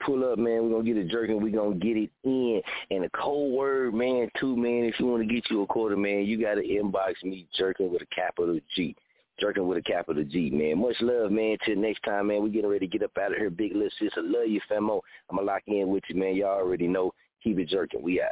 Pull 0.06 0.32
up, 0.32 0.38
man. 0.38 0.64
We're 0.64 0.70
going 0.70 0.86
to 0.86 0.94
get 0.94 1.04
it 1.04 1.10
jerking. 1.10 1.41
We're 1.41 1.52
going 1.52 1.80
to 1.80 1.86
get 1.86 1.98
it 1.98 2.12
in. 2.24 2.62
And 2.91 3.06
a 3.06 3.10
cold 3.10 3.54
word, 3.54 3.94
man, 3.94 4.30
too, 4.40 4.56
man, 4.56 4.84
if 4.84 4.99
you 4.99 5.08
want 5.08 5.28
to 5.28 5.34
get 5.34 5.49
you 5.49 5.64
a 5.64 5.68
quarter, 5.68 5.98
man, 5.98 6.26
you 6.26 6.40
got 6.40 6.56
to 6.56 6.62
inbox 6.62 7.24
me 7.24 7.48
jerking 7.58 7.91
with 7.91 8.02
a 8.02 8.16
capital 8.16 8.60
G. 8.76 8.95
Jerking 9.40 9.68
with 9.68 9.78
a 9.78 9.82
capital 9.82 10.24
G, 10.24 10.49
man. 10.49 10.82
Much 10.82 10.95
love, 11.02 11.32
man. 11.32 11.58
Till 11.66 11.76
next 11.76 12.04
time, 12.04 12.28
man. 12.28 12.44
We 12.44 12.49
getting 12.49 12.70
ready 12.70 12.88
to 12.88 12.91
get 12.91 13.04
up 13.04 13.18
out 13.18 13.32
of 13.32 13.38
here. 13.38 13.49
Big 13.49 13.74
little 13.74 13.90
sis. 13.99 14.12
I 14.18 14.22
love 14.22 14.48
you, 14.48 14.60
Famo. 14.70 15.02
I'm 15.30 15.38
going 15.38 15.48
to 15.48 15.52
lock 15.54 15.64
in 15.68 15.90
with 15.90 16.04
you, 16.10 16.16
man. 16.16 16.36
Y'all 16.36 16.60
already 16.60 16.88
know. 16.88 17.12
Keep 17.44 17.60
it 17.60 17.70
jerking. 17.70 18.02
We 18.02 18.22
out. 18.22 18.32